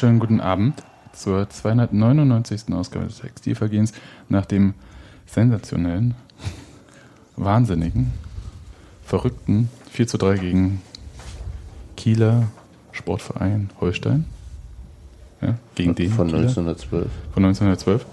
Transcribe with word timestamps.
Wunderschönen 0.00 0.18
guten 0.18 0.40
Abend 0.40 0.82
zur 1.12 1.50
299. 1.50 2.72
Ausgabe 2.72 3.04
des 3.08 3.18
Textilvergehens 3.18 3.92
nach 4.30 4.46
dem 4.46 4.72
sensationellen, 5.26 6.14
wahnsinnigen, 7.36 8.10
verrückten 9.04 9.68
4 9.90 10.06
zu 10.06 10.16
3 10.16 10.38
gegen 10.38 10.82
Kieler 11.98 12.44
Sportverein 12.92 13.68
Holstein. 13.78 14.24
Ja, 15.42 15.58
gegen 15.74 15.94
den. 15.94 16.10
Von 16.12 16.28
Kieler. 16.28 16.44
1912. 16.44 17.10
Von 17.34 17.44
1912. 17.44 18.06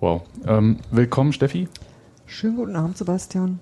Wow. 0.00 0.22
Ähm, 0.46 0.78
willkommen, 0.90 1.34
Steffi. 1.34 1.68
Schönen 2.24 2.56
guten 2.56 2.76
Abend, 2.76 2.96
Sebastian. 2.96 3.60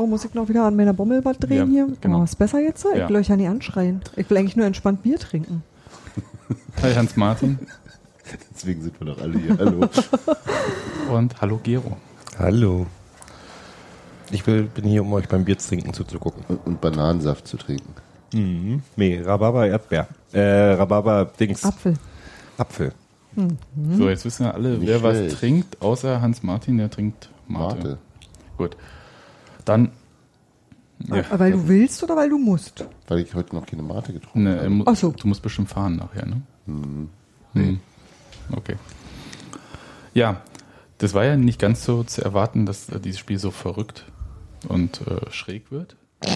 Oh, 0.00 0.06
muss 0.06 0.24
ich 0.24 0.32
noch 0.32 0.48
wieder 0.48 0.64
an 0.64 0.76
meiner 0.76 0.94
Bommel 0.94 1.22
was 1.26 1.38
drehen 1.38 1.74
Ja, 1.74 1.84
hier? 1.86 1.96
genau. 2.00 2.20
Oh, 2.20 2.24
ist 2.24 2.36
besser 2.38 2.58
jetzt? 2.60 2.86
Ich 2.90 2.98
Ja. 2.98 3.08
will 3.08 3.16
euch 3.16 3.28
ja 3.28 3.36
nicht 3.36 3.48
anschreien. 3.48 4.00
Ich 4.16 4.30
will 4.30 4.38
eigentlich 4.38 4.56
nur 4.56 4.64
entspannt 4.64 5.02
Bier 5.02 5.18
trinken. 5.18 5.62
Hi, 6.82 6.94
Hans-Martin. 6.94 7.58
Deswegen 8.54 8.80
sind 8.80 8.98
wir 8.98 9.08
doch 9.14 9.20
alle 9.20 9.38
hier. 9.38 9.58
Hallo. 9.58 9.86
Und 11.14 11.38
hallo, 11.42 11.60
Gero. 11.62 11.98
Hallo. 12.38 12.86
Ich 14.30 14.46
will, 14.46 14.62
bin 14.62 14.84
hier, 14.84 15.02
um 15.02 15.12
euch 15.12 15.28
beim 15.28 15.44
Bier 15.44 15.58
trinken 15.58 15.92
zuzugucken. 15.92 16.44
und, 16.48 16.66
und 16.66 16.80
Bananensaft 16.80 17.46
zu 17.46 17.56
trinken. 17.58 17.92
Mhm. 18.32 18.82
Nee, 18.96 19.20
Rhabarber, 19.22 19.66
Erdbeer. 19.66 20.06
Äh, 20.32 20.40
Rhabarber, 20.74 21.30
Dings. 21.38 21.62
Apfel. 21.64 21.94
Apfel. 22.56 22.92
So, 23.98 24.08
jetzt 24.08 24.24
wissen 24.24 24.46
wir 24.46 24.54
alle, 24.54 24.78
Nicht 24.78 24.88
wer 24.88 25.02
was 25.02 25.16
schlecht. 25.16 25.38
trinkt, 25.38 25.82
außer 25.82 26.20
Hans-Martin, 26.22 26.78
der 26.78 26.90
trinkt 26.90 27.28
Mate. 27.48 27.76
Mate. 27.76 27.98
Gut. 28.56 28.76
Dann. 29.64 29.90
Ja, 31.06 31.24
weil 31.38 31.52
du 31.52 31.66
willst 31.66 32.02
oder 32.02 32.14
weil 32.14 32.28
du 32.28 32.38
musst? 32.38 32.84
Weil 33.08 33.20
ich 33.20 33.34
heute 33.34 33.54
noch 33.54 33.64
keine 33.64 33.82
Mate 33.82 34.12
getrunken 34.12 34.42
ne, 34.42 34.56
er 34.56 34.64
habe. 34.64 34.82
Ach 34.84 34.96
so. 34.96 35.10
Du 35.12 35.28
musst 35.28 35.42
bestimmt 35.42 35.70
fahren 35.70 35.96
nachher, 35.96 36.26
ne? 36.26 36.42
Hm. 36.66 37.08
Hm. 37.54 37.80
Okay. 38.52 38.76
Ja, 40.12 40.42
das 40.98 41.14
war 41.14 41.24
ja 41.24 41.36
nicht 41.36 41.58
ganz 41.58 41.84
so 41.84 42.04
zu 42.04 42.22
erwarten, 42.22 42.66
dass 42.66 42.90
äh, 42.90 43.00
dieses 43.00 43.18
Spiel 43.18 43.38
so 43.38 43.50
verrückt 43.50 44.04
und 44.68 45.00
äh, 45.06 45.30
schräg 45.30 45.70
wird. 45.70 45.96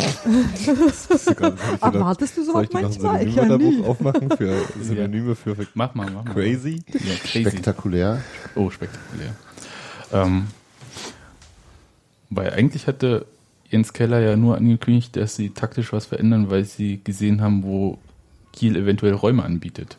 Erwartest 1.83 2.39
du 2.39 2.45
sowas 2.45 2.69
manchmal? 2.73 3.27
Ich 3.29 3.35
ja 3.35 3.45
nie. 3.59 3.85
aufmachen 3.85 4.31
für 4.31 4.57
Synonyme 4.81 5.35
für, 5.35 5.55
für 5.55 5.67
Mach 5.75 5.95
mal, 5.95 6.11
mach 6.11 6.25
mal. 6.25 6.33
crazy? 6.33 6.83
Ja, 6.91 7.15
crazy. 7.23 7.51
Spektakulär. 7.51 8.23
Oh, 8.55 8.71
spektakulär. 8.71 9.35
Ähm, 10.11 10.47
weil 12.31 12.51
eigentlich 12.51 12.87
hatte 12.87 13.27
Jens 13.71 13.93
Keller 13.93 14.21
ja 14.21 14.37
nur 14.37 14.57
angekündigt, 14.57 15.17
dass 15.17 15.37
sie 15.37 15.51
taktisch 15.51 15.93
was 15.93 16.07
verändern, 16.07 16.51
weil 16.51 16.65
sie 16.65 17.01
gesehen 17.03 17.41
haben, 17.41 17.63
wo 17.65 17.99
Kiel 18.53 18.77
eventuell 18.77 19.15
Räume 19.15 19.45
anbietet. 19.45 19.97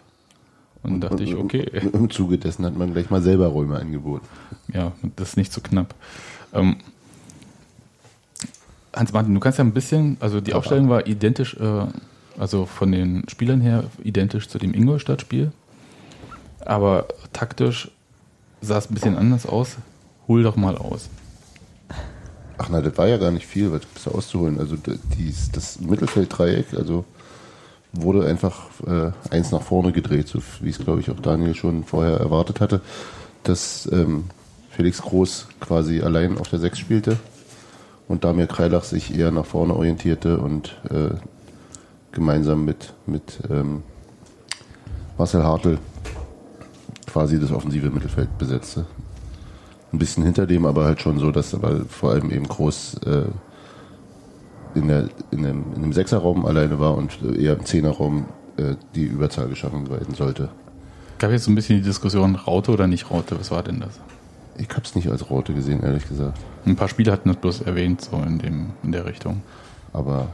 Und 0.83 1.01
dachte 1.01 1.23
ich, 1.23 1.35
okay, 1.35 1.69
Im, 1.93 2.09
Zuge 2.11 2.37
dessen 2.37 2.63
hat 2.63 2.77
man 2.77 2.93
gleich 2.93 3.09
mal 3.09 3.21
selber 3.21 3.47
Räume 3.47 3.77
angeboten. 3.77 4.25
ja, 4.71 4.91
das 5.15 5.29
ist 5.29 5.37
nicht 5.37 5.51
so 5.51 5.59
knapp. 5.61 5.95
Ähm, 6.53 6.77
Hans-Martin, 8.95 9.33
du 9.33 9.39
kannst 9.39 9.57
ja 9.57 9.65
ein 9.65 9.73
bisschen, 9.73 10.17
also 10.19 10.41
die 10.41 10.53
Aufstellung 10.53 10.87
war 10.87 11.07
identisch, 11.07 11.55
äh, 11.55 11.85
also 12.37 12.65
von 12.65 12.91
den 12.91 13.27
Spielern 13.27 13.61
her 13.61 13.85
identisch 14.03 14.47
zu 14.47 14.59
dem 14.59 14.73
Ingolstadt-Spiel, 14.73 15.51
aber 16.63 17.07
taktisch 17.33 17.91
sah 18.61 18.77
es 18.77 18.89
ein 18.89 18.93
bisschen 18.93 19.17
anders 19.17 19.45
aus. 19.45 19.77
Hol 20.27 20.43
doch 20.43 20.55
mal 20.55 20.77
aus. 20.77 21.09
Ach 22.57 22.69
na, 22.69 22.81
das 22.81 22.97
war 22.97 23.07
ja 23.07 23.17
gar 23.17 23.31
nicht 23.31 23.45
viel, 23.45 23.71
was 23.71 23.81
gibt's 23.81 24.05
da 24.05 24.11
auszuholen. 24.11 24.59
Also 24.59 24.77
dies, 25.17 25.51
das 25.51 25.79
Mittelfelddreieck, 25.81 26.73
also 26.75 27.05
wurde 27.91 28.25
einfach 28.25 28.67
äh, 28.85 29.11
eins 29.29 29.51
nach 29.51 29.61
vorne 29.61 29.91
gedreht, 29.91 30.27
so 30.27 30.39
wie 30.61 30.69
es 30.69 30.79
glaube 30.79 30.99
ich 30.99 31.09
auch 31.09 31.19
Daniel 31.19 31.55
schon 31.55 31.83
vorher 31.83 32.17
erwartet 32.17 32.59
hatte, 32.59 32.81
dass 33.43 33.89
ähm, 33.91 34.25
Felix 34.69 35.01
Groß 35.01 35.47
quasi 35.59 36.01
allein 36.01 36.37
auf 36.37 36.49
der 36.49 36.59
Sechs 36.59 36.79
spielte 36.79 37.17
und 38.07 38.23
Damir 38.23 38.47
Kreilach 38.47 38.83
sich 38.83 39.17
eher 39.17 39.31
nach 39.31 39.45
vorne 39.45 39.73
orientierte 39.73 40.37
und 40.37 40.77
äh, 40.89 41.15
gemeinsam 42.11 42.65
mit, 42.65 42.93
mit 43.05 43.39
ähm, 43.49 43.83
Marcel 45.17 45.43
Hartl 45.43 45.77
quasi 47.07 47.39
das 47.39 47.51
offensive 47.51 47.89
Mittelfeld 47.89 48.37
besetzte. 48.37 48.85
Ein 49.95 49.99
bisschen 49.99 50.23
hinter 50.23 50.45
dem, 50.45 50.65
aber 50.65 50.83
halt 50.83 50.99
schon 50.99 51.19
so, 51.19 51.31
dass 51.31 51.53
aber 51.53 51.85
vor 51.85 52.11
allem 52.11 52.29
eben 52.31 52.47
groß 52.47 52.95
äh, 53.05 54.77
in, 54.77 54.89
der, 54.89 55.09
in, 55.31 55.43
dem, 55.43 55.63
in 55.73 55.81
dem 55.83 55.93
Sechserraum 55.93 56.45
alleine 56.45 56.79
war 56.79 56.95
und 56.95 57.17
eher 57.37 57.53
im 57.53 57.65
Zehnerraum 57.65 58.25
äh, 58.57 58.75
die 58.93 59.05
Überzahl 59.05 59.47
geschaffen 59.47 59.89
werden 59.89 60.13
sollte. 60.13 60.49
Gab 61.17 61.31
jetzt 61.31 61.45
so 61.45 61.51
ein 61.51 61.55
bisschen 61.55 61.77
die 61.77 61.83
Diskussion, 61.83 62.35
Raute 62.35 62.71
oder 62.71 62.87
nicht 62.87 63.09
Raute, 63.09 63.39
was 63.39 63.51
war 63.51 63.63
denn 63.63 63.79
das? 63.79 64.01
Ich 64.57 64.69
habe 64.69 64.81
es 64.83 64.95
nicht 64.95 65.09
als 65.09 65.29
Rote 65.29 65.53
gesehen, 65.53 65.81
ehrlich 65.81 66.07
gesagt. 66.09 66.37
Ein 66.65 66.75
paar 66.75 66.89
Spieler 66.89 67.13
hatten 67.13 67.29
das 67.29 67.37
bloß 67.37 67.61
erwähnt, 67.61 68.01
so 68.01 68.17
in, 68.17 68.37
dem, 68.37 68.71
in 68.83 68.91
der 68.91 69.05
Richtung. 69.05 69.43
Aber 69.93 70.27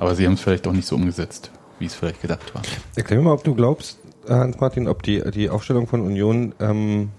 Aber 0.00 0.16
sie 0.16 0.26
haben 0.26 0.34
es 0.34 0.40
vielleicht 0.40 0.66
auch 0.66 0.72
nicht 0.72 0.88
so 0.88 0.96
umgesetzt, 0.96 1.52
wie 1.78 1.86
es 1.86 1.94
vielleicht 1.94 2.20
gedacht 2.20 2.52
war. 2.54 2.62
Erklär 2.96 3.20
mir 3.20 3.26
mal, 3.26 3.32
ob 3.32 3.44
du 3.44 3.54
glaubst, 3.54 3.98
Hans-Martin, 4.28 4.88
ob 4.88 5.02
die, 5.04 5.22
die 5.30 5.50
Aufstellung 5.50 5.86
von 5.86 6.00
Union, 6.00 6.52
ähm, 6.58 7.10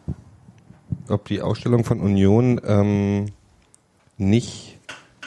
ob 1.10 1.26
die 1.26 1.42
Ausstellung 1.42 1.84
von 1.84 2.00
Union 2.00 2.60
ähm, 2.66 3.28
nicht 4.18 4.78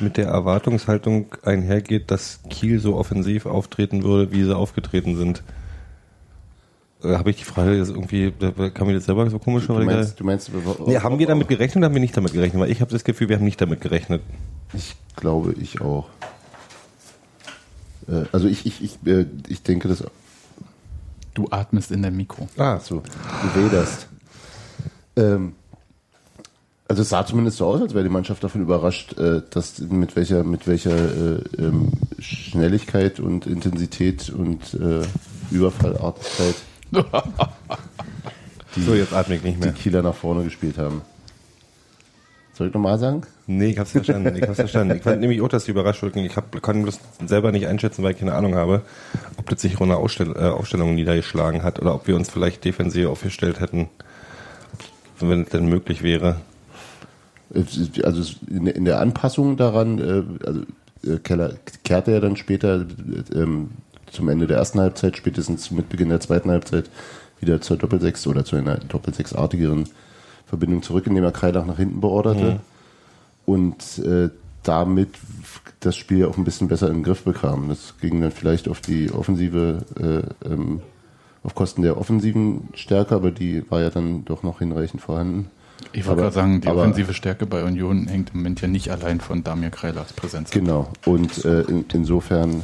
mit 0.00 0.16
der 0.16 0.26
Erwartungshaltung 0.28 1.26
einhergeht, 1.42 2.10
dass 2.10 2.40
Kiel 2.50 2.78
so 2.78 2.96
offensiv 2.96 3.46
auftreten 3.46 4.04
würde, 4.04 4.32
wie 4.32 4.44
sie 4.44 4.56
aufgetreten 4.56 5.16
sind. 5.16 5.42
Äh, 7.02 7.16
Habe 7.16 7.30
ich 7.30 7.36
die 7.36 7.44
Frage 7.44 7.76
jetzt 7.76 7.90
irgendwie, 7.90 8.32
da 8.38 8.70
kam 8.70 8.86
mir 8.86 8.94
das 8.94 9.06
selber 9.06 9.28
so 9.30 9.38
komisch 9.38 9.66
du 9.66 9.74
meinst, 9.74 10.20
du 10.20 10.24
meinst 10.24 10.50
Nee, 10.86 10.98
haben 10.98 11.18
wir 11.18 11.26
damit 11.26 11.48
gerechnet 11.48 11.78
oder 11.78 11.86
haben 11.86 11.94
wir 11.94 12.00
nicht 12.00 12.16
damit 12.16 12.32
gerechnet? 12.32 12.60
Weil 12.62 12.70
ich 12.70 12.80
habe 12.80 12.90
das 12.90 13.04
Gefühl, 13.04 13.28
wir 13.28 13.36
haben 13.36 13.44
nicht 13.44 13.60
damit 13.60 13.80
gerechnet. 13.80 14.22
Ich 14.72 14.96
glaube, 15.16 15.54
ich 15.60 15.80
auch. 15.80 16.08
Äh, 18.08 18.24
also 18.32 18.48
ich, 18.48 18.66
ich, 18.66 18.82
ich, 18.82 18.98
äh, 19.06 19.26
ich 19.48 19.62
denke, 19.62 19.88
dass 19.88 20.04
Du 21.34 21.46
atmest 21.50 21.92
in 21.92 22.02
dein 22.02 22.16
Mikro. 22.16 22.48
Ah, 22.56 22.80
so, 22.80 23.00
du 23.00 23.62
wederst. 23.64 24.08
Ähm, 25.14 25.52
also 26.88 27.02
es 27.02 27.10
sah 27.10 27.24
zumindest 27.24 27.58
so 27.58 27.66
aus, 27.66 27.80
als 27.80 27.94
wäre 27.94 28.04
die 28.04 28.10
Mannschaft 28.10 28.42
davon 28.42 28.62
überrascht, 28.62 29.16
äh, 29.18 29.42
dass 29.50 29.78
mit 29.78 30.16
welcher, 30.16 30.42
mit 30.42 30.66
welcher 30.66 30.96
äh, 30.96 31.40
ähm, 31.58 31.92
Schnelligkeit 32.18 33.20
und 33.20 33.46
Intensität 33.46 34.30
und 34.30 34.74
äh, 34.74 35.02
Überfallartigkeit 35.50 36.54
so 38.76 38.94
jetzt 38.94 39.12
atme 39.12 39.36
ich 39.36 39.42
nicht 39.42 39.56
die 39.56 39.66
mehr. 39.66 39.72
Kieler 39.72 40.02
nach 40.02 40.14
vorne 40.14 40.44
gespielt 40.44 40.78
haben. 40.78 41.02
Soll 42.54 42.68
ich 42.68 42.74
nochmal 42.74 42.98
sagen? 42.98 43.22
Nee, 43.46 43.70
ich 43.70 43.78
hab's 43.78 43.92
verstanden. 43.92 44.34
Ich 44.36 44.42
hab's 44.42 44.56
verstanden. 44.56 44.96
Ich 44.96 45.02
fand 45.02 45.20
nämlich 45.20 45.40
auch, 45.42 45.48
dass 45.48 45.64
die 45.64 45.70
überrascht 45.70 46.02
wirken. 46.02 46.20
Ich 46.20 46.36
hab, 46.36 46.60
kann 46.62 46.84
das 46.84 46.98
selber 47.24 47.52
nicht 47.52 47.66
einschätzen, 47.66 48.02
weil 48.02 48.12
ich 48.12 48.18
keine 48.18 48.34
Ahnung 48.34 48.56
habe, 48.56 48.82
ob 49.36 49.48
das 49.48 49.60
sich 49.60 49.80
ohne 49.80 49.96
Ausstell 49.96 50.34
äh, 50.34 50.48
Aufstellung 50.48 50.94
niedergeschlagen 50.94 51.62
hat 51.62 51.78
oder 51.78 51.94
ob 51.94 52.08
wir 52.08 52.16
uns 52.16 52.30
vielleicht 52.30 52.64
defensiv 52.64 53.08
aufgestellt 53.08 53.60
hätten, 53.60 53.88
wenn 55.20 55.42
es 55.42 55.50
denn 55.50 55.66
möglich 55.66 56.02
wäre. 56.02 56.40
Also 57.54 58.34
in 58.48 58.84
der- 58.84 59.00
Anpassung 59.00 59.56
daran, 59.56 59.98
äh, 59.98 60.46
also 60.46 60.60
äh, 61.04 61.18
Keller 61.18 61.54
kehrte 61.84 62.12
ja 62.12 62.20
dann 62.20 62.36
später 62.36 62.82
äh, 63.32 63.38
ähm, 63.38 63.70
zum 64.10 64.28
Ende 64.28 64.46
der 64.46 64.58
ersten 64.58 64.80
Halbzeit, 64.80 65.16
spätestens 65.16 65.70
mit 65.70 65.88
Beginn 65.88 66.08
der 66.10 66.20
zweiten 66.20 66.50
Halbzeit, 66.50 66.90
wieder 67.40 67.60
zur 67.60 67.76
Doppelsechs 67.76 68.26
oder 68.26 68.44
zu 68.44 68.56
einer 68.56 68.76
Doppelsechsartigeren 68.76 69.84
Verbindung 70.46 70.82
zurück, 70.82 71.06
indem 71.06 71.24
er 71.24 71.32
Kreilach 71.32 71.66
nach 71.66 71.76
hinten 71.76 72.00
beorderte 72.00 72.60
und 73.46 73.98
äh, 73.98 74.30
damit 74.62 75.10
das 75.80 75.96
Spiel 75.96 76.24
auch 76.26 76.36
ein 76.36 76.44
bisschen 76.44 76.68
besser 76.68 76.88
in 76.88 76.94
den 76.96 77.02
Griff 77.02 77.22
bekam. 77.22 77.68
Das 77.68 77.94
ging 78.00 78.20
dann 78.20 78.32
vielleicht 78.32 78.68
auf 78.68 78.80
die 78.80 79.10
Offensive, 79.12 79.84
äh, 79.98 80.48
ähm, 80.52 80.80
auf 81.44 81.54
Kosten 81.54 81.82
der 81.82 81.96
offensiven 81.96 82.68
Stärke, 82.74 83.14
aber 83.14 83.30
die 83.30 83.62
war 83.70 83.80
ja 83.80 83.90
dann 83.90 84.24
doch 84.24 84.42
noch 84.42 84.58
hinreichend 84.58 85.00
vorhanden. 85.00 85.50
Ich 85.92 86.06
wollte 86.06 86.22
gerade 86.22 86.34
sagen, 86.34 86.60
die 86.60 86.68
aber- 86.68 86.82
offensive 86.82 87.14
Stärke 87.14 87.46
bei 87.46 87.64
Union 87.64 88.06
hängt 88.08 88.30
im 88.30 88.38
Moment 88.38 88.60
ja 88.60 88.68
nicht 88.68 88.90
allein 88.90 89.20
von 89.20 89.42
Damir 89.44 89.70
Kreilachs 89.70 90.12
Präsenz 90.12 90.50
ab. 90.50 90.54
Genau. 90.54 90.88
Und 91.06 91.44
äh, 91.44 91.62
in, 91.62 91.84
insofern, 91.92 92.62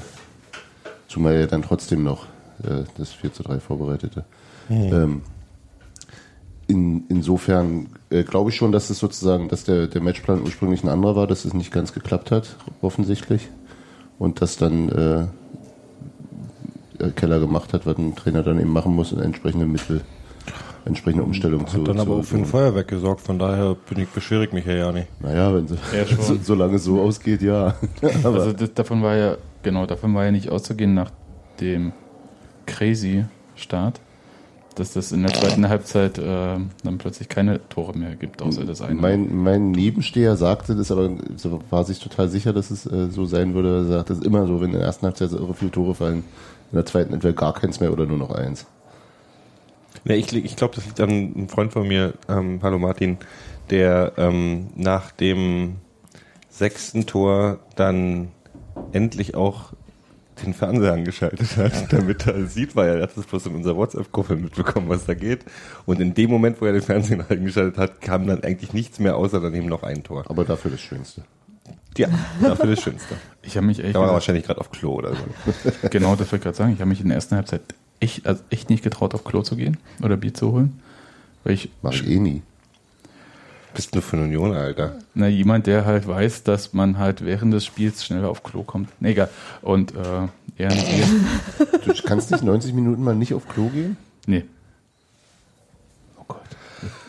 zumal 1.08 1.34
er 1.34 1.46
dann 1.46 1.62
trotzdem 1.62 2.02
noch 2.02 2.26
äh, 2.62 2.84
das 2.98 3.12
4 3.12 3.32
zu 3.32 3.42
3 3.42 3.60
vorbereitete. 3.60 4.24
Ähm, 4.70 5.22
in, 6.66 7.04
insofern 7.08 7.88
äh, 8.10 8.22
glaube 8.24 8.50
ich 8.50 8.56
schon, 8.56 8.72
dass 8.72 8.90
es 8.90 8.98
sozusagen, 8.98 9.48
dass 9.48 9.64
der, 9.64 9.86
der 9.86 10.00
Matchplan 10.00 10.42
ursprünglich 10.42 10.82
ein 10.82 10.88
anderer 10.88 11.16
war, 11.16 11.26
dass 11.26 11.44
es 11.44 11.52
nicht 11.54 11.72
ganz 11.72 11.92
geklappt 11.92 12.30
hat, 12.30 12.56
offensichtlich. 12.80 13.48
Und 14.18 14.40
dass 14.40 14.56
dann 14.56 14.88
äh, 14.88 15.26
Keller 17.16 17.40
gemacht 17.40 17.72
hat, 17.74 17.84
was 17.86 17.98
ein 17.98 18.14
Trainer 18.14 18.42
dann 18.42 18.58
eben 18.60 18.72
machen 18.72 18.94
muss, 18.94 19.12
und 19.12 19.20
entsprechende 19.20 19.66
Mittel, 19.66 20.02
entsprechende 20.84 21.24
Umstellung 21.24 21.66
zu 21.66 21.78
Hat 21.78 21.88
dann 21.88 22.00
aber 22.00 22.14
zu, 22.14 22.20
auch 22.20 22.24
für 22.24 22.36
ein 22.36 22.44
Feuerwerk 22.44 22.88
gesorgt, 22.88 23.20
von 23.20 23.38
daher 23.38 23.76
bin 23.88 24.00
ich, 24.00 24.08
beschwere 24.08 24.44
ich 24.44 24.52
mich 24.52 24.66
ja 24.66 24.74
ja 24.74 24.92
nicht. 24.92 25.08
Naja, 25.20 25.54
wenn 25.54 25.66
so, 25.66 25.76
Ja, 25.96 26.06
schon. 26.06 26.18
so, 26.20 26.36
solange 26.42 26.76
es 26.76 26.84
so 26.84 27.00
ausgeht, 27.00 27.42
ja. 27.42 27.74
aber 28.22 28.40
Also 28.40 28.52
das, 28.52 28.74
davon 28.74 29.02
war 29.02 29.16
ja, 29.16 29.36
genau, 29.62 29.86
davon 29.86 30.14
war 30.14 30.24
ja 30.24 30.30
nicht 30.30 30.50
auszugehen 30.50 30.94
nach 30.94 31.10
dem 31.60 31.92
crazy 32.66 33.24
Start, 33.56 34.00
dass 34.74 34.92
das 34.92 35.12
in 35.12 35.22
der 35.22 35.32
zweiten 35.32 35.68
Halbzeit 35.68 36.18
äh, 36.18 36.56
dann 36.82 36.98
plötzlich 36.98 37.28
keine 37.28 37.66
Tore 37.68 37.96
mehr 37.96 38.16
gibt, 38.16 38.42
außer 38.42 38.64
das 38.64 38.82
eine. 38.82 39.00
Mein, 39.00 39.34
mein 39.34 39.70
Nebensteher 39.70 40.36
sagte 40.36 40.74
das, 40.74 40.90
aber 40.90 41.10
war 41.70 41.84
sich 41.84 42.00
total 42.00 42.28
sicher, 42.28 42.52
dass 42.52 42.70
es 42.70 42.84
äh, 42.84 43.08
so 43.08 43.24
sein 43.24 43.54
würde. 43.54 43.76
Er 43.76 43.84
sagt, 43.84 44.10
das 44.10 44.18
ist 44.18 44.26
immer 44.26 44.46
so, 44.46 44.60
wenn 44.60 44.70
in 44.70 44.78
der 44.78 44.82
ersten 44.82 45.06
Halbzeit 45.06 45.30
so 45.30 45.38
irre 45.38 45.54
viele 45.54 45.70
Tore 45.70 45.94
fallen, 45.94 46.24
in 46.72 46.76
der 46.76 46.86
zweiten 46.86 47.14
entweder 47.14 47.34
gar 47.34 47.54
keins 47.54 47.78
mehr 47.78 47.92
oder 47.92 48.06
nur 48.06 48.18
noch 48.18 48.32
eins. 48.32 48.66
Ja, 50.04 50.14
ich 50.14 50.32
ich 50.34 50.56
glaube, 50.56 50.74
das 50.74 50.84
liegt 50.84 51.00
an 51.00 51.08
einem 51.08 51.48
Freund 51.48 51.72
von 51.72 51.88
mir, 51.88 52.14
ähm, 52.28 52.60
hallo 52.62 52.78
Martin, 52.78 53.16
der 53.70 54.12
ähm, 54.18 54.68
nach 54.76 55.10
dem 55.12 55.76
sechsten 56.50 57.06
Tor 57.06 57.58
dann 57.74 58.28
endlich 58.92 59.34
auch 59.34 59.72
den 60.44 60.52
Fernseher 60.52 60.92
angeschaltet 60.92 61.56
hat, 61.56 61.92
damit 61.92 62.26
er 62.26 62.44
sieht, 62.46 62.76
weil 62.76 62.96
er 62.96 63.02
hat 63.02 63.16
das 63.16 63.24
bloß 63.24 63.46
in 63.46 63.54
unserer 63.54 63.76
WhatsApp-Gruppe 63.76 64.36
mitbekommen, 64.36 64.88
was 64.88 65.06
da 65.06 65.14
geht. 65.14 65.44
Und 65.86 66.00
in 66.00 66.12
dem 66.12 66.30
Moment, 66.30 66.60
wo 66.60 66.66
er 66.66 66.72
den 66.72 66.82
Fernseher 66.82 67.24
angeschaltet 67.28 67.78
hat, 67.78 68.00
kam 68.02 68.26
dann 68.26 68.42
eigentlich 68.42 68.74
nichts 68.74 68.98
mehr, 68.98 69.16
außer 69.16 69.40
dann 69.40 69.54
eben 69.54 69.68
noch 69.68 69.84
ein 69.84 70.02
Tor. 70.02 70.24
Aber 70.28 70.44
dafür 70.44 70.70
das 70.70 70.80
Schönste. 70.80 71.22
Ja, 71.96 72.08
dafür 72.42 72.66
das 72.66 72.82
Schönste. 72.82 73.14
Ich 73.42 73.56
habe 73.56 73.66
mich 73.66 73.82
echt 73.82 73.94
Da 73.94 74.00
war 74.00 74.08
er 74.08 74.14
wahrscheinlich 74.14 74.44
gerade 74.44 74.60
auf 74.60 74.70
Klo 74.70 74.94
oder 74.94 75.14
so. 75.14 75.88
genau, 75.90 76.16
das 76.16 76.30
wollte 76.32 76.36
ich 76.36 76.42
gerade 76.42 76.56
sagen. 76.56 76.72
Ich 76.74 76.80
habe 76.80 76.88
mich 76.88 77.00
in 77.00 77.08
der 77.08 77.14
ersten 77.14 77.36
Halbzeit 77.36 77.62
echt, 78.00 78.26
also 78.26 78.42
echt 78.50 78.70
nicht 78.70 78.82
getraut, 78.84 79.14
auf 79.14 79.24
Klo 79.24 79.42
zu 79.42 79.56
gehen 79.56 79.76
oder 80.02 80.16
Bier 80.16 80.34
zu 80.34 80.52
holen. 80.52 80.80
Weil 81.44 81.54
ich, 81.54 81.70
Mach 81.82 81.92
ich 81.92 82.06
eh 82.08 82.18
nie. 82.18 82.42
Bist 83.74 83.92
nur 83.94 84.02
von 84.02 84.20
Union, 84.22 84.52
Alter. 84.54 84.98
na, 85.14 85.26
jemand, 85.26 85.66
der 85.66 85.84
halt 85.84 86.06
weiß, 86.06 86.44
dass 86.44 86.74
man 86.74 86.96
halt 86.98 87.24
während 87.24 87.52
des 87.52 87.64
Spiels 87.64 88.04
schneller 88.04 88.28
auf 88.30 88.42
Klo 88.44 88.62
kommt. 88.62 88.88
Nee, 89.00 89.10
egal. 89.10 89.28
Und, 89.62 89.92
äh, 89.96 90.28
eher 90.62 90.70
ein 90.70 90.76
Bier. 90.78 91.06
Du 91.84 91.92
kannst 92.04 92.30
nicht 92.30 92.44
90 92.44 92.72
Minuten 92.72 93.02
mal 93.02 93.16
nicht 93.16 93.34
auf 93.34 93.48
Klo 93.48 93.68
gehen? 93.68 93.96
Nee. 94.26 94.44
Oh 96.18 96.22
Gott. 96.28 96.40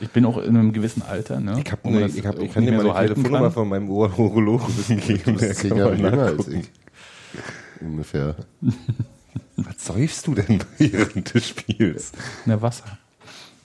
Ich 0.02 0.10
bin 0.10 0.26
auch 0.26 0.38
in 0.40 0.58
einem 0.58 0.74
gewissen 0.74 1.04
Alter, 1.04 1.40
ne? 1.40 1.62
Ich, 1.64 1.72
hab 1.72 1.86
ne, 1.86 2.00
das 2.02 2.16
ich, 2.16 2.26
hab, 2.26 2.40
ich 2.40 2.52
kann 2.52 2.66
dir 2.66 2.72
mal 2.72 2.82
so 2.82 2.88
die 2.90 2.94
halten 2.96 3.14
Telefonnummer 3.16 3.52
von 3.52 3.70
meinem 3.70 3.90
Ur- 3.90 4.18
Urologen 4.18 4.68
geben. 4.88 5.22
Du 5.24 5.34
bist 5.34 5.60
zehn 5.60 5.76
Jahre 5.78 5.94
jünger 5.96 6.24
als 6.24 6.48
ich. 6.48 6.66
Ungefähr. 7.80 8.36
Was 9.58 9.86
säufst 9.86 10.28
du 10.28 10.36
denn 10.36 10.64
während 10.78 11.34
des 11.34 11.48
Spiels? 11.50 12.12
Na, 12.46 12.62
Wasser. 12.62 12.98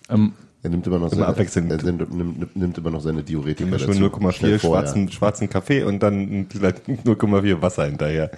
Ähm, 0.09 0.33
Er 0.63 0.71
nimmt 0.71 0.87
immer 0.87 0.99
noch 0.99 1.13
Immer 1.13 1.35
seine. 1.35 1.75
Er 1.75 1.83
nimmt, 1.83 2.13
nimmt, 2.15 2.57
nimmt 2.57 2.79
immer 2.79 2.91
noch 2.91 3.01
seine 3.01 3.23
Diuretika 3.23 3.79
schon 3.79 3.95
Schnell 3.95 4.09
0,4 4.09 4.33
vorher. 4.33 4.59
schwarzen, 4.59 5.11
schwarzen 5.11 5.49
Kaffee 5.51 5.83
und 5.83 6.01
dann 6.03 6.47
vielleicht 6.51 6.87
0,4 6.89 7.61
Wasser 7.63 7.87
hinterher. 7.87 8.31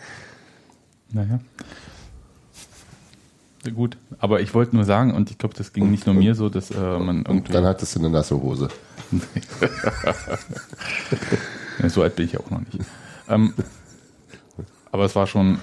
Naja. 1.12 1.40
Ja, 3.64 3.70
Gut, 3.70 3.96
aber 4.18 4.40
ich 4.40 4.54
wollte 4.54 4.74
nur 4.74 4.84
sagen, 4.84 5.14
und 5.14 5.30
ich 5.30 5.38
glaube, 5.38 5.54
das 5.56 5.72
ging 5.72 5.90
nicht 5.90 6.06
nur 6.06 6.16
mir 6.16 6.34
so, 6.34 6.48
dass 6.48 6.70
äh, 6.72 6.98
man 6.98 7.24
irgendwie. 7.24 7.52
Dann 7.52 7.64
hattest 7.64 7.94
du 7.94 8.00
eine 8.00 8.10
nasse 8.10 8.40
Hose. 8.40 8.68
Ja, 11.78 11.88
so 11.88 12.02
alt 12.02 12.16
bin 12.16 12.26
ich 12.26 12.38
auch 12.38 12.50
noch 12.50 12.60
nicht. 12.60 12.78
Ähm, 13.28 13.54
aber 14.90 15.04
es 15.06 15.16
war 15.16 15.26
schon 15.26 15.58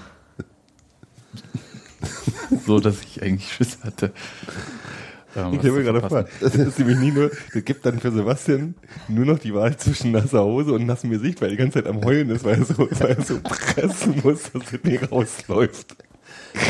so, 2.66 2.80
dass 2.80 3.00
ich 3.02 3.22
eigentlich 3.22 3.52
Schiss 3.52 3.78
hatte. 3.82 4.12
Ähm, 5.36 5.52
Ich 5.52 5.58
stelle 5.60 5.74
mir 5.74 5.82
gerade 5.84 6.00
vor, 6.08 6.24
das 6.40 6.54
ist 6.56 6.78
nämlich 6.78 6.98
nie 6.98 7.12
nur, 7.12 7.30
das 7.52 7.64
gibt 7.64 7.86
dann 7.86 8.00
für 8.00 8.10
Sebastian 8.10 8.74
nur 9.08 9.26
noch 9.26 9.38
die 9.38 9.54
Wahl 9.54 9.76
zwischen 9.76 10.10
nasser 10.10 10.44
Hose 10.44 10.72
und 10.72 10.86
nassem 10.86 11.10
Gesicht, 11.10 11.40
weil 11.40 11.48
er 11.48 11.50
die 11.52 11.56
ganze 11.58 11.82
Zeit 11.82 11.86
am 11.86 12.04
Heulen 12.04 12.30
ist, 12.30 12.44
weil 12.44 12.58
er 12.58 12.64
so, 12.64 12.88
weil 12.90 13.10
er 13.10 13.22
so 13.22 13.38
pressen 13.40 14.20
muss, 14.24 14.50
dass 14.52 14.72
es 14.72 14.82
nicht 14.82 15.12
rausläuft. 15.12 15.96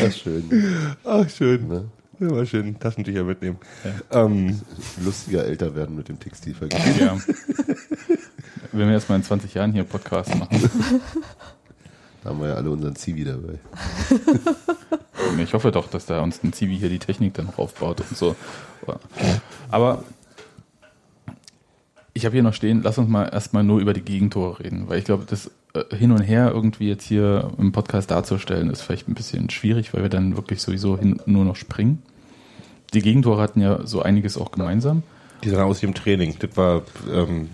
Ja, 0.03 0.11
schön. 0.11 0.77
Ach, 1.05 1.29
schön. 1.31 1.69
Ne? 1.69 1.89
Ja, 2.19 2.31
war 2.33 2.45
schön. 2.45 2.79
Taschentücher 2.79 3.25
mitnehmen. 3.25 3.57
Ähm, 4.11 4.61
Lustiger 5.03 5.45
älter 5.45 5.75
werden 5.75 5.97
mit 5.97 6.09
dem 6.11 6.21
Textilvergleich. 6.21 7.01
Ja. 7.01 7.17
Wenn 8.73 8.87
wir 8.89 8.93
erstmal 8.93 9.19
in 9.19 9.25
20 9.25 9.55
Jahren 9.55 9.73
hier 9.73 9.85
Podcast 9.85 10.35
machen. 10.39 10.61
Da 12.23 12.31
haben 12.31 12.41
wir 12.41 12.49
ja 12.49 12.55
alle 12.55 12.71
unseren 12.71 12.97
Zivi 12.97 13.25
dabei. 13.25 13.59
Ich 15.39 15.55
hoffe 15.55 15.71
doch, 15.71 15.89
dass 15.89 16.07
da 16.07 16.21
uns 16.23 16.43
ein 16.43 16.53
Zivi 16.53 16.77
hier 16.77 16.89
die 16.89 16.99
Technik 16.99 17.35
dann 17.35 17.47
noch 17.47 17.59
aufbaut 17.59 18.01
und 18.01 18.17
so. 18.17 18.35
Aber 19.71 20.03
ich 22.13 22.25
habe 22.25 22.33
hier 22.35 22.43
noch 22.43 22.55
stehen, 22.55 22.83
lass 22.83 22.99
uns 22.99 23.09
mal 23.09 23.25
erstmal 23.25 23.63
nur 23.63 23.81
über 23.81 23.93
die 23.93 24.03
Gegentore 24.03 24.61
reden, 24.61 24.89
weil 24.89 24.99
ich 24.99 25.05
glaube, 25.05 25.25
das 25.29 25.51
äh, 25.75 25.97
hin 25.97 26.13
und 26.13 26.23
her 26.23 26.51
irgendwie 26.53 26.89
jetzt 26.89 27.05
hier 27.05 27.51
im 27.59 27.73
Podcast 27.73 28.11
darzustellen, 28.11 28.71
ist 28.71 28.83
vielleicht 28.83 29.09
ein 29.09 29.15
bisschen 29.15 29.51
schwierig, 29.51 29.95
weil 29.95 30.03
wir 30.03 30.09
dann 30.09 30.37
wirklich 30.37 30.61
sowieso 30.61 30.99
hin, 30.99 31.21
nur 31.27 31.45
noch 31.45 31.57
springen. 31.57 32.03
Die 32.93 33.03
Gegentore 33.03 33.41
hatten 33.41 33.61
ja 33.61 33.87
so 33.87 34.03
einiges 34.03 34.37
auch 34.37 34.51
gemeinsam. 34.51 35.03
die 35.45 35.51
sahen 35.51 35.63
aus 35.63 35.81
wie 35.81 35.87
im 35.87 35.95
Training. 35.95 36.35
Das 36.41 36.57
war 36.57 36.83
ähm, 37.11 37.49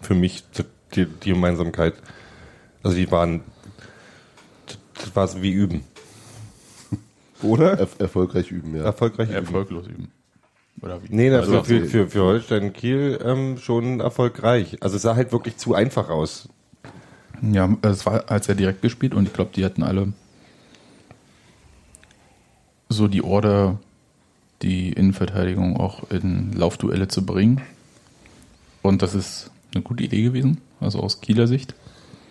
für 0.00 0.14
mich 0.14 0.44
die, 0.94 1.06
die 1.06 1.30
Gemeinsamkeit. 1.30 1.94
Also 2.82 2.96
die 2.96 3.10
waren, 3.10 3.40
das 5.06 5.16
war 5.16 5.28
so 5.28 5.42
wie 5.42 5.52
üben. 5.52 5.82
Oder? 7.42 7.78
Er 7.78 7.88
erfolgreich 7.98 8.50
üben, 8.50 8.74
ja. 8.76 8.84
Erfolgreich 8.84 9.28
üben. 9.28 9.36
Erfolglos 9.38 9.86
üben. 9.86 10.08
Oder 10.82 11.02
wie? 11.02 11.06
Nee, 11.14 11.30
Also 11.30 11.52
also 11.58 11.64
für, 11.64 11.80
für- 11.80 11.88
für, 11.88 12.08
für 12.10 12.22
Holstein 12.22 12.72
Kiel 12.72 13.18
ähm, 13.24 13.58
schon 13.58 14.00
erfolgreich. 14.00 14.78
Also 14.82 14.96
es 14.96 15.02
sah 15.02 15.16
halt 15.16 15.32
wirklich 15.32 15.56
zu 15.56 15.74
einfach 15.74 16.08
aus. 16.10 16.48
Ja, 17.42 17.68
es 17.82 18.04
war 18.06 18.24
halt 18.28 18.44
sehr 18.44 18.54
direkt 18.54 18.82
gespielt 18.82 19.14
und 19.14 19.26
ich 19.26 19.32
glaube, 19.32 19.50
die 19.54 19.64
hatten 19.64 19.82
alle 19.82 20.12
so 22.88 23.08
die 23.08 23.22
Order, 23.22 23.78
die 24.62 24.92
Innenverteidigung 24.92 25.76
auch 25.76 26.10
in 26.10 26.52
Laufduelle 26.52 27.08
zu 27.08 27.24
bringen. 27.26 27.60
Und 28.82 29.02
das 29.02 29.14
ist 29.14 29.50
eine 29.74 29.82
gute 29.82 30.04
Idee 30.04 30.22
gewesen, 30.22 30.60
also 30.80 31.00
aus 31.00 31.20
Kieler 31.20 31.46
Sicht. 31.46 31.74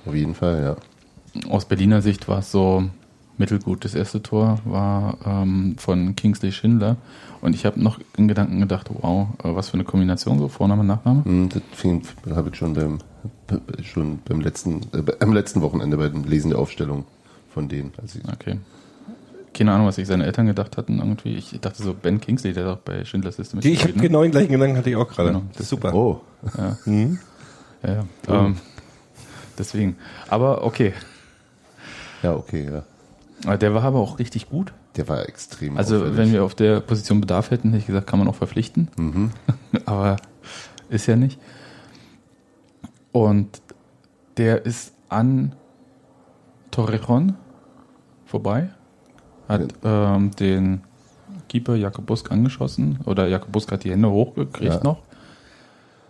Auf 0.05 0.15
jeden 0.15 0.34
Fall, 0.36 0.62
ja. 0.63 0.75
Aus 1.50 1.65
Berliner 1.65 2.01
Sicht 2.01 2.27
war 2.27 2.39
es 2.39 2.51
so 2.51 2.84
mittelgut. 3.38 3.84
Das 3.84 3.96
erste 3.96 4.22
Tor 4.24 4.60
war 4.65 5.18
ähm, 5.25 5.75
von 5.77 6.15
Kingsley 6.15 6.51
Schindler. 6.51 6.96
Und 7.42 7.54
ich 7.54 7.65
habe 7.65 7.82
noch 7.82 8.00
in 8.18 8.27
Gedanken 8.27 8.60
gedacht, 8.62 8.89
wow, 8.92 9.27
äh, 9.44 9.54
was 9.56 9.70
für 9.70 9.74
eine 9.75 9.84
Kombination, 9.84 10.39
so 10.39 10.48
Vorname, 10.48 10.84
Nachname. 10.84 11.24
Hm, 11.25 11.50
Das 11.50 12.36
habe 12.36 12.50
ich 12.50 12.56
schon 12.58 12.74
beim, 12.74 13.00
schon 13.84 14.20
beim 14.25 14.39
letzten, 14.42 14.82
äh, 14.94 15.04
am 15.20 15.34
letzten 15.34 15.62
Wochenende 15.62 15.98
bei 15.98 16.08
dem 16.10 16.24
Lesen 16.24 16.50
der 16.51 16.60
Aufstellung 16.60 17.04
von 17.54 17.68
denen. 17.68 17.92
Ich, 18.06 18.22
Okay. 18.32 18.60
Keine 19.54 19.72
Ahnung, 19.72 19.88
was 19.88 19.96
sich 19.96 20.06
seine 20.08 20.25
Eltern 20.25 20.48
gedacht 20.48 20.75
hatten 20.75 21.00
irgendwie. 21.00 21.36
Ich 21.38 21.58
dachte 21.62 21.82
so, 21.82 21.94
Ben 21.94 22.20
Kingsley, 22.20 22.51
der 22.51 22.65
doch 22.65 22.77
bei 22.80 23.06
Schindlers 23.06 23.38
Liste 23.38 23.58
Ich 23.60 23.63
habe 23.63 23.70
mitspielt, 23.72 23.96
ne? 23.96 24.01
genau 24.01 24.22
den 24.24 24.32
gleichen 24.32 24.51
Gedanken 24.51 24.75
hatte 24.77 24.89
ich 24.89 24.98
auch 24.98 25.08
gerade. 25.08 25.30
Genau. 25.30 25.44
Das 25.54 25.62
ist 25.62 25.70
super. 25.70 25.94
oh, 25.94 26.20
Ja, 26.58 26.77
Mhm. 26.86 27.20
ja, 27.84 27.94
ja. 27.94 28.04
Ähm, 28.46 28.58
deswegen. 29.58 29.96
Aber 30.27 30.65
okay. 30.65 30.92
Ja, 32.25 32.36
okay, 32.36 32.70
ja. 32.72 32.84
Aber 33.46 33.58
Der 33.58 33.74
war 33.74 33.84
aber 33.84 34.00
auch 34.00 34.17
richtig 34.20 34.50
gut. 34.50 34.74
Der 34.96 35.08
war 35.08 35.27
extrem 35.27 35.77
Also, 35.77 35.98
auffällig. 35.98 36.17
wenn 36.17 36.32
wir 36.32 36.44
auf 36.44 36.55
der 36.55 36.79
Position 36.79 37.20
Bedarf 37.22 37.51
hätten, 37.51 37.70
hätte 37.70 37.79
ich 37.82 37.88
gesagt, 37.88 38.08
kann 38.08 38.20
man 38.20 38.27
auch 38.27 38.36
verpflichten. 38.36 38.89
Mhm. 38.98 39.32
aber 39.86 40.15
ist 40.89 41.05
ja 41.08 41.15
nicht. 41.15 41.39
Und 43.12 43.62
der 44.38 44.65
ist 44.65 44.94
an 45.10 45.55
Torrejon 46.72 47.36
vorbei, 48.25 48.70
hat 49.48 49.62
ähm, 49.84 50.32
den 50.32 50.82
Keeper 51.48 51.75
Jakob 51.75 52.05
Busk 52.05 52.32
angeschossen 52.32 53.00
oder 53.05 53.27
Jakob 53.27 53.51
Busk 53.51 53.72
hat 53.72 53.84
die 53.84 53.91
Hände 53.91 54.10
hochgekriegt 54.10 54.74
Ja. 54.75 54.84
noch. 54.84 55.00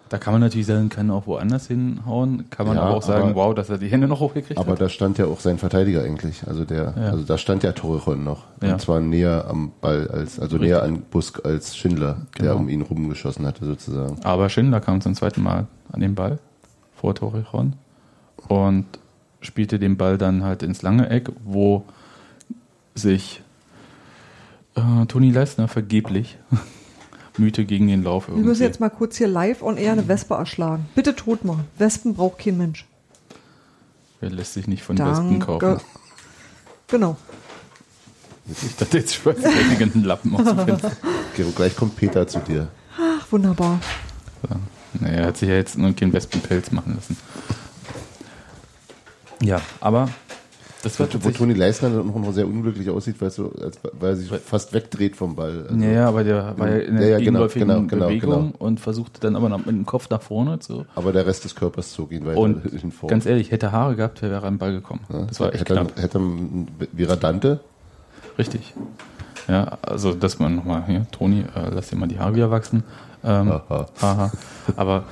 Da 0.08 0.20
kann 0.20 0.34
man 0.34 0.42
natürlich 0.42 0.68
sagen, 0.68 0.90
kann 0.90 1.10
auch 1.10 1.26
woanders 1.26 1.66
hinhauen. 1.68 2.48
Kann 2.52 2.68
man 2.68 2.78
Ja, 2.78 2.84
aber 2.84 2.96
auch 2.98 3.02
sagen, 3.02 3.30
aber- 3.32 3.36
wow, 3.36 3.56
dass 3.56 3.70
er 3.70 3.80
die 3.80 3.88
Hände 3.88 4.08
noch 4.08 4.20
hochgekriegt 4.20 4.60
Aber 4.60 4.74
hat. 4.74 4.82
da 4.82 4.88
stand 4.88 5.18
ja 5.18 5.26
auch 5.26 5.40
sein 5.40 5.58
Verteidiger 5.58 6.04
eigentlich. 6.04 6.46
Also 6.48 6.64
der, 6.64 6.94
Ja. 6.96 7.10
also 7.12 7.24
da 7.24 7.40
stand 7.40 7.64
ja 7.64 7.72
Torrejon 7.72 8.24
noch. 8.24 8.44
Ja. 8.62 8.74
Und 8.74 8.82
zwar 8.82 9.00
näher 9.00 9.46
am 9.50 9.72
Ball 9.82 10.08
als, 10.08 10.40
also 10.40 10.58
Richtig. 10.58 10.70
näher 10.72 10.84
an 10.84 11.02
Busk 11.10 11.44
als 11.44 11.76
Schindler, 11.76 12.18
der 12.38 12.50
Genau. 12.50 12.58
um 12.58 12.70
ihn 12.70 12.84
rumgeschossen 12.84 13.48
hatte 13.48 13.66
sozusagen. 13.66 14.18
Aber 14.24 14.48
Schindler 14.50 14.80
kam 14.80 15.02
zum 15.02 15.16
zweiten 15.16 15.42
Mal 15.42 15.66
an 15.92 16.00
den 16.02 16.14
Ball 16.14 16.38
vor 16.94 17.16
Torrejon 17.16 17.74
und 18.48 18.86
spielte 19.42 19.80
den 19.80 19.98
Ball 19.98 20.20
dann 20.20 20.44
halt 20.44 20.62
ins 20.62 20.84
lange 20.84 21.10
Eck, 21.10 21.30
wo 21.44 21.84
sich 22.94 23.42
äh, 24.76 25.06
Toni 25.08 25.32
Leisner 25.32 25.68
vergeblich 25.68 26.38
mühte 27.38 27.66
gegen 27.66 27.88
den 27.88 28.04
Lauf 28.04 28.28
Wir 28.28 28.34
irgendwie. 28.34 28.50
müssen 28.50 28.64
jetzt 28.64 28.80
mal 28.80 28.90
kurz 28.90 29.18
hier 29.18 29.28
live 29.28 29.62
on 29.62 29.78
air 29.78 29.92
eine 29.92 30.08
Wespe 30.08 30.36
erschlagen. 30.36 30.88
Bitte 30.96 31.16
tot 31.16 31.44
machen. 31.44 31.66
Wespen 31.78 32.14
braucht 32.14 32.40
kein 32.40 32.58
Mensch. 32.58 32.86
Wer 34.20 34.30
lässt 34.30 34.54
sich 34.54 34.68
nicht 34.68 34.84
von 34.84 34.98
Wespen 34.98 35.40
kaufen? 35.40 35.60
Danke. 35.60 35.84
Genau. 36.88 37.18
Ich 38.48 38.76
dachte, 38.76 39.00
jetzt 39.00 39.16
schmeißt 39.16 39.44
den 39.44 40.04
Lappen 40.04 40.36
aus 40.36 40.44
dem 40.46 40.60
Fenster. 40.60 40.92
Gero, 41.36 41.50
gleich 41.52 41.76
kommt 41.76 41.96
Peter 41.96 42.28
zu 42.28 42.40
dir. 42.40 42.68
Ach, 42.98 43.32
wunderbar. 43.32 43.80
So. 44.48 44.56
Naja, 45.00 45.16
er 45.16 45.28
hat 45.28 45.38
sich 45.38 45.50
ja 45.50 45.56
jetzt 45.56 45.78
nur 45.78 45.94
keinen 45.94 46.14
Wespenpelz 46.14 46.72
machen 46.72 46.96
lassen. 46.96 47.18
Ja, 49.42 49.62
aber 49.82 50.10
Das 50.86 51.00
wo, 51.00 51.04
war 51.04 51.10
wo 51.24 51.30
Toni 51.32 51.54
Leisner 51.54 51.90
dann 51.90 52.08
noch 52.08 52.32
sehr 52.32 52.46
unglücklich 52.48 52.90
aussieht, 52.90 53.16
weil, 53.20 53.32
so, 53.32 53.52
als, 53.62 53.78
weil 54.00 54.12
er 54.12 54.16
sich 54.16 54.30
fast 54.30 54.72
wegdreht 54.74 55.16
vom 55.16 55.36
Ball. 55.36 55.66
Also, 55.70 55.84
ja, 55.84 55.90
ja, 55.92 56.08
aber 56.08 56.24
der 56.24 56.58
war 56.58 56.70
ja 56.70 56.78
in 56.78 56.96
der 56.96 57.04
Ja, 57.04 57.10
ja, 57.10 57.18
genau, 57.18 57.48
gegenläufigen 57.48 57.68
genau, 57.68 57.88
genau, 57.88 58.06
Bewegung 58.08 58.44
genau. 58.52 58.56
und 58.60 58.80
versuchte 58.80 59.20
dann 59.20 59.36
aber 59.36 59.50
noch 59.50 59.58
mit 59.60 59.68
dem 59.70 59.86
Kopf 59.86 60.10
nach 60.10 60.22
vorne 60.22 60.60
zu. 60.60 60.86
Aber 60.96 61.12
der 61.12 61.26
Rest 61.26 61.44
des 61.44 61.56
Körpers 61.56 61.92
zog 61.92 62.12
ihn 62.12 62.26
weiter 62.26 62.38
Und 62.40 62.66
in 62.84 62.92
Form. 62.92 63.10
ganz 63.10 63.26
ehrlich, 63.26 63.52
hätte 63.52 63.66
er 63.68 63.72
Haare 63.72 63.96
gehabt, 63.96 64.22
wäre 64.22 64.36
er 64.36 64.44
am 64.44 64.58
Ball 64.60 64.72
gekommen. 64.74 65.02
das 65.28 65.40
war 65.40 65.50
echt 65.54 65.62
hätte, 65.62 65.74
knapp. 65.74 65.92
er- 65.98 66.04
hätte 66.04 66.20
er 66.20 66.88
wie 66.94 67.04
Radante, 67.04 67.60
Richtig. 68.38 68.74
Ja, 69.48 69.78
also 69.82 70.14
dass 70.14 70.40
man 70.40 70.56
nochmal, 70.56 70.84
hier, 70.88 71.06
Toni, 71.12 71.42
äh, 71.56 71.70
lass 71.74 71.90
dir 71.90 71.96
mal 71.96 72.08
die 72.08 72.20
Haare 72.20 72.36
wieder 72.36 72.52
wachsen. 72.52 72.84
Ähm, 73.24 73.52
Aha. 73.52 73.86
haha. 74.02 74.32
Aber 74.76 75.04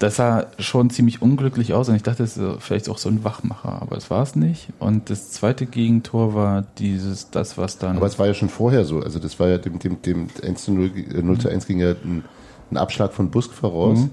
das 0.00 0.16
sah 0.16 0.46
schon 0.58 0.88
ziemlich 0.90 1.20
unglücklich 1.22 1.74
aus 1.74 1.88
und 1.90 1.94
ich 1.94 2.02
dachte, 2.02 2.22
es 2.24 2.36
ist 2.38 2.62
vielleicht 2.62 2.88
auch 2.88 2.96
so 2.98 3.08
ein 3.10 3.22
Wachmacher, 3.22 3.80
aber 3.82 3.96
es 3.98 4.10
war 4.10 4.22
es 4.22 4.34
nicht. 4.34 4.68
Und 4.78 5.10
das 5.10 5.30
zweite 5.30 5.66
Gegentor 5.66 6.34
war 6.34 6.64
dieses, 6.78 7.30
das, 7.30 7.56
was 7.58 7.76
dann. 7.78 7.98
aber 7.98 8.06
es 8.06 8.18
war 8.18 8.26
ja 8.26 8.32
schon 8.34 8.48
vorher 8.48 8.84
so. 8.86 9.00
Also 9.00 9.18
das 9.18 9.38
war 9.38 9.48
ja 9.48 9.58
dem, 9.58 9.78
dem, 9.78 10.00
dem 10.02 10.28
1 10.42 10.64
zu 10.64 10.72
0, 10.72 10.90
äh, 10.96 11.22
0 11.22 11.38
zu 11.38 11.48
1 11.50 11.66
ging 11.66 11.78
ja 11.80 11.90
ein, 11.90 12.24
ein 12.70 12.76
Abschlag 12.78 13.12
von 13.12 13.30
Busk 13.30 13.52
voraus, 13.52 13.98
Mhm. 14.00 14.10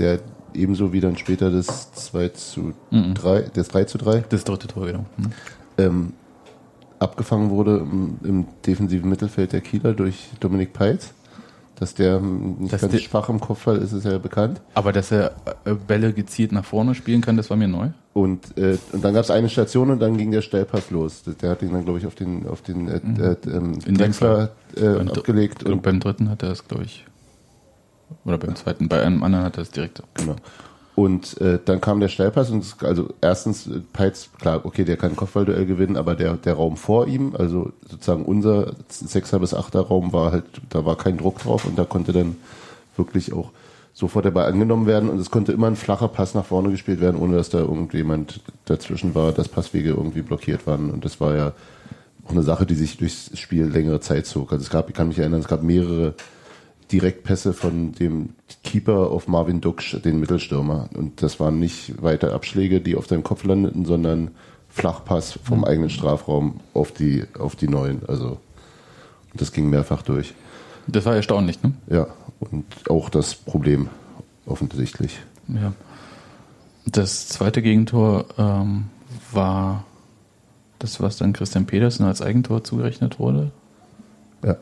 der 0.00 0.18
ebenso 0.54 0.92
wie 0.92 1.00
dann 1.00 1.16
später 1.16 1.52
das 1.52 1.92
2 1.92 2.28
zu 2.30 2.72
Mhm. 2.90 3.14
3, 3.14 3.42
das 3.54 3.68
3 3.68 3.84
zu 3.84 3.96
3 3.96 4.24
das 4.28 4.42
dritte 4.42 4.66
Tor, 4.66 4.86
genau. 4.86 5.04
Hm. 5.16 5.26
ähm, 5.78 6.12
abgefangen 6.98 7.50
wurde 7.50 7.78
im, 7.78 8.18
im 8.24 8.46
defensiven 8.66 9.08
Mittelfeld 9.08 9.52
der 9.52 9.60
Kieler 9.60 9.92
durch 9.94 10.30
Dominik 10.40 10.72
Peitz. 10.72 11.12
Dass 11.80 11.94
der 11.94 12.16
ähm, 12.18 12.56
nicht 12.58 12.72
Dass 12.74 12.82
ganz 12.82 12.92
der- 12.92 13.00
schwach 13.00 13.28
im 13.30 13.40
Kopfball 13.40 13.78
ist, 13.78 13.92
ist 13.92 14.04
ja 14.04 14.18
bekannt. 14.18 14.60
Aber 14.74 14.92
dass 14.92 15.10
er 15.10 15.32
äh, 15.64 15.72
Bälle 15.74 16.12
gezielt 16.12 16.52
nach 16.52 16.64
vorne 16.64 16.94
spielen 16.94 17.22
kann, 17.22 17.36
das 17.38 17.48
war 17.50 17.56
mir 17.56 17.68
neu. 17.68 17.88
Und, 18.12 18.56
äh, 18.58 18.76
und 18.92 19.02
dann 19.02 19.14
gab 19.14 19.24
es 19.24 19.30
eine 19.30 19.48
Station 19.48 19.90
und 19.90 19.98
dann 20.00 20.16
ging 20.18 20.30
der 20.30 20.42
Steilpass 20.42 20.90
los. 20.90 21.22
Der 21.40 21.50
hat 21.50 21.62
ihn 21.62 21.72
dann, 21.72 21.84
glaube 21.84 21.98
ich, 21.98 22.06
auf 22.06 22.14
den, 22.14 22.46
auf 22.46 22.60
den 22.60 22.86
äh, 22.88 22.96
äh, 22.96 23.36
ähm, 23.50 23.78
Drexler 23.80 24.50
äh, 24.76 24.80
Beim 24.82 25.06
dr- 25.06 25.18
abgelegt. 25.18 25.64
Und 25.64 25.72
Und, 25.72 25.82
beim 25.82 26.00
dritten 26.00 26.28
hat 26.28 26.42
er 26.42 26.50
es, 26.50 26.68
glaube 26.68 26.84
ich. 26.84 27.06
Oder 28.24 28.36
beim 28.38 28.56
zweiten, 28.56 28.88
bei 28.88 29.00
einem 29.02 29.22
anderen 29.22 29.44
hat 29.46 29.56
er 29.56 29.62
es 29.62 29.70
direkt. 29.70 30.02
genau. 30.14 30.36
Und 31.00 31.40
äh, 31.40 31.58
dann 31.64 31.80
kam 31.80 31.98
der 31.98 32.08
Steilpass 32.08 32.50
und 32.50 32.76
also 32.82 33.08
erstens 33.22 33.66
äh, 33.66 33.80
Peitz, 33.90 34.28
klar, 34.38 34.60
okay, 34.64 34.84
der 34.84 34.98
kann 34.98 35.16
Kopfballduell 35.16 35.64
gewinnen, 35.64 35.96
aber 35.96 36.14
der, 36.14 36.34
der 36.34 36.52
Raum 36.52 36.76
vor 36.76 37.06
ihm, 37.06 37.34
also 37.38 37.72
sozusagen 37.88 38.26
unser 38.26 38.74
Sechser 38.88 39.38
bis 39.38 39.54
Achter 39.54 39.80
Raum 39.80 40.12
war 40.12 40.30
halt, 40.30 40.44
da 40.68 40.84
war 40.84 40.96
kein 40.96 41.16
Druck 41.16 41.38
drauf 41.38 41.64
und 41.64 41.78
da 41.78 41.84
konnte 41.84 42.12
dann 42.12 42.36
wirklich 42.98 43.32
auch 43.32 43.50
sofort 43.94 44.26
der 44.26 44.30
Ball 44.30 44.44
angenommen 44.44 44.86
werden 44.86 45.08
und 45.08 45.18
es 45.18 45.30
konnte 45.30 45.52
immer 45.52 45.68
ein 45.68 45.76
flacher 45.76 46.08
Pass 46.08 46.34
nach 46.34 46.44
vorne 46.44 46.70
gespielt 46.70 47.00
werden, 47.00 47.18
ohne 47.18 47.36
dass 47.36 47.48
da 47.48 47.60
irgendjemand 47.60 48.40
dazwischen 48.66 49.14
war, 49.14 49.32
dass 49.32 49.48
Passwege 49.48 49.90
irgendwie 49.90 50.20
blockiert 50.20 50.66
waren 50.66 50.90
und 50.90 51.02
das 51.06 51.18
war 51.18 51.34
ja 51.34 51.52
auch 52.26 52.30
eine 52.32 52.42
Sache, 52.42 52.66
die 52.66 52.74
sich 52.74 52.98
durchs 52.98 53.30
Spiel 53.38 53.64
längere 53.64 54.00
Zeit 54.00 54.26
zog. 54.26 54.52
Also 54.52 54.64
es 54.64 54.70
gab, 54.70 54.90
ich 54.90 54.94
kann 54.94 55.08
mich 55.08 55.18
erinnern, 55.18 55.40
es 55.40 55.48
gab 55.48 55.62
mehrere 55.62 56.12
Direktpässe 56.92 57.52
von 57.52 57.92
dem 57.92 58.30
Keeper 58.64 59.10
auf 59.10 59.28
Marvin 59.28 59.60
Duksch, 59.60 59.96
den 60.04 60.20
Mittelstürmer. 60.20 60.88
Und 60.94 61.22
das 61.22 61.38
waren 61.40 61.58
nicht 61.58 62.02
weite 62.02 62.32
Abschläge, 62.32 62.80
die 62.80 62.96
auf 62.96 63.06
deinem 63.06 63.22
Kopf 63.22 63.44
landeten, 63.44 63.84
sondern 63.84 64.32
Flachpass 64.68 65.38
vom 65.44 65.64
eigenen 65.64 65.90
Strafraum 65.90 66.60
auf 66.74 66.92
die, 66.92 67.24
auf 67.38 67.56
die 67.56 67.68
neuen. 67.68 68.02
Also, 68.06 68.38
das 69.34 69.52
ging 69.52 69.68
mehrfach 69.70 70.02
durch. 70.02 70.34
Das 70.86 71.04
war 71.04 71.14
erstaunlich, 71.14 71.62
ne? 71.62 71.72
Ja, 71.88 72.06
und 72.40 72.64
auch 72.88 73.10
das 73.10 73.34
Problem, 73.34 73.88
offensichtlich. 74.46 75.20
Ja. 75.48 75.72
Das 76.86 77.28
zweite 77.28 77.62
Gegentor 77.62 78.24
ähm, 78.38 78.86
war 79.32 79.84
das, 80.78 81.00
was 81.00 81.18
dann 81.18 81.32
Christian 81.32 81.66
Petersen 81.66 82.04
als 82.04 82.22
Eigentor 82.22 82.64
zugerechnet 82.64 83.18
wurde. 83.18 83.52
Ja. 84.44 84.56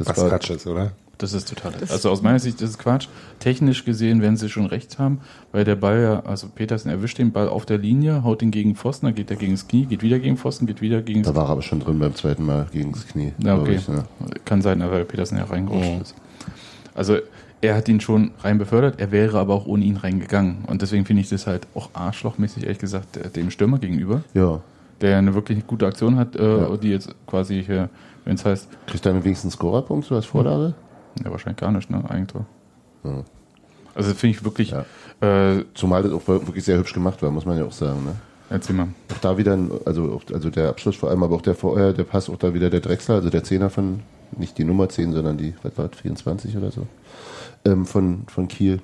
Das 0.00 0.16
Was 0.16 0.18
war, 0.24 0.28
Quatsch 0.30 0.50
ist, 0.50 0.66
oder? 0.66 0.92
Das 1.18 1.34
ist 1.34 1.48
total. 1.50 1.72
Also 1.90 2.08
aus 2.10 2.22
meiner 2.22 2.38
Sicht 2.38 2.62
ist 2.62 2.70
es 2.70 2.78
Quatsch. 2.78 3.06
Technisch 3.40 3.84
gesehen 3.84 4.22
werden 4.22 4.38
sie 4.38 4.48
schon 4.48 4.64
recht 4.64 4.98
haben, 4.98 5.20
weil 5.52 5.64
der 5.64 5.76
Ball 5.76 6.00
ja, 6.02 6.20
also 6.20 6.48
Petersen 6.48 6.88
erwischt 6.88 7.18
den 7.18 7.30
Ball 7.30 7.46
auf 7.48 7.66
der 7.66 7.76
Linie, 7.76 8.24
haut 8.24 8.40
ihn 8.40 8.50
gegen 8.50 8.74
Pfosten, 8.74 9.04
dann 9.06 9.14
geht 9.14 9.30
er 9.30 9.36
gegen 9.36 9.52
das 9.52 9.68
Knie, 9.68 9.84
geht 9.84 10.02
wieder 10.02 10.18
gegen 10.18 10.38
Pfosten, 10.38 10.66
geht 10.66 10.80
wieder 10.80 11.02
gegen 11.02 11.22
da 11.22 11.34
war 11.34 11.44
er 11.44 11.50
aber 11.50 11.62
schon 11.62 11.80
drin 11.80 11.98
beim 11.98 12.14
zweiten 12.14 12.46
Mal 12.46 12.66
gegen 12.72 12.92
das 12.92 13.06
Knie. 13.06 13.32
Ja, 13.44 13.58
okay. 13.58 13.74
Ich, 13.74 13.86
ne? 13.88 14.04
Kann 14.46 14.62
sein, 14.62 14.80
weil 14.80 15.04
Petersen 15.04 15.36
ja 15.36 15.44
reingerutscht 15.44 15.90
Oh. 15.98 16.00
ist. 16.00 16.14
Also 16.94 17.18
er 17.60 17.76
hat 17.76 17.86
ihn 17.90 18.00
schon 18.00 18.30
rein 18.42 18.56
befördert, 18.56 18.98
er 18.98 19.12
wäre 19.12 19.38
aber 19.38 19.52
auch 19.52 19.66
ohne 19.66 19.84
ihn 19.84 19.98
reingegangen. 19.98 20.64
Und 20.66 20.80
deswegen 20.80 21.04
finde 21.04 21.20
ich 21.20 21.28
das 21.28 21.46
halt 21.46 21.66
auch 21.74 21.90
arschlochmäßig, 21.92 22.62
ehrlich 22.62 22.78
gesagt, 22.78 23.16
der- 23.16 23.28
dem 23.28 23.50
Stürmer 23.50 23.78
gegenüber, 23.78 24.22
Ja. 24.32 24.60
der 25.02 25.18
eine 25.18 25.34
wirklich 25.34 25.66
gute 25.66 25.86
Aktion 25.86 26.16
hat, 26.16 26.34
äh, 26.36 26.42
Ja. 26.60 26.76
die 26.78 26.88
jetzt 26.88 27.14
quasi 27.26 27.62
hier, 27.62 27.90
wenn 28.30 28.36
es 28.36 28.44
heißt, 28.44 28.68
Kriegt 28.86 29.04
er 29.06 29.12
wenigstens 29.24 29.54
einen 29.54 29.58
Scorerpunkt 29.58 30.06
so 30.06 30.14
als 30.14 30.24
Vorlage? 30.24 30.74
ja 31.24 31.30
wahrscheinlich 31.32 31.58
gar 31.58 31.72
nicht, 31.72 31.90
ne? 31.90 32.08
Eigentor. 32.08 32.46
Ja. 33.02 33.24
Also 33.92 34.10
das 34.10 34.20
finde 34.20 34.36
ich 34.36 34.44
wirklich, 34.44 34.70
Ja. 34.70 34.84
äh, 35.20 35.64
Zumal 35.74 36.04
das 36.04 36.12
auch 36.12 36.28
wirklich 36.28 36.64
sehr 36.64 36.78
hübsch 36.78 36.92
gemacht 36.94 37.20
war, 37.22 37.32
muss 37.32 37.44
man 37.44 37.58
ja 37.58 37.64
auch 37.64 37.72
sagen. 37.72 38.04
Ne? 38.04 38.14
erzähl 38.48 38.76
mal. 38.76 38.86
Auch 39.12 39.18
da 39.18 39.36
wieder, 39.36 39.54
ein, 39.54 39.72
also, 39.84 40.20
also 40.32 40.48
der 40.48 40.68
Abschluss 40.68 40.94
vor 40.94 41.10
allem, 41.10 41.24
aber 41.24 41.34
auch 41.34 41.42
der 41.42 41.56
vorher, 41.56 41.92
der 41.92 42.04
Pass, 42.04 42.30
auch 42.30 42.36
da 42.36 42.54
wieder 42.54 42.70
der 42.70 42.78
Drechsler, 42.78 43.16
also 43.16 43.30
der 43.30 43.42
Zehner 43.42 43.68
von, 43.68 44.00
nicht 44.38 44.56
die 44.58 44.64
Nummer 44.64 44.88
10, 44.88 45.12
sondern 45.12 45.36
die, 45.36 45.54
was 45.64 45.76
war 45.76 45.88
das, 45.88 45.98
24 45.98 46.56
oder 46.56 46.70
so, 46.70 46.86
ähm, 47.64 47.84
von, 47.84 48.22
von 48.28 48.46
Kiel. 48.46 48.80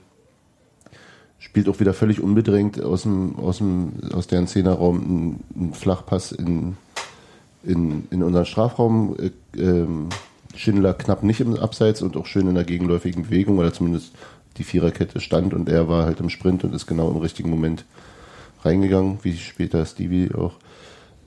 Spielt 1.39 1.69
auch 1.69 1.79
wieder 1.79 1.95
völlig 1.95 2.21
unbedrängt 2.21 2.83
aus 2.83 3.03
dem, 3.03 3.37
aus 3.39 3.59
dem, 3.59 3.93
aus 4.13 4.27
deren 4.27 4.49
Zehnerraum 4.49 4.97
einen, 5.01 5.45
einen 5.55 5.73
Flachpass 5.73 6.33
in, 6.33 6.77
in, 7.67 8.07
in 8.11 8.23
unseren 8.23 8.47
Strafraum. 8.47 9.17
Äh, 9.19 9.61
ähm, 9.61 10.09
Schindler 10.55 10.95
knapp 10.95 11.23
nicht 11.23 11.41
im 11.41 11.55
Abseits 11.57 12.03
und 12.03 12.17
auch 12.17 12.27
schön 12.27 12.49
in 12.49 12.55
der 12.55 12.65
gegenläufigen 12.65 13.25
Bewegung, 13.25 13.59
oder 13.59 13.73
zumindest 13.73 14.13
die 14.57 14.65
Viererkette 14.65 15.21
stand 15.21 15.53
und 15.53 15.69
er 15.69 15.89
war 15.89 16.07
halt 16.07 16.21
im 16.21 16.31
Sprint 16.31 16.65
und 16.65 16.75
ist 16.75 16.87
genau 16.87 17.11
im 17.11 17.19
richtigen 17.19 17.51
Moment 17.51 17.85
reingegangen, 18.63 19.19
wie 19.23 19.37
später 19.37 19.85
Stevie 19.85 20.31
auch. 20.35 20.55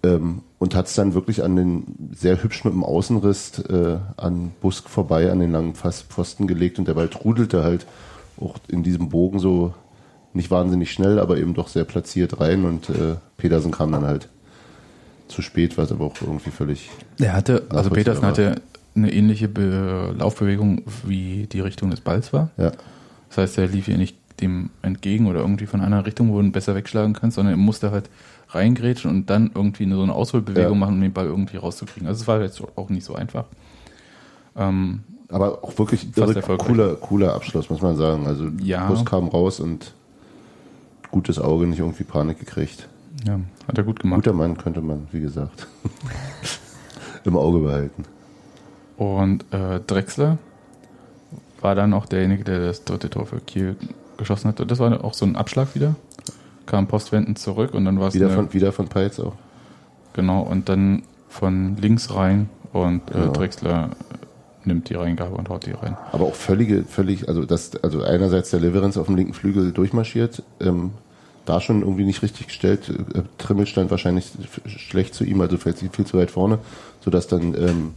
Ähm, 0.01 0.41
und 0.58 0.75
hat 0.75 0.88
es 0.88 0.96
dann 0.96 1.13
wirklich 1.13 1.43
an 1.43 1.55
den 1.55 2.12
sehr 2.13 2.41
hübsch 2.41 2.63
mit 2.63 2.74
dem 2.74 2.84
Außenriss 2.84 3.60
äh, 3.60 3.98
an 4.17 4.51
Busk 4.62 4.89
vorbei, 4.89 5.31
an 5.31 5.39
den 5.39 5.51
langen 5.51 5.75
Pfosten 5.75 6.48
gelegt 6.48 6.79
und 6.79 6.88
der 6.88 6.93
Ball 6.93 7.10
trudelte 7.10 7.63
halt 7.63 7.86
auch 8.39 8.55
in 8.67 8.84
diesem 8.84 9.10
Bogen 9.10 9.39
so 9.39 9.74
nicht 10.34 10.51
wahnsinnig 10.51 10.91
schnell, 10.91 11.19
aber 11.19 11.38
eben 11.38 11.53
doch 11.53 11.67
sehr 11.67 11.84
platziert 11.84 12.39
rein 12.39 12.65
und 12.65 12.89
äh, 12.89 13.15
Pedersen 13.38 13.72
kam 13.72 13.91
dann 13.91 14.05
halt 14.05 14.29
zu 15.29 15.41
spät, 15.41 15.77
was 15.77 15.91
aber 15.91 16.05
auch 16.05 16.15
irgendwie 16.21 16.50
völlig 16.51 16.89
Er 17.19 17.33
hatte, 17.33 17.63
also 17.69 17.89
Petersen 17.89 18.21
war. 18.24 18.29
hatte 18.29 18.62
eine 18.95 19.13
ähnliche 19.13 19.48
Be 19.48 20.13
Laufbewegung, 20.17 20.81
wie 21.05 21.48
die 21.51 21.62
Richtung 21.62 21.89
des 21.91 22.01
Balls 22.01 22.33
war. 22.33 22.50
ja, 22.57 22.71
Das 23.29 23.38
heißt, 23.38 23.57
er 23.59 23.67
lief 23.67 23.88
ihr 23.88 23.98
nicht 23.98 24.17
dem 24.41 24.69
entgegen 24.81 25.27
oder 25.27 25.39
irgendwie 25.41 25.65
von 25.65 25.81
einer 25.81 26.05
Richtung, 26.05 26.31
wo 26.31 26.39
du 26.39 26.45
ihn 26.48 26.51
besser 26.51 26.74
wegschlagen 26.75 27.13
kannst, 27.13 27.36
sondern 27.36 27.53
er 27.53 27.57
musste 27.57 27.91
halt 27.91 28.09
reingrätschen 28.50 29.12
und 29.12 29.29
dann 29.29 29.51
irgendwie 29.53 29.88
so 29.89 30.01
eine 30.01 30.13
Ausholbewegung 30.13 30.74
Ja. 30.74 30.77
machen, 30.79 30.95
um 30.95 31.01
den 31.01 31.13
Ball 31.13 31.25
irgendwie 31.27 31.57
rauszukriegen. 31.57 32.07
Also 32.07 32.21
es 32.21 32.27
war 32.27 32.41
jetzt 32.41 32.62
auch 32.75 32.89
nicht 32.89 33.05
so 33.05 33.13
einfach. 33.15 33.45
Ähm, 34.55 35.01
aber 35.29 35.63
auch 35.63 35.77
wirklich 35.77 36.07
cooler, 36.57 36.95
cooler 36.95 37.33
Abschluss, 37.36 37.69
muss 37.69 37.81
man 37.81 37.95
sagen. 37.95 38.25
Also 38.25 38.48
Ja. 38.63 38.88
Bus 38.88 39.05
kam 39.05 39.27
raus 39.27 39.59
und 39.59 39.93
gutes 41.12 41.38
Auge, 41.38 41.67
nicht 41.67 41.79
irgendwie 41.79 42.03
Panik 42.03 42.39
gekriegt. 42.39 42.88
Ja, 43.26 43.40
hat 43.68 43.78
er 43.78 43.84
gut 43.84 44.00
gemacht. 44.00 44.24
Guter 44.24 44.34
Mann 44.34 44.58
könnte 44.58 44.82
man, 44.82 45.08
wie 45.12 45.22
gesagt, 45.22 45.68
im 47.24 47.36
Auge 47.38 47.60
behalten. 47.60 48.04
Und 48.98 49.46
äh, 49.54 49.80
Drexler 49.86 50.38
war 51.62 51.76
dann 51.76 51.94
auch 51.94 52.06
derjenige, 52.06 52.44
der 52.44 52.60
das 52.60 52.84
dritte 52.84 53.10
Tor 53.10 53.26
für 53.26 53.40
Kiel 53.40 53.76
geschossen 54.18 54.50
hat. 54.50 54.60
Und 54.60 54.72
das 54.72 54.80
war 54.80 55.04
auch 55.04 55.14
so 55.14 55.26
ein 55.26 55.36
Abschlag 55.36 55.76
wieder. 55.76 55.96
Kam 56.66 56.88
postwendend 56.88 57.40
zurück 57.40 57.74
und 57.74 57.86
dann 57.86 58.00
war 58.00 58.10
es 58.10 58.14
Wieder 58.14 58.30
von, 58.30 58.54
wieder 58.54 58.72
von 58.72 58.88
Peitz 58.88 59.20
auch. 59.20 59.34
Genau, 60.14 60.42
und 60.42 60.70
dann 60.70 61.04
von 61.28 61.78
links 61.78 62.14
rein 62.14 62.50
und 62.74 63.02
äh, 63.14 63.20
Ja. 63.20 63.28
Drexler 63.28 63.90
nimmt 64.66 64.90
die 64.90 64.96
Reingabe 64.96 65.36
und 65.36 65.50
haut 65.50 65.66
die 65.66 65.72
rein. 65.72 65.98
Aber 66.12 66.26
auch 66.26 66.36
völlige, 66.36 66.84
völlig, 66.84 67.28
also 67.28 67.46
das, 67.46 67.76
also 67.78 68.04
einerseits 68.04 68.52
der 68.52 68.60
Leverenz 68.60 68.98
auf 68.98 69.08
dem 69.08 69.16
linken 69.16 69.34
Flügel 69.34 69.72
durchmarschiert, 69.72 70.44
ähm, 70.60 70.92
da 71.50 71.62
schon 71.62 71.82
irgendwie 71.82 72.06
nicht 72.06 72.22
richtig 72.22 72.48
gestellt. 72.48 72.89
Äh, 72.89 73.24
Trimmel 73.38 73.65
stand 73.65 73.91
wahrscheinlich 73.91 74.32
schlecht 74.68 75.13
zu 75.13 75.24
ihm, 75.24 75.41
also 75.41 75.58
viel 75.58 76.06
zu 76.06 76.18
weit 76.18 76.32
vorne, 76.32 76.60
sodass 77.01 77.27
dann 77.27 77.53
ähm, 77.56 77.94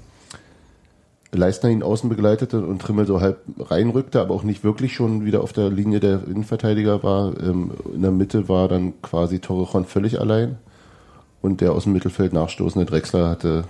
Leistner 1.35 1.71
ihn 1.71 1.83
außen 1.83 2.11
begleitete 2.11 2.65
und 2.65 2.81
Trimmel 2.81 3.07
so 3.07 3.21
halb 3.21 3.41
reinrückte, 3.59 4.21
aber 4.21 4.35
auch 4.35 4.43
nicht 4.43 4.65
wirklich 4.65 4.95
schon 4.95 5.25
wieder 5.25 5.43
auf 5.43 5.53
der 5.53 5.71
Linie 5.71 6.01
der 6.01 6.27
Innenverteidiger 6.27 7.03
war. 7.03 7.39
Ähm, 7.41 7.71
in 7.95 8.03
der 8.03 8.11
Mitte 8.11 8.49
war 8.49 8.69
dann 8.69 9.01
quasi 9.01 9.39
Torrejon 9.39 9.87
völlig 9.87 10.21
allein 10.21 10.57
und 11.41 11.61
der 11.61 11.73
aus 11.73 11.85
dem 11.85 11.93
Mittelfeld 11.93 12.33
nachstoßende 12.33 12.87
Drexler 12.87 13.29
hatte, 13.29 13.65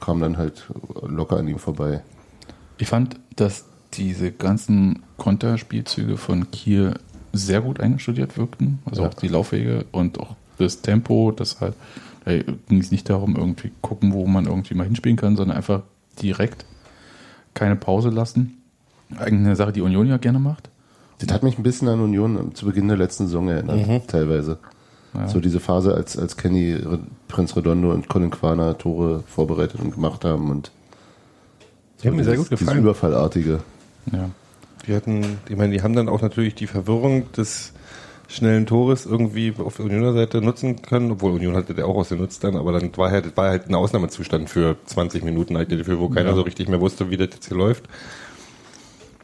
kam 0.00 0.20
dann 0.20 0.36
halt 0.36 0.68
locker 1.06 1.36
an 1.36 1.48
ihm 1.48 1.58
vorbei. 1.58 2.02
Ich 2.78 2.88
fand, 2.88 3.16
dass 3.36 3.64
diese 3.94 4.32
ganzen 4.32 5.02
Konterspielzüge 5.16 6.16
von 6.16 6.50
Kiel 6.50 6.94
sehr 7.32 7.60
gut 7.60 7.80
eingestudiert 7.80 8.36
wirkten. 8.36 8.78
Also 8.84 9.02
Ja. 9.02 9.08
auch 9.08 9.14
die 9.14 9.28
Laufwege 9.28 9.84
und 9.92 10.20
auch 10.20 10.36
das 10.58 10.82
Tempo, 10.82 11.32
das 11.32 11.60
halt, 11.60 11.74
da 12.24 12.36
ging 12.36 12.80
es 12.80 12.90
nicht 12.90 13.08
darum, 13.10 13.36
irgendwie 13.36 13.72
gucken, 13.80 14.12
wo 14.12 14.26
man 14.26 14.46
irgendwie 14.46 14.74
mal 14.74 14.84
hinspielen 14.84 15.16
kann, 15.16 15.36
sondern 15.36 15.56
einfach 15.56 15.82
direkt 16.22 16.64
keine 17.54 17.76
Pause 17.76 18.10
lassen. 18.10 18.58
Eigentlich 19.16 19.46
eine 19.46 19.56
Sache, 19.56 19.72
die 19.72 19.80
Union 19.82 20.06
ja 20.06 20.16
gerne 20.18 20.38
macht. 20.38 20.68
Das 21.18 21.32
hat 21.32 21.42
mich 21.42 21.58
ein 21.58 21.62
bisschen 21.62 21.88
an 21.88 22.00
Union 22.00 22.54
zu 22.54 22.66
Beginn 22.66 22.88
der 22.88 22.96
letzten 22.96 23.26
Saison 23.26 23.48
erinnert, 23.48 24.08
teilweise. 24.08 24.58
Ja. 25.14 25.28
So 25.28 25.40
diese 25.40 25.60
Phase, 25.60 25.94
als, 25.94 26.16
als 26.18 26.36
Kenny, 26.36 26.78
Prinz 27.28 27.54
Redondo 27.54 27.92
und 27.92 28.08
Colin 28.08 28.30
Quaner 28.30 28.76
Tore 28.78 29.22
vorbereitet 29.26 29.80
und 29.80 29.92
gemacht 29.92 30.24
haben 30.24 30.50
und 30.50 30.72
Die 32.02 32.08
haben 32.08 32.16
mir 32.16 32.24
sehr 32.24 32.32
dieses- 32.32 32.48
gut 32.48 32.52
Dieses 32.58 32.66
gefallen. 32.66 32.82
Überfallartige. 32.82 33.60
Ja. 34.10 34.30
Die 34.86 34.94
hatten, 34.94 35.38
ich 35.48 35.56
meine, 35.56 35.72
die 35.72 35.82
haben 35.82 35.94
dann 35.94 36.08
auch 36.08 36.22
natürlich 36.22 36.54
die 36.54 36.66
Verwirrung 36.66 37.30
des 37.32 37.72
schnellen 38.28 38.66
Tores 38.66 39.06
irgendwie 39.06 39.52
auf 39.58 39.76
der 39.76 39.86
Unioner 39.86 40.12
Seite 40.12 40.40
nutzen 40.40 40.80
können, 40.82 41.10
obwohl 41.12 41.32
Union 41.32 41.54
hatte 41.54 41.74
der 41.74 41.86
auch 41.86 41.96
ausgenutzt 41.96 42.42
dann, 42.42 42.56
aber 42.56 42.72
dann 42.72 42.96
war 42.96 43.10
halt, 43.10 43.36
war 43.36 43.50
halt 43.50 43.68
ein 43.68 43.74
Ausnahmezustand 43.74 44.48
für 44.48 44.76
20 44.86 45.22
Minuten 45.22 45.56
halt 45.56 45.70
dafür, 45.70 46.00
wo 46.00 46.08
keiner 46.08 46.30
Ja. 46.30 46.36
so 46.36 46.42
richtig 46.42 46.68
mehr 46.68 46.80
wusste, 46.80 47.10
wie 47.10 47.16
das 47.16 47.28
jetzt 47.32 47.48
hier 47.48 47.56
läuft. 47.56 47.84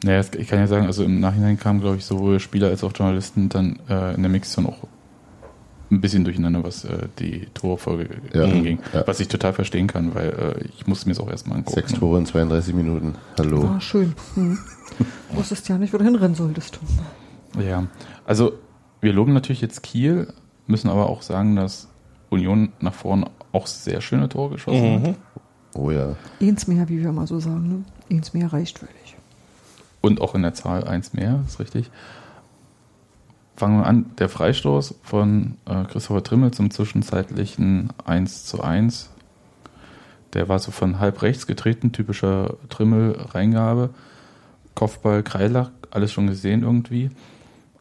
Naja, 0.04 0.22
ich 0.36 0.46
kann 0.46 0.60
ja 0.60 0.66
sagen, 0.66 0.86
also 0.86 1.02
im 1.02 1.18
Nachhinein 1.20 1.58
kamen, 1.58 1.80
glaube 1.80 1.96
ich, 1.96 2.04
sowohl 2.04 2.38
Spieler 2.38 2.68
als 2.68 2.84
auch 2.84 2.92
Journalisten 2.94 3.48
dann 3.48 3.80
äh, 3.88 4.14
in 4.14 4.22
der 4.22 4.30
Mixzone 4.30 4.68
auch 4.68 4.86
ein 5.90 6.00
bisschen 6.00 6.24
durcheinander, 6.24 6.62
was 6.64 6.84
äh, 6.84 7.08
die 7.18 7.46
Torfolge 7.54 8.08
Ja. 8.34 8.44
anging. 8.44 8.78
Ja. 8.92 9.06
Was 9.06 9.20
ich 9.20 9.28
total 9.28 9.52
verstehen 9.52 9.86
kann, 9.86 10.14
weil 10.14 10.28
äh, 10.60 10.64
ich 10.76 10.86
musste 10.86 11.08
mir 11.08 11.14
das 11.14 11.22
auch 11.22 11.30
erstmal 11.30 11.58
angucken. 11.58 11.74
Sechs 11.74 11.92
Tore 11.94 12.18
in 12.18 12.26
32 12.26 12.74
Minuten. 12.74 13.14
Hallo. 13.38 13.64
Ah, 13.64 13.80
schön. 13.80 14.14
Hm. 14.34 14.58
Wusstest 15.32 15.68
ja 15.68 15.78
nicht, 15.78 15.92
wo 15.92 15.98
du 15.98 16.04
hinrennen 16.04 16.34
solltest. 16.34 16.78
Ja, 17.58 17.86
also 18.26 18.52
wir 19.00 19.12
loben 19.12 19.32
natürlich 19.32 19.60
jetzt 19.60 19.82
Kiel, 19.82 20.32
müssen 20.66 20.88
aber 20.90 21.08
auch 21.08 21.22
sagen, 21.22 21.56
dass 21.56 21.88
Union 22.30 22.72
nach 22.80 22.94
vorne 22.94 23.30
auch 23.52 23.66
sehr 23.66 24.00
schöne 24.00 24.28
Tore 24.28 24.50
geschossen 24.54 25.02
hat. 25.02 25.14
Oh 25.74 25.90
ja. 25.90 26.16
Eins 26.40 26.66
mehr, 26.66 26.88
wie 26.88 27.00
wir 27.02 27.12
mal 27.12 27.26
so 27.26 27.38
sagen. 27.40 27.68
Ne? 28.10 28.16
Eins 28.16 28.34
mehr 28.34 28.52
reicht 28.52 28.78
völlig. 28.80 29.16
Und 30.00 30.20
auch 30.20 30.34
in 30.34 30.42
der 30.42 30.54
Zahl 30.54 30.84
eins 30.84 31.12
mehr, 31.12 31.42
ist 31.46 31.58
richtig. 31.60 31.90
Fangen 33.58 33.80
wir 33.80 33.86
an, 33.86 34.06
der 34.18 34.28
Freistoß 34.28 34.94
von 35.02 35.56
äh, 35.66 35.82
Christopher 35.84 36.22
Trimmel 36.22 36.52
zum 36.52 36.70
zwischenzeitlichen 36.70 37.88
1 38.06 38.44
zu 38.44 38.62
1. 38.62 39.10
Der 40.32 40.48
war 40.48 40.60
so 40.60 40.70
von 40.70 41.00
halb 41.00 41.22
rechts 41.22 41.46
getreten, 41.48 41.90
typischer 41.90 42.54
Trimmel-Reingabe. 42.68 43.90
Kopfball, 44.76 45.24
Kreilach, 45.24 45.70
alles 45.90 46.12
schon 46.12 46.28
gesehen 46.28 46.62
irgendwie. 46.62 47.10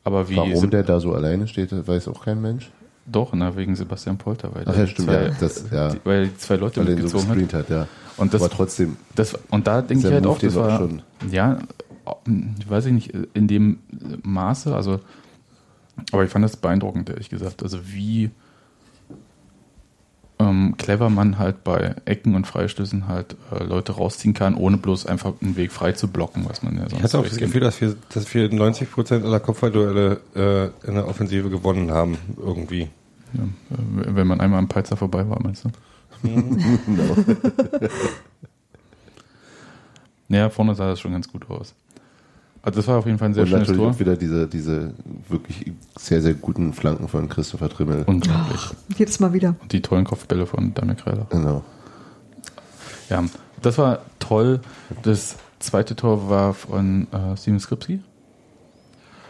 Aber 0.04 0.30
wie 0.30 0.38
Warum 0.38 0.70
der 0.72 0.82
da 0.82 1.00
so 1.00 1.14
alleine 1.14 1.48
steht, 1.48 1.72
weiß 1.88 2.08
auch 2.08 2.26
kein 2.26 2.42
Mensch. 2.42 2.72
Doch, 3.06 3.34
na, 3.34 3.56
wegen 3.56 3.76
Sebastian 3.76 4.18
Polter, 4.18 4.50
weil 4.56 4.64
Ach 4.66 4.76
ja, 4.76 4.88
stimmt, 4.88 5.10
zwei, 5.10 5.24
ja, 5.26 5.30
das, 5.40 5.66
ja. 5.72 5.90
die, 5.90 6.00
weil 6.04 6.28
die 6.28 6.38
zwei 6.38 6.56
Leute 6.56 6.80
Weil 6.80 6.96
den 6.96 7.08
so 7.08 7.20
mitgezogen 7.20 7.48
hat. 7.48 7.54
hat, 7.54 7.70
ja. 7.70 7.88
Und 8.18 8.34
das, 8.34 8.42
Aber 8.42 8.50
trotzdem, 8.50 8.98
das, 9.16 9.38
und 9.52 9.68
da 9.68 9.84
denke 9.84 10.08
ich 10.08 10.14
halt 10.14 10.26
auch, 10.26 10.40
das 10.40 10.56
war, 10.56 10.78
schon- 10.80 11.04
ja, 11.32 11.60
ich 12.60 12.70
weiß 12.70 12.88
ich 12.88 12.94
nicht, 12.94 13.14
in 13.34 13.48
dem 13.48 13.78
Maße, 14.24 14.76
also, 14.76 15.00
aber 16.12 16.24
ich 16.24 16.32
fand 16.32 16.46
das 16.46 16.58
beeindruckend, 16.58 17.10
ehrlich 17.10 17.30
gesagt. 17.30 17.64
Also 17.64 17.80
wie 17.88 18.32
ähm, 20.40 20.76
clever 20.78 21.10
man 21.10 21.40
halt 21.40 21.64
bei 21.64 21.96
Ecken 22.06 22.36
und 22.36 22.46
Freistößen 22.46 23.08
halt 23.08 23.36
äh, 23.52 23.64
Leute 23.64 23.94
rausziehen 23.94 24.34
kann, 24.34 24.56
ohne 24.56 24.78
bloß 24.78 25.08
einfach 25.08 25.34
einen 25.42 25.56
Weg 25.56 25.72
frei 25.72 25.94
zu 25.94 26.08
blocken, 26.10 26.46
was 26.48 26.62
man 26.62 26.76
ja 26.76 26.82
sonst 26.82 26.94
Ich 26.94 27.04
hatte 27.04 27.20
auch 27.20 27.24
das. 27.24 27.38
Gefühl, 27.38 27.62
dass 27.62 27.82
wir, 27.82 27.96
dass 28.14 28.34
wir 28.34 28.54
90 28.54 28.92
Prozent 28.92 29.26
aller 29.26 29.40
Kopfballduelle 29.40 30.22
äh, 30.36 30.88
in 30.88 30.94
der 30.94 31.08
Offensive 31.08 31.50
gewonnen 31.50 31.92
haben, 31.92 32.18
irgendwie. 32.38 32.90
Ja, 33.34 33.44
äh, 33.44 34.16
wenn 34.16 34.28
man 34.28 34.40
einmal 34.40 34.60
am 34.60 34.68
Peizer 34.68 34.96
vorbei 34.96 35.28
war, 35.28 35.42
meinst 35.42 35.66
du? 35.66 35.70
Ja, 40.30 40.50
vorne 40.50 40.76
sah 40.76 40.90
das 40.90 41.00
schon 41.00 41.14
ganz 41.14 41.28
gut 41.28 41.50
aus. 41.50 41.74
Also 42.68 42.80
das 42.82 42.88
war 42.90 42.98
auf 42.98 43.06
jeden 43.06 43.18
Fall 43.18 43.30
ein 43.30 43.34
sehr 43.34 43.44
und 43.44 43.50
schönes 43.50 43.70
natürlich 43.70 43.82
Tor. 43.82 43.92
auch 43.92 44.00
wieder 44.02 44.18
diese, 44.18 44.46
diese 44.46 44.94
wirklich 45.30 45.72
sehr, 45.98 46.22
sehr 46.22 46.34
guten 46.34 46.74
Flanken 46.74 47.08
von 47.08 47.30
Christopher 47.30 47.70
Trimmel. 47.70 48.04
Unglaublich. 48.06 48.60
Jedes 48.98 49.22
Mal 49.22 49.32
wieder. 49.32 49.56
Und 49.62 49.72
die 49.72 49.82
tollen 49.82 50.04
Kopfbälle 50.04 50.46
von 50.46 50.74
Damir 50.74 50.96
Kreiler. 50.96 51.28
Genau. 51.30 51.64
Ja, 53.10 53.24
das 53.62 53.78
war 53.78 54.00
toll. 54.20 54.60
Das 55.04 55.38
zweite 55.60 55.96
Tor 55.96 56.30
war 56.30 56.54
von 56.54 57.08
äh, 57.14 57.38
Steven 57.38 57.62
Skripski. 57.62 58.02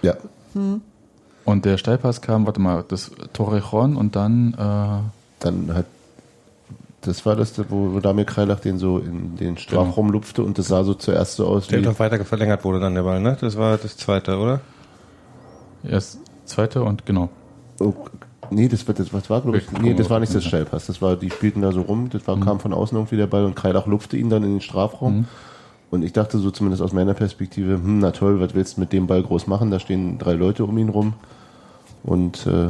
Ja, 0.02 0.15
Und 1.45 1.63
der 1.65 1.78
Steilpass 1.78 2.21
kam, 2.21 2.47
warte 2.47 2.60
mal, 2.60 2.84
das 2.88 3.12
Torrejon 3.34 3.95
und 3.97 4.15
dann, 4.15 4.54
äh, 4.54 5.10
dann 5.39 5.73
hat 5.76 5.86
das 7.08 7.26
war 7.26 7.36
das, 7.36 7.54
wo, 7.70 7.93
wo 7.93 8.00
Damir 8.00 8.26
Kreilach 8.26 8.60
den 8.60 8.78
so 8.78 9.00
in 9.00 9.36
den 9.38 9.58
Strafraum 9.58 10.10
lupfte 10.12 10.43
und 10.43 10.58
das 10.58 10.67
sah 10.67 10.84
so 10.84 10.93
zuerst 10.93 11.36
so 11.38 11.48
aus 11.48 11.67
Der 11.67 11.80
wie. 11.82 11.86
noch 11.86 11.98
weiter 12.00 12.24
verlängert 12.26 12.63
wurde 12.63 12.80
dann 12.80 12.93
der 12.96 13.04
Ball, 13.04 13.20
ne? 13.22 13.38
Das 13.39 13.58
war 13.58 13.78
das 13.78 13.98
zweite, 13.98 14.38
oder? 14.38 14.62
erst 15.84 16.20
zweite 16.46 16.84
und 16.84 17.06
genau. 17.06 17.30
Oh, 17.80 17.93
nee, 18.50 18.67
das, 18.67 18.88
war- 18.88 18.96
das, 18.96 19.13
was 19.13 19.30
war, 19.30 19.41
glaube 19.41 19.58
ich. 19.60 19.72
Nee, 19.72 19.93
das 19.93 20.10
war 20.10 20.20
nicht 20.20 20.34
das. 20.34 20.43
Steilpass. 20.43 20.88
Das 20.88 21.02
war, 21.02 21.15
die 21.15 21.30
spielten 21.30 21.62
da 21.62 21.72
so 21.72 21.82
rum, 21.82 22.10
das 22.10 22.28
war, 22.28 22.39
kam 22.39 22.60
von 22.60 22.74
außen 22.74 22.98
irgendwie 22.98 23.17
der 23.17 23.28
Ball 23.28 23.46
und 23.46 23.56
Kreilach 23.56 23.86
lupfte 23.86 24.17
ihn 24.17 24.30
dann 24.30 24.43
in 24.43 24.52
den 24.56 24.62
Strafraum. 24.62 25.26
Und 25.89 26.04
ich 26.04 26.12
dachte 26.12 26.38
so 26.39 26.52
zumindest 26.52 26.82
aus 26.82 26.91
meiner 26.91 27.13
Perspektive, 27.13 27.74
hm, 27.76 28.00
na 28.00 28.12
toll, 28.12 28.41
was 28.41 28.54
willst 28.54 28.76
du 28.78 28.82
mit 28.82 28.91
dem 28.91 29.08
Ball 29.08 29.24
groß 29.24 29.48
machen? 29.48 29.72
Da 29.72 29.80
stehen 29.80 30.17
drei 30.17 30.34
Leute 30.34 30.65
um 30.65 30.78
ihn 30.78 30.89
rum. 30.89 31.13
Und 32.04 32.46
äh, 32.48 32.70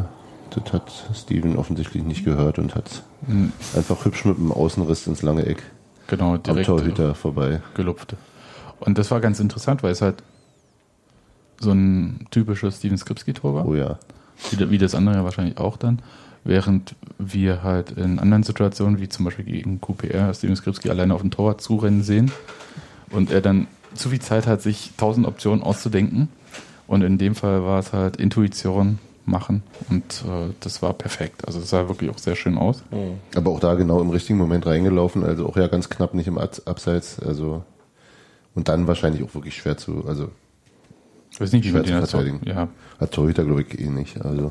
das 0.63 0.73
hat 0.73 0.91
Steven 1.15 1.55
offensichtlich 1.57 2.03
nicht 2.03 2.25
gehört 2.25 2.59
und 2.59 2.75
hat 2.75 3.03
Mhm. 3.27 3.51
einfach 3.75 4.05
hübsch 4.05 4.25
mit 4.25 4.37
dem 4.37 4.51
Außenriss 4.51 5.07
ins 5.07 5.21
lange 5.21 5.45
Eck 5.45 5.63
Genau, 6.07 6.33
am 6.35 6.43
direkt 6.43 6.67
Torhüter 6.67 7.15
vorbei. 7.15 7.61
gelupft. 7.75 8.15
Und 8.79 8.97
das 8.97 9.09
war 9.11 9.19
ganz 9.19 9.39
interessant, 9.39 9.83
weil 9.83 9.91
es 9.91 10.01
halt 10.01 10.21
so 11.59 11.71
ein 11.71 12.27
typisches 12.31 12.77
Steven 12.77 12.97
Skripski-Tor 12.97 13.55
war. 13.55 13.65
Oh 13.67 13.75
ja. 13.75 13.97
Wie, 14.51 14.69
wie 14.69 14.77
das 14.77 14.93
andere 14.95 15.15
ja 15.15 15.23
wahrscheinlich 15.23 15.57
auch 15.57 15.77
dann. 15.77 15.99
Während 16.43 16.95
wir 17.17 17.63
halt 17.63 17.91
in 17.91 18.19
anderen 18.19 18.43
Situationen, 18.43 18.99
wie 19.01 19.09
zum 19.09 19.25
Beispiel 19.25 19.45
gegen 19.45 19.81
QPR, 19.81 20.33
Steven 20.33 20.55
Skripski 20.55 20.89
alleine 20.89 21.13
auf 21.15 21.21
den 21.21 21.31
Torwart 21.31 21.59
zurennen 21.61 22.03
sehen 22.03 22.31
und 23.09 23.31
er 23.31 23.41
dann 23.41 23.67
zu 23.95 24.09
viel 24.09 24.21
Zeit 24.21 24.45
hat, 24.47 24.61
sich 24.61 24.91
tausend 24.97 25.25
Optionen 25.27 25.63
auszudenken. 25.63 26.29
Und 26.85 27.01
in 27.01 27.17
dem 27.17 27.35
Fall 27.35 27.63
war 27.63 27.79
es 27.79 27.91
halt 27.91 28.15
Intuition 28.17 28.99
machen 29.27 29.61
und 29.89 30.23
äh, 30.25 30.53
das 30.61 30.81
war 30.81 30.93
perfekt. 30.93 31.45
Also 31.45 31.59
es 31.59 31.69
sah 31.69 31.87
wirklich 31.87 32.09
auch 32.09 32.17
sehr 32.17 32.35
schön 32.35 32.57
aus. 32.57 32.83
Aber 33.35 33.51
auch 33.51 33.59
da 33.59 33.75
genau 33.75 34.01
im 34.01 34.09
richtigen 34.09 34.39
Moment 34.39 34.65
reingelaufen, 34.65 35.23
also 35.23 35.47
auch 35.47 35.57
ja 35.57 35.67
ganz 35.67 35.89
knapp 35.89 36.13
nicht 36.13 36.27
im 36.27 36.37
Ab- 36.37 36.61
Abseits, 36.65 37.19
also 37.19 37.63
und 38.55 38.69
dann 38.69 38.87
wahrscheinlich 38.87 39.23
auch 39.23 39.33
wirklich 39.35 39.55
schwer 39.55 39.77
zu, 39.77 40.05
also 40.07 40.29
Ich 41.31 41.39
weiß 41.41 41.51
nicht, 41.51 41.65
wie 41.65 41.69
Schwer 41.69 41.83
zu 41.83 41.93
als 41.93 42.09
verteidigen. 42.11 42.41
Ja, 42.45 42.69
hat 42.99 43.11
Torhüter 43.11 43.43
glaube 43.43 43.61
ich 43.63 43.79
eh 43.79 43.89
nicht, 43.89 44.23
also 44.25 44.49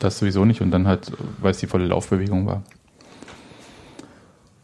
das 0.00 0.18
sowieso 0.18 0.44
nicht 0.44 0.60
und 0.62 0.70
dann 0.70 0.86
halt, 0.88 1.12
weil 1.40 1.52
es 1.52 1.58
die 1.58 1.66
volle 1.66 1.86
Laufbewegung 1.86 2.46
war. 2.46 2.62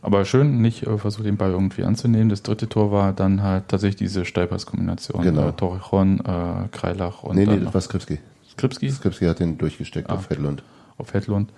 Aber 0.03 0.25
schön, 0.25 0.63
nicht 0.63 0.87
äh, 0.87 0.97
versucht, 0.97 1.27
den 1.27 1.37
Ball 1.37 1.51
irgendwie 1.51 1.85
anzunehmen. 1.85 2.31
Das 2.31 2.43
dritte 2.43 2.69
Tor 2.69 2.91
war 2.91 3.13
dann 3.13 3.43
halt 3.43 3.69
tatsächlich 3.69 3.97
diese 3.97 4.25
Steilpass-Kombination. 4.25 5.21
Genau. 5.23 5.49
Äh, 5.49 5.53
Torrejon, 5.53 6.21
äh, 6.21 6.69
Kreilach 6.73 7.23
und 7.23 7.37
nee, 7.37 7.43
nee, 7.43 7.47
dann 7.47 7.57
das 7.59 7.65
noch 7.67 7.75
war 7.75 7.81
Skripski. 7.83 8.19
Skripski 8.61 8.91
Skripski 8.91 9.25
hat 9.27 9.41
den 9.41 9.59
durchgesteckt 9.59 10.09
Ah. 10.11 10.15
auf 10.15 10.31
Hedlund. 10.31 10.63
auf 10.99 11.13
Hedlund, 11.15 11.51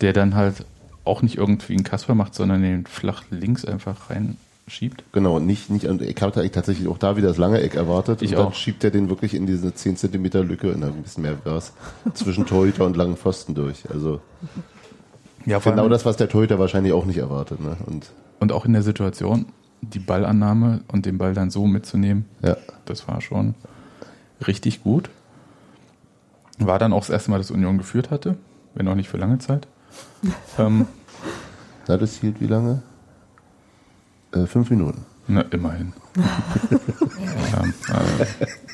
der 0.00 0.12
dann 0.12 0.34
halt 0.34 0.64
auch 1.04 1.22
nicht 1.22 1.36
irgendwie 1.38 1.74
einen 1.74 1.84
Kasper 1.84 2.14
macht, 2.14 2.34
sondern 2.34 2.62
den 2.62 2.86
flach 2.86 3.24
links 3.30 3.64
einfach 3.64 4.10
reinschiebt. 4.10 5.04
Genau, 5.12 5.36
und 5.36 5.46
nicht, 5.46 5.68
nicht, 5.70 5.84
ich 5.84 6.22
hatte 6.22 6.40
eigentlich 6.40 6.52
tatsächlich 6.52 6.88
auch 6.88 6.96
da 6.98 7.16
wieder 7.16 7.28
das 7.28 7.36
lange 7.38 7.60
Eck 7.60 7.74
erwartet. 7.74 8.22
Ich 8.22 8.30
und 8.32 8.38
dann 8.38 8.46
auch. 8.48 8.54
schiebt 8.54 8.82
er 8.84 8.90
den 8.90 9.08
wirklich 9.10 9.34
in 9.34 9.46
diese 9.46 9.74
10 9.74 9.96
Zentimeter 9.96 10.42
Lücke, 10.44 10.74
na, 10.78 10.86
ein 10.86 11.02
bisschen 11.02 11.22
mehr 11.22 11.36
war's, 11.44 11.72
zwischen 12.14 12.46
Torhüter 12.46 12.86
und 12.86 12.96
langen 12.96 13.16
Pfosten 13.16 13.54
durch. 13.54 13.84
Also 13.90 14.20
Ja, 15.46 15.58
genau 15.58 15.88
das, 15.90 16.04
was 16.06 16.16
der 16.16 16.28
Torhüter 16.28 16.58
wahrscheinlich 16.58 16.92
auch 16.94 17.04
nicht 17.04 17.18
erwartet. 17.18 17.60
Ne? 17.60 17.76
Und 17.86 18.10
Und 18.40 18.52
auch 18.52 18.64
in 18.64 18.72
der 18.72 18.82
Situation, 18.82 19.46
die 19.82 19.98
Ballannahme 19.98 20.80
und 20.88 21.04
den 21.04 21.18
Ball 21.18 21.34
dann 21.34 21.50
so 21.50 21.66
mitzunehmen, 21.66 22.24
ja, 22.42 22.56
das 22.86 23.06
war 23.06 23.20
schon 23.20 23.54
richtig 24.46 24.82
gut. 24.82 25.10
War 26.58 26.78
dann 26.78 26.92
auch 26.92 27.00
das 27.00 27.10
erste 27.10 27.30
Mal, 27.30 27.38
dass 27.38 27.50
Union 27.50 27.78
geführt 27.78 28.10
hatte, 28.10 28.36
wenn 28.74 28.88
auch 28.88 28.94
nicht 28.94 29.08
für 29.08 29.16
lange 29.16 29.38
Zeit. 29.38 29.66
ähm, 30.58 30.86
na, 31.88 31.96
das 31.96 32.16
hielt 32.16 32.40
wie 32.40 32.46
lange? 32.46 32.82
Äh, 34.32 34.46
fünf 34.46 34.70
Minuten. 34.70 35.04
na, 35.26 35.42
immerhin. 35.42 35.92
ja, 36.16 37.64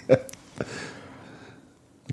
äh, 0.15 0.17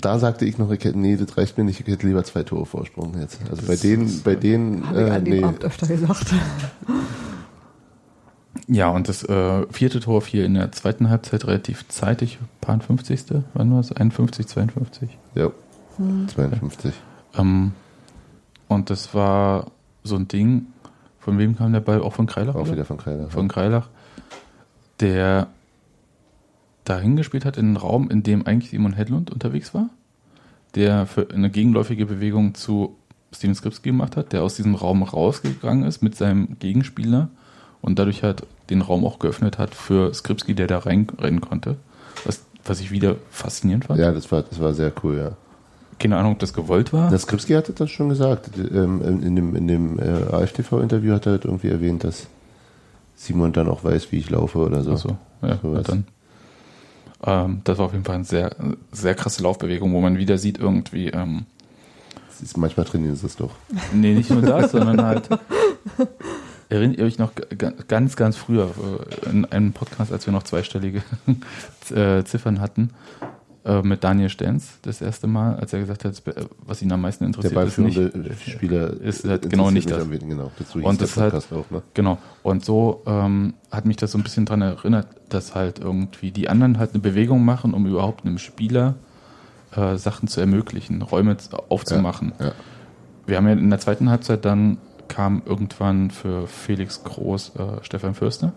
Da 0.00 0.18
sagte 0.18 0.44
ich 0.44 0.58
noch, 0.58 0.70
ich 0.70 0.84
hätte, 0.84 0.98
nee, 0.98 1.16
das 1.16 1.36
reicht 1.36 1.58
mir 1.58 1.64
nicht, 1.64 1.80
ich 1.80 1.86
hätte 1.86 2.06
lieber 2.06 2.22
zwei 2.24 2.42
Tore 2.44 2.66
Vorsprung 2.66 3.18
jetzt. 3.18 3.40
Also 3.50 3.66
bei 3.66 3.76
denen, 3.76 4.22
bei 4.22 4.34
denen, 4.36 4.86
Habe 4.86 5.02
ich 5.02 5.08
äh, 5.08 5.10
an 5.10 5.24
dem 5.24 5.34
nee. 5.34 5.44
Abend 5.44 5.64
öfter 5.64 5.86
gesagt. 5.86 6.34
ja, 8.68 8.90
und 8.90 9.08
das 9.08 9.24
äh, 9.24 9.66
vierte 9.70 10.00
Tor 10.00 10.20
fiel 10.20 10.44
in 10.44 10.54
der 10.54 10.70
zweiten 10.72 11.08
Halbzeit 11.08 11.46
relativ 11.46 11.88
zeitig, 11.88 12.38
paar 12.60 12.78
50. 12.78 13.42
Wann 13.54 13.72
war 13.72 13.80
es? 13.80 13.92
51, 13.92 14.46
52? 14.46 15.08
Ja, 15.34 15.50
52. 15.96 16.92
Ähm, 17.36 17.72
Und 18.68 18.90
das 18.90 19.14
war 19.14 19.70
so 20.04 20.16
ein 20.16 20.28
Ding, 20.28 20.66
von 21.18 21.38
wem 21.38 21.56
kam 21.56 21.72
der 21.72 21.80
Ball? 21.80 22.02
Auch 22.02 22.12
von 22.12 22.26
Kreilach? 22.26 22.54
Auch 22.54 22.62
oder? 22.62 22.72
wieder 22.72 22.84
von 22.84 22.98
Kreilach. 22.98 23.30
Von 23.30 23.48
Kreilach, 23.48 23.88
der 25.00 25.48
dahin 26.84 27.16
gespielt 27.16 27.44
hat 27.44 27.56
in 27.56 27.66
einen 27.66 27.76
Raum, 27.76 28.10
in 28.10 28.22
dem 28.22 28.46
eigentlich 28.46 28.70
Simon 28.70 28.92
Hedlund 28.92 29.30
unterwegs 29.30 29.72
war, 29.74 29.88
der 30.74 31.06
für 31.06 31.28
eine 31.32 31.50
gegenläufige 31.50 32.06
Bewegung 32.06 32.54
zu 32.54 32.96
Steven 33.32 33.54
Skripski 33.54 33.90
gemacht 33.90 34.16
hat, 34.16 34.32
der 34.32 34.42
aus 34.42 34.56
diesem 34.56 34.74
Raum 34.74 35.02
rausgegangen 35.02 35.84
ist 35.84 36.02
mit 36.02 36.14
seinem 36.16 36.58
Gegenspieler 36.58 37.28
und 37.82 37.98
dadurch 37.98 38.22
halt 38.22 38.46
den 38.70 38.82
Raum 38.82 39.04
auch 39.04 39.18
geöffnet 39.18 39.58
hat 39.58 39.74
für 39.74 40.12
Skripski, 40.14 40.54
der 40.54 40.66
da 40.66 40.78
reinrennen 40.78 41.40
konnte. 41.40 41.76
Was, 42.24 42.42
was 42.64 42.80
ich 42.80 42.90
wieder 42.90 43.16
faszinierend 43.30 43.86
fand. 43.86 44.00
Ja, 44.00 44.12
das 44.12 44.30
war, 44.30 44.42
das 44.42 44.60
war 44.60 44.74
sehr 44.74 44.92
cool, 45.02 45.16
ja. 45.18 45.30
Keine 45.98 46.16
Ahnung, 46.16 46.32
ob 46.32 46.38
das 46.38 46.52
gewollt 46.52 46.92
war. 46.92 47.10
Das 47.10 47.22
Skripski 47.22 47.54
hatte 47.54 47.72
das 47.72 47.90
schon 47.90 48.08
gesagt. 48.08 48.50
Ähm, 48.56 49.02
In 49.22 49.34
dem, 49.34 49.56
in 49.56 49.66
dem 49.66 49.98
äh, 49.98 50.32
AfTV-Interview 50.32 51.12
hat 51.14 51.26
er 51.26 51.32
halt 51.32 51.44
irgendwie 51.44 51.68
erwähnt, 51.68 52.04
dass 52.04 52.28
Simon 53.16 53.52
dann 53.52 53.68
auch 53.68 53.82
weiß, 53.82 54.12
wie 54.12 54.18
ich 54.18 54.30
laufe 54.30 54.58
oder 54.58 54.82
so. 54.82 54.92
Ach 54.92 54.98
so, 54.98 55.08
ja, 55.42 55.58
na 55.62 55.80
dann. 55.82 56.04
Ähm, 57.24 57.60
das 57.64 57.78
war 57.78 57.86
auf 57.86 57.92
jeden 57.92 58.04
Fall 58.04 58.14
eine 58.16 58.24
sehr, 58.24 58.54
sehr 58.92 59.16
krasse 59.16 59.42
Laufbewegung, 59.42 59.92
wo 59.92 60.00
man 60.00 60.18
wieder 60.18 60.38
sieht 60.38 60.58
irgendwie, 60.58 61.08
ähm, 61.08 61.46
ist, 62.40 62.56
manchmal 62.56 62.86
trainieren 62.86 63.16
sie 63.16 63.26
es 63.26 63.34
doch. 63.34 63.50
nee, 63.92 64.14
nicht 64.14 64.30
nur 64.30 64.42
das, 64.42 64.70
sondern 64.70 65.02
halt, 65.02 65.28
erinnert 66.68 66.98
ihr 66.98 67.04
euch 67.04 67.18
noch 67.18 67.32
ganz, 67.88 68.16
ganz 68.16 68.36
früher 68.36 68.70
äh, 69.26 69.30
in 69.30 69.44
einem 69.46 69.72
Podcast, 69.72 70.12
als 70.12 70.26
wir 70.26 70.32
noch 70.32 70.42
zweistellige 70.42 71.02
äh, 71.94 72.24
Ziffern 72.24 72.60
hatten, 72.60 72.90
äh, 73.64 73.82
mit 73.82 74.04
Daniel 74.04 74.28
Stenz, 74.28 74.78
das 74.82 75.00
erste 75.00 75.26
Mal, 75.26 75.56
als 75.56 75.72
er 75.72 75.80
gesagt 75.80 76.04
hat, 76.04 76.22
was 76.66 76.80
ihn 76.82 76.92
am 76.92 77.00
meisten 77.00 77.24
Der 77.24 77.28
interessiert, 77.28 77.52
ist 77.52 77.54
ballführende 77.54 78.18
nicht, 78.18 78.48
Spieler 78.50 78.92
ist 79.00 79.24
halt 79.26 79.48
genau 79.50 79.70
nicht 79.70 79.90
das. 79.90 80.04
wenigsten, 80.08 80.28
Genau, 80.30 80.50
dazu 80.58 80.78
Und 80.78 81.00
das 81.00 81.14
der 81.14 81.22
halt- 81.24 81.34
auch, 81.52 81.70
ne? 81.70 81.82
Genau. 81.94 82.18
Und 82.42 82.64
so 82.64 83.02
ähm, 83.06 83.54
hat 83.70 83.84
mich 83.86 83.96
das 83.96 84.12
so 84.12 84.18
ein 84.18 84.22
bisschen 84.22 84.46
dran 84.46 84.62
erinnert, 84.62 85.06
dass 85.28 85.54
halt 85.54 85.78
irgendwie 85.80 86.30
die 86.30 86.48
anderen 86.48 86.78
halt 86.78 86.92
eine 86.92 87.00
Bewegung 87.00 87.44
machen, 87.44 87.74
um 87.74 87.86
überhaupt 87.86 88.24
einem 88.24 88.38
Spieler 88.38 88.94
äh, 89.74 89.96
Sachen 89.96 90.28
zu 90.28 90.40
ermöglichen, 90.40 91.02
Räume 91.02 91.36
aufzumachen. 91.68 92.32
Ja. 92.40 92.52
Wir 93.26 93.36
haben 93.36 93.46
ja 93.46 93.52
in 93.52 93.68
der 93.68 93.78
zweiten 93.80 94.08
Halbzeit 94.08 94.44
dann 94.46 94.78
kam 95.08 95.42
irgendwann 95.44 96.10
für 96.10 96.46
Felix 96.46 97.02
Groß 97.04 97.52
äh, 97.56 97.62
Stefan 97.82 98.14
Fürster, 98.14 98.52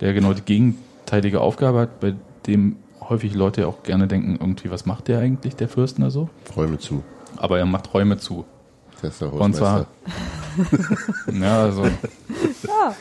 der 0.00 0.14
genau 0.14 0.32
die 0.32 0.42
gegenteilige 0.42 1.40
Aufgabe 1.40 1.80
hat, 1.80 2.00
bei 2.00 2.14
dem 2.46 2.76
häufig 3.00 3.34
Leute 3.34 3.66
auch 3.66 3.82
gerne 3.82 4.06
denken, 4.06 4.36
irgendwie, 4.40 4.70
was 4.70 4.86
macht 4.86 5.08
der 5.08 5.18
eigentlich, 5.20 5.56
der 5.56 5.68
Fürstner 5.68 6.10
so? 6.10 6.28
Räume 6.56 6.78
zu. 6.78 7.02
Aber 7.36 7.58
er 7.58 7.66
macht 7.66 7.92
Räume 7.94 8.18
zu. 8.18 8.44
Der 9.02 9.10
ist 9.10 9.20
der 9.20 9.32
Und 9.32 9.54
zwar, 9.54 9.86
ja, 11.32 11.62
also. 11.62 11.84
Ja. 11.84 12.94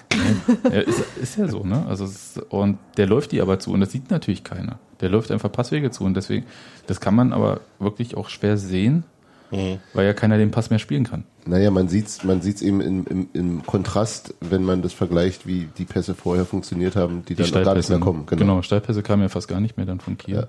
Ja, 0.63 0.79
ist, 0.81 1.03
ist 1.21 1.37
ja 1.37 1.47
so, 1.47 1.63
ne? 1.63 1.85
Also 1.87 2.05
es, 2.05 2.39
und 2.49 2.77
der 2.97 3.07
läuft 3.07 3.31
die 3.31 3.41
aber 3.41 3.59
zu 3.59 3.71
und 3.71 3.79
das 3.79 3.91
sieht 3.91 4.11
natürlich 4.11 4.43
keiner. 4.43 4.77
Der 5.01 5.09
läuft 5.09 5.31
einfach 5.31 5.51
Passwege 5.51 5.89
zu 5.89 6.03
und 6.03 6.13
deswegen, 6.13 6.45
das 6.85 6.99
kann 7.01 7.15
man 7.15 7.33
aber 7.33 7.61
wirklich 7.79 8.15
auch 8.15 8.29
schwer 8.29 8.57
sehen, 8.57 9.05
weil 9.51 10.05
ja 10.05 10.13
keiner 10.13 10.37
den 10.37 10.51
Pass 10.51 10.69
mehr 10.69 10.79
spielen 10.79 11.03
kann. 11.05 11.23
Naja, 11.45 11.71
man 11.71 11.87
sieht's, 11.87 12.23
man 12.23 12.41
sieht's 12.41 12.61
eben 12.61 12.81
im, 12.81 13.05
im, 13.07 13.27
im 13.33 13.65
Kontrast, 13.65 14.33
wenn 14.41 14.63
man 14.63 14.81
das 14.81 14.91
vergleicht, 14.93 15.47
wie 15.47 15.69
die 15.77 15.85
Pässe 15.85 16.13
vorher 16.15 16.45
funktioniert 16.45 16.95
haben, 16.97 17.23
die, 17.27 17.35
Die 17.35 17.49
dann 17.49 17.63
gar 17.63 17.75
nicht 17.75 17.89
mehr 17.89 17.99
kommen. 17.99 18.25
Genau. 18.25 18.61
Steilpässe 18.61 19.01
kamen 19.03 19.21
ja 19.23 19.29
fast 19.29 19.47
gar 19.47 19.59
nicht 19.61 19.77
mehr 19.77 19.85
dann 19.85 19.99
von 20.01 20.17
Kiel. 20.17 20.35
Ja. 20.35 20.47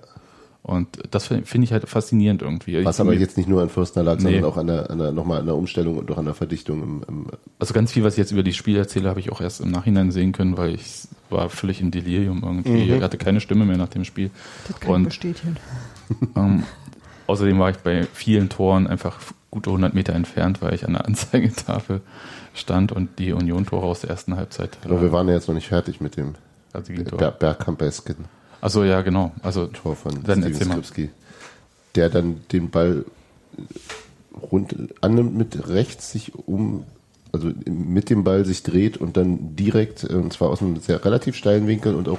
Und 0.64 0.88
das 1.12 1.28
finde 1.28 1.46
find 1.46 1.64
ich 1.64 1.72
halt 1.72 1.88
faszinierend 1.88 2.42
irgendwie. 2.42 2.84
Was 2.84 2.96
Ich- 2.96 3.00
aber 3.00 3.14
jetzt 3.14 3.36
nicht 3.36 3.48
nur 3.48 3.62
an 3.62 3.68
Fürstner 3.70 4.02
lag, 4.02 4.16
Nee. 4.16 4.22
sondern 4.24 4.44
auch 4.44 4.56
an 4.56 4.66
der, 4.66 4.90
an 4.90 4.98
der, 4.98 5.12
nochmal 5.12 5.38
an 5.40 5.46
der 5.46 5.54
Umstellung 5.54 5.96
und 5.98 6.10
auch 6.10 6.18
an 6.18 6.24
der 6.26 6.34
Verdichtung 6.34 6.82
im, 6.82 7.04
im 7.08 7.26
Also 7.60 7.72
ganz 7.72 7.92
viel, 7.92 8.02
was 8.02 8.14
ich 8.14 8.18
jetzt 8.18 8.32
über 8.32 8.42
die 8.42 8.52
Spiele 8.52 8.80
erzähle, 8.80 9.08
habe 9.08 9.20
ich 9.20 9.30
auch 9.30 9.40
erst 9.40 9.60
im 9.60 9.70
Nachhinein 9.70 10.10
sehen 10.10 10.32
können, 10.32 10.56
weil 10.58 10.74
ich 10.74 11.06
war 11.30 11.48
völlig 11.48 11.80
im 11.80 11.90
Delirium 11.92 12.42
irgendwie. 12.44 12.92
Ich 12.92 13.02
hatte 13.02 13.16
keine 13.18 13.40
Stimme 13.40 13.64
mehr 13.64 13.76
nach 13.78 13.88
dem 13.88 14.04
Spiel. 14.04 14.30
Das 14.66 14.80
kann 14.80 14.90
ich 14.90 14.96
Und 14.96 15.04
bestätigen. 15.04 15.56
Ähm, 16.36 16.64
außerdem 17.28 17.58
war 17.58 17.70
ich 17.70 17.76
bei 17.78 18.04
vielen 18.12 18.48
Toren 18.48 18.86
einfach 18.86 19.20
gute 19.50 19.70
100 19.70 19.94
Meter 19.94 20.14
entfernt, 20.14 20.60
weil 20.60 20.74
ich 20.74 20.84
an 20.84 20.94
der 20.94 21.04
Anzeigetafel 21.06 22.00
stand 22.54 22.90
und 22.90 23.18
die 23.18 23.32
Union-Tore 23.32 23.86
aus 23.86 24.00
der 24.00 24.10
ersten 24.10 24.36
Halbzeit. 24.36 24.78
Aber 24.84 25.00
wir 25.00 25.12
waren 25.12 25.28
ja 25.28 25.34
jetzt 25.34 25.46
noch 25.46 25.54
nicht 25.54 25.68
fertig 25.68 26.00
mit 26.00 26.16
dem 26.16 26.34
also. 26.72 26.92
Ber 26.92 27.30
Bergkampesken 27.30 28.26
Achso, 28.60 28.84
ja, 28.84 29.02
genau. 29.02 29.32
Also 29.42 29.66
Tor 29.66 29.94
von 29.96 30.22
Dann 30.24 30.42
Steven. 30.42 30.72
Skripski, 30.72 31.10
der 31.94 32.10
dann 32.10 32.40
den 32.50 32.70
Ball 32.70 33.04
rund 34.50 34.74
annimmt 35.00 35.36
mit 35.36 35.68
rechts 35.68 36.10
sich 36.10 36.34
um, 36.34 36.84
also 37.32 37.50
mit 37.66 38.10
dem 38.10 38.24
Ball 38.24 38.44
sich 38.44 38.62
dreht 38.62 38.96
und 38.96 39.16
dann 39.16 39.54
direkt, 39.56 40.04
äh, 40.04 40.14
und 40.14 40.32
zwar 40.32 40.50
aus 40.50 40.60
einem 40.60 40.76
sehr 40.80 41.04
relativ 41.04 41.36
steilen 41.36 41.66
Winkel 41.66 41.94
und 41.94 42.08
auch 42.08 42.18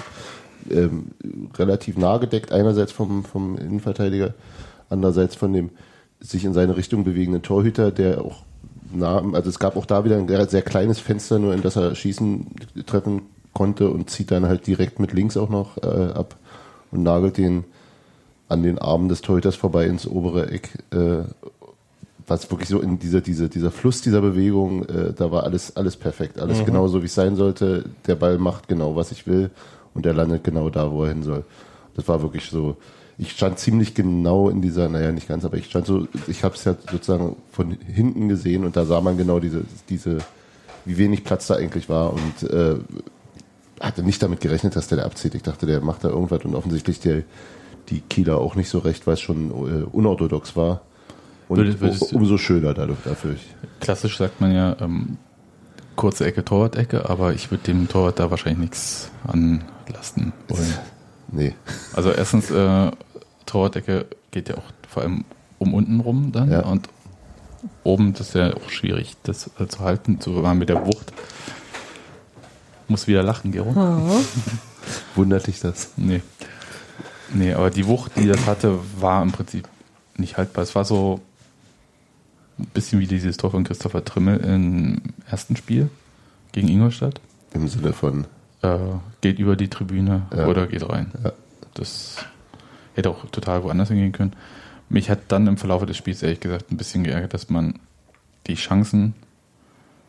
ähm, 0.69 1.11
relativ 1.55 1.97
nah 1.97 2.17
gedeckt, 2.17 2.51
einerseits 2.51 2.91
vom, 2.91 3.23
vom 3.23 3.57
Innenverteidiger, 3.57 4.33
andererseits 4.89 5.35
von 5.35 5.53
dem 5.53 5.69
sich 6.19 6.43
in 6.43 6.53
seine 6.53 6.75
Richtung 6.75 7.03
bewegenden 7.03 7.41
Torhüter, 7.41 7.91
der 7.91 8.21
auch 8.21 8.43
nah, 8.91 9.23
also 9.33 9.49
es 9.49 9.59
gab 9.59 9.77
auch 9.77 9.85
da 9.85 10.03
wieder 10.03 10.17
ein 10.17 10.49
sehr 10.49 10.61
kleines 10.61 10.99
Fenster, 10.99 11.39
nur 11.39 11.53
in 11.53 11.61
das 11.61 11.75
er 11.75 11.95
schießen, 11.95 12.47
treffen 12.85 13.21
konnte 13.53 13.89
und 13.89 14.09
zieht 14.09 14.31
dann 14.31 14.45
halt 14.45 14.67
direkt 14.67 14.99
mit 14.99 15.13
links 15.13 15.37
auch 15.37 15.49
noch 15.49 15.77
äh, 15.77 16.11
ab 16.13 16.35
und 16.91 17.03
nagelt 17.03 17.37
den 17.37 17.65
an 18.47 18.63
den 18.63 18.79
Armen 18.79 19.09
des 19.09 19.21
Torhüters 19.21 19.55
vorbei 19.55 19.85
ins 19.85 20.07
obere 20.07 20.49
Eck. 20.51 20.69
Äh, 20.91 21.23
was 22.27 22.49
wirklich 22.51 22.69
so 22.69 22.79
in 22.79 22.99
dieser, 22.99 23.21
dieser, 23.21 23.47
dieser 23.47 23.71
Fluss 23.71 24.01
dieser 24.01 24.21
Bewegung, 24.21 24.85
äh, 24.85 25.13
da 25.13 25.31
war 25.31 25.43
alles, 25.43 25.75
alles 25.75 25.97
perfekt. 25.97 26.39
Alles 26.39 26.63
genau 26.63 26.87
so, 26.87 27.01
wie 27.01 27.07
es 27.07 27.15
sein 27.15 27.35
sollte. 27.35 27.85
Der 28.05 28.15
Ball 28.15 28.37
macht 28.37 28.67
genau, 28.67 28.95
was 28.95 29.11
ich 29.11 29.25
will 29.25 29.49
und 29.93 30.05
er 30.05 30.13
landet 30.13 30.43
genau 30.43 30.69
da, 30.69 30.91
wo 30.91 31.03
er 31.03 31.09
hin 31.09 31.23
soll. 31.23 31.43
Das 31.95 32.07
war 32.07 32.21
wirklich 32.21 32.49
so. 32.49 32.77
Ich 33.21 33.31
stand 33.31 33.59
ziemlich 33.59 33.93
genau 33.95 34.49
in 34.49 34.61
dieser, 34.61 34.87
naja, 34.87 35.11
nicht 35.11 35.27
ganz, 35.27 35.43
aber 35.43 35.57
ich 35.57 35.65
stand 35.65 35.85
so, 35.85 36.07
ich 36.27 36.43
habe 36.45 36.55
es 36.55 36.63
ja 36.63 36.75
sozusagen 36.89 37.35
von 37.51 37.71
hinten 37.85 38.29
gesehen 38.29 38.63
und 38.63 38.77
da 38.77 38.85
sah 38.85 39.01
man 39.01 39.17
genau 39.17 39.39
diese, 39.41 39.63
diese, 39.89 40.19
wie 40.85 40.97
wenig 40.97 41.25
Platz 41.25 41.47
da 41.47 41.55
eigentlich 41.55 41.89
war 41.89 42.13
und 42.13 42.49
äh, 42.49 42.75
hatte 43.81 44.03
nicht 44.03 44.23
damit 44.23 44.39
gerechnet, 44.39 44.75
dass 44.77 44.87
der 44.87 44.99
da 44.99 45.03
abzieht. 45.05 45.35
Ich 45.35 45.43
dachte, 45.43 45.65
der 45.65 45.81
macht 45.81 46.05
da 46.05 46.09
irgendwas 46.09 46.45
und 46.45 46.55
offensichtlich 46.55 47.01
der, 47.01 47.23
die 47.89 47.99
Kieler 47.99 48.37
auch 48.37 48.55
nicht 48.55 48.69
so 48.69 48.79
recht, 48.79 49.05
weil 49.05 49.15
es 49.15 49.19
schon 49.21 49.49
äh, 49.51 49.83
unorthodox 49.91 50.55
war. 50.55 50.81
Und 51.49 51.57
Würdest- 51.57 51.81
würdest 51.81 52.13
umso 52.13 52.37
schöner 52.37 52.73
dadurch 52.73 52.99
dafür. 53.03 53.35
klassisch 53.81 54.17
sagt 54.17 54.39
man 54.39 54.53
ja 54.53 54.77
ähm, 54.79 55.17
kurze 55.97 56.25
Ecke, 56.25 56.45
Torwart-Ecke, 56.45 57.09
aber 57.09 57.33
ich 57.33 57.51
würde 57.51 57.63
dem 57.65 57.89
Torwart 57.89 58.19
da 58.19 58.31
wahrscheinlich 58.31 58.59
nichts 58.59 59.11
anlasten 59.27 60.31
wollen. 60.47 60.73
Nee. 61.31 61.53
Also 61.93 62.11
erstens, 62.11 62.49
äh, 62.51 62.91
Torwart-Ecke 63.49 64.05
geht 64.31 64.49
ja 64.49 64.55
auch 64.57 64.63
vor 64.87 65.03
allem 65.03 65.25
um 65.57 65.73
unten 65.73 65.99
rum 65.99 66.31
dann 66.31 66.51
Ja. 66.51 66.61
und 66.65 66.87
oben 67.83 68.13
das 68.13 68.29
ist 68.29 68.35
ja 68.35 68.53
auch 68.55 68.69
schwierig, 68.69 69.15
das 69.23 69.49
äh, 69.59 69.67
zu 69.67 69.79
halten, 69.81 70.21
zu 70.21 70.29
machen 70.31 70.59
mit 70.59 70.69
der 70.69 70.85
Wucht. 70.85 71.11
Muss 72.87 73.07
wieder 73.07 73.23
lachen, 73.23 73.51
Gero. 73.51 73.73
Ja. 73.75 74.01
Wundert 75.15 75.47
dich 75.47 75.59
das? 75.59 75.91
Nee. 75.97 76.21
Nee, 77.33 77.53
aber 77.53 77.69
die 77.69 77.85
Wucht, 77.85 78.13
die 78.15 78.27
das 78.27 78.45
hatte, 78.47 78.79
war 78.99 79.21
im 79.21 79.31
Prinzip 79.31 79.67
nicht 80.17 80.37
haltbar. 80.37 80.63
Es 80.63 80.73
war 80.73 80.85
so 80.85 81.19
ein 82.57 82.65
bisschen 82.73 82.99
wie 82.99 83.07
dieses 83.07 83.37
Tor 83.37 83.51
von 83.51 83.63
Christopher 83.63 84.03
Trimmel 84.03 84.37
im 84.39 85.01
ersten 85.29 85.55
Spiel 85.55 85.89
gegen 86.51 86.67
Ingolstadt. 86.67 87.19
Im 87.53 87.67
Sinne 87.67 87.93
von, 87.93 88.25
Äh, 88.61 88.77
geht 89.21 89.39
über 89.39 89.55
die 89.55 89.69
Tribüne 89.69 90.23
Ja. 90.35 90.47
oder 90.47 90.65
geht 90.67 90.87
rein. 90.89 91.11
Ja. 91.23 91.31
Das 91.75 92.15
hätte 92.99 93.09
auch 93.09 93.25
total 93.31 93.63
woanders 93.63 93.87
hingehen 93.89 94.11
können. 94.11 94.33
Mich 94.89 95.09
hat 95.09 95.19
dann 95.29 95.47
im 95.47 95.57
Verlauf 95.57 95.85
des 95.85 95.97
Spiels 95.97 96.21
ehrlich 96.23 96.39
gesagt 96.39 96.71
ein 96.71 96.77
bisschen 96.77 97.03
geärgert, 97.03 97.33
dass 97.33 97.49
man 97.49 97.79
die 98.47 98.55
Chancen, 98.55 99.13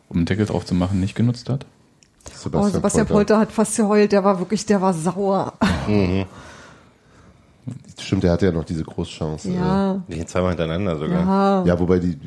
um 0.09 0.17
einen 0.17 0.25
Deckel 0.25 0.45
drauf 0.45 0.65
zu 0.65 0.73
machen, 0.75 0.99
nicht 0.99 1.15
genutzt 1.15 1.49
hat. 1.49 1.65
Oh, 2.53 2.67
Sebastian 2.67 3.07
Polter 3.07 3.39
hat 3.39 3.51
fast 3.51 3.77
geheult, 3.77 4.11
der 4.11 4.23
war 4.23 4.37
wirklich, 4.39 4.65
der 4.67 4.79
war 4.81 4.93
sauer. 4.93 5.53
Stimmt, 7.99 8.23
der 8.23 8.31
hatte 8.31 8.47
ja 8.47 8.51
noch 8.51 8.63
diese 8.65 8.83
Großchance. 8.83 9.49
äh, 9.49 9.55
Ja, 9.55 10.01
Die 10.07 10.25
zweimal 10.25 10.49
hintereinander 10.51 10.97
sogar. 10.97 11.19
ja. 11.21 11.63
Ja, 11.65 11.79
wobei 11.79 11.99
die, 11.99 12.17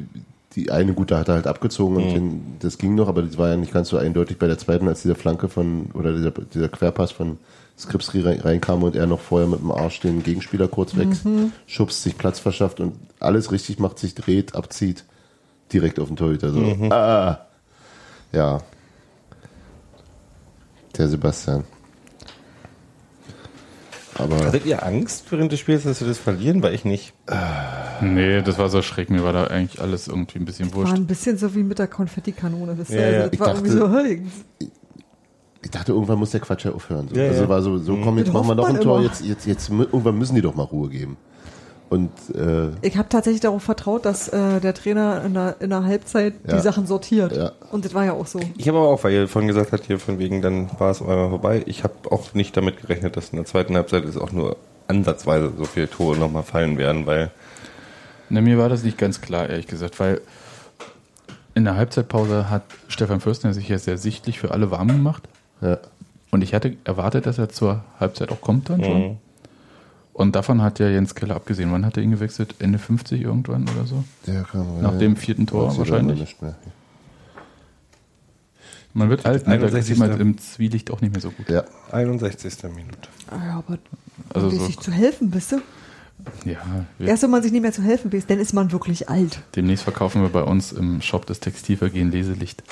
die 0.54 0.70
eine 0.70 0.94
gute 0.94 1.18
hat 1.18 1.28
er 1.28 1.34
halt 1.34 1.46
abgezogen 1.48 1.96
und 1.96 2.12
den, 2.12 2.56
das 2.60 2.78
ging 2.78 2.94
noch, 2.94 3.08
aber 3.08 3.22
das 3.22 3.36
war 3.38 3.48
ja 3.48 3.56
nicht 3.56 3.72
ganz 3.72 3.88
so 3.88 3.96
eindeutig 3.96 4.38
bei 4.38 4.46
der 4.46 4.58
zweiten, 4.58 4.86
als 4.86 5.02
dieser 5.02 5.16
Flanke 5.16 5.48
von, 5.48 5.86
oder 5.94 6.12
dieser, 6.12 6.30
dieser 6.30 6.68
Querpass 6.68 7.10
von 7.10 7.38
Skripski 7.78 8.20
rein- 8.20 8.40
reinkam 8.40 8.82
und 8.84 8.94
er 8.94 9.06
noch 9.06 9.20
vorher 9.20 9.48
mit 9.48 9.60
dem 9.60 9.72
Arsch 9.72 10.00
den 10.00 10.22
Gegenspieler 10.22 10.68
kurz 10.68 10.96
weg 10.96 11.08
schubst, 11.66 12.02
sich 12.02 12.16
Platz 12.16 12.38
verschafft 12.38 12.78
und 12.80 12.94
alles 13.20 13.50
richtig 13.50 13.78
macht, 13.80 13.98
sich 13.98 14.14
dreht, 14.14 14.54
abzieht, 14.54 15.04
direkt 15.72 15.98
auf 15.98 16.06
den 16.08 16.16
Torhüter. 16.16 16.52
So. 16.52 16.60
Ah, 16.90 17.46
ja. 18.32 18.60
Der 20.96 21.08
Sebastian. 21.08 21.64
Aber 24.16 24.36
Hattet 24.46 24.64
ihr 24.64 24.84
Angst 24.86 25.24
während 25.32 25.50
des 25.50 25.58
Spiels, 25.58 25.82
dass 25.82 26.00
wir 26.00 26.06
das 26.06 26.18
verlieren? 26.18 26.62
Weil 26.62 26.74
ich 26.74 26.84
nicht. 26.84 27.12
Nee, 28.00 28.42
das 28.42 28.58
war 28.58 28.68
so 28.68 28.80
schräg. 28.80 29.10
Mir 29.10 29.24
war 29.24 29.32
da 29.32 29.48
eigentlich 29.48 29.80
alles 29.82 30.06
irgendwie 30.06 30.38
ein 30.38 30.44
bisschen 30.44 30.70
War 30.70 30.76
wurscht. 30.82 30.94
ein 30.94 31.06
bisschen 31.08 31.36
so 31.36 31.52
wie 31.56 31.64
mit 31.64 31.80
der 31.80 31.88
Konfettikanone. 31.88 32.76
Das, 32.76 32.90
Ja, 32.90 33.00
also, 33.00 33.12
ja. 33.16 33.22
das 33.24 33.32
Ich 33.32 33.40
war 33.40 33.46
dachte- 33.48 33.66
irgendwie 33.66 33.76
so, 33.76 33.92
hey, 33.92 34.70
Ich 35.64 35.70
dachte, 35.70 35.92
irgendwann 35.92 36.18
muss 36.18 36.30
der 36.30 36.40
Quatsch 36.40 36.64
ja 36.64 36.72
aufhören. 36.72 37.08
So. 37.08 37.16
Ja, 37.18 37.28
also 37.28 37.42
ja. 37.42 37.48
war 37.48 37.62
so, 37.62 37.78
so 37.78 37.96
komm, 37.96 38.18
jetzt 38.18 38.32
machen 38.32 38.48
wir 38.48 38.54
noch 38.54 38.68
ein 38.68 38.80
Tor, 38.80 39.00
jetzt, 39.00 39.24
jetzt, 39.24 39.46
jetzt, 39.46 39.70
irgendwann 39.70 40.16
müssen 40.18 40.34
die 40.34 40.42
doch 40.42 40.54
mal 40.54 40.64
Ruhe 40.64 40.88
geben. 40.90 41.16
Und 41.90 42.10
äh, 42.34 42.70
Ich 42.82 42.96
habe 42.96 43.08
tatsächlich 43.08 43.40
darauf 43.40 43.62
vertraut, 43.62 44.04
dass 44.04 44.28
äh, 44.28 44.60
der 44.60 44.74
Trainer 44.74 45.22
in 45.24 45.34
der, 45.34 45.56
in 45.60 45.70
der 45.70 45.84
Halbzeit 45.84 46.34
Ja. 46.46 46.56
die 46.56 46.60
Sachen 46.62 46.86
sortiert. 46.86 47.36
Ja. 47.36 47.52
Und 47.70 47.84
das 47.84 47.94
war 47.94 48.04
ja 48.04 48.12
auch 48.14 48.26
so. 48.26 48.40
Ich 48.56 48.66
habe 48.68 48.78
aber 48.78 48.88
auch, 48.88 49.04
weil 49.04 49.12
ihr 49.12 49.28
vorhin 49.28 49.48
gesagt 49.48 49.72
habt, 49.72 49.84
hier 49.84 49.98
von 49.98 50.18
wegen, 50.18 50.42
dann 50.42 50.68
war 50.78 50.90
es 50.90 51.00
einmal 51.00 51.28
vorbei. 51.30 51.62
Ich 51.66 51.84
habe 51.84 51.94
auch 52.10 52.34
nicht 52.34 52.56
damit 52.56 52.80
gerechnet, 52.80 53.16
dass 53.16 53.30
in 53.30 53.36
der 53.36 53.44
zweiten 53.46 53.74
Halbzeit 53.76 54.04
es 54.04 54.16
auch 54.16 54.32
nur 54.32 54.56
ansatzweise 54.88 55.52
so 55.56 55.64
viele 55.64 55.88
Tore 55.88 56.16
nochmal 56.16 56.42
fallen 56.42 56.78
werden, 56.78 57.06
weil 57.06 57.30
Ne, 58.30 58.40
mir 58.40 58.56
war 58.58 58.70
das 58.70 58.82
nicht 58.82 58.96
ganz 58.96 59.20
klar, 59.20 59.48
ehrlich 59.50 59.66
gesagt, 59.66 60.00
weil 60.00 60.20
in 61.54 61.64
der 61.64 61.76
Halbzeitpause 61.76 62.48
hat 62.50 62.62
Stefan 62.88 63.20
Fürstner 63.20 63.52
sich 63.52 63.68
ja 63.68 63.78
sehr 63.78 63.98
sichtlich 63.98 64.38
für 64.40 64.50
alle 64.50 64.70
warm 64.70 64.88
gemacht. 64.88 65.22
Ja, 65.60 65.78
Und 66.30 66.42
ich 66.42 66.54
hatte 66.54 66.76
erwartet, 66.84 67.26
dass 67.26 67.38
er 67.38 67.48
zur 67.48 67.84
Halbzeit 68.00 68.30
auch 68.30 68.40
kommt 68.40 68.68
dann 68.70 68.82
schon. 68.84 69.08
Mhm. 69.10 69.16
Und 70.12 70.36
davon 70.36 70.62
hat 70.62 70.78
ja 70.78 70.88
Jens 70.88 71.14
Keller 71.16 71.34
abgesehen. 71.34 71.72
Wann 71.72 71.84
hat 71.84 71.96
er 71.96 72.02
ihn 72.04 72.12
gewechselt? 72.12 72.54
Ende 72.60 72.78
50 72.78 73.20
irgendwann 73.20 73.62
oder 73.68 73.84
so? 73.84 74.04
der 74.26 74.42
kam 74.44 74.80
Nach 74.80 74.96
dem 74.96 75.16
vierten 75.16 75.46
Tor 75.46 75.76
wahrscheinlich. 75.76 76.20
Nicht 76.20 76.40
mehr. 76.42 76.54
Man 78.92 79.10
wird 79.10 79.26
alt, 79.26 79.46
ne? 79.48 79.58
da 79.58 79.66
61. 79.66 79.86
sieht 79.86 79.98
man 79.98 80.20
im 80.20 80.38
Zwielicht 80.38 80.90
auch 80.92 81.00
nicht 81.00 81.12
mehr 81.12 81.20
so 81.20 81.30
gut. 81.32 81.48
Ja, 81.48 81.64
61. 81.90 82.62
Minute. 82.74 83.08
Ah 83.28 83.44
Ja, 83.44 83.58
aber 83.66 83.78
Also 84.32 84.50
so- 84.50 84.64
sich 84.66 84.78
zu 84.78 84.92
helfen, 84.92 85.30
bist 85.30 85.50
du? 85.50 85.60
Ja, 86.44 86.58
Erst 87.00 87.24
wenn 87.24 87.30
man 87.30 87.42
sich 87.42 87.50
nicht 87.50 87.62
mehr 87.62 87.72
zu 87.72 87.82
helfen 87.82 88.12
weiß, 88.12 88.26
dann 88.26 88.38
ist 88.38 88.52
man 88.54 88.70
wirklich 88.70 89.08
alt. 89.08 89.40
demnächst 89.56 89.82
verkaufen 89.82 90.22
wir 90.22 90.28
bei 90.28 90.42
uns 90.44 90.70
im 90.70 91.02
Shop 91.02 91.26
des 91.26 91.40
Textilvergehen 91.40 92.12
Leselicht. 92.12 92.62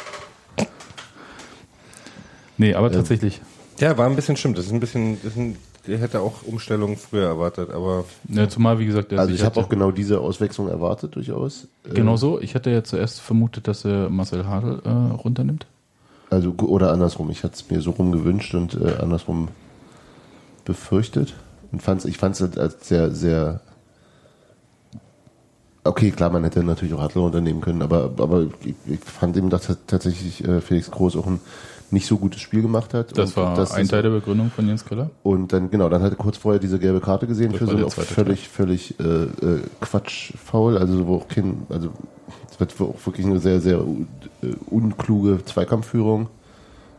Nee, 2.59 2.75
aber 2.75 2.91
tatsächlich. 2.93 3.41
Ja, 3.79 3.97
war 3.97 4.07
ein 4.07 4.17
bisschen 4.17 4.37
stimmt. 4.37 4.59
Das 4.59 4.67
ist 4.67 4.73
ein 4.73 4.81
bisschen, 4.81 5.17
das 5.23 5.33
ist 5.33 5.39
ein, 5.39 5.57
der 5.87 5.99
hätte 5.99 6.21
auch 6.21 6.43
Umstellungen 6.45 6.97
früher 6.97 7.27
erwartet, 7.27 7.71
aber 7.71 8.05
Ne, 8.29 8.49
zumal, 8.49 8.79
wie 8.79 8.87
gesagt, 8.87 9.11
der 9.11 9.19
also 9.19 9.33
sich 9.33 9.41
ich 9.41 9.47
habe 9.47 9.59
auch 9.59 9.69
genau 9.69 9.91
diese 9.91 10.21
Auswechslung 10.21 10.69
erwartet 10.69 11.17
durchaus. 11.17 11.67
Äh, 11.85 11.95
Genau 11.95 12.17
so. 12.17 12.41
Ich 12.41 12.55
hatte 12.55 12.71
ja 12.71 12.85
zuerst 12.85 13.21
vermutet, 13.21 13.67
dass 13.67 13.85
er 13.85 14.09
Marcel 14.11 14.47
Hadl 14.47 14.81
äh, 14.85 14.89
runternimmt. 15.15 15.67
Also 16.31 16.55
oder 16.63 16.93
andersrum. 16.93 17.31
Ich 17.31 17.43
hatte 17.43 17.55
es 17.55 17.71
mir 17.71 17.81
so 17.81 17.91
rum 17.91 18.13
gewünscht 18.13 18.55
und 18.55 18.75
äh, 18.75 18.97
andersrum 19.01 19.49
befürchtet 20.65 21.35
und 21.73 21.83
fand's, 21.83 22.05
ich 22.05 22.19
fand 22.19 22.41
es 22.41 22.57
als 22.57 22.89
sehr 22.89 23.11
sehr 23.11 23.61
Okay, 25.85 26.13
klar, 26.13 26.31
man 26.31 26.45
hätte 26.45 26.63
natürlich 26.63 26.95
auch 26.95 27.01
Adler 27.01 27.23
unternehmen 27.23 27.61
können, 27.61 27.83
aber, 27.83 28.13
aber 28.19 28.47
ich, 28.65 28.75
ich 28.87 29.01
fand 29.01 29.37
eben, 29.37 29.51
dass 29.51 29.77
tatsächlich 29.89 30.47
äh, 30.47 30.61
Felix 30.61 30.91
Groß 30.93 31.17
auch 31.17 31.27
ein 31.27 31.41
nicht 31.93 32.07
so 32.07 32.17
gutes 32.17 32.41
Spiel 32.41 32.63
gemacht 32.63 32.95
hat. 32.95 33.17
Das 33.17 33.31
und 33.31 33.37
war 33.37 33.55
dass 33.55 33.73
ein 33.73 33.83
das- 33.83 33.89
Teil 33.91 34.03
der 34.03 34.11
Begründung 34.11 34.51
von 34.51 34.67
Jens 34.67 34.85
Keller. 34.85 35.11
Und 35.23 35.53
dann, 35.53 35.71
genau, 35.71 35.89
dann 35.89 36.03
hat 36.03 36.13
er 36.13 36.17
kurz 36.17 36.37
vorher 36.39 36.59
diese 36.59 36.79
gelbe 36.79 37.01
Karte 37.01 37.27
gesehen 37.27 37.51
Das 37.53 37.59
für 37.59 37.67
war 37.67 37.73
so 37.73 37.77
der 37.79 37.87
ein 37.87 37.91
zweite 37.91 38.15
völlig, 38.15 38.49
völlig 38.49 38.99
äh, 38.99 39.05
äh, 39.05 39.61
Quatsch-Foul, 39.81 40.79
also 40.79 41.07
wo 41.07 41.17
auch 41.17 41.29
kein, 41.29 41.67
also 41.69 41.91
es 42.51 42.59
wird 42.59 42.75
auch 42.81 42.95
wirklich 43.07 43.27
eine 43.27 43.39
sehr, 43.39 43.61
sehr 43.61 43.79
äh, 44.43 44.47
unkluge 44.71 45.45
Zweikampfführung, 45.45 46.29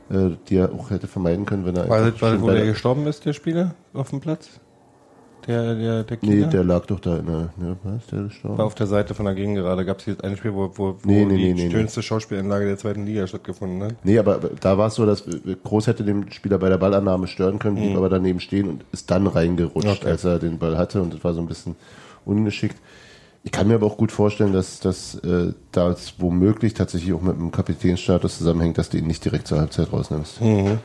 äh, 0.10 0.30
die 0.50 0.58
er 0.58 0.72
auch 0.72 0.90
hätte 0.92 1.08
vermeiden 1.08 1.46
können, 1.46 1.66
wenn 1.66 1.76
er 1.76 1.90
weil, 1.90 2.14
weil 2.22 2.42
wo 2.42 2.50
der- 2.50 2.66
gestorben 2.66 3.08
ist, 3.08 3.26
der 3.26 3.34
Spieler 3.34 3.74
auf 3.94 4.10
dem 4.12 4.20
Platz? 4.22 4.50
Der, 5.48 5.76
der, 5.76 6.04
der 6.04 6.18
Nee, 6.22 6.28
Kieler? 6.30 6.48
der 6.48 6.64
lag 6.64 6.86
doch 6.86 7.00
da 7.00 7.18
in 7.18 7.26
der, 7.26 7.50
ne, 7.58 7.78
was, 7.84 8.06
der 8.08 8.24
gestorben? 8.24 8.58
war 8.58 8.66
auf 8.66 8.76
der 8.76 8.88
Seite 8.88 9.14
von 9.14 9.26
der 9.26 9.36
Gegengerade. 9.36 9.84
Gab 9.86 10.00
es 10.00 10.06
jetzt 10.06 10.24
ein 10.24 10.38
Spiel, 10.38 10.54
wo, 10.54 10.72
wo, 10.76 10.94
wo 10.94 10.98
Nee, 11.04 11.26
nee, 11.26 11.36
die 11.38 11.54
nee, 11.54 11.66
nee, 11.66 11.72
schönste 11.72 12.02
Schauspielanlage 12.02 12.66
der 12.66 12.78
zweiten 12.78 13.06
Liga 13.06 13.28
stattgefunden 13.28 13.84
hat? 13.84 13.96
Nee, 14.04 14.18
aber 14.20 14.40
da 14.60 14.78
war 14.78 14.88
es 14.88 14.96
so, 14.96 15.06
dass 15.06 15.24
Groß 15.64 15.88
hätte 15.88 16.04
den 16.04 16.32
Spieler 16.32 16.58
bei 16.58 16.70
der 16.70 16.78
Ballannahme 16.78 17.28
stören 17.28 17.60
können, 17.60 17.76
blieb 17.76 17.96
aber 17.98 18.10
daneben 18.10 18.40
stehen 18.40 18.68
und 18.70 18.86
ist 18.92 19.12
dann 19.12 19.28
reingerutscht, 19.28 19.86
Mhm. 19.88 19.92
Okay. 19.94 20.08
als 20.10 20.24
er 20.24 20.40
den 20.40 20.58
Ball 20.60 20.78
hatte 20.78 21.02
und 21.02 21.14
das 21.14 21.24
war 21.24 21.34
so 21.34 21.42
ein 21.42 21.48
bisschen 21.48 21.76
ungeschickt. 22.26 22.78
Ich 23.46 23.52
kann 23.52 23.68
mir 23.68 23.76
aber 23.76 23.88
auch 23.88 23.98
gut 23.98 24.14
vorstellen, 24.14 24.54
dass 24.54 24.80
dass 24.80 25.16
äh, 25.16 25.52
das 25.74 26.14
womöglich 26.20 26.74
tatsächlich 26.74 27.12
auch 27.12 27.22
mit 27.22 27.36
dem 27.38 27.52
Kapitänsstatus 27.52 28.38
zusammenhängt, 28.38 28.78
dass 28.78 28.90
du 28.90 28.98
ihn 28.98 29.08
nicht 29.08 29.26
direkt 29.26 29.48
zur 29.48 29.60
Halbzeit 29.60 29.92
rausnimmst. 29.92 30.40
Mhm. 30.40 30.78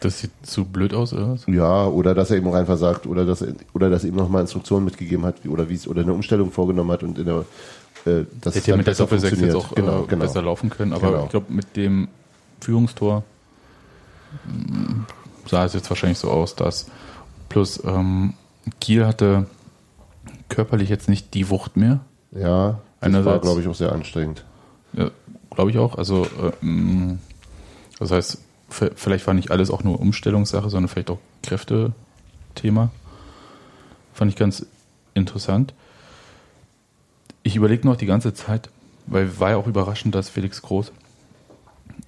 Das 0.00 0.20
sieht 0.20 0.30
zu 0.42 0.64
blöd 0.66 0.92
aus, 0.92 1.12
oder 1.14 1.30
was? 1.32 1.46
Ja, 1.46 1.86
oder 1.86 2.14
dass 2.14 2.30
er 2.30 2.36
eben 2.36 2.48
auch 2.48 2.54
einfach 2.54 2.76
sagt, 2.76 3.06
oder 3.06 3.24
dass 3.24 3.40
er, 3.40 3.54
oder 3.72 3.88
dass 3.88 4.04
er 4.04 4.10
ihm 4.10 4.16
nochmal 4.16 4.42
Instruktionen 4.42 4.84
mitgegeben 4.84 5.24
hat, 5.24 5.36
wie, 5.42 5.48
oder 5.48 5.68
wie 5.70 5.74
es, 5.74 5.88
oder 5.88 6.02
eine 6.02 6.12
Umstellung 6.12 6.50
vorgenommen 6.52 6.90
hat 6.92 7.02
und 7.02 7.18
in 7.18 7.24
der, 7.24 7.44
äh, 8.04 8.24
dass 8.42 8.54
es 8.56 8.62
Hätte 8.62 8.70
ja 8.72 8.76
mit 8.76 8.86
der 8.86 8.90
besser 8.92 9.04
Doppel-6 9.06 9.40
jetzt 9.44 9.54
auch 9.54 9.74
genau, 9.74 10.02
äh, 10.02 10.06
genau. 10.06 10.22
besser 10.24 10.42
laufen 10.42 10.68
können, 10.68 10.92
aber 10.92 11.10
Genau. 11.10 11.24
ich 11.24 11.30
glaube, 11.30 11.50
mit 11.52 11.76
dem 11.76 12.08
Führungstor 12.60 13.24
mh, 14.46 15.06
sah 15.48 15.64
es 15.64 15.72
jetzt 15.74 15.88
wahrscheinlich 15.90 16.18
so 16.18 16.30
aus, 16.30 16.54
dass 16.56 16.86
plus 17.48 17.82
ähm, 17.84 18.34
Kiel 18.80 19.06
hatte 19.06 19.46
körperlich 20.48 20.88
jetzt 20.90 21.08
nicht 21.08 21.34
die 21.34 21.48
Wucht 21.50 21.76
mehr. 21.76 22.00
Ja, 22.32 22.40
das 22.68 22.76
war, 22.76 22.80
Einerseits- 23.00 23.42
glaube 23.42 23.60
ich, 23.60 23.68
auch 23.68 23.74
sehr 23.74 23.92
anstrengend. 23.92 24.44
Ja, 24.92 25.10
glaube 25.50 25.70
ich 25.70 25.78
auch. 25.78 25.96
Also, 25.96 26.24
äh, 26.24 26.52
mh, 26.64 27.16
das 27.98 28.10
heißt, 28.10 28.38
vielleicht 28.68 29.26
war 29.26 29.34
nicht 29.34 29.50
alles 29.50 29.70
auch 29.70 29.84
nur 29.84 30.00
Umstellungssache, 30.00 30.70
sondern 30.70 30.88
vielleicht 30.88 31.10
auch 31.10 31.18
Kräftethema. 31.42 32.90
Fand 34.12 34.30
ich 34.30 34.36
ganz 34.36 34.66
interessant. 35.14 35.74
Ich 37.42 37.56
überlege 37.56 37.86
noch 37.86 37.96
die 37.96 38.06
ganze 38.06 38.34
Zeit, 38.34 38.70
weil 39.06 39.38
war 39.38 39.50
ja 39.50 39.56
auch 39.56 39.66
überraschend, 39.66 40.14
dass 40.14 40.28
Felix 40.28 40.62
Groß 40.62 40.92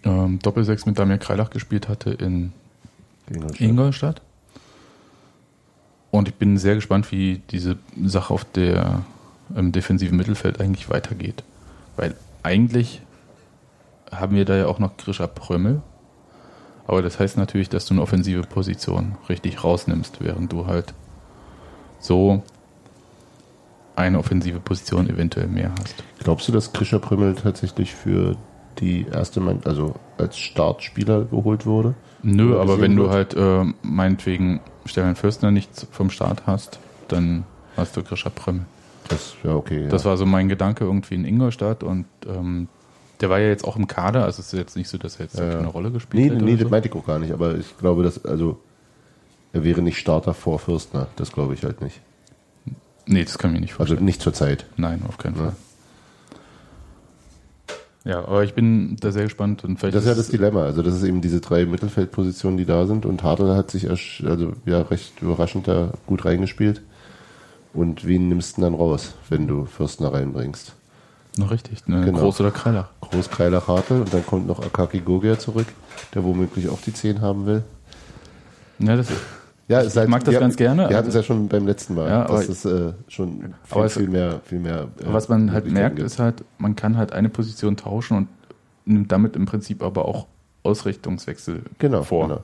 ähm, 0.05 0.39
Doppelsechs 0.41 0.87
mit 0.87 0.99
Damir 0.99 1.19
Kreilach 1.19 1.51
gespielt 1.51 1.89
hatte 1.89 2.11
in 2.11 2.53
Ingolstadt. 3.31 3.61
Ingolstadt. 3.61 4.23
Und 6.11 6.29
ich 6.29 6.35
bin 6.35 6.57
sehr 6.57 6.75
gespannt, 6.75 7.13
wie 7.13 7.43
diese 7.51 7.77
Sache 8.03 8.33
auf 8.33 8.45
der 8.45 9.05
im 9.55 9.73
defensiven 9.73 10.17
Mittelfeld 10.17 10.61
eigentlich 10.61 10.91
weitergeht. 10.91 11.43
Weil 11.97 12.15
eigentlich 12.43 13.03
haben 14.11 14.37
wir 14.37 14.45
da 14.45 14.57
ja 14.57 14.67
auch 14.67 14.79
noch 14.79 14.97
Grisha 14.97 15.27
Prömmel. 15.27 15.83
Aber 16.89 17.03
das 17.03 17.21
heißt 17.21 17.37
natürlich, 17.37 17.69
dass 17.69 17.85
du 17.85 17.95
eine 17.95 18.03
offensive 18.03 18.43
Position 18.43 19.17
richtig 19.29 19.63
rausnimmst, 19.63 20.17
während 20.21 20.51
du 20.51 20.67
halt 20.67 20.95
so 22.01 22.43
eine 23.95 24.19
offensive 24.19 24.59
Position 24.59 25.09
eventuell 25.11 25.49
mehr 25.49 25.71
hast. 25.79 26.03
Glaubst 26.21 26.49
du, 26.49 26.53
dass 26.53 26.73
Krischer 26.73 26.99
Prümmel 26.99 27.35
tatsächlich 27.35 27.95
für 27.95 28.37
die 28.79 29.07
erste, 29.13 29.43
also 29.65 29.97
als 30.17 30.39
Startspieler 30.39 31.27
geholt 31.27 31.67
wurde? 31.67 31.95
Nö, 32.23 32.59
aber 32.59 32.81
wenn 32.81 32.97
du 32.97 33.11
wird? 33.11 33.13
halt 33.13 33.35
äh, 33.35 33.65
meinetwegen 33.83 34.61
Stefan 34.87 35.15
Fürstner 35.15 35.51
nicht 35.51 35.71
vom 35.91 36.09
Start 36.09 36.47
hast, 36.47 36.79
dann 37.09 37.45
hast 37.77 37.97
du 37.99 38.03
Grisha 38.03 38.31
Prömmel. 38.31 38.65
Das, 39.09 39.35
ja, 39.45 39.55
okay. 39.55 39.85
Ja. 39.85 39.89
Das 39.91 40.07
war 40.07 40.17
so 40.17 40.25
mein 40.25 40.49
Gedanke 40.49 40.85
irgendwie 40.85 41.17
in 41.17 41.27
Ingolstadt 41.27 41.83
und 41.83 42.07
ähm, 42.27 42.69
der 43.21 43.31
war 43.31 43.39
ja 43.41 43.49
jetzt 43.49 43.65
auch 43.65 43.77
im 43.77 43.87
Kader, 43.87 44.25
also 44.25 44.41
es 44.41 44.53
ist 44.53 44.59
jetzt 44.59 44.77
nicht 44.77 44.89
so, 44.89 44.99
dass 44.99 45.17
er 45.17 45.25
jetzt 45.27 45.39
Ja, 45.39 45.51
keine 45.55 45.67
Rolle 45.69 45.91
gespielt 45.91 46.25
nee, 46.25 46.31
hätte. 46.31 46.45
nee, 46.45 46.53
das 46.57 46.63
so. 46.65 46.69
meinte 46.69 46.89
ich 46.89 46.95
auch 46.95 47.07
gar 47.07 47.19
nicht, 47.19 47.33
aber 47.33 47.57
ich 47.57 47.77
glaube, 47.79 48.03
dass, 48.03 48.25
also, 48.25 48.59
er 49.53 49.65
wäre 49.65 49.83
nicht 49.83 49.99
Starter 49.99 50.35
vor 50.35 50.59
Fürstner. 50.59 51.09
Das 51.17 51.33
glaube 51.33 51.55
ich 51.55 51.65
halt 51.65 51.81
nicht. 51.81 52.01
nee, 53.07 53.25
das 53.25 53.39
kann 53.39 53.51
ich 53.51 53.55
mir 53.55 53.61
nicht 53.63 53.73
Also 53.73 53.79
vorstellen. 53.79 54.05
nicht 54.05 54.21
zur 54.23 54.35
Zeit. 54.35 54.67
Nein, 54.77 55.03
auf 55.09 55.19
keinen 55.19 55.37
Ja. 55.37 55.43
Fall. 55.45 55.57
Ja, 58.05 58.19
aber 58.21 58.43
ich 58.45 58.55
bin 58.55 58.97
da 59.01 59.11
sehr 59.13 59.25
gespannt 59.25 59.65
und 59.65 59.79
vielleicht 59.79 59.95
Das 59.97 60.05
ist 60.05 60.09
ja 60.09 60.15
das 60.15 60.29
Dilemma. 60.29 60.63
Also, 60.65 60.83
das 60.83 60.95
ist 60.95 61.03
eben 61.03 61.21
diese 61.21 61.41
drei 61.41 61.67
Mittelfeldpositionen, 61.67 62.57
die 62.57 62.65
da 62.65 62.87
sind. 62.87 63.05
Und 63.05 63.23
Hartl 63.23 63.55
hat 63.55 63.71
sich 63.71 63.89
also, 63.91 64.53
ja, 64.65 64.81
recht 64.83 65.21
überraschend 65.21 65.69
da 65.69 65.93
gut 66.07 66.25
reingespielt. 66.25 66.81
Und 67.75 68.07
wen 68.07 68.29
nimmst 68.29 68.57
du 68.57 68.63
denn 68.63 68.73
dann 68.73 68.81
raus, 68.81 69.15
wenn 69.29 69.47
du 69.47 69.67
Fürstner 69.67 70.13
reinbringst? 70.13 70.75
Noch 71.39 71.51
richtig, 71.51 71.87
ne? 71.87 72.05
Genau. 72.05 72.19
Groß 72.21 72.41
oder 72.41 72.51
Kreilach. 72.51 72.89
Großkreiler 73.01 73.67
Hartl 73.67 73.95
und 74.01 74.13
dann 74.13 74.25
kommt 74.27 74.47
noch 74.47 74.61
Akaki 74.61 75.01
Gogia 75.01 75.39
zurück, 75.39 75.67
der 76.15 76.25
womöglich 76.25 76.69
auch 76.69 76.81
die 76.81 76.93
10 76.93 77.21
haben 77.21 77.47
will. 77.47 77.63
Ja, 78.79 78.97
das 78.97 79.09
Ja, 79.69 79.83
Ich 79.83 79.95
mag 80.09 80.25
das 80.25 80.39
ganz 80.39 80.57
gerne. 80.57 80.89
Wir 80.89 80.97
hatten 80.97 81.09
es 81.09 81.15
ja 81.15 81.23
schon 81.23 81.49
beim 81.49 81.67
letzten 81.67 81.95
Mal. 81.95 82.09
Ja, 82.09 82.25
aber- 82.25 82.39
das 82.39 82.49
ist 82.49 82.65
äh, 82.65 82.93
schon 83.09 83.55
viel, 83.65 83.83
es- 83.83 83.95
viel 83.95 84.09
mehr, 84.09 84.41
viel 84.45 84.61
mehr. 84.61 84.89
äh, 85.01 85.13
was 85.13 85.29
man 85.29 85.53
halt 85.53 85.71
merkt, 85.71 85.97
gibt. 85.97 86.07
ist 86.07 86.19
halt, 86.19 86.43
man 86.59 86.75
kann 86.77 86.97
halt 86.97 87.13
eine 87.13 87.29
Position 87.29 87.77
tauschen 87.77 88.17
und 88.17 88.29
nimmt 88.87 89.13
damit 89.13 89.37
im 89.37 89.45
Prinzip 89.47 89.83
aber 89.83 90.07
auch 90.07 90.27
Ausrichtungswechsel 90.63 91.63
genau, 91.79 92.03
vor. 92.03 92.29
Genau. 92.29 92.41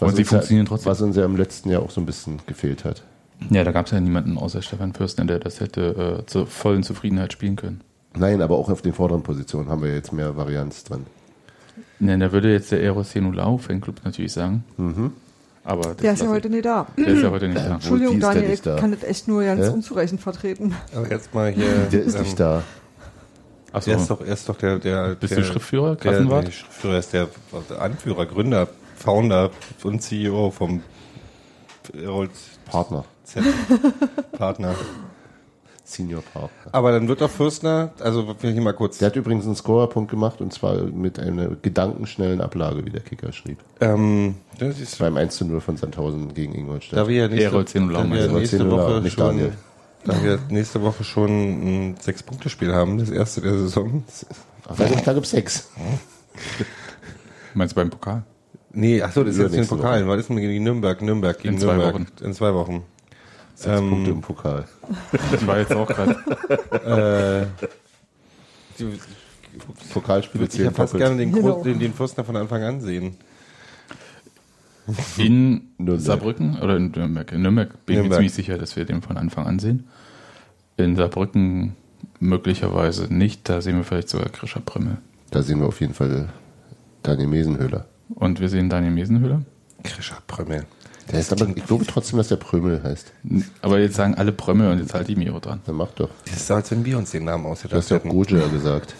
Und 0.00 0.10
sie 0.16 0.22
uns 0.22 0.30
ja- 0.30 0.38
funktionieren 0.38 0.66
trotzdem. 0.66 0.90
Was 0.92 1.02
uns 1.02 1.16
ja 1.16 1.24
im 1.24 1.36
letzten 1.36 1.68
Jahr 1.70 1.82
auch 1.82 1.90
so 1.90 2.00
ein 2.00 2.06
bisschen 2.06 2.40
gefehlt 2.46 2.84
hat. 2.84 3.02
Ja, 3.50 3.64
da 3.64 3.72
gab 3.72 3.86
es 3.86 3.92
ja 3.92 4.00
niemanden 4.00 4.36
außer 4.38 4.62
Stefan 4.62 4.92
Fürstner, 4.92 5.24
der 5.24 5.38
das 5.38 5.60
hätte 5.60 6.20
äh, 6.22 6.26
zur 6.26 6.46
vollen 6.46 6.82
Zufriedenheit 6.82 7.32
spielen 7.32 7.56
können. 7.56 7.80
Nein, 8.16 8.42
aber 8.42 8.56
auch 8.56 8.68
auf 8.68 8.82
den 8.82 8.92
vorderen 8.92 9.22
Positionen 9.22 9.68
haben 9.68 9.82
wir 9.82 9.94
jetzt 9.94 10.12
mehr 10.12 10.36
Varianz 10.36 10.84
dran. 10.84 11.06
Ja, 12.00 12.16
da 12.16 12.32
würde 12.32 12.50
jetzt 12.52 12.72
der 12.72 12.82
Eros 12.82 13.14
Henulau 13.14 13.58
Fanclub 13.58 13.96
natürlich 14.04 14.32
sagen, 14.32 14.64
Mhm. 14.76 15.12
Aber 15.62 15.94
Der 15.94 16.14
ist 16.14 16.22
ja 16.22 16.28
heute 16.28 16.48
nicht 16.48 16.64
da. 16.64 16.86
Der 16.96 17.06
ist 17.08 17.22
ja 17.22 17.30
heute 17.30 17.46
nicht 17.46 17.60
da. 17.60 17.74
Entschuldigung, 17.74 18.18
der 18.18 18.28
Daniel, 18.30 18.44
ich 18.44 18.50
nicht 18.52 18.66
da? 18.66 18.76
kann 18.76 18.92
das 18.92 19.02
echt 19.04 19.28
nur 19.28 19.44
ganz 19.44 19.66
Hä? 19.66 19.68
unzureichend 19.68 20.20
vertreten. 20.22 20.74
Aber 20.96 21.08
jetzt 21.10 21.34
mal 21.34 21.50
hier. 21.52 21.66
Der 21.92 22.02
ist 22.02 22.14
ähm, 22.14 22.22
nicht 22.22 22.40
da. 22.40 22.62
Achso, 23.70 23.90
Er 23.90 23.98
ist 23.98 24.10
doch, 24.10 24.20
er 24.22 24.32
ist 24.32 24.48
doch 24.48 24.56
der, 24.56 24.78
der. 24.78 25.14
Bist 25.16 25.32
der, 25.32 25.40
du 25.40 25.44
Schriftführer, 25.44 25.96
Der, 25.96 25.96
Klassenwart? 25.96 26.44
nee, 26.46 26.50
Schriftführer 26.52 26.98
ist 26.98 27.12
der 27.12 27.28
Anführer, 27.78 28.24
Gründer, 28.26 28.68
Founder 28.96 29.50
und 29.84 30.00
CEO 30.02 30.50
vom 30.50 30.82
Errol 32.02 32.30
Partner. 32.64 33.04
Z 33.24 33.44
Partner. 34.32 34.74
Senior 35.90 36.22
Partner. 36.22 36.50
Aber 36.72 36.92
dann 36.92 37.08
wird 37.08 37.20
doch 37.20 37.30
Fürstner, 37.30 37.90
also 38.00 38.34
ich 38.42 38.56
mal 38.60 38.72
kurz. 38.72 38.98
Der 38.98 39.06
hat 39.06 39.16
übrigens 39.16 39.44
einen 39.46 39.56
Scorerpunkt 39.56 40.10
gemacht 40.10 40.40
und 40.40 40.52
zwar 40.52 40.76
mit 40.82 41.18
einer 41.18 41.48
gedankenschnellen 41.56 42.40
Ablage, 42.40 42.84
wie 42.84 42.90
der 42.90 43.00
Kicker 43.02 43.32
schrieb. 43.32 43.58
ähm, 43.80 44.36
das 44.58 44.78
ist, 44.80 44.98
Beim 44.98 45.16
1 45.16 45.36
zu 45.36 45.44
0 45.44 45.60
von 45.60 45.76
Sandhausen 45.76 46.32
gegen 46.34 46.54
Ingolstadt. 46.54 46.98
da 46.98 47.08
wir 47.08 47.16
ja 47.22 47.28
nächste, 47.28 47.44
Errol 47.46 47.64
Zenulaum, 47.66 48.10
da 48.10 48.16
wir 48.16 48.28
nächste 48.28 48.70
Woche 48.70 49.00
nicht 49.00 49.14
schon, 49.14 49.26
Daniel. 49.26 49.52
da 50.04 50.22
wir 50.22 50.38
nächste 50.50 50.82
Woche 50.82 51.04
schon 51.04 51.28
ein 51.90 51.96
Sechs-Punkte-Spiel 52.00 52.72
haben, 52.72 52.98
das 52.98 53.10
erste 53.10 53.40
der 53.40 53.52
Saison. 53.58 54.04
Ach, 54.68 54.76
da 54.76 54.86
gibt- 54.88 55.04
gibt's 55.04 55.30
sechs. 55.30 55.68
Meinst 57.54 57.72
du 57.76 57.80
beim 57.80 57.90
Pokal? 57.90 58.22
Nee, 58.72 59.02
ach 59.02 59.10
so, 59.12 59.24
das 59.24 59.34
ist 59.34 59.42
jetzt 59.42 59.54
in 59.54 59.62
den 59.62 59.68
Pokalen. 59.68 60.06
Was 60.06 60.20
ist 60.20 60.28
denn 60.28 60.36
gegen 60.36 60.62
Nürnberg? 60.62 61.02
Nürnberg 61.02 61.36
gegen 61.38 61.54
In 61.54 61.60
zwei 61.60 61.72
Nürnberg. 61.74 61.94
Wochen. 61.94 62.06
In 62.24 62.34
zwei 62.34 62.54
Wochen. 62.54 62.82
Sechs 63.60 63.78
Ähm, 63.78 63.90
Punkte 63.90 64.10
im 64.10 64.20
Pokal. 64.22 64.64
Ich 65.34 65.46
war 65.46 65.58
jetzt 65.58 65.72
auch 65.74 65.86
gerade. 65.86 67.48
Die- 68.78 68.98
Pokalspiele 69.92 70.44
Ich 70.44 70.52
würde 70.54 70.64
ja 70.64 70.70
fast 70.70 70.96
gerne 70.96 71.16
den, 71.16 71.32
Genau. 71.32 71.62
Den, 71.62 71.78
den 71.78 71.92
Fürstner 71.92 72.24
von 72.24 72.36
Anfang 72.36 72.62
an 72.62 72.80
sehen. 72.80 73.16
In 75.18 75.72
Nürnberg. 75.78 76.00
Saarbrücken 76.00 76.58
oder 76.60 76.76
in 76.78 76.90
Nürnberg? 76.90 77.30
In 77.32 77.42
Nürnberg 77.42 77.84
bin 77.84 77.98
ich 77.98 78.08
mir 78.08 78.14
ziemlich 78.14 78.32
sicher, 78.32 78.56
dass 78.56 78.76
wir 78.76 78.86
den 78.86 79.02
von 79.02 79.18
Anfang 79.18 79.46
an 79.46 79.58
sehen. 79.58 79.88
In 80.78 80.96
Saarbrücken 80.96 81.76
möglicherweise 82.18 83.12
nicht. 83.12 83.46
Da 83.48 83.60
sehen 83.60 83.76
wir 83.76 83.84
vielleicht 83.84 84.08
sogar 84.08 84.28
Krischer 84.30 84.60
Prömmel. 84.60 84.96
Da 85.30 85.42
sehen 85.42 85.60
wir 85.60 85.66
auf 85.66 85.80
jeden 85.80 85.92
Fall 85.94 86.30
Daniel 87.02 87.28
Mesenhöhler. 87.28 87.84
Und 88.14 88.40
wir 88.40 88.48
sehen 88.48 88.70
Daniel 88.70 88.92
Mesenhöhler. 88.92 89.42
Krischer 89.82 90.16
Prömmel. 90.26 90.64
Der 91.12 91.20
ist 91.20 91.32
aber, 91.32 91.48
ich 91.56 91.66
glaube 91.66 91.84
trotzdem, 91.86 92.18
dass 92.18 92.28
der 92.28 92.36
Prömel 92.36 92.82
heißt. 92.82 93.12
Aber 93.62 93.78
jetzt 93.80 93.96
sagen 93.96 94.14
alle 94.14 94.32
Prömmel 94.32 94.70
und 94.70 94.78
jetzt 94.78 94.94
halt 94.94 95.08
die 95.08 95.16
Miro 95.16 95.40
dran. 95.40 95.60
Dann 95.66 95.74
mach 95.76 95.90
doch. 95.92 96.10
Das 96.26 96.36
ist 96.36 96.46
so, 96.46 96.54
als 96.54 96.70
wenn 96.70 96.84
wir 96.84 96.98
uns 96.98 97.10
den 97.10 97.24
Namen 97.24 97.44
Du 97.44 97.50
hast 97.50 97.64
ausgedacht 97.64 97.90
ja 97.90 97.96
auch 97.96 98.04
hätten. 98.04 98.08
Goja 98.10 98.46
gesagt. 98.48 98.94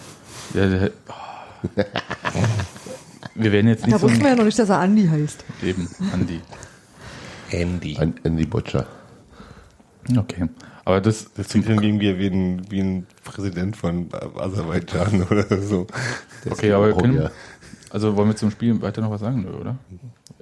Ja, 0.53 0.67
der, 0.67 0.91
oh. 1.07 1.71
Wir 3.35 3.51
werden 3.51 3.67
jetzt 3.67 3.85
nicht 3.85 3.93
Da 3.93 3.99
so 3.99 4.07
wussten 4.09 4.21
wir 4.23 4.31
ja 4.31 4.35
noch 4.35 4.43
nicht, 4.43 4.59
dass 4.59 4.69
er 4.69 4.79
Andi 4.79 5.07
heißt. 5.07 5.45
eben, 5.63 5.87
Andi. 6.11 6.41
Andy. 7.49 7.97
An- 7.97 8.15
Andy 8.23 8.45
Butcher. 8.45 8.85
Okay. 10.17 10.49
Aber 10.83 10.99
das, 10.99 11.27
Das 11.35 11.47
klingt 11.49 11.69
irgendwie 11.69 12.17
wie 12.17 12.27
ein, 12.27 12.61
wie 12.69 12.79
ein 12.81 13.07
Präsident 13.23 13.77
von 13.77 14.09
Aserbaidschan 14.37 15.23
oder 15.29 15.61
so. 15.61 15.87
Ist 16.43 16.51
Okay, 16.51 16.71
aber 16.73 16.87
wir 16.87 16.95
auch 16.95 17.01
können, 17.01 17.29
also 17.89 18.15
wollen 18.17 18.29
wir 18.29 18.35
zum 18.35 18.51
Spiel 18.51 18.81
weiter 18.81 19.01
noch 19.01 19.11
was 19.11 19.21
sagen, 19.21 19.45
oder? 19.45 19.77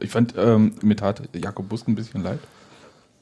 Ich 0.02 0.10
fand, 0.12 0.34
ähm, 0.38 0.74
mir 0.82 0.96
tat 0.96 1.22
Jakob 1.34 1.68
Busk 1.70 1.88
ein 1.88 1.96
bisschen 1.96 2.24
leid. 2.24 2.40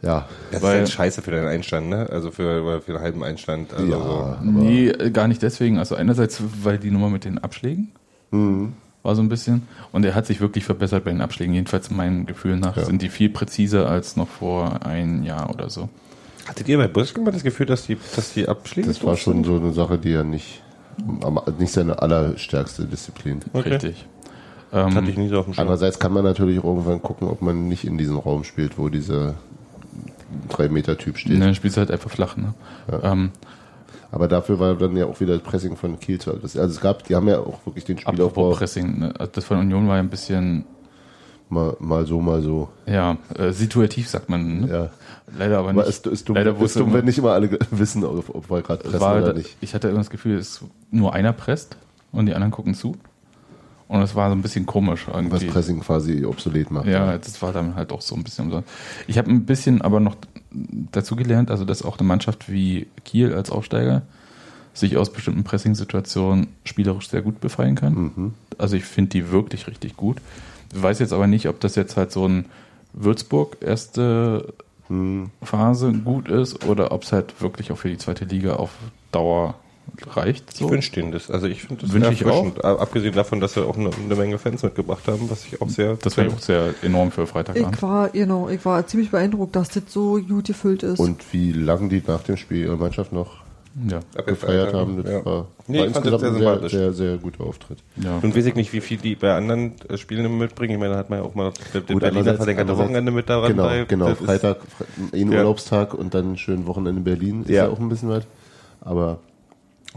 Ja, 0.02 0.28
Das 0.52 0.62
Weil- 0.62 0.74
ist 0.76 0.80
halt 0.80 0.90
scheiße 0.90 1.22
für 1.24 1.32
deinen 1.32 1.48
Einstand, 1.48 1.90
ne? 1.90 2.08
Also 2.12 2.30
für, 2.32 2.82
für 2.82 2.94
den 2.94 3.02
halben 3.02 3.24
Einstand. 3.24 3.74
Also 3.74 3.92
ja. 3.92 3.98
so. 3.98 4.04
aber- 4.04 4.40
Nee, 4.44 4.92
gar 5.12 5.28
nicht 5.28 5.42
deswegen. 5.42 5.80
Also 5.80 5.96
einerseits, 5.96 6.42
weil 6.64 6.78
die 6.78 6.92
Nummer 6.92 7.10
mit 7.10 7.26
den 7.26 7.40
Abschlägen 7.40 7.92
war 8.32 9.16
so 9.16 9.22
ein 9.22 9.30
bisschen. 9.30 9.64
Und 9.92 10.06
er 10.06 10.14
hat 10.14 10.26
sich 10.28 10.40
wirklich 10.42 10.66
verbessert 10.66 11.04
bei 11.06 11.12
den 11.12 11.22
Abschlägen. 11.22 11.54
Jedenfalls 11.56 11.90
meinem 11.90 12.26
Gefühl 12.26 12.58
nach 12.58 12.76
Ja. 12.78 12.86
sind 12.86 13.02
die 13.02 13.10
viel 13.10 13.30
präziser 13.30 13.90
als 13.90 14.16
noch 14.18 14.28
vor 14.28 14.86
ein 14.86 15.24
Jahr 15.24 15.50
oder 15.50 15.70
so. 15.70 15.90
Hattet 16.48 16.68
ihr 16.70 16.78
bei 16.78 16.88
Busk 16.88 17.18
immer 17.18 17.32
das 17.32 17.44
Gefühl, 17.44 17.66
dass 17.66 17.86
die, 17.88 17.98
dass 18.16 18.34
die 18.34 18.48
Abschläge 18.48 18.88
Das 18.88 19.04
war 19.04 19.18
schon 19.18 19.34
sind? 19.44 19.46
so 19.46 19.56
eine 19.58 19.74
Sache, 19.74 19.98
die 19.98 20.10
ja 20.12 20.24
nicht, 20.24 20.62
am- 21.24 21.42
nicht 21.58 21.72
seine 21.74 22.02
allerstärkste 22.02 22.86
Disziplin. 22.86 23.40
Okay. 23.54 23.70
Richtig. 23.70 24.06
Das 24.72 24.86
hatte 24.86 24.98
Ähm, 25.00 25.10
ich 25.10 25.18
nie 25.18 25.28
so 25.30 25.40
auf 25.40 25.46
dem 25.46 25.54
Schirm. 25.54 25.62
Andererseits 25.62 26.00
kann 26.00 26.12
man 26.14 26.24
natürlich 26.24 26.60
auch 26.60 26.66
irgendwann 26.66 27.02
gucken, 27.02 27.28
ob 27.28 27.42
man 27.42 27.68
nicht 27.68 27.86
in 27.86 27.98
diesem 27.98 28.18
Raum 28.18 28.44
spielt, 28.44 28.78
wo 28.78 28.90
dieser 28.90 29.36
3-Meter-Typ 30.50 31.18
steht. 31.18 31.38
ne, 31.38 31.46
dann 31.46 31.56
spielst 31.56 31.78
du 31.78 31.80
halt 31.80 31.92
einfach 31.92 32.10
flach. 32.10 32.36
Ne? 32.38 32.54
Ähm, 33.02 33.32
Aber 34.12 34.28
dafür 34.28 34.60
war 34.60 34.76
dann 34.76 34.96
ja 34.98 35.06
auch 35.06 35.20
wieder 35.20 35.34
das 35.34 35.44
Pressing 35.44 35.76
von 35.78 36.00
Kiel 36.00 36.20
zu. 36.20 36.32
Also 36.32 36.58
es 36.60 36.82
gab, 36.82 37.04
die 37.06 37.16
haben 37.16 37.28
ja 37.28 37.40
auch 37.40 37.66
wirklich 37.66 37.86
den 37.86 37.98
Spielaufbau 37.98 38.42
apropos 38.42 38.58
Pressing. 38.58 39.00
Ne? 39.00 39.14
Das 39.32 39.46
von 39.46 39.58
Union 39.58 39.88
war 39.88 39.96
ja 39.96 40.04
ein 40.04 40.10
bisschen, 40.10 40.66
mal, 41.50 41.76
mal 41.80 42.06
so, 42.06 42.20
mal 42.20 42.42
so. 42.42 42.70
ja, 42.86 43.18
äh, 43.38 43.52
situativ 43.52 44.10
sagt 44.10 44.30
man. 44.30 44.62
Ne? 44.62 44.68
Ja. 44.70 44.90
Leider 45.38 45.60
aber 45.60 45.70
Aber 45.70 45.84
nicht. 45.86 45.90
es 46.06 46.12
ist 46.12 46.28
dumm, 46.30 46.36
Leider 46.38 46.52
ist 46.52 46.60
wusste 46.60 46.80
dumm 46.80 46.94
wenn 46.94 47.06
nicht 47.06 47.18
immer 47.18 47.32
alle 47.32 47.58
wissen, 47.72 48.04
ob, 48.04 48.34
ob 48.34 48.50
wir 48.50 48.62
gerade 48.62 48.84
Es 48.84 48.92
pressen 48.92 49.00
war, 49.06 49.18
oder 49.22 49.34
nicht. 49.34 49.58
Ich 49.62 49.74
hatte 49.74 49.88
immer 49.90 49.98
das 50.00 50.10
Gefühl, 50.10 50.38
es 50.38 50.62
nur 50.92 51.14
einer 51.14 51.34
presst 51.34 51.78
und 52.12 52.26
die 52.28 52.34
anderen 52.34 52.52
gucken 52.52 52.74
zu. 52.76 52.96
Und 53.88 54.02
es 54.02 54.16
war 54.16 54.30
so 54.30 54.36
ein 54.36 54.42
bisschen 54.42 54.66
komisch 54.66 55.08
Was 55.08 55.16
irgendwie. 55.16 55.46
Pressing 55.48 55.80
quasi 55.80 56.26
obsolet 56.26 56.72
macht. 56.72 56.88
Ja, 56.88 57.18
das 57.18 57.42
war 57.42 57.54
dann 57.54 57.76
halt 57.76 57.92
auch 57.92 58.02
so 58.02 58.16
ein 58.16 58.24
bisschen 58.24 58.46
umsonst. 58.46 58.70
Ich 59.08 59.18
habe 59.18 59.32
ein 59.32 59.46
bisschen 59.46 59.82
aber 59.82 60.00
noch 60.00 60.16
dazu 60.92 61.16
gelernt, 61.16 61.52
also 61.52 61.64
dass 61.64 61.84
auch 61.84 61.98
eine 61.98 62.08
Mannschaft 62.08 62.52
wie 62.52 62.88
Kiel 63.06 63.34
als 63.34 63.50
Aufsteiger 63.50 64.02
sich 64.74 64.98
aus 64.98 65.12
bestimmten 65.12 65.44
Pressing-Situationen 65.44 66.48
spielerisch 66.66 67.10
sehr 67.10 67.22
gut 67.22 67.40
befreien 67.40 67.76
kann. 67.76 67.94
Mhm. 67.94 68.34
Also 68.58 68.76
ich 68.76 68.84
finde 68.84 69.10
die 69.12 69.32
wirklich 69.32 69.68
richtig 69.68 69.96
gut. 69.96 70.18
Ich 70.76 70.82
weiß 70.82 71.00
jetzt 71.00 71.14
aber 71.14 71.28
nicht, 71.28 71.48
ob 71.48 71.60
das 71.62 71.76
jetzt 71.76 71.98
halt 71.98 72.12
so 72.12 72.28
ein 72.28 72.46
Würzburg 72.94 73.58
erste 73.62 74.54
Mhm. 74.90 75.32
Phase 75.44 75.92
gut 75.92 76.30
ist 76.30 76.66
oder 76.66 76.92
ob 76.92 77.04
es 77.04 77.12
halt 77.12 77.42
wirklich 77.42 77.72
auch 77.72 77.78
für 77.78 77.90
die 77.90 77.98
zweite 77.98 78.26
Liga 78.26 78.56
auf 78.56 78.72
Dauer 79.12 79.56
reicht. 80.08 80.46
Ich 80.54 80.60
So. 80.60 80.70
wünsche 80.70 80.92
denen 80.92 81.12
das. 81.12 81.30
Also 81.32 81.48
ich 81.48 81.64
finde 81.64 81.82
das 81.86 81.94
Wünsch 81.94 82.10
ich. 82.22 82.26
Ab- 82.26 82.64
Abgesehen 82.82 83.14
davon, 83.14 83.40
dass 83.40 83.54
sie 83.54 83.66
auch 83.66 83.78
eine, 83.78 83.90
eine 84.04 84.16
Menge 84.16 84.38
Fans 84.38 84.64
mitgebracht 84.64 85.08
haben, 85.08 85.30
was 85.30 85.46
ich 85.46 85.62
auch 85.62 85.70
sehr. 85.70 85.96
Das 85.96 86.18
wäre 86.18 86.30
auch 86.32 86.40
sehr 86.40 86.74
enorm 86.84 87.12
für 87.12 87.26
Freitagabend. 87.28 87.76
Ich 87.76 87.82
war, 87.82 88.10
genau, 88.10 88.50
ich 88.50 88.64
war 88.66 88.86
ziemlich 88.88 89.12
beeindruckt, 89.12 89.56
dass 89.56 89.70
das 89.70 89.84
so 89.88 90.20
gut 90.22 90.46
gefüllt 90.48 90.84
ist. 90.84 91.00
Und 91.00 91.22
wie 91.34 91.52
lange 91.52 91.90
die 91.90 92.04
nach 92.06 92.22
dem 92.24 92.38
Spiel 92.38 92.66
ihre 92.66 92.78
Mannschaft 92.78 93.12
noch 93.14 93.38
Ja. 93.88 94.00
gefeiert 94.26 94.74
haben, 94.74 95.04
das 95.04 95.12
Ja. 95.12 95.26
war, 95.26 95.48
Nee, 95.68 95.80
war 95.80 95.86
ich 95.88 95.94
fand 95.94 96.06
das 96.06 96.14
insgesamt 96.14 96.20
sehr 96.22 96.30
ein 96.30 96.34
sehr, 96.34 96.40
sympathisch. 96.54 96.72
sehr, 96.72 96.94
sehr 96.94 97.18
guter 97.18 97.44
Auftritt. 97.44 97.78
ja. 97.98 98.20
Nun 98.22 98.36
weiß 98.36 98.46
ich 98.46 98.56
nicht, 98.56 98.74
wie 98.74 98.82
viel 98.82 98.98
die 98.98 99.16
bei 99.16 99.36
anderen 99.36 99.74
äh, 99.90 99.98
Spielen 99.98 100.38
mitbringen. 100.38 100.74
Ich 100.74 100.80
meine, 100.80 100.94
da 100.94 101.00
hat 101.00 101.10
man 101.10 101.20
ja 101.20 101.26
auch 101.26 101.36
mal 101.36 101.52
den 101.74 101.86
Gut, 101.86 102.00
Berliner 102.00 102.36
verlängerte 102.36 102.78
Wochenende 102.78 103.12
mit 103.12 103.30
daran 103.30 103.52
Genau, 103.52 103.64
bei. 103.64 103.86
genau. 103.86 104.10
Das 104.10 104.18
Freitag, 104.20 104.58
Fre- 104.62 105.14
ein 105.22 105.32
Ja. 105.32 105.40
Urlaubstag 105.40 105.94
und 105.94 106.14
dann 106.14 106.32
ein 106.34 106.38
schönes 106.38 106.66
Wochenende 106.68 107.00
in 107.00 107.04
Berlin. 107.04 107.42
Ist 107.44 107.50
Ja. 107.50 107.66
ja 107.66 107.70
auch 107.70 107.80
ein 107.80 107.90
bisschen 107.90 108.10
weit. 108.10 108.26
Aber 108.82 109.20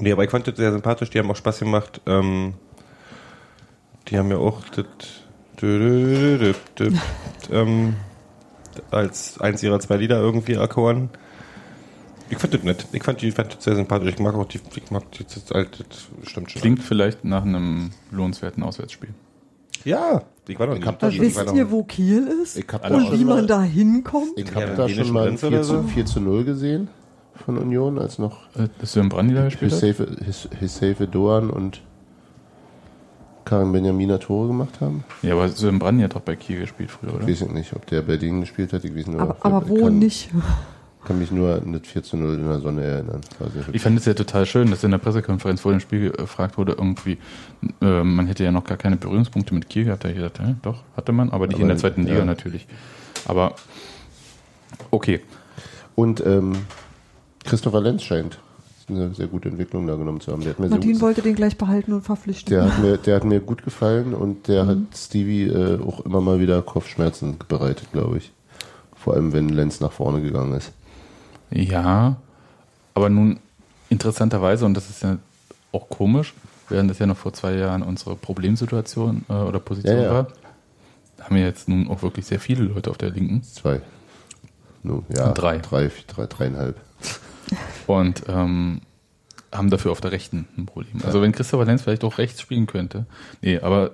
Nee, 0.00 0.12
aber 0.12 0.24
ich 0.24 0.30
fand 0.30 0.46
das 0.46 0.56
sehr 0.56 0.72
sympathisch, 0.72 1.10
die 1.10 1.18
haben 1.18 1.30
auch 1.30 1.36
Spaß 1.36 1.58
gemacht. 1.58 2.00
Ähm, 2.06 2.54
die 4.08 4.18
haben 4.18 4.30
ja 4.30 4.38
auch 4.38 4.62
das 4.70 4.86
ähm, 7.50 7.94
als 8.90 9.40
eins 9.40 9.62
ihrer 9.62 9.78
zwei 9.80 9.96
Lieder 9.96 10.18
irgendwie 10.18 10.54
erkoren. 10.54 11.10
Ich 12.30 12.38
fand 12.38 12.54
das 12.54 12.62
nett. 12.62 12.86
Ich 12.92 13.02
fand 13.02 13.20
die 13.20 13.30
fand 13.32 13.54
das 13.54 13.64
sehr 13.64 13.74
sympathisch. 13.76 14.10
Ich 14.14 14.18
mag 14.20 14.34
auch 14.34 14.46
die, 14.46 14.60
ich 14.74 14.90
mag 14.90 15.10
die, 15.12 15.24
das, 15.24 15.44
das, 15.44 16.08
stimmt 16.22 16.50
schon. 16.50 16.62
Klingt 16.62 16.82
vielleicht 16.82 17.24
nach 17.24 17.42
einem 17.42 17.90
lohnenswerten 18.10 18.62
Auswärtsspiel. 18.62 19.10
Ja, 19.84 20.22
ich 20.46 20.58
war 20.58 20.66
noch 20.66 20.78
nie. 20.78 20.84
hab 20.84 20.98
da 20.98 21.12
wisst 21.12 21.52
ihr, 21.52 21.70
wo 21.70 21.84
Kiel 21.84 22.26
ist? 22.42 22.56
ich 22.56 22.66
habe 22.72 22.94
Und 22.94 23.12
wie 23.12 23.24
man 23.24 23.46
da 23.46 23.62
hinkommt? 23.62 24.32
ich 24.36 24.48
Ja, 24.48 24.56
hab 24.56 24.66
den 24.66 24.76
da 24.76 24.88
schon 24.88 25.12
mal 25.12 25.28
ein 25.28 25.36
Prinz 25.36 25.40
4 25.40 25.48
oder 25.48 25.62
zu, 25.62 25.82
so? 25.82 25.82
4 25.82 26.06
zu 26.06 26.20
0 26.20 26.44
gesehen 26.44 26.88
von 27.44 27.58
Union, 27.58 27.98
als 27.98 28.18
noch 28.18 28.38
Dass 28.80 28.94
wir 28.94 29.02
im 29.02 29.08
Brandi 29.08 29.34
da 29.34 29.44
gespielt? 29.44 29.72
Hisefe 29.72 30.06
His- 30.24 30.48
Hisefe 30.58 31.06
Doan 31.06 31.50
und 31.50 31.80
Karin 33.44 33.72
Benjamina 33.72 34.18
Tore 34.18 34.48
gemacht 34.48 34.80
haben. 34.80 35.02
Ja, 35.22 35.32
aber 35.34 35.48
Sören 35.48 35.78
Brandi 35.78 36.02
hat 36.04 36.14
doch 36.14 36.20
bei 36.20 36.36
Kiel 36.36 36.60
gespielt 36.60 36.90
früher, 36.90 37.14
oder? 37.14 37.26
Ich 37.26 37.40
weiß 37.40 37.48
nicht, 37.50 37.74
ob 37.74 37.86
der 37.86 38.02
Berlin 38.02 38.40
gespielt 38.42 38.72
hat. 38.72 38.84
Ich 38.84 38.94
weiß 38.94 39.08
nur, 39.08 39.20
Aber, 39.20 39.36
aber 39.40 39.68
wo 39.68 39.84
kann, 39.84 39.98
nicht? 39.98 40.30
kann 41.04 41.18
mich 41.18 41.32
nur 41.32 41.54
an 41.56 41.72
das 41.72 41.82
4 41.86 42.02
zu 42.02 42.16
0 42.16 42.34
in 42.34 42.46
der 42.46 42.60
Sonne 42.60 42.82
erinnern. 42.84 43.20
Ich 43.72 43.82
fand 43.82 43.98
es 43.98 44.04
ja 44.04 44.14
total 44.14 44.46
schön, 44.46 44.70
dass 44.70 44.84
in 44.84 44.90
der 44.92 44.98
Pressekonferenz 44.98 45.62
vor 45.62 45.72
dem 45.72 45.80
Spiel 45.80 46.10
gefragt 46.10 46.58
wurde, 46.58 46.72
irgendwie, 46.72 47.18
äh, 47.80 48.04
man 48.04 48.26
hätte 48.26 48.44
ja 48.44 48.52
noch 48.52 48.64
gar 48.64 48.76
keine 48.76 48.96
Berührungspunkte 48.96 49.54
mit 49.54 49.68
Kiel 49.68 49.86
gehabt. 49.86 50.04
Da 50.04 50.10
ich 50.10 50.16
gesagt, 50.16 50.38
hä, 50.40 50.54
doch, 50.62 50.82
hatte 50.96 51.10
man, 51.12 51.30
aber 51.30 51.46
nicht 51.46 51.54
Aber 51.54 51.62
in 51.62 51.68
der 51.68 51.78
zweiten 51.78 52.02
Liga 52.04 52.18
ja. 52.18 52.24
natürlich. 52.24 52.66
Aber 53.26 53.54
okay. 54.90 55.20
Und 55.96 56.24
ähm, 56.24 56.52
Christopher 57.44 57.80
Lenz 57.80 58.02
scheint 58.02 58.38
eine 58.88 59.14
sehr 59.14 59.28
gute 59.28 59.48
Entwicklung 59.48 59.86
da 59.86 59.94
genommen 59.94 60.20
zu 60.20 60.32
haben. 60.32 60.40
Der 60.42 60.50
hat 60.50 60.58
mir, 60.58 60.68
Martin 60.68 60.96
so, 60.96 61.00
wollte 61.02 61.22
den 61.22 61.36
gleich 61.36 61.56
behalten 61.56 61.92
und 61.92 62.02
verpflichten. 62.02 62.52
der 62.52 62.64
hat 62.64 62.82
mir, 62.82 62.96
der 62.96 63.16
hat 63.16 63.24
mir 63.24 63.38
gut 63.40 63.62
gefallen 63.62 64.14
und 64.14 64.48
der 64.48 64.64
Mhm. 64.64 64.68
hat 64.68 64.78
Stevie 64.96 65.44
äh, 65.44 65.80
auch 65.80 66.00
immer 66.04 66.20
mal 66.20 66.40
wieder 66.40 66.60
Kopfschmerzen 66.62 67.36
bereitet, 67.48 67.92
glaube 67.92 68.18
ich. 68.18 68.32
Vor 68.96 69.14
allem, 69.14 69.32
wenn 69.32 69.48
Lenz 69.48 69.78
nach 69.80 69.92
vorne 69.92 70.20
gegangen 70.20 70.54
ist. 70.54 70.72
Ja, 71.52 72.16
aber 72.94 73.08
nun 73.10 73.38
interessanterweise, 73.90 74.66
und 74.66 74.74
das 74.74 74.90
ist 74.90 75.02
ja 75.04 75.18
auch 75.72 75.88
komisch, 75.88 76.34
während 76.68 76.90
das 76.90 76.98
ja 76.98 77.06
noch 77.06 77.16
vor 77.16 77.32
zwei 77.32 77.54
Jahren 77.54 77.82
unsere 77.82 78.16
Problemsituation 78.16 79.24
äh, 79.28 79.32
oder 79.34 79.60
Position 79.60 79.96
Ja, 79.96 80.02
ja. 80.02 80.12
war, 80.14 80.26
haben 81.20 81.36
wir 81.36 81.44
jetzt 81.44 81.68
nun 81.68 81.88
auch 81.88 82.02
wirklich 82.02 82.26
sehr 82.26 82.40
viele 82.40 82.64
Leute 82.64 82.90
auf 82.90 82.98
der 82.98 83.10
Linken. 83.10 83.42
Zwei. 83.44 83.80
No, 84.82 85.04
ja, 85.16 85.30
Drei. 85.32 85.58
Drei, 85.58 85.90
drei, 86.08 86.26
dreieinhalb. 86.26 86.76
Und 87.98 88.22
ähm, 88.28 88.80
haben 89.52 89.70
dafür 89.70 89.90
auf 89.92 90.00
der 90.00 90.12
Rechten 90.12 90.46
ein 90.56 90.66
Problem. 90.66 91.00
Also 91.04 91.20
wenn 91.22 91.32
Christopher 91.32 91.64
Lenz 91.64 91.82
vielleicht 91.82 92.04
auch 92.04 92.18
rechts 92.18 92.40
spielen 92.40 92.66
könnte. 92.66 93.06
Nee, 93.42 93.58
aber 93.58 93.92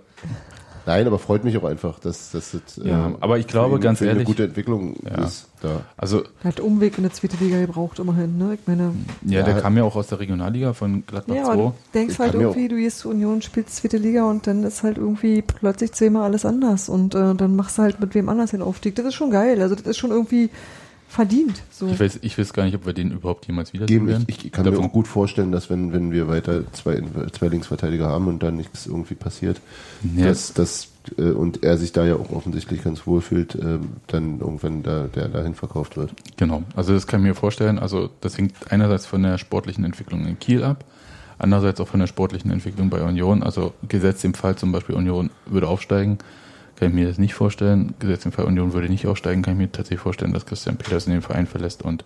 Nein, 0.88 1.04
aber 1.08 1.18
freut 1.18 1.42
mich 1.42 1.58
auch 1.58 1.64
einfach, 1.64 1.98
dass 1.98 2.30
das 2.30 2.52
jetzt, 2.52 2.76
Ja, 2.76 3.12
aber 3.18 3.38
ich 3.40 3.48
glaube, 3.48 3.80
ganz 3.80 4.00
ehrlich- 4.00 4.18
eine 4.18 4.24
gute 4.24 4.44
Entwicklung 4.44 4.94
Ja. 5.04 5.24
ist 5.24 5.48
da. 5.60 5.80
also 5.96 6.22
Er 6.44 6.50
hat 6.50 6.60
Umweg 6.60 6.96
in 6.96 7.02
der 7.02 7.12
zweite 7.12 7.36
Liga 7.42 7.58
gebraucht, 7.58 7.98
immerhin. 7.98 8.38
Ne? 8.38 8.54
Ich 8.54 8.60
meine, 8.68 8.92
ja, 9.22 9.40
Ja. 9.40 9.42
der 9.44 9.60
kam 9.60 9.76
ja 9.76 9.82
auch 9.82 9.96
aus 9.96 10.06
der 10.06 10.20
Regionalliga 10.20 10.74
von 10.74 11.04
Gladbach 11.04 11.34
ja, 11.34 11.42
2. 11.46 11.52
aber 11.54 11.62
du 11.62 11.74
denkst 11.92 12.14
Ich 12.14 12.20
halt 12.20 12.34
irgendwie, 12.34 12.68
du 12.68 12.76
gehst 12.76 12.98
zur 13.00 13.10
Union, 13.10 13.42
spielst 13.42 13.74
zweite 13.74 13.96
Liga 13.96 14.30
und 14.30 14.46
dann 14.46 14.62
ist 14.62 14.84
halt 14.84 14.96
irgendwie 14.98 15.42
plötzlich 15.42 15.90
zehnmal 15.90 16.22
alles 16.22 16.44
anders 16.44 16.88
und 16.88 17.16
äh, 17.16 17.34
dann 17.34 17.56
machst 17.56 17.78
du 17.78 17.82
halt 17.82 17.98
mit 17.98 18.14
wem 18.14 18.28
anders 18.28 18.52
den 18.52 18.62
Aufstieg. 18.62 18.94
Das 18.94 19.06
ist 19.06 19.14
schon 19.14 19.32
geil. 19.32 19.60
Also 19.60 19.74
das 19.74 19.86
ist 19.86 19.96
schon 19.98 20.12
irgendwie 20.12 20.50
verdient. 21.16 21.62
So. 21.70 21.88
Ich 21.88 21.98
weiß, 21.98 22.20
ich 22.22 22.38
weiß 22.38 22.52
gar 22.52 22.64
nicht, 22.64 22.74
ob 22.76 22.86
wir 22.86 22.92
den 22.92 23.10
überhaupt 23.10 23.46
jemals 23.46 23.72
wiedersehen 23.72 24.06
werden. 24.06 24.24
ich, 24.28 24.44
ich 24.44 24.52
kann 24.52 24.64
mir 24.64 24.70
Davon- 24.70 24.86
auch 24.86 24.92
gut 24.92 25.08
vorstellen, 25.08 25.50
dass 25.50 25.68
wenn, 25.70 25.92
wenn 25.92 26.12
wir 26.12 26.28
weiter 26.28 26.70
zwei, 26.72 27.02
zwei 27.32 27.48
Linksverteidiger 27.48 28.06
haben 28.08 28.28
und 28.28 28.42
dann 28.42 28.56
nichts 28.56 28.86
irgendwie 28.86 29.14
passiert, 29.16 29.60
Ja. 30.16 30.26
dass, 30.26 30.52
dass, 30.52 30.88
äh, 31.18 31.22
und 31.30 31.64
er 31.64 31.76
sich 31.78 31.92
da 31.92 32.04
ja 32.06 32.14
auch 32.16 32.30
offensichtlich 32.30 32.84
ganz 32.84 33.06
wohl 33.06 33.20
fühlt, 33.20 33.54
ähm, 33.56 33.88
dann 34.06 34.38
irgendwann 34.40 34.82
da, 34.82 35.08
der 35.08 35.28
dahin 35.28 35.54
verkauft 35.54 35.96
wird. 35.96 36.12
Genau, 36.36 36.62
also 36.76 36.92
das 36.92 37.06
kann 37.06 37.20
ich 37.20 37.26
mir 37.28 37.34
vorstellen. 37.34 37.78
Also 37.78 38.10
das 38.20 38.36
hängt 38.38 38.52
einerseits 38.70 39.06
von 39.06 39.22
der 39.22 39.38
sportlichen 39.38 39.84
Entwicklung 39.84 40.26
in 40.26 40.38
Kiel 40.38 40.62
ab, 40.62 40.84
andererseits 41.38 41.80
auch 41.80 41.88
von 41.88 42.00
der 42.00 42.06
sportlichen 42.06 42.50
Entwicklung 42.50 42.90
bei 42.90 43.02
Union. 43.02 43.42
Also 43.42 43.72
gesetzt 43.88 44.24
im 44.24 44.34
Fall 44.34 44.56
zum 44.56 44.70
Beispiel 44.72 44.94
Union 44.94 45.30
würde 45.46 45.68
aufsteigen, 45.68 46.18
kann 46.78 46.88
ich 46.88 46.94
mir 46.94 47.08
das 47.08 47.18
nicht 47.18 47.34
vorstellen. 47.34 47.94
Gesetzt 47.98 48.26
im 48.26 48.32
Fall 48.32 48.44
Union 48.44 48.72
würde 48.72 48.88
nicht 48.88 49.06
aufsteigen, 49.06 49.42
kann 49.42 49.54
ich 49.54 49.58
mir 49.58 49.72
tatsächlich 49.72 50.00
vorstellen, 50.00 50.32
dass 50.32 50.46
Christian 50.46 50.76
Petersen 50.76 51.10
den 51.12 51.22
Verein 51.22 51.46
verlässt 51.46 51.82
und 51.82 52.04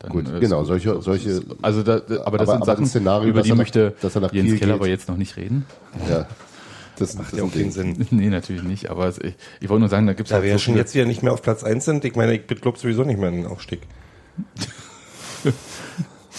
dann 0.00 0.10
Gut, 0.12 0.24
genau, 0.40 0.60
so- 0.64 0.68
solche, 0.78 1.00
solche, 1.02 1.42
Also 1.62 1.82
da, 1.82 1.94
aber 1.96 2.02
das 2.02 2.16
Aber- 2.22 2.30
sind 2.46 2.48
aber 2.48 2.64
Sachen, 2.66 2.84
ein 2.84 2.88
Szenario, 2.88 3.28
über 3.28 3.42
die 3.42 3.50
er 3.50 3.54
nach- 3.54 3.58
möchte 3.58 3.94
dass 4.00 4.14
er 4.14 4.22
nach 4.22 4.32
Jens 4.32 4.48
Kiel 4.50 4.58
Keller 4.58 4.72
geht. 4.72 4.80
aber 4.80 4.88
jetzt 4.88 5.08
noch 5.08 5.16
nicht 5.18 5.36
reden. 5.36 5.66
ja, 6.08 6.26
das, 6.98 7.14
Macht 7.16 7.32
das 7.32 7.38
ja 7.38 7.44
auch 7.44 7.48
ein 7.48 7.52
keinen. 7.52 7.70
Sinn. 7.70 8.06
Nee, 8.10 8.28
natürlich 8.30 8.62
nicht, 8.62 8.90
aber 8.90 9.08
ich, 9.10 9.34
ich 9.60 9.68
wollte 9.68 9.80
nur 9.80 9.88
sagen, 9.90 10.06
da 10.06 10.14
gibt 10.14 10.28
es 10.30 10.34
Da 10.36 10.42
wir 10.42 10.50
ja 10.50 10.58
schon 10.58 10.74
jetzt 10.76 10.94
wieder 10.94 11.04
nicht 11.04 11.22
mehr 11.22 11.32
auf 11.32 11.42
Platz 11.42 11.64
1 11.64 11.84
sind, 11.84 12.04
ich 12.04 12.16
meine, 12.16 12.34
ich 12.34 12.46
glaube 12.46 12.78
sowieso 12.78 13.04
nicht 13.04 13.18
mehr 13.20 13.28
in 13.28 13.36
den 13.36 13.46
Aufstieg. 13.46 13.80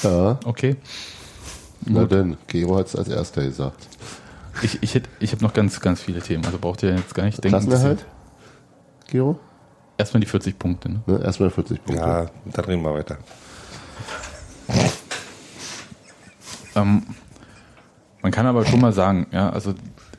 Ja, 0.04 0.40
Okay. 0.46 0.76
na 1.86 2.06
denn, 2.06 2.38
Gero 2.48 2.78
hat 2.78 2.88
es 2.88 2.96
als 2.96 3.08
erster 3.10 3.44
gesagt. 3.44 3.88
Ich, 4.64 4.82
ich, 4.84 4.96
hätt- 4.96 5.10
ich 5.20 5.32
habe 5.32 5.44
noch 5.44 5.54
ganz, 5.54 5.80
ganz 5.80 6.02
viele 6.02 6.20
Themen, 6.20 6.46
also 6.46 6.58
braucht 6.60 6.84
ihr 6.84 6.94
jetzt 6.96 7.14
gar 7.16 7.24
nicht 7.24 7.44
denken. 7.44 7.58
Klassenerhalt? 7.60 8.06
Gero? 9.08 9.40
Erstmal 9.98 10.22
die 10.22 10.28
40 10.28 10.58
Punkte. 10.60 10.92
Ne? 10.92 11.02
Ne, 11.06 11.22
erstmal 11.24 11.50
40 11.50 11.84
Punkte. 11.84 12.04
Ja, 12.04 12.26
dann 12.46 12.66
reden 12.66 12.82
wir 12.82 12.94
weiter. 12.94 13.18
Ähm, 16.76 17.04
man 18.22 18.32
kann 18.32 18.46
aber 18.46 18.66
schon 18.66 18.80
mal 18.80 18.94
sagen, 18.94 19.28
ja, 19.32 19.50
also 19.50 19.74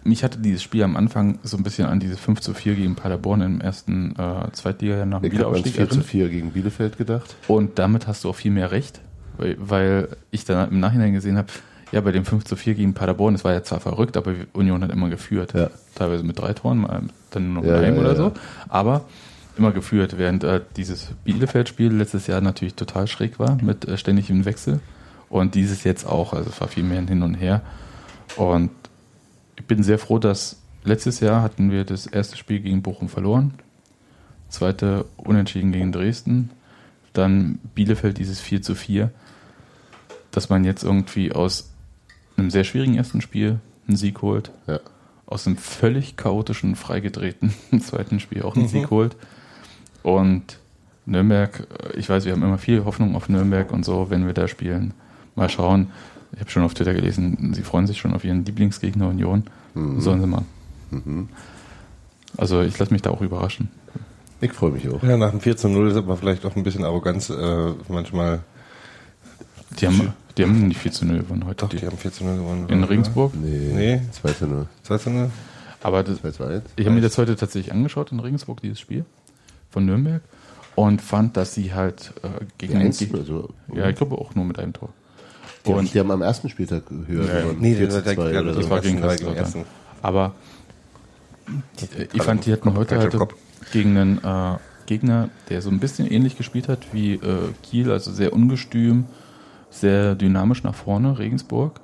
mich 0.05 0.25
hatte 0.25 0.39
dieses 0.39 0.63
Spiel 0.63 0.83
am 0.83 0.97
Anfang 0.97 1.39
so 1.43 1.57
ein 1.57 1.63
bisschen 1.63 1.87
an 1.87 2.01
dieses 2.01 2.19
5 2.19 2.41
zu 2.41 2.55
4 2.55 2.75
gegen 2.75 2.95
Paderborn 2.97 3.41
im 3.41 3.61
ersten 3.61 4.15
äh, 4.19 4.51
Zweitliga 4.53 5.07
nach 5.07 5.21
dem 5.21 5.33
Ich 5.33 5.39
habe 5.39 5.53
ans 5.55 5.65
Wiederaufstieg 5.65 5.75
4 5.75 5.85
zu 5.89 5.91
erinnert. 5.97 6.07
4 6.07 6.29
gegen 6.29 6.51
Bielefeld 6.53 6.99
gedacht. 6.99 7.37
Und 7.49 7.79
damit 7.79 8.07
hast 8.07 8.25
du 8.25 8.31
auch 8.31 8.35
viel 8.37 8.51
mehr 8.51 8.71
recht, 8.73 9.01
weil, 9.39 9.57
weil 9.61 10.09
ich 10.31 10.45
dann 10.45 10.71
im 10.71 10.81
Nachhinein 10.81 11.13
gesehen 11.13 11.37
habe, 11.39 11.49
ja, 11.93 12.01
bei 12.01 12.11
dem 12.11 12.25
5 12.25 12.45
zu 12.45 12.57
4 12.57 12.75
gegen 12.75 12.95
Paderborn, 12.95 13.35
das 13.35 13.45
war 13.45 13.53
ja 13.53 13.63
zwar 13.63 13.81
verrückt, 13.81 14.17
aber 14.17 14.35
Union 14.55 14.83
hat 14.83 14.91
immer 14.91 15.11
geführt. 15.11 15.53
Ja. 15.55 15.71
Teilweise 15.95 16.25
mit 16.25 16.39
drei 16.39 16.55
Toren, 16.55 17.11
dann 17.31 17.53
nur 17.53 17.63
noch 17.63 17.69
Ja, 17.69 17.77
mit 17.77 17.85
einem 17.85 17.97
ja, 17.97 18.01
oder 18.01 18.17
so. 18.17 18.33
Aber 18.69 19.05
immer 19.59 19.73
geführt, 19.73 20.17
während 20.17 20.43
äh, 20.43 20.63
dieses 20.77 21.09
Bielefeld-Spiel 21.25 21.93
letztes 21.93 22.27
Jahr 22.27 22.41
natürlich 22.41 22.75
total 22.75 23.07
schräg 23.07 23.39
war, 23.39 23.59
mit 23.63 23.87
äh, 23.87 23.99
ständigem 23.99 24.47
Wechsel. 24.47 24.81
Und 25.29 25.55
dieses 25.55 25.85
jetzt 25.85 26.07
auch, 26.07 26.33
also 26.33 26.49
es 26.51 26.61
war 26.61 26.69
viel 26.69 26.83
mehr 26.83 26.99
ein 26.99 27.09
Hin 27.09 27.23
und 27.23 27.35
Her. 27.35 27.61
Und 28.37 28.71
ich 29.57 29.65
bin 29.67 29.83
sehr 29.83 29.99
froh, 29.99 30.19
dass 30.19 30.57
letztes 30.85 31.21
Jahr 31.21 31.43
hatten 31.43 31.71
wir 31.71 31.85
das 31.85 32.07
erste 32.07 32.37
Spiel 32.39 32.61
gegen 32.61 32.83
Bochum 32.83 33.11
verloren, 33.11 33.55
zweite 34.49 35.05
Unentschieden 35.19 35.73
gegen 35.73 35.93
Dresden, 35.93 36.51
dann 37.13 37.59
Bielefeld 37.75 38.17
dieses 38.17 38.41
4 38.41 38.63
zu 38.63 38.75
4, 38.75 39.11
dass 40.31 40.49
man 40.49 40.65
jetzt 40.65 40.83
irgendwie 40.83 41.33
aus 41.33 41.72
einem 42.43 42.51
sehr 42.51 42.65
schwierigen 42.65 42.95
ersten 42.95 43.21
Spiel 43.21 43.61
einen 43.89 43.97
Sieg 43.97 44.23
holt, 44.23 44.51
Ja. 44.67 44.81
aus 45.27 45.47
einem 45.47 45.57
völlig 45.57 46.17
chaotischen, 46.17 46.77
freigedrehten 46.77 47.53
zweiten 47.81 48.21
Spiel 48.21 48.43
auch 48.43 48.57
einen 48.57 48.69
Sieg 48.69 48.91
holt. 48.91 49.17
Und 50.03 50.59
Nürnberg, 51.07 51.67
äh, 51.95 51.97
ich 51.99 52.09
weiß, 52.09 52.25
wir 52.25 52.33
haben 52.33 52.43
immer 52.43 52.59
viel 52.59 52.85
Hoffnung 52.85 53.17
auf 53.17 53.29
Nürnberg 53.29 53.73
und 53.73 53.85
so, 53.85 54.11
wenn 54.11 54.27
wir 54.27 54.35
da 54.35 54.47
spielen. 54.49 54.95
Mal 55.35 55.49
schauen. 55.49 55.91
Ich 56.35 56.41
habe 56.41 56.51
schon 56.51 56.63
auf 56.63 56.75
Twitter 56.75 56.95
gelesen, 56.95 57.53
sie 57.55 57.63
freuen 57.63 57.87
sich 57.87 57.99
schon 57.99 58.15
auf 58.15 58.25
ihren 58.25 58.45
Lieblingsgegner 58.45 59.09
Union. 59.09 59.45
Sollen 59.75 60.21
sie 60.21 60.27
mal. 60.27 60.45
Also 62.37 62.63
ich 62.63 62.79
lasse 62.79 62.93
mich 62.93 63.03
da 63.03 63.11
auch 63.11 63.21
überraschen. 63.21 63.69
Ich 64.41 64.53
freue 64.53 64.71
mich 64.73 64.89
auch. 64.89 65.03
Ja, 65.03 65.17
nach 65.17 65.31
dem 65.31 65.41
4 65.41 65.57
zu 65.57 65.69
0 65.69 65.91
ist 65.91 65.97
aber 65.97 66.17
vielleicht 66.17 66.45
auch 66.47 66.57
ein 66.57 66.63
bisschen 66.63 66.85
Arroganz 66.85 67.31
äh, 67.31 67.73
manchmal. 67.89 68.41
Die 69.79 69.87
haben, 69.87 70.13
die 70.37 70.43
haben 70.45 70.69
nicht 70.69 70.79
viel 70.81 70.93
zu 70.93 71.05
0 71.05 71.19
gewonnen 71.19 71.45
heute. 71.47 71.57
Doch, 71.65 71.69
die, 71.69 71.77
die 71.79 71.87
haben 71.87 71.97
4 71.99 72.13
zu 72.13 72.25
0 72.25 72.37
gewonnen. 72.37 72.69
in 72.69 72.79
oder? 72.79 72.91
Regensburg. 72.91 73.33
Nee, 73.35 73.73
Nee. 73.75 74.01
2 74.13 74.33
zu 74.33 74.47
0. 74.47 74.67
2 74.83 74.99
zu 74.99 75.11
0? 75.11 75.31
Aber 75.83 76.03
das, 76.03 76.19
2 76.21 76.31
zu 76.31 76.45
1. 76.45 76.63
ich 76.77 76.87
habe 76.87 76.95
mir 76.95 77.01
das 77.03 77.19
heute 77.19 77.37
tatsächlich 77.37 77.73
angeschaut 77.73 78.13
in 78.13 78.21
Regensburg, 78.21 78.61
dieses 78.61 78.79
Spiel 78.81 79.05
von 79.71 79.85
Nürnberg. 79.85 80.23
Und 80.75 81.03
fand, 81.03 81.37
dass 81.37 81.55
sie 81.55 81.75
halt 81.75 82.13
äh, 82.23 82.29
Die 82.61 82.67
gegen 82.69 82.79
einzige, 82.79 83.19
also, 83.19 83.51
Ja, 83.75 83.89
ich 83.91 83.97
glaube 83.97 84.17
auch 84.17 84.35
nur 84.35 84.45
mit 84.47 84.59
einem 84.59 84.73
Tor. 84.73 84.89
die, 85.67 85.71
haben, 85.71 85.79
Und 85.81 85.93
die 85.93 86.01
haben 86.01 86.11
am 86.11 86.23
ersten 86.23 86.49
Spieltag 86.49 86.85
höher 86.89 87.27
gewonnen. 87.27 87.59
Nee, 87.61 87.75
4 87.77 87.87
das, 87.89 87.95
zu 87.97 88.07
war 88.07 88.15
2 88.15 88.31
der, 88.33 88.41
oder 88.43 88.55
das 88.55 88.65
so. 88.65 88.71
war 88.71 88.81
gegen 88.81 89.01
Kaiserslautern. 89.01 89.65
Aber 90.01 90.35
die, 91.81 92.09
ich 92.17 92.23
fand, 92.23 92.47
die 92.47 92.53
hatten 92.53 92.75
heute 92.75 92.99
halt 92.99 93.15
gegen 93.73 93.97
einen 93.97 94.19
äh, 94.25 94.57
Gegner, 94.87 95.29
der 95.49 95.61
so 95.63 95.71
ein 95.71 95.79
bisschen 95.79 96.11
ähnlich 96.11 96.37
gespielt 96.37 96.69
hat 96.69 96.87
wie 96.93 97.15
äh, 97.15 97.21
Kiel, 97.63 97.91
also 97.91 98.11
sehr 98.13 98.33
ungestüm, 98.33 99.05
sehr 99.73 100.15
dynamisch 100.15 100.63
nach 100.63 100.75
vorne, 100.75 101.19
Regensburg. 101.19 101.81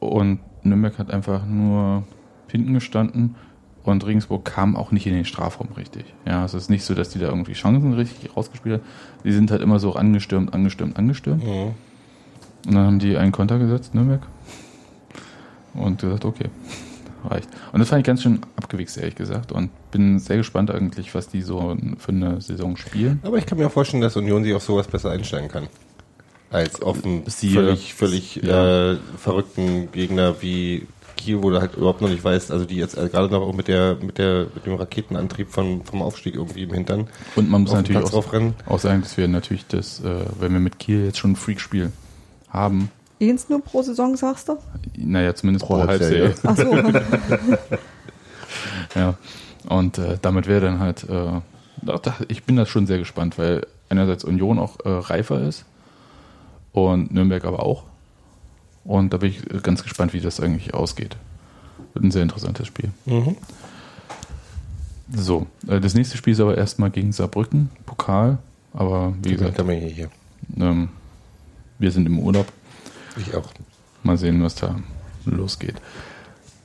Und 0.00 0.40
Nürnberg 0.62 0.98
hat 0.98 1.10
einfach 1.10 1.46
nur 1.46 2.04
hinten 2.48 2.74
gestanden 2.74 3.36
und 3.84 4.04
Regensburg 4.04 4.44
kam 4.44 4.76
auch 4.76 4.92
nicht 4.92 5.06
in 5.06 5.14
den 5.14 5.24
Strafraum 5.24 5.68
richtig. 5.76 6.06
Ja, 6.26 6.44
es 6.44 6.54
ist 6.54 6.70
nicht 6.70 6.84
so, 6.84 6.94
dass 6.94 7.10
die 7.10 7.18
da 7.18 7.28
irgendwie 7.28 7.52
Chancen 7.52 7.92
richtig 7.92 8.36
rausgespielt 8.36 8.80
haben. 8.80 8.88
Die 9.24 9.32
sind 9.32 9.50
halt 9.50 9.62
immer 9.62 9.78
so 9.78 9.94
angestürmt, 9.94 10.54
angestürmt, 10.54 10.98
angestürmt. 10.98 11.44
Mhm. 11.44 11.74
Und 12.66 12.74
dann 12.74 12.86
haben 12.86 12.98
die 12.98 13.16
einen 13.16 13.32
Konter 13.32 13.58
gesetzt, 13.58 13.94
Nürnberg. 13.94 14.26
Und 15.74 16.00
gesagt, 16.00 16.24
okay, 16.24 16.48
reicht. 17.24 17.48
Und 17.72 17.80
das 17.80 17.90
fand 17.90 18.00
ich 18.00 18.06
ganz 18.06 18.22
schön 18.22 18.40
abgewichst, 18.56 18.96
ehrlich 18.96 19.16
gesagt. 19.16 19.52
Und 19.52 19.70
bin 19.90 20.18
sehr 20.18 20.38
gespannt 20.38 20.70
eigentlich, 20.70 21.14
was 21.14 21.28
die 21.28 21.42
so 21.42 21.76
für 21.98 22.12
eine 22.12 22.40
Saison 22.40 22.76
spielen. 22.76 23.20
Aber 23.22 23.36
ich 23.36 23.44
kann 23.44 23.58
mir 23.58 23.66
auch 23.66 23.72
vorstellen, 23.72 24.02
dass 24.02 24.16
Union 24.16 24.44
sich 24.44 24.54
auf 24.54 24.62
sowas 24.62 24.88
besser 24.88 25.10
einstellen 25.10 25.48
kann. 25.48 25.68
Als 26.50 26.80
Siehe- 27.26 27.54
völlig, 27.54 27.94
völlig 27.94 28.36
Ja. 28.36 28.92
äh, 28.92 28.98
verrückten 29.18 29.90
Gegner 29.92 30.40
wie 30.40 30.86
Kiel, 31.16 31.42
wo 31.42 31.50
du 31.50 31.60
halt 31.60 31.74
überhaupt 31.76 32.00
noch 32.00 32.08
nicht 32.08 32.22
weißt, 32.24 32.50
also 32.50 32.64
die 32.64 32.76
jetzt 32.76 32.96
äh, 32.96 33.08
gerade 33.08 33.32
noch 33.32 33.42
auch 33.42 33.52
mit 33.54 33.68
der, 33.68 33.96
mit 34.00 34.18
der, 34.18 34.46
mit 34.54 34.66
dem 34.66 34.74
Raketenantrieb 34.74 35.48
von, 35.50 35.84
vom 35.84 36.02
Aufstieg 36.02 36.34
irgendwie 36.34 36.62
im 36.64 36.72
Hintern 36.72 37.08
Und 37.36 37.48
man 37.50 37.62
muss 37.62 37.72
natürlich 37.72 38.02
auch, 38.12 38.32
auch 38.66 38.78
sagen, 38.78 39.02
dass 39.02 39.16
wir 39.16 39.26
natürlich 39.28 39.66
das, 39.66 40.00
äh, 40.00 40.24
wenn 40.40 40.52
wir 40.52 40.60
mit 40.60 40.78
Kiel 40.78 41.04
jetzt 41.06 41.18
schon 41.18 41.32
ein 41.32 41.36
Freakspiel 41.36 41.92
haben, 42.50 42.90
Eins 43.22 43.48
nur 43.48 43.62
pro 43.62 43.80
Saison, 43.80 44.16
sagst 44.16 44.48
du? 44.48 44.58
naja, 44.96 45.34
zumindest 45.34 45.64
pro, 45.64 45.74
Pro 45.78 45.86
Halbserie. 45.86 46.34
Halbserie. 46.44 46.88
Ach 46.92 47.62
so. 47.62 47.68
Ja. 48.94 49.14
Und 49.68 49.98
äh, 49.98 50.18
damit 50.20 50.46
wäre 50.46 50.60
dann 50.60 50.78
halt, 50.78 51.06
äh, 51.08 51.40
ich 52.28 52.44
bin 52.44 52.56
da 52.56 52.66
schon 52.66 52.86
sehr 52.86 52.98
gespannt, 52.98 53.38
weil 53.38 53.66
einerseits 53.88 54.24
Union 54.24 54.58
auch 54.58 54.78
äh, 54.84 54.88
reifer 54.88 55.40
ist 55.40 55.64
und 56.74 57.12
Nürnberg 57.12 57.44
aber 57.44 57.62
auch. 57.64 57.84
Und 58.84 59.14
da 59.14 59.16
bin 59.16 59.30
ich 59.30 59.62
ganz 59.62 59.82
gespannt, 59.82 60.12
wie 60.12 60.20
das 60.20 60.40
eigentlich 60.40 60.74
ausgeht. 60.74 61.16
Wird 61.94 62.04
ein 62.04 62.10
sehr 62.10 62.22
interessantes 62.22 62.66
Spiel. 62.66 62.90
Mhm. 63.06 63.36
So, 65.14 65.46
äh, 65.68 65.80
das 65.80 65.94
nächste 65.94 66.16
Spiel 66.18 66.32
ist 66.32 66.40
aber 66.40 66.58
erstmal 66.58 66.90
gegen 66.90 67.12
Saarbrücken, 67.12 67.70
Pokal. 67.86 68.38
Aber 68.72 69.14
wie 69.22 69.32
gesagt, 69.32 69.64
man 69.64 69.76
hier, 69.76 70.10
ähm, 70.58 70.88
wir 71.78 71.90
sind 71.92 72.06
im 72.06 72.18
Urlaub. 72.18 72.46
Ich 73.16 73.34
auch. 73.34 73.48
Mal 74.02 74.18
sehen, 74.18 74.42
was 74.42 74.56
da 74.56 74.76
losgeht. 75.24 75.76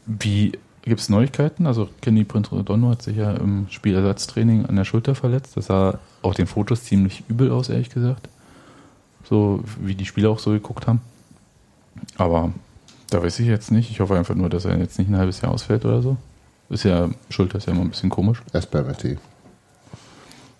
Wie 0.07 0.53
gibt 0.82 0.99
es 0.99 1.10
Neuigkeiten? 1.10 1.68
Also 1.68 1.88
Kenny 2.01 2.24
Prince 2.24 2.51
Redondo 2.51 2.89
hat 2.89 3.03
sich 3.03 3.18
ja 3.18 3.32
im 3.34 3.68
Spielersatztraining 3.70 4.66
an 4.66 4.76
der 4.76 4.86
Schulter 4.86 5.14
verletzt. 5.14 5.55
Das 5.55 5.68
sah 5.68 5.99
auf 6.24 6.34
den 6.34 6.47
Fotos 6.47 6.84
ziemlich 6.84 7.24
übel 7.30 7.51
aus, 7.51 7.70
ehrlich 7.70 7.91
gesagt. 7.91 8.28
So 9.30 9.64
wie 9.80 9.94
die 9.94 10.06
Spieler 10.06 10.32
auch 10.32 10.40
so 10.40 10.52
geguckt 10.52 10.88
haben. 10.88 11.02
Aber 12.18 12.52
da 13.10 13.22
weiß 13.22 13.40
ich 13.40 13.48
jetzt 13.48 13.72
nicht. 13.72 13.92
Ich 13.92 14.00
hoffe 14.00 14.18
einfach 14.18 14.36
nur, 14.36 14.50
dass 14.50 14.66
er 14.66 14.78
jetzt 14.80 14.98
nicht 14.98 15.10
ein 15.10 15.18
halbes 15.18 15.42
Jahr 15.42 15.52
ausfällt 15.52 15.86
oder 15.86 16.02
so. 16.02 16.18
Ist 16.70 16.84
ja, 16.84 17.10
Schulter 17.30 17.58
ist 17.58 17.68
ja 17.68 17.74
immer 17.74 17.82
ein 17.82 17.90
bisschen 17.90 18.10
komisch. 18.10 18.42
Erst 18.54 18.72
beim 18.72 18.88
RT. 18.88 19.18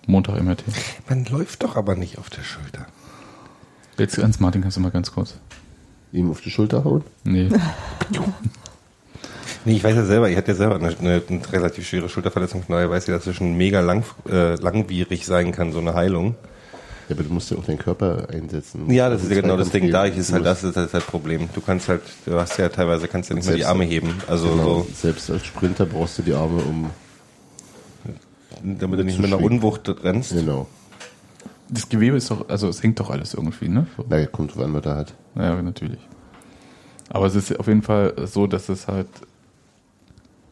Montag 0.06 0.42
MRT. 0.42 0.64
Man 1.08 1.24
läuft 1.26 1.62
doch 1.62 1.76
aber 1.76 1.94
nicht 1.94 2.18
auf 2.18 2.30
der 2.30 2.42
Schulter. 2.42 2.86
Jetzt 3.98 4.18
ans 4.18 4.40
Martin 4.40 4.62
kannst 4.62 4.76
du 4.76 4.80
mal 4.80 4.90
ganz 4.90 5.12
kurz. 5.12 5.34
Ihm 6.12 6.30
auf 6.30 6.40
die 6.40 6.50
Schulter 6.50 6.84
hauen? 6.84 7.04
Nee. 7.24 7.48
Nee, 9.66 9.76
ich 9.76 9.84
weiß 9.84 9.94
ja 9.94 10.04
selber, 10.06 10.30
ich 10.30 10.38
hatte 10.38 10.52
ja 10.52 10.54
selber 10.56 10.76
eine, 10.76 10.88
eine, 10.88 11.22
eine 11.28 11.52
relativ 11.52 11.86
schwere 11.86 12.08
Schulterverletzung, 12.08 12.62
von 12.62 12.76
daher 12.76 12.88
weiß 12.88 13.06
ich, 13.06 13.14
dass 13.14 13.26
es 13.26 13.36
schon 13.36 13.58
mega 13.58 13.80
lang, 13.80 14.04
äh, 14.26 14.54
langwierig 14.54 15.26
sein 15.26 15.52
kann, 15.52 15.70
so 15.72 15.80
eine 15.80 15.92
Heilung. 15.92 16.34
Ja, 17.10 17.16
aber 17.16 17.24
du 17.24 17.32
musst 17.34 17.50
ja 17.50 17.56
auch 17.58 17.64
deinen 17.64 17.78
Körper 17.78 18.28
einsetzen. 18.32 18.88
Ja, 18.88 19.10
das 19.10 19.24
ist 19.24 19.30
ja 19.32 19.40
genau 19.40 19.56
das 19.56 19.70
Ding. 19.70 19.90
Da 19.90 20.04
ist 20.04 20.32
halt, 20.32 20.46
das 20.46 20.62
ist 20.62 20.76
halt 20.76 20.94
das 20.94 21.04
Problem. 21.04 21.48
Du 21.52 21.60
kannst 21.60 21.88
halt, 21.88 22.02
du 22.24 22.34
hast 22.34 22.56
ja 22.56 22.68
teilweise, 22.68 23.08
kannst 23.08 23.30
ja 23.30 23.34
nicht 23.36 23.46
mehr 23.48 23.56
die 23.56 23.64
Arme 23.64 23.84
heben. 23.84 24.14
Also 24.28 24.48
Genau. 24.48 24.64
so, 24.64 24.86
Selbst 24.94 25.28
als 25.28 25.44
Sprinter 25.44 25.86
brauchst 25.86 26.18
du 26.18 26.22
die 26.22 26.34
Arme 26.34 26.62
um. 26.62 26.90
damit 28.62 29.00
du 29.00 29.04
nicht 29.04 29.18
mit 29.18 29.32
einer. 29.32 29.42
Unwucht 29.42 29.88
rennst. 30.04 30.32
Genau. 30.34 30.68
Das 31.68 31.88
Gewebe 31.88 32.16
ist 32.16 32.30
doch, 32.30 32.48
also 32.48 32.68
es 32.68 32.82
hängt 32.82 32.98
doch 33.00 33.10
alles 33.10 33.34
irgendwie, 33.34 33.68
ne? 33.68 33.86
So. 33.96 34.04
Na, 34.08 34.24
kommt 34.26 34.54
drauf 34.54 34.64
an, 34.64 34.74
was 34.74 34.84
er 34.86 34.96
hat. 34.96 35.14
Ja, 35.36 35.60
natürlich. 35.62 36.00
Aber 37.08 37.26
es 37.26 37.34
ist 37.34 37.58
auf 37.58 37.66
jeden 37.66 37.82
Fall 37.82 38.14
so, 38.26 38.46
dass 38.46 38.68
es 38.68 38.86
halt 38.88 39.08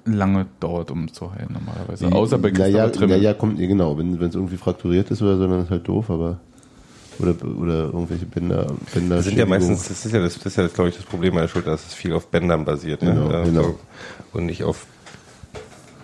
lange 0.05 0.47
dauert, 0.61 0.91
um 0.91 1.13
zu 1.13 1.33
heilen 1.33 1.53
normalerweise. 1.53 2.11
Außer 2.11 2.39
bei 2.39 2.51
naja, 2.51 2.65
Christopher 2.85 2.93
Trimmel. 2.93 3.17
naja, 3.19 3.35
kommt, 3.35 3.59
genau. 3.59 3.99
Wenn 3.99 4.15
es 4.23 4.35
irgendwie 4.35 4.57
frakturiert 4.57 5.11
ist 5.11 5.21
oder 5.23 5.37
so, 5.37 5.47
dann 5.47 5.63
ist 5.63 5.71
halt 5.71 5.87
doof, 5.87 6.09
aber. 6.11 6.41
Oder, 7.21 7.35
oder 7.45 7.85
irgendwelche 7.87 8.27
Bänder. 8.27 8.73
Bänder 8.95 9.17
Das 9.17 9.25
sind 9.25 9.39
ja 9.39 9.47
meistens, 9.47 9.89
das 9.89 10.07
ist 10.07 10.13
ja 10.13 10.21
das, 10.21 10.35
das 10.35 10.47
ist 10.47 10.57
ja, 10.57 10.67
glaube 10.69 10.91
ich, 10.91 10.97
das 10.97 11.05
Problem 11.05 11.35
bei 11.35 11.41
der 11.43 11.49
Schulter, 11.49 11.73
dass 11.73 11.87
es 11.87 11.95
viel 11.95 12.13
auf 12.13 12.29
Bändern 12.29 12.65
basiert, 12.65 13.03
ne? 13.03 13.15
Genau, 13.15 13.31
Äh, 13.31 13.45
genau. 13.45 13.63
so. 13.63 13.79
Und 14.33 14.47
nicht 14.47 14.63
auf 14.63 14.87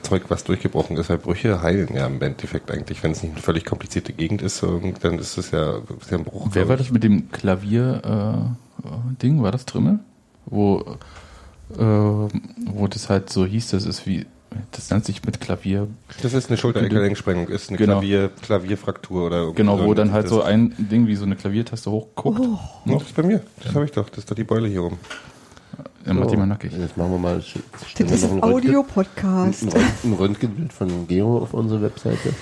Zeug, 0.02 0.24
was 0.28 0.44
durchgebrochen 0.44 0.96
ist, 0.96 1.08
weil 1.08 1.18
Brüche 1.18 1.62
heilen 1.62 1.94
ja 1.94 2.06
im 2.06 2.20
Endeffekt 2.20 2.70
eigentlich, 2.70 3.02
wenn 3.02 3.12
es 3.12 3.22
nicht 3.22 3.32
eine 3.32 3.42
völlig 3.42 3.64
komplizierte 3.64 4.12
Gegend 4.12 4.42
ist, 4.42 4.58
so, 4.58 4.80
dann 5.00 5.18
ist 5.18 5.38
es 5.38 5.50
ja, 5.50 5.78
ist 6.00 6.10
ja 6.10 6.18
ein 6.18 6.24
Bruch. 6.24 6.48
Wer 6.52 6.68
war 6.68 6.76
das 6.76 6.90
mit 6.90 7.04
dem 7.04 7.30
Klavier-Ding? 7.30 9.42
war 9.42 9.52
das 9.52 9.64
Trimmel? 9.66 10.00
Wo, 10.46 10.80
äh, 11.78 11.78
wo 11.78 12.86
das 12.88 13.08
halt 13.08 13.30
so 13.30 13.46
hieß, 13.46 13.68
das 13.70 13.86
ist 13.86 14.06
wie, 14.06 14.26
das 14.72 14.90
nennt 14.90 15.04
sich 15.04 15.24
mit 15.24 15.40
Klavier, 15.40 15.88
Das 16.22 16.32
ist 16.34 16.48
eine 16.48 16.56
Schulter-Gelenksprengung, 16.56 17.48
ist 17.48 17.68
eine 17.68 17.78
Genau. 17.78 17.94
Klavier, 17.94 18.30
Klavierfraktur 18.42 19.26
oder 19.26 19.36
irgendwie 19.38 19.56
genau, 19.56 19.84
wo 19.84 19.94
dann 19.94 20.12
halt 20.12 20.28
so 20.28 20.42
ein 20.42 20.74
Ding 20.78 21.06
wie 21.06 21.14
so 21.16 21.24
eine 21.24 21.36
Klaviertaste 21.36 21.90
hochguckt. 21.90 22.40
Oh, 22.40 22.58
Ja, 22.86 22.94
das 22.94 23.02
ist 23.04 23.14
bei 23.16 23.22
mir. 23.22 23.40
Das 23.62 23.74
habe 23.74 23.84
ich 23.84 23.92
doch. 23.92 24.08
Das 24.08 24.18
ist 24.18 24.30
doch 24.30 24.34
die 24.36 24.44
Beule 24.44 24.68
hier 24.68 24.82
oben. 24.84 24.98
Dann 26.04 26.16
macht 26.16 26.26
So, 26.28 26.30
die 26.32 26.36
mal 26.38 26.46
nackig. 26.46 26.72
Jetzt 26.72 26.96
machen 26.96 27.12
wir 27.12 27.18
mal. 27.18 27.36
das 27.38 28.10
ist 28.10 28.24
ein 28.30 28.42
Audio-Podcast. 28.42 29.62
Ein 29.62 29.68
Röntgen- 29.70 29.82
ein 30.04 30.12
Röntgenbild 30.12 30.72
von 30.72 31.08
Geo 31.08 31.38
auf 31.38 31.54
unsere 31.54 31.82
Webseite. 31.82 32.34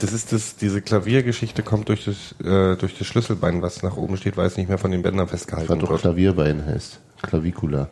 Das 0.00 0.12
ist 0.12 0.32
das, 0.32 0.56
diese 0.56 0.80
Klaviergeschichte 0.82 1.62
kommt 1.62 1.88
durch 1.88 2.04
das, 2.04 2.34
äh, 2.44 2.76
durch 2.76 2.96
das 2.98 3.06
Schlüsselbein, 3.06 3.62
was 3.62 3.82
nach 3.82 3.96
oben 3.96 4.16
steht, 4.16 4.36
weil 4.36 4.46
es 4.46 4.56
nicht 4.56 4.68
mehr 4.68 4.78
von 4.78 4.90
den 4.90 5.02
Bändern 5.02 5.24
Ich 5.26 5.30
festgehalten 5.30 5.68
fand 5.68 5.82
doch 5.82 5.90
wird. 5.90 6.00
Klavierbein 6.02 6.64
heißt. 6.66 7.00
Clavicula. 7.22 7.88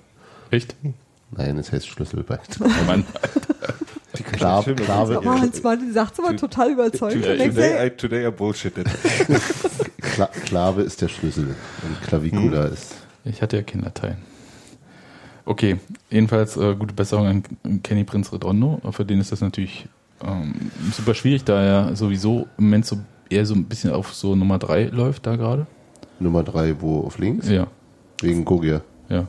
Echt? 0.51 0.75
Nein, 1.37 1.57
es 1.59 1.73
heißt 1.73 1.87
Schlüsselbein. 1.87 2.39
Mann. 2.87 3.05
Klar, 4.33 4.63
klar, 4.63 5.11
Aber 5.11 5.41
Hans 5.41 5.63
Martin 5.63 5.93
sagt 5.93 6.19
es 6.19 6.25
aber 6.25 6.37
total 6.37 6.73
überzeugend. 6.73 7.25
Today, 7.25 7.87
I, 7.87 7.91
today 7.91 8.27
I 8.27 8.31
bullshitted. 8.31 8.87
Kla 10.01 10.27
Klave 10.27 10.83
ist 10.83 11.01
der 11.01 11.09
Schlüssel 11.09 11.55
und 11.83 12.03
Clavicula 12.03 12.67
ist. 12.67 12.95
Ich 13.25 13.41
hatte 13.41 13.57
ja 13.57 13.63
Kinderteil. 13.63 14.19
Okay, 15.45 15.79
jedenfalls 16.11 16.57
äh, 16.57 16.75
gute 16.75 16.95
Besserung 16.95 17.27
an 17.65 17.83
Kenny 17.83 18.05
Prinz 18.05 18.33
Redondo. 18.33 18.81
Für 18.91 19.05
den 19.05 19.21
ist 19.21 19.33
das 19.33 19.41
natürlich 19.41 19.87
ähm, 20.25 20.55
super 20.93 21.15
schwierig, 21.15 21.45
da 21.45 21.63
er 21.63 21.97
sowieso 21.97 22.47
im 22.59 22.65
Moment 22.65 22.87
so 22.87 22.99
eher 23.31 23.47
so 23.47 23.55
ein 23.55 23.65
bisschen 23.65 23.93
auf 23.93 24.15
so 24.15 24.37
Nummer 24.37 24.59
3 24.59 24.85
läuft 24.93 25.27
da 25.27 25.37
gerade. 25.37 25.67
Nummer 26.21 26.43
drei, 26.43 26.81
wo 26.81 27.01
auf 27.01 27.19
links? 27.19 27.49
Ja, 27.49 27.67
Wegen 28.21 28.45
Gogia. 28.45 28.83
ja. 29.09 29.27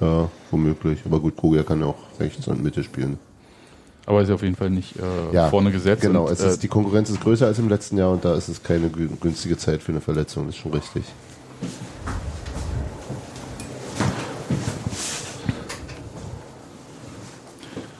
Ja, 0.00 0.28
womöglich. 0.50 1.00
Aber 1.06 1.20
gut, 1.20 1.36
Gogia 1.36 1.62
kann 1.62 1.80
ja 1.80 1.86
auch 1.86 1.96
rechts 2.20 2.46
und 2.48 2.62
Mitte 2.62 2.82
spielen. 2.82 3.18
Aber 4.04 4.22
ist 4.22 4.30
auf 4.30 4.42
jeden 4.42 4.54
Fall 4.54 4.70
nicht 4.70 4.94
äh, 4.96 5.34
Ja, 5.34 5.48
vorne 5.48 5.72
gesetzt. 5.72 6.02
Genau, 6.02 6.26
und, 6.26 6.32
es 6.32 6.40
ist, 6.40 6.58
äh, 6.58 6.60
die 6.60 6.68
Konkurrenz 6.68 7.10
ist 7.10 7.20
größer 7.20 7.46
als 7.46 7.58
im 7.58 7.68
letzten 7.68 7.98
Jahr 7.98 8.10
und 8.12 8.24
da 8.24 8.34
ist 8.36 8.48
es 8.48 8.62
keine 8.62 8.88
gü- 8.88 9.08
günstige 9.20 9.56
Zeit 9.56 9.82
für 9.82 9.90
eine 9.92 10.00
Verletzung. 10.00 10.46
Das 10.46 10.54
ist 10.54 10.60
schon 10.60 10.72
richtig. 10.72 11.02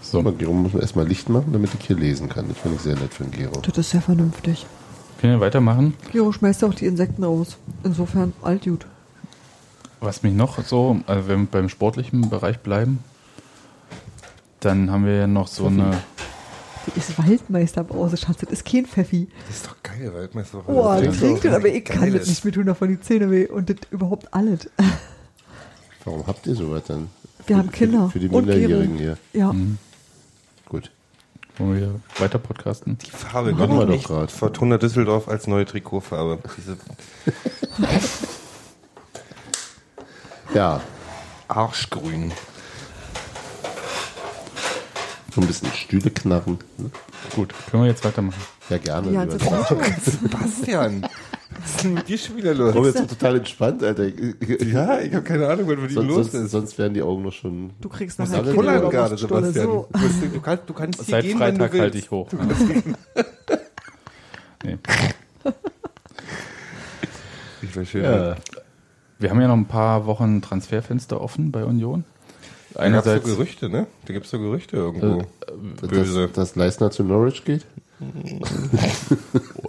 so. 0.03 0.23
Mal, 0.23 0.33
Gero 0.33 0.53
muss 0.53 0.73
man 0.73 0.83
erstmal 0.83 1.07
Licht 1.07 1.29
machen, 1.29 1.53
damit 1.53 1.71
ich 1.79 1.87
hier 1.87 1.97
lesen 1.97 2.29
kann. 2.29 2.49
Das 2.49 2.59
finde 2.59 2.77
ich 2.77 2.83
sehr 2.83 2.95
nett 2.97 3.13
von 3.13 3.31
Gero. 3.31 3.61
das 3.61 3.77
ist 3.79 3.91
sehr 3.91 4.03
vernünftig. 4.03 4.67
Können 5.21 5.35
wir 5.35 5.41
weitermachen? 5.41 5.95
Gero 6.13 6.33
schmeißt 6.33 6.65
auch 6.65 6.75
die 6.75 6.87
Insekten 6.87 7.25
aus. 7.25 7.57
Insofern 7.85 8.33
alt 8.43 8.65
gut. 8.65 8.87
Was 10.01 10.23
mich 10.23 10.35
noch 10.35 10.63
so, 10.65 11.01
also 11.07 11.29
wenn 11.29 11.41
wir 11.43 11.47
beim 11.47 11.69
sportlichen 11.69 12.29
Bereich 12.29 12.59
bleiben, 12.61 12.99
dann 14.61 14.91
haben 14.91 15.07
wir 15.07 15.15
ja 15.17 15.27
noch 15.27 15.49
so 15.49 15.67
eine, 15.67 16.03
Das 16.87 16.97
ist 17.09 17.19
Waldmeisterbrause, 17.19 18.17
Schatz. 18.17 18.39
Das 18.41 18.51
ist 18.51 18.65
kein 18.65 18.87
Pfeffi. 18.87 19.29
Das 19.49 19.57
ist 19.57 19.67
doch 19.67 19.77
geil, 19.83 20.13
Waldmeister. 20.15 20.63
Oh, 20.67 20.83
Das 20.85 21.01
klingt 21.01 21.19
trinkt 21.19 21.39
doch 21.39 21.51
das, 21.51 21.55
aber 21.57 21.69
ich 21.69 21.85
kann 21.85 22.01
geil 22.03 22.13
das 22.13 22.29
nicht 22.29 22.45
mehr 22.45 22.53
tun, 22.55 22.67
davon 22.67 22.89
die 22.89 23.01
Zähne 23.01 23.31
weh. 23.31 23.47
Und 23.47 23.71
das 23.71 23.77
überhaupt 23.91 24.33
alles. 24.35 24.69
Warum 26.05 26.27
habt 26.27 26.47
ihr 26.47 26.55
sowas 26.55 26.83
dann? 26.87 27.09
Wir 27.47 27.57
Für- 27.57 27.63
haben 27.63 27.73
Kinder. 27.73 28.11
Für 28.11 28.19
die, 28.19 28.29
für 28.29 28.31
die 28.31 28.37
und 28.37 28.47
Gero. 28.47 28.59
Minderjährigen 28.59 28.97
hier. 28.99 29.19
Ja. 29.33 29.55
Gut. 30.69 30.91
wollen 31.59 31.81
wir 31.81 32.01
weiter 32.19 32.39
podcasten? 32.39 32.99
Die 32.99 33.11
Farbe 33.11 33.53
Machen 33.53 33.71
wir 33.79 33.87
kommt 33.87 33.91
doch 33.95 34.05
grad. 34.05 34.31
Fortuna 34.31 34.79
Düsseldorf 34.79 35.29
als 35.29 35.47
neue 35.47 35.65
Trikotfarbe. 35.65 36.39
Diese 36.57 36.77
Ja, 40.55 40.81
Arschgrün. 41.49 42.33
so 45.35 45.41
ein 45.43 45.47
bisschen 45.47 45.71
Stühle 45.73 46.11
knarren. 46.11 46.59
Gut, 47.35 47.53
können 47.71 47.83
wir 47.83 47.91
jetzt 47.91 48.05
weitermachen? 48.05 48.41
Ja, 48.71 48.79
gerne. 48.79 49.11
Ja, 49.13 49.25
lieber. 49.25 49.37
das. 49.37 50.05
Sebastian, 50.23 51.03
was 51.03 51.71
ist 51.75 51.85
denn 51.85 51.95
mit 51.95 52.09
dir 52.09 52.17
schon 52.17 52.37
wieder 52.37 52.55
los? 52.55 52.75
Warum 52.75 52.87
jetzt 52.87 52.99
so 52.99 53.05
total 53.05 53.37
entspannt, 53.37 53.83
Alter? 53.83 54.07
Ja, 54.65 54.99
ich 55.01 55.13
habe 55.13 55.23
keine 55.23 55.47
Ahnung, 55.47 55.69
was 55.69 55.77
mit 55.77 55.91
ihm 55.91 56.07
los 56.07 56.31
sonst, 56.31 56.35
ist. 56.35 56.51
sonst 56.51 56.79
wären 56.79 56.95
die 56.95 57.03
Augen 57.03 57.23
noch 57.23 57.33
schon. 57.33 57.71
Du 57.81 57.89
kriegst 57.91 58.19
nachher 58.19 58.43
Kinder 58.43 58.63
der 58.63 58.81
oder 58.81 58.91
gerade, 58.91 59.19
Sebastian. 59.19 59.67
so. 59.67 59.89
Du, 60.33 60.41
kannst, 60.41 60.63
du 60.69 60.73
kannst 60.73 61.03
hier 61.03 61.13
Seit 61.13 61.25
gehen, 61.25 61.39
wenn 61.39 61.57
Freitag 61.57 61.73
du 61.73 61.79
halte 61.81 61.99
ich 61.99 62.11
hoch. 62.11 62.29
nee. 64.65 64.79
Ich 67.61 67.77
weiß 67.77 67.89
schön. 67.89 68.05
Ja. 68.05 68.37
Wir 69.19 69.31
haben 69.31 69.41
ja 69.41 69.49
noch 69.49 69.57
ein 69.57 69.67
paar 69.67 70.07
Wochen 70.07 70.43
Transferfenster 70.43 71.21
offen 71.21 71.51
bei 71.53 71.65
Union. 71.65 72.05
Da 72.75 72.85
gibt's 72.85 73.05
so 73.05 73.11
Einerseits, 73.11 73.25
Gerüchte, 73.25 73.69
ne? 73.71 73.87
Da 74.05 74.13
gibt's 74.13 74.31
so 74.31 74.39
Gerüchte 74.39 74.77
irgendwo. 74.77 75.25
Böse. 75.87 76.27
Dass, 76.27 76.33
dass 76.33 76.57
Leistner 76.57 76.91
zu 76.91 77.05
Norwich 77.05 77.45
geht? 77.45 77.65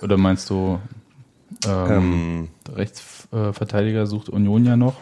oder 0.01 0.17
meinst 0.17 0.49
du, 0.49 0.79
ähm, 1.65 1.87
Ähm, 1.89 2.47
Rechtsverteidiger 2.75 4.05
sucht 4.05 4.27
Union 4.29 4.65
ja 4.65 4.75
noch 4.75 4.95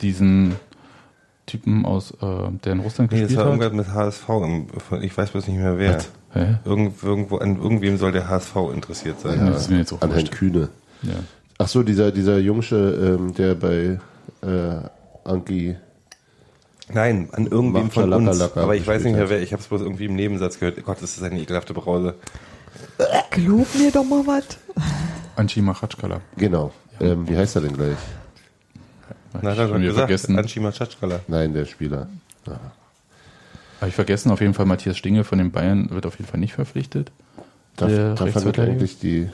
diesen 0.00 0.56
Typen 1.44 1.84
aus, 1.84 2.12
äh, 2.12 2.50
der 2.64 2.72
in 2.72 2.80
Russland 2.80 3.12
nee, 3.12 3.20
das 3.20 3.28
gespielt 3.28 3.46
war 3.46 3.52
hat. 3.52 3.60
irgendwas 3.60 3.86
mit 3.86 3.94
HSV. 3.94 5.02
Ich 5.02 5.16
weiß 5.16 5.30
bloß 5.30 5.46
nicht 5.48 5.58
mehr 5.58 5.78
wer. 5.78 5.98
Irgend, 6.64 7.02
irgendwo, 7.02 7.38
an 7.38 7.56
irgendwem 7.56 7.96
soll 7.98 8.12
der 8.12 8.28
HSV 8.28 8.56
interessiert 8.74 9.20
sein. 9.20 9.38
Ja, 9.38 9.50
das 9.50 9.62
ist 9.62 9.70
mir 9.70 9.78
jetzt 9.78 9.92
auch 9.92 10.02
An 10.02 10.10
Herrn. 10.12 10.30
Kühne. 10.30 10.68
Ja. 11.02 11.14
Ach 11.58 11.68
so, 11.68 11.82
dieser, 11.82 12.12
dieser 12.12 12.38
Jungsche, 12.38 13.16
ähm, 13.18 13.34
der 13.34 13.54
bei 13.54 13.98
äh, 14.42 15.28
Anki. 15.28 15.76
Nein, 16.92 17.28
an 17.32 17.46
irgendwem 17.46 17.90
von 17.90 18.10
Laka 18.10 18.30
uns. 18.30 18.38
Laka 18.38 18.62
Aber 18.62 18.76
ich 18.76 18.86
weiß 18.86 19.02
nicht 19.04 19.16
mehr 19.16 19.28
wer. 19.28 19.42
Ich 19.42 19.52
habe 19.52 19.62
es 19.62 19.68
bloß 19.68 19.80
irgendwie 19.80 20.04
im 20.04 20.14
Nebensatz 20.14 20.58
gehört. 20.58 20.82
Gott, 20.84 20.98
das 21.00 21.16
ist 21.16 21.22
eine 21.22 21.40
ekelhafte 21.40 21.74
Brause. 21.74 22.14
Gelob 23.30 23.66
mir 23.74 23.90
doch 23.90 24.04
mal 24.04 24.26
was. 24.26 24.44
Anchi 25.34 25.60
Machatschkala. 25.60 26.20
Genau. 26.36 26.72
Ähm, 27.00 27.28
wie 27.28 27.36
heißt 27.36 27.56
er 27.56 27.62
denn 27.62 27.74
gleich? 27.74 27.96
Na, 29.42 29.52
ich 29.52 29.56
gesagt, 29.56 29.96
vergessen. 29.96 30.38
Anshima 30.38 30.72
Tschatschkala. 30.72 31.20
Nein, 31.28 31.52
der 31.52 31.64
Spieler. 31.66 32.08
Habe 32.46 33.88
ich 33.88 33.94
vergessen, 33.94 34.30
auf 34.30 34.40
jeden 34.40 34.54
Fall 34.54 34.66
Matthias 34.66 34.96
Stinge 34.96 35.24
von 35.24 35.38
den 35.38 35.50
Bayern 35.50 35.90
wird 35.90 36.06
auf 36.06 36.18
jeden 36.18 36.30
Fall 36.30 36.40
nicht 36.40 36.54
verpflichtet. 36.54 37.12
Da, 37.76 37.86
Der 37.86 38.14
da 38.14 38.26
fand 38.26 38.46
ich 38.46 38.60
eigentlich 38.60 38.98
die. 38.98 39.28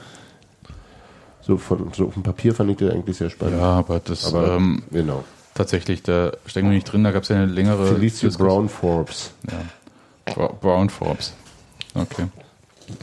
So, 1.45 1.57
von, 1.57 1.91
so 1.93 2.07
auf 2.07 2.13
dem 2.13 2.23
Papier 2.23 2.53
fand 2.55 2.71
ich 2.71 2.77
den 2.77 2.91
eigentlich 2.91 3.17
sehr 3.17 3.29
spannend. 3.29 3.57
Ja, 3.59 3.73
aber 3.79 3.99
das 3.99 4.25
Aber 4.33 4.55
ähm, 4.55 4.83
genau. 4.91 5.23
tatsächlich, 5.53 6.01
da 6.03 6.31
stecken 6.45 6.69
wir 6.69 6.75
nicht 6.75 6.91
drin, 6.91 7.03
da 7.03 7.11
gab 7.11 7.23
es 7.23 7.29
ja 7.29 7.35
eine 7.35 7.47
längere 7.47 7.85
Felicio 7.87 8.29
Diskussion. 8.29 8.47
Brown 8.47 8.69
Forbes 8.69 9.31
Ja. 9.51 10.47
Brown 10.61 10.89
Forbes. 10.89 11.33
Okay. 11.95 12.27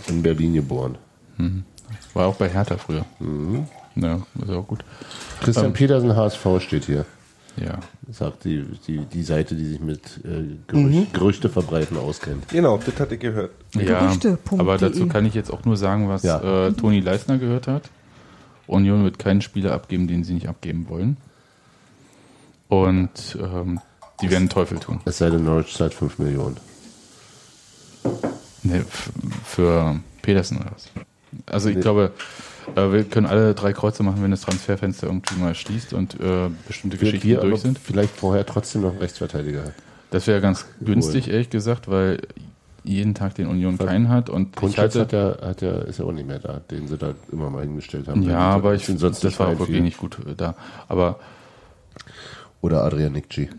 in 0.09 0.23
Berlin 0.23 0.55
geboren. 0.55 0.97
War 2.15 2.27
auch 2.27 2.35
bei 2.37 2.49
Hertha 2.49 2.77
früher. 2.77 3.05
Mhm. 3.19 3.67
Ja, 3.97 4.17
ist 4.41 4.49
ja 4.49 4.57
auch 4.57 4.67
gut. 4.67 4.85
Christian 5.41 5.67
Ähm. 5.67 5.73
Petersen 5.75 6.17
HSV 6.17 6.47
steht 6.61 6.85
hier. 6.85 7.05
Ja. 7.57 7.79
Sagt 8.11 8.45
die, 8.45 8.65
die, 8.87 8.99
die 9.05 9.23
Seite, 9.23 9.55
die 9.55 9.67
sich 9.67 9.81
mit 9.81 10.21
äh, 10.25 10.57
Gerücht, 10.67 11.13
Gerüchte 11.13 11.49
verbreiten 11.51 11.97
auskennt. 11.99 12.49
Genau, 12.49 12.79
das 12.85 12.99
hatte 12.99 13.15
ich 13.17 13.21
gehört. 13.21 13.51
Ja, 13.75 14.01
Gerüchte.de. 14.01 14.59
aber 14.59 14.79
dazu 14.79 15.07
kann 15.09 15.27
ich 15.27 15.35
jetzt 15.35 15.53
auch 15.53 15.65
nur 15.65 15.77
sagen, 15.77 16.09
was 16.09 16.23
Ja. 16.23 16.69
äh, 16.69 16.73
Toni 16.73 17.01
Leisner 17.01 17.39
gehört 17.39 17.67
hat. 17.67 17.83
Union 18.71 19.05
wird 19.05 19.19
keinen 19.19 19.43
Spieler 19.43 19.73
abgeben, 19.73 20.07
den 20.07 20.25
sie 20.25 20.35
nicht 20.35 20.49
abgeben 20.49 20.89
wollen. 20.89 21.17
Und 22.69 23.37
ähm, 23.41 23.81
die 24.23 24.31
werden 24.31 24.49
Teufel 24.49 24.79
tun. 24.79 25.01
Es 25.05 25.19
sei 25.19 25.31
denn, 25.31 25.45
Norwich 25.45 25.75
zahlt 25.75 25.93
5 25.95 26.19
Millionen. 26.19 26.57
Nee, 28.63 28.79
f- 28.79 29.11
für 29.45 29.99
Pedersen 30.23 30.59
oder 30.59 30.73
was? 30.73 30.89
Also 31.47 31.69
ich 31.69 31.81
glaube, 31.81 32.13
äh, 32.77 32.93
wir 32.93 33.05
können 33.05 33.27
alle 33.27 33.55
drei 33.55 33.73
Kreuze 33.73 34.03
machen, 34.03 34.23
wenn 34.23 34.31
das 34.31 34.43
Transferfenster 34.43 35.07
irgendwie 35.07 35.37
mal 35.37 35.55
schließt 35.55 35.93
und 35.95 36.19
äh, 36.21 36.49
bestimmte 36.67 36.99
Geschichten 36.99 37.29
wir 37.29 37.39
aber 37.41 37.49
durch 37.51 37.63
sind. 37.63 37.79
vielleicht 37.79 38.15
vorher 38.17 38.45
trotzdem 38.47 38.83
noch 38.83 38.91
einen 38.91 38.99
Rechtsverteidiger 38.99 39.65
hat. 39.65 39.75
Das 40.11 40.27
wäre 40.27 40.41
ganz 40.41 40.67
günstig, 40.81 41.29
ehrlich 41.29 41.51
gesagt, 41.51 41.89
weil 41.89 42.21
jeden 42.85 43.15
Tag 43.15 43.35
den 43.35 43.47
Union 43.47 43.77
keinen 43.79 44.09
hat 44.09 44.31
und 44.31 44.49
ich 44.51 44.57
Kunschatz 44.57 44.95
halte, 44.97 45.01
hat 45.01 45.41
ja, 45.43 45.49
hat 45.49 45.63
ja, 45.63 45.79
ist 45.83 45.99
ja 45.99 46.05
auch 46.05 46.13
nicht 46.13 46.27
mehr 46.27 46.39
da, 46.39 46.61
den 46.71 46.89
sie 46.89 46.97
da 46.97 47.15
immer 47.31 47.51
mal 47.51 47.63
hingestellt 47.63 48.09
haben. 48.09 48.23
ja, 48.23 48.39
aber 48.39 48.75
ich 48.75 48.85
finde, 48.85 49.01
sonst 49.01 49.23
das 49.23 49.39
war 49.39 49.49
auch 49.49 49.59
wirklich 49.59 49.77
viel. 49.77 49.81
nicht 49.83 49.99
gut 49.99 50.19
äh, 50.27 50.35
da. 50.37 50.55
Aber 50.89 51.19
Oder 52.63 52.85
Adrian 52.85 53.13
Nikci. 53.13 53.51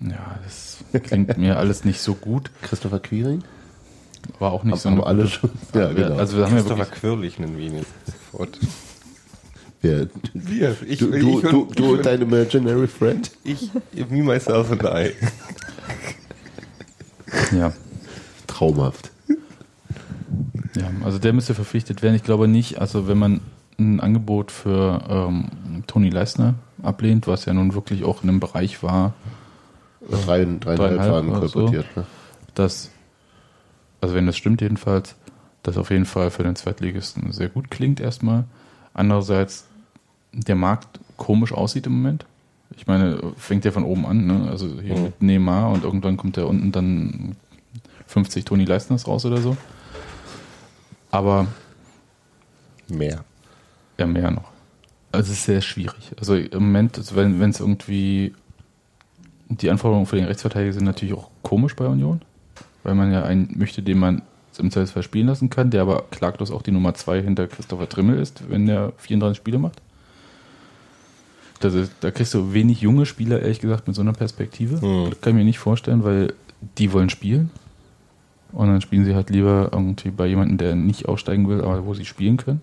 ja, 0.00 0.38
das 0.44 0.78
klingt 1.02 1.36
mir 1.38 1.58
alles 1.58 1.84
nicht 1.84 2.00
so 2.00 2.14
gut. 2.14 2.50
Christopher 2.62 3.00
Quiring? 3.00 3.42
War 4.38 4.52
auch 4.52 4.64
nicht 4.64 4.78
so 4.78 4.90
haben 4.90 5.02
alle 5.04 5.26
schon. 5.28 5.50
Ja, 5.74 5.92
genau. 5.92 6.16
Also 6.16 6.36
wir 6.38 6.44
haben 6.44 6.52
ja 6.52 6.58
Christopher 6.60 6.78
wirklich, 6.84 7.00
Quirlig 7.00 7.38
nennen 7.38 7.58
wir 7.58 7.66
ihn 7.66 7.76
jetzt 7.78 7.92
sofort. 8.06 8.58
Wer- 9.82 10.08
Wir, 10.32 10.76
ich, 10.86 10.98
du, 10.98 11.10
du, 11.10 11.16
ich, 11.16 11.40
du, 11.50 11.60
und, 11.60 11.78
du 11.78 11.92
und 11.94 12.06
dein 12.06 12.22
Imaginary 12.22 12.86
Friend? 12.86 13.30
ich, 13.44 13.70
me, 14.08 14.22
myself 14.22 14.70
and 14.70 14.82
I. 14.84 15.12
ja, 17.54 17.72
Traumhaft. 18.54 19.10
ja, 20.76 20.90
also 21.04 21.18
der 21.18 21.32
müsste 21.32 21.54
verpflichtet 21.54 22.02
werden. 22.02 22.14
Ich 22.14 22.22
glaube 22.22 22.48
nicht, 22.48 22.80
also 22.80 23.08
wenn 23.08 23.18
man 23.18 23.40
ein 23.78 24.00
Angebot 24.00 24.50
für 24.50 25.02
ähm, 25.08 25.48
Toni 25.86 26.10
Leisner 26.10 26.54
ablehnt, 26.82 27.26
was 27.26 27.44
ja 27.44 27.52
nun 27.52 27.74
wirklich 27.74 28.04
auch 28.04 28.22
in 28.22 28.28
einem 28.28 28.40
Bereich 28.40 28.82
war, 28.82 29.14
Drei, 30.08 30.44
dreieinhalb 30.44 31.00
Fragen 31.00 31.30
oder 31.30 31.48
so. 31.48 31.60
kolportiert. 31.60 31.96
Ne? 31.96 32.04
dass, 32.54 32.90
also 34.00 34.14
wenn 34.14 34.26
das 34.26 34.36
stimmt 34.36 34.60
jedenfalls, 34.60 35.16
das 35.62 35.76
auf 35.78 35.90
jeden 35.90 36.04
Fall 36.04 36.30
für 36.30 36.42
den 36.42 36.56
Zweitligisten 36.56 37.32
sehr 37.32 37.48
gut 37.48 37.70
klingt 37.70 38.00
erstmal. 38.00 38.44
Andererseits 38.92 39.66
der 40.32 40.54
Markt 40.56 41.00
komisch 41.16 41.52
aussieht 41.52 41.86
im 41.86 41.94
Moment. 41.94 42.26
Ich 42.76 42.86
meine, 42.86 43.18
fängt 43.36 43.64
ja 43.64 43.70
von 43.70 43.84
oben 43.84 44.04
an, 44.04 44.26
ne? 44.26 44.48
Also 44.50 44.80
hier 44.80 44.98
mit 44.98 45.22
Neymar 45.22 45.70
und 45.70 45.84
irgendwann 45.84 46.16
kommt 46.16 46.36
da 46.36 46.44
unten 46.44 46.72
dann 46.72 47.36
50 48.14 48.44
Toni 48.44 48.64
Leistners 48.64 49.08
raus 49.08 49.24
oder 49.24 49.38
so. 49.38 49.56
Aber 51.10 51.48
Mehr. 52.88 53.24
ja, 53.98 54.06
mehr 54.06 54.30
noch. 54.30 54.50
Also 55.10 55.32
es 55.32 55.38
ist 55.38 55.44
sehr 55.44 55.60
schwierig. 55.60 56.12
Also 56.18 56.36
im 56.36 56.62
Moment, 56.64 56.96
also 56.96 57.16
wenn 57.16 57.50
es 57.50 57.58
irgendwie 57.58 58.32
die 59.48 59.68
Anforderungen 59.68 60.06
für 60.06 60.16
den 60.16 60.26
Rechtsverteidiger 60.26 60.72
sind 60.72 60.84
natürlich 60.84 61.14
auch 61.14 61.30
komisch 61.42 61.74
bei 61.74 61.86
Union, 61.86 62.22
weil 62.84 62.94
man 62.94 63.12
ja 63.12 63.24
einen 63.24 63.52
möchte, 63.56 63.82
den 63.82 63.98
man 63.98 64.22
im 64.58 64.70
Zweifelsfall 64.70 65.02
spielen 65.02 65.26
lassen 65.26 65.50
kann, 65.50 65.70
der 65.70 65.82
aber 65.82 66.04
klaglos 66.12 66.52
auch 66.52 66.62
die 66.62 66.70
Nummer 66.70 66.94
2 66.94 67.22
hinter 67.22 67.48
Christopher 67.48 67.88
Trimmel 67.88 68.20
ist, 68.20 68.48
wenn 68.48 68.66
der 68.66 68.92
34 68.98 69.36
Spiele 69.36 69.58
macht. 69.58 69.82
Das 71.58 71.74
ist, 71.74 71.92
da 72.00 72.12
kriegst 72.12 72.32
du 72.34 72.52
wenig 72.52 72.80
junge 72.80 73.06
Spieler, 73.06 73.40
ehrlich 73.40 73.60
gesagt, 73.60 73.88
mit 73.88 73.96
so 73.96 74.02
einer 74.02 74.12
Perspektive. 74.12 74.80
Hm. 74.80 75.10
Das 75.10 75.20
kann 75.20 75.32
ich 75.32 75.38
mir 75.38 75.44
nicht 75.44 75.58
vorstellen, 75.58 76.04
weil 76.04 76.32
die 76.78 76.92
wollen 76.92 77.10
spielen. 77.10 77.50
Und 78.54 78.68
dann 78.68 78.80
spielen 78.80 79.04
sie 79.04 79.14
halt 79.14 79.30
lieber 79.30 79.70
irgendwie 79.72 80.10
bei 80.10 80.26
jemandem, 80.26 80.58
der 80.58 80.74
nicht 80.76 81.06
aufsteigen 81.08 81.48
will, 81.48 81.60
aber 81.60 81.84
wo 81.86 81.94
sie 81.94 82.04
spielen 82.04 82.36
können. 82.36 82.60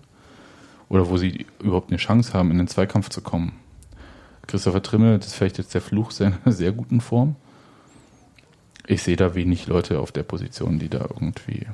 Oder 0.88 1.08
wo 1.10 1.16
sie 1.18 1.46
überhaupt 1.62 1.90
eine 1.90 1.98
Chance 1.98 2.32
haben, 2.32 2.50
in 2.50 2.58
den 2.58 2.66
Zweikampf 2.68 3.08
zu 3.10 3.20
kommen. 3.20 3.52
Christopher 4.46 4.82
Trimmel, 4.82 5.18
das 5.18 5.28
ist 5.28 5.34
vielleicht 5.34 5.58
jetzt 5.58 5.74
der 5.74 5.80
Fluch 5.82 6.10
seiner 6.10 6.38
sehr 6.46 6.72
guten 6.72 7.00
Form. 7.00 7.36
Ich 8.86 9.02
sehe 9.02 9.16
da 9.16 9.34
wenig 9.34 9.66
Leute 9.68 10.00
auf 10.00 10.12
der 10.12 10.22
Position, 10.24 10.78
die 10.78 10.88
da 10.88 11.00
irgendwie. 11.00 11.66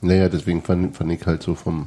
Naja, 0.00 0.28
deswegen 0.28 0.62
fand, 0.62 0.96
fand 0.96 1.12
ich 1.12 1.24
halt 1.26 1.42
so 1.42 1.54
vom 1.54 1.86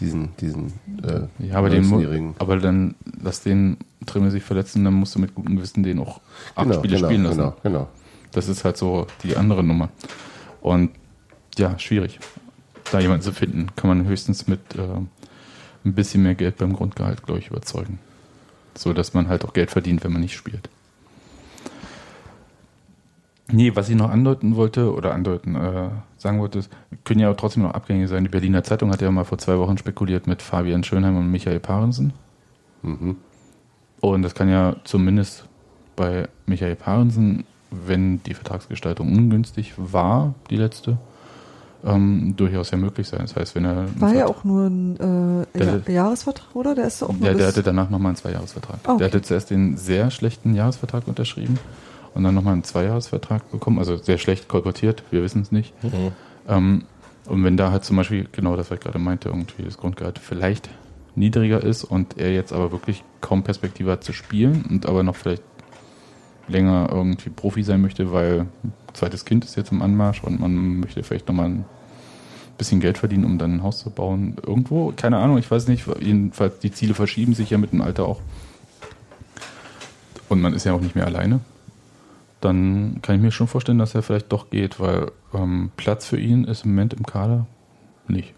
diesen, 0.00 0.30
diesen 0.40 0.72
äh, 1.02 1.20
Ja, 1.38 1.56
aber, 1.56 1.70
den, 1.70 1.86
mu- 1.86 1.96
19-Jährigen. 1.98 2.34
aber 2.38 2.58
dann 2.58 2.94
lass 3.22 3.42
den 3.42 3.78
Trimmel 4.04 4.30
sich 4.30 4.42
verletzen, 4.42 4.84
dann 4.84 4.92
musst 4.94 5.14
du 5.14 5.18
mit 5.18 5.34
gutem 5.34 5.56
Gewissen 5.56 5.82
den 5.82 5.98
auch 6.00 6.20
acht 6.54 6.64
Genau, 6.66 6.78
Spiele 6.78 6.96
genau, 6.96 7.08
spielen 7.08 7.22
lassen. 7.24 7.36
genau, 7.38 7.56
genau. 7.62 7.88
Das 8.36 8.48
ist 8.48 8.64
halt 8.64 8.76
so 8.76 9.06
die 9.22 9.36
andere 9.36 9.64
Nummer. 9.64 9.88
Und 10.60 10.90
ja, 11.56 11.78
schwierig. 11.78 12.18
Da 12.92 13.00
jemanden 13.00 13.22
zu 13.22 13.32
finden, 13.32 13.68
kann 13.76 13.88
man 13.88 14.06
höchstens 14.06 14.46
mit 14.46 14.60
äh, 14.76 14.82
ein 15.84 15.94
bisschen 15.94 16.22
mehr 16.22 16.34
Geld 16.34 16.58
beim 16.58 16.74
Grundgehalt, 16.74 17.22
glaube 17.22 17.40
ich, 17.40 17.48
überzeugen. 17.48 17.98
So 18.76 18.92
dass 18.92 19.14
man 19.14 19.28
halt 19.28 19.44
auch 19.44 19.54
Geld 19.54 19.70
verdient, 19.70 20.04
wenn 20.04 20.12
man 20.12 20.20
nicht 20.20 20.36
spielt. 20.36 20.68
Nee, 23.50 23.74
was 23.74 23.88
ich 23.88 23.96
noch 23.96 24.10
andeuten 24.10 24.56
wollte, 24.56 24.92
oder 24.92 25.14
andeuten, 25.14 25.54
äh, 25.54 25.88
sagen 26.18 26.38
wollte, 26.38 26.58
ist, 26.58 26.70
können 27.04 27.20
ja 27.20 27.30
auch 27.30 27.36
trotzdem 27.36 27.62
noch 27.62 27.72
Abgänge 27.72 28.06
sein. 28.06 28.24
Die 28.24 28.28
Berliner 28.28 28.64
Zeitung 28.64 28.90
hat 28.90 29.00
ja 29.00 29.10
mal 29.10 29.24
vor 29.24 29.38
zwei 29.38 29.56
Wochen 29.56 29.78
spekuliert 29.78 30.26
mit 30.26 30.42
Fabian 30.42 30.84
Schönheim 30.84 31.16
und 31.16 31.30
Michael 31.30 31.60
Parensen. 31.60 32.12
Mhm. 32.82 33.16
Und 34.00 34.22
das 34.22 34.34
kann 34.34 34.50
ja 34.50 34.76
zumindest 34.84 35.46
bei 35.94 36.28
Michael 36.44 36.76
Parensen, 36.76 37.44
wenn 37.86 38.22
die 38.22 38.34
Vertragsgestaltung 38.34 39.12
ungünstig 39.12 39.74
war, 39.76 40.34
die 40.50 40.56
letzte, 40.56 40.96
ähm, 41.84 42.34
durchaus 42.36 42.70
ja 42.70 42.78
möglich 42.78 43.06
sein. 43.06 43.20
Das 43.20 43.36
heißt, 43.36 43.54
wenn 43.54 43.64
er. 43.64 43.86
War 44.00 44.14
ja 44.14 44.26
auch 44.26 44.44
nur 44.44 44.66
ein 44.66 44.96
äh, 45.54 45.58
Der- 45.58 45.82
ja, 45.86 45.92
Jahresvertrag, 45.92 46.54
oder? 46.54 46.74
Der 46.74 46.86
ist 46.86 47.02
auch 47.02 47.12
nur 47.12 47.20
Ja, 47.20 47.28
der 47.28 47.34
bis- 47.34 47.46
hatte 47.48 47.62
danach 47.62 47.90
nochmal 47.90 48.10
einen 48.10 48.16
Zweijahresvertrag. 48.16 48.78
Ah, 48.84 48.90
okay. 48.92 48.98
Der 48.98 49.06
hatte 49.08 49.22
zuerst 49.22 49.50
den 49.50 49.76
sehr 49.76 50.10
schlechten 50.10 50.54
Jahresvertrag 50.54 51.06
unterschrieben 51.06 51.58
und 52.14 52.24
dann 52.24 52.34
nochmal 52.34 52.54
einen 52.54 52.64
Zweijahresvertrag 52.64 53.50
bekommen. 53.52 53.78
Also 53.78 53.96
sehr 53.96 54.18
schlecht 54.18 54.48
kolportiert, 54.48 55.02
wir 55.10 55.22
wissen 55.22 55.42
es 55.42 55.52
nicht. 55.52 55.74
Ähm, 56.48 56.84
und 57.26 57.44
wenn 57.44 57.56
da 57.56 57.70
halt 57.70 57.84
zum 57.84 57.96
Beispiel, 57.96 58.26
genau 58.32 58.56
das, 58.56 58.70
was 58.70 58.78
ich 58.78 58.82
gerade 58.84 58.98
meinte, 58.98 59.28
irgendwie 59.28 59.62
das 59.62 59.76
Grundgehalt 59.78 60.18
vielleicht 60.18 60.68
niedriger 61.14 61.62
ist 61.62 61.82
und 61.84 62.18
er 62.18 62.32
jetzt 62.32 62.52
aber 62.52 62.72
wirklich 62.72 63.02
kaum 63.20 63.42
Perspektive 63.42 63.90
hat 63.92 64.04
zu 64.04 64.12
spielen 64.12 64.64
und 64.68 64.86
aber 64.86 65.02
noch 65.02 65.16
vielleicht 65.16 65.42
länger 66.48 66.88
irgendwie 66.92 67.30
Profi 67.30 67.62
sein 67.62 67.80
möchte, 67.80 68.12
weil 68.12 68.46
ein 68.62 68.72
zweites 68.92 69.24
Kind 69.24 69.44
ist 69.44 69.56
jetzt 69.56 69.72
im 69.72 69.82
Anmarsch 69.82 70.22
und 70.22 70.40
man 70.40 70.80
möchte 70.80 71.02
vielleicht 71.02 71.28
nochmal 71.28 71.46
ein 71.46 71.64
bisschen 72.58 72.80
Geld 72.80 72.98
verdienen, 72.98 73.24
um 73.24 73.38
dann 73.38 73.56
ein 73.56 73.62
Haus 73.62 73.78
zu 73.80 73.90
bauen. 73.90 74.36
Irgendwo, 74.46 74.92
keine 74.96 75.18
Ahnung, 75.18 75.38
ich 75.38 75.50
weiß 75.50 75.68
nicht. 75.68 75.86
Jedenfalls, 76.00 76.58
die 76.60 76.70
Ziele 76.70 76.94
verschieben 76.94 77.34
sich 77.34 77.50
ja 77.50 77.58
mit 77.58 77.72
dem 77.72 77.82
Alter 77.82 78.06
auch. 78.06 78.20
Und 80.28 80.40
man 80.40 80.54
ist 80.54 80.64
ja 80.64 80.72
auch 80.72 80.80
nicht 80.80 80.94
mehr 80.94 81.06
alleine. 81.06 81.40
Dann 82.40 82.98
kann 83.02 83.16
ich 83.16 83.22
mir 83.22 83.30
schon 83.30 83.46
vorstellen, 83.48 83.78
dass 83.78 83.94
er 83.94 84.02
vielleicht 84.02 84.32
doch 84.32 84.50
geht, 84.50 84.78
weil 84.80 85.10
ähm, 85.34 85.70
Platz 85.76 86.06
für 86.06 86.18
ihn 86.18 86.44
ist 86.44 86.64
im 86.64 86.70
Moment 86.72 86.94
im 86.94 87.04
Kader 87.06 87.46
nicht. 88.08 88.34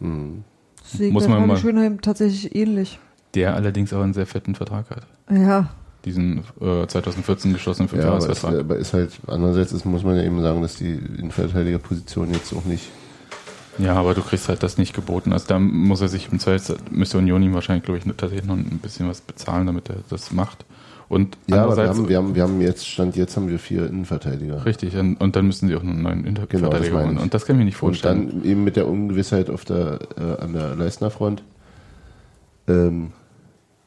Mhm. 0.00 0.44
Deswegen 0.92 1.12
muss 1.12 1.28
man 1.28 1.46
mal- 1.46 1.56
Schönheim 1.56 2.00
tatsächlich 2.00 2.54
ähnlich. 2.54 2.98
Der 3.34 3.54
allerdings 3.54 3.92
aber 3.92 4.04
einen 4.04 4.14
sehr 4.14 4.26
fetten 4.26 4.54
Vertrag 4.54 4.88
hat. 4.90 5.06
Ja, 5.30 5.70
Diesen 6.06 6.38
äh, 6.60 6.86
2014 6.86 7.52
geschlossenen 7.52 7.88
Ja, 7.88 8.06
aber 8.08 8.16
ist, 8.18 8.24
Fünfjahresvertrag. 8.26 8.60
aber 8.60 8.76
ist 8.76 8.92
halt, 8.94 9.10
andererseits 9.26 9.72
ist, 9.72 9.84
muss 9.84 10.04
man 10.04 10.16
ja 10.16 10.22
eben 10.22 10.40
sagen, 10.40 10.62
dass 10.62 10.76
die 10.76 10.92
Innenverteidigerposition 11.18 12.32
jetzt 12.32 12.54
auch 12.54 12.64
nicht. 12.64 12.88
Ja, 13.78 13.94
aber 13.94 14.14
du 14.14 14.22
kriegst 14.22 14.48
halt 14.48 14.62
das 14.62 14.78
nicht 14.78 14.94
geboten. 14.94 15.32
Also 15.34 15.46
da 15.48 15.58
muss 15.58 16.00
er 16.00 16.08
sich 16.08 16.30
im 16.32 16.38
Zweifel, 16.38 16.76
müsste 16.90 17.18
Union 17.18 17.42
ihm 17.42 17.52
wahrscheinlich, 17.52 17.84
glaube 17.84 17.98
ich, 17.98 18.04
tatsächlich 18.04 18.46
noch 18.46 18.54
ein 18.56 18.78
bisschen 18.80 19.08
was 19.08 19.20
bezahlen, 19.20 19.66
damit 19.66 19.90
er 19.90 19.96
das 20.08 20.32
macht. 20.32 20.64
Und 21.08 21.36
Ja, 21.46 21.64
aber 21.64 21.76
wir 21.76 21.88
haben, 21.88 22.08
wir 22.08 22.16
haben, 22.16 22.34
wir 22.34 22.42
haben 22.42 22.60
jetzt, 22.60 22.86
Stand 22.88 23.14
jetzt 23.16 23.36
haben 23.36 23.48
wir 23.48 23.58
vier 23.58 23.86
Innenverteidiger. 23.86 24.64
richtig, 24.64 24.96
und, 24.96 25.16
und 25.20 25.36
dann 25.36 25.46
müssen 25.46 25.68
sie 25.68 25.76
auch 25.76 25.82
einen 25.82 26.02
neuen 26.02 26.22
Genau, 26.24 26.42
Innenverteidiger 26.48 26.94
meine 26.94 27.06
holen. 27.08 27.18
Und 27.18 27.34
das 27.34 27.44
kann 27.46 27.56
ich 27.56 27.58
mir 27.58 27.64
nicht 27.66 27.74
Und 27.74 27.78
vorstellen. 27.80 28.28
dann 28.30 28.44
eben 28.44 28.64
mit 28.64 28.76
der 28.76 28.88
Ungewissheit 28.88 29.50
auf 29.50 29.64
der, 29.64 29.98
äh, 30.16 30.42
an 30.42 30.52
der 30.52 30.74
Leistnerfront, 30.74 31.42
ähm, 32.68 33.12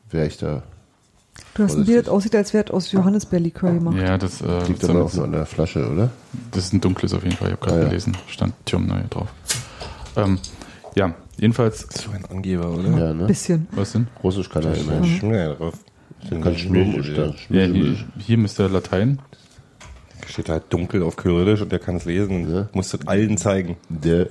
wäre 0.09 0.27
ich 0.27 0.37
da. 0.37 0.63
Du 1.53 1.63
hast 1.63 1.75
ein. 1.75 1.85
Bild, 1.85 1.99
das 2.07 2.09
aussieht, 2.09 2.35
als 2.35 2.53
wäre 2.53 2.65
es 2.65 2.71
aus 2.71 2.91
Johannisbeerlikör 2.91 3.71
gemacht. 3.73 3.97
ja, 3.97 4.17
das, 4.17 4.41
äh, 4.41 4.63
Liegt 4.67 4.83
aber 4.89 5.05
auch 5.05 5.13
nur 5.13 5.25
an 5.25 5.31
der 5.31 5.45
Flasche, 5.45 5.89
oder? 5.89 6.09
das 6.51 6.65
ist 6.65 6.73
ein 6.73 6.81
dunkles 6.81 7.13
auf 7.13 7.23
jeden 7.23 7.35
Fall. 7.35 7.47
Ich 7.49 7.53
habe 7.53 7.65
gerade 7.65 7.79
Ah, 7.79 7.83
ja. 7.83 7.89
gelesen, 7.89 8.17
stand 8.27 8.53
Tjomneu 8.65 9.01
drauf. 9.09 9.27
Ähm, 10.15 10.39
ja, 10.95 11.13
jedenfalls, 11.37 11.87
So 12.01 12.11
ein 12.11 12.25
Angeber, 12.25 12.69
oder? 12.71 12.89
Ja, 12.89 13.13
ne? 13.13 13.25
Bisschen. 13.27 13.67
was 13.71 13.91
denn? 13.93 14.07
Russisch 14.23 14.49
kann 14.49 14.63
er 14.63 14.75
immerhin. 14.75 15.05
Schnell 15.05 15.55
drauf. 15.55 15.73
Schnurmusch 16.55 17.13
da. 17.15 17.33
Ja, 17.49 17.63
hier, 17.65 17.95
hier 18.17 18.37
müsste 18.37 18.67
Latein. 18.67 19.19
Steht 20.27 20.49
halt 20.49 20.63
dunkel 20.69 21.01
auf 21.03 21.15
Kyrillisch 21.15 21.61
und 21.61 21.71
der 21.71 21.79
kann 21.79 21.95
es 21.95 22.05
lesen. 22.05 22.53
Ja. 22.53 22.67
Muss 22.73 22.89
das 22.89 23.07
allen 23.07 23.37
zeigen. 23.37 23.77
Der 23.89 24.27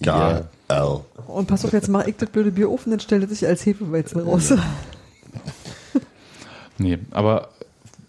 U-N-G-L. 0.00 1.00
Und 1.26 1.46
pass 1.48 1.64
auf, 1.64 1.72
jetzt 1.72 1.88
mach 1.88 2.06
ich 2.06 2.16
das 2.16 2.28
blöde 2.30 2.50
Bier 2.50 2.70
offen, 2.70 2.90
dann 2.90 3.00
stellt 3.00 3.24
es 3.24 3.30
sich 3.38 3.46
als 3.46 3.64
Hefeweizen 3.66 4.20
raus. 4.22 4.52
Nee, 6.80 6.98
aber 7.10 7.50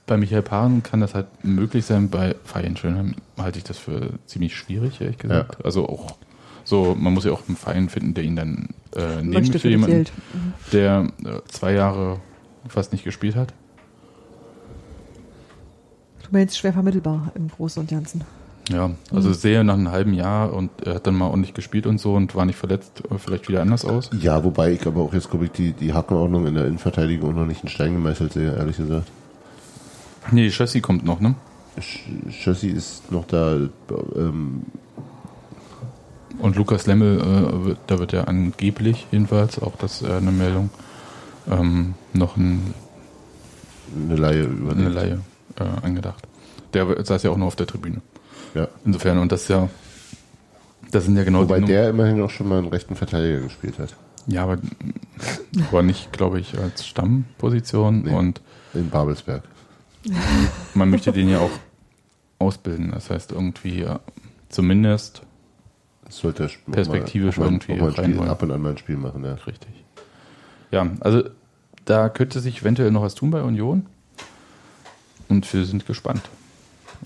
bei 0.05 0.15
Michael 0.15 0.43
Paaren 0.43 0.81
kann 0.81 1.01
das 1.01 1.13
halt 1.13 1.27
möglich 1.43 1.85
sein. 1.85 2.09
Bei 2.09 2.35
Fabian 2.45 2.77
Schönheim 2.77 3.15
halte 3.37 3.57
ich 3.57 3.65
das 3.65 3.77
für 3.77 4.13
ziemlich 4.25 4.55
schwierig, 4.55 5.01
ehrlich 5.01 5.17
gesagt. 5.17 5.63
Also 5.65 5.89
auch 5.89 6.15
so, 6.63 6.95
man 6.97 7.13
muss 7.13 7.25
ja 7.25 7.33
auch 7.33 7.41
einen 7.47 7.57
Verein 7.57 7.89
finden, 7.89 8.13
der 8.13 8.23
ihn 8.23 8.37
dann 8.37 8.69
äh, 8.95 9.21
nehmen 9.21 9.31
Möchte 9.31 9.67
jemanden, 9.67 9.95
Geld. 9.95 10.11
der 10.71 11.11
äh, 11.25 11.41
zwei 11.49 11.73
Jahre 11.73 12.21
fast 12.67 12.93
nicht 12.93 13.03
gespielt 13.03 13.35
hat. 13.35 13.53
Du 16.23 16.29
meinst 16.31 16.57
schwer 16.57 16.71
vermittelbar 16.71 17.31
im 17.35 17.49
Großen 17.49 17.81
und 17.81 17.89
Ganzen. 17.89 18.23
Ja, 18.69 18.91
also 19.11 19.33
sehe 19.33 19.63
nach 19.63 19.73
einem 19.73 19.91
halben 19.91 20.13
Jahr 20.13 20.53
und 20.53 20.69
er 20.85 20.95
hat 20.95 21.07
dann 21.07 21.15
mal 21.15 21.27
ordentlich 21.27 21.53
gespielt 21.53 21.87
und 21.87 21.99
so 21.99 22.13
und 22.13 22.35
war 22.35 22.45
nicht 22.45 22.57
verletzt, 22.57 23.01
vielleicht 23.17 23.49
wieder 23.49 23.61
anders 23.61 23.83
aus. 23.85 24.09
Ja, 24.17 24.43
wobei 24.43 24.71
ich 24.71 24.85
aber 24.85 25.01
auch 25.01 25.13
jetzt, 25.13 25.29
glaube 25.29 25.45
ich, 25.45 25.51
die, 25.51 25.73
die 25.73 25.93
Hackenordnung 25.93 26.45
in 26.47 26.53
der 26.53 26.65
Innenverteidigung 26.65 27.33
noch 27.35 27.45
nicht 27.45 27.63
in 27.63 27.69
Stein 27.69 27.93
gemeißelt 27.93 28.33
sehe, 28.33 28.55
ehrlich 28.55 28.77
gesagt. 28.77 29.07
Nee, 30.31 30.49
Chassis 30.51 30.81
kommt 30.81 31.03
noch, 31.03 31.19
ne? 31.19 31.33
Sch- 31.79 32.29
Chassis 32.43 32.71
ist 32.71 33.11
noch 33.11 33.25
da, 33.25 33.57
ähm, 34.15 34.61
Und 36.39 36.55
Lukas 36.55 36.85
Lemmel, 36.85 37.19
äh, 37.19 37.65
wird, 37.65 37.77
da 37.87 37.99
wird 37.99 38.13
ja 38.13 38.25
angeblich 38.25 39.07
jedenfalls, 39.11 39.59
auch 39.61 39.75
das 39.77 40.01
äh, 40.01 40.11
eine 40.13 40.31
Meldung, 40.31 40.69
ähm, 41.49 41.95
noch 42.13 42.37
ein, 42.37 42.73
eine 44.05 44.15
Laie 44.15 44.43
über 44.43 44.71
eine 44.73 44.89
Laie 44.89 45.19
äh, 45.59 45.85
angedacht. 45.85 46.27
Der 46.73 47.03
saß 47.03 47.23
ja 47.23 47.31
auch 47.31 47.37
nur 47.37 47.47
auf 47.47 47.55
der 47.55 47.67
Tribüne. 47.67 48.01
Ja. 48.53 48.67
Insofern, 48.85 49.17
und 49.19 49.31
das 49.31 49.43
ist 49.43 49.49
ja, 49.49 49.69
das 50.91 51.05
sind 51.05 51.17
ja 51.17 51.23
genau 51.23 51.41
Wobei 51.41 51.59
die 51.59 51.67
der 51.67 51.89
immerhin 51.89 52.21
auch 52.21 52.29
schon 52.29 52.47
mal 52.49 52.57
einen 52.59 52.67
rechten 52.67 52.95
Verteidiger 52.95 53.39
gespielt 53.39 53.79
hat. 53.79 53.95
Ja, 54.27 54.43
aber 54.43 54.57
war 55.71 55.81
nicht, 55.83 56.11
glaube 56.11 56.39
ich, 56.39 56.57
als 56.57 56.85
Stammposition 56.85 58.03
Nee. 58.03 58.13
und 58.13 58.41
In 58.73 58.89
Babelsberg. 58.89 59.43
man 60.73 60.89
möchte 60.89 61.11
den 61.11 61.29
ja 61.29 61.39
auch 61.39 61.51
ausbilden. 62.39 62.91
Das 62.91 63.09
heißt, 63.09 63.31
irgendwie 63.31 63.81
äh, 63.81 63.99
zumindest 64.49 65.21
sollte 66.09 66.43
er 66.43 66.71
Perspektivisch 66.71 67.37
mal, 67.37 67.45
irgendwie 67.45 67.75
mal 67.75 67.91
Spiel, 67.93 68.19
ab 68.19 68.43
und 68.43 68.51
an 68.51 68.61
mal 68.61 68.71
ein 68.71 68.77
Spiel 68.77 68.97
machen, 68.97 69.23
ja. 69.23 69.33
richtig. 69.33 69.69
Ja, 70.71 70.87
also 70.99 71.23
da 71.85 72.09
könnte 72.09 72.39
sich 72.39 72.61
eventuell 72.61 72.91
noch 72.91 73.01
was 73.01 73.15
tun 73.15 73.31
bei 73.31 73.41
Union. 73.41 73.85
Und 75.29 75.51
wir 75.53 75.65
sind 75.65 75.85
gespannt. 75.85 76.21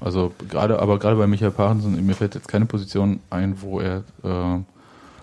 Also 0.02 0.34
gerade, 0.50 0.80
aber 0.80 1.00
gerade 1.00 1.16
bei 1.16 1.28
Michael 1.28 1.52
Parensen, 1.52 2.06
mir 2.06 2.16
fällt 2.16 2.36
jetzt 2.36 2.48
keine 2.48 2.66
Position 2.66 3.20
ein, 3.30 3.56
wo 3.62 3.80
er 3.80 4.04
äh, 4.24 4.60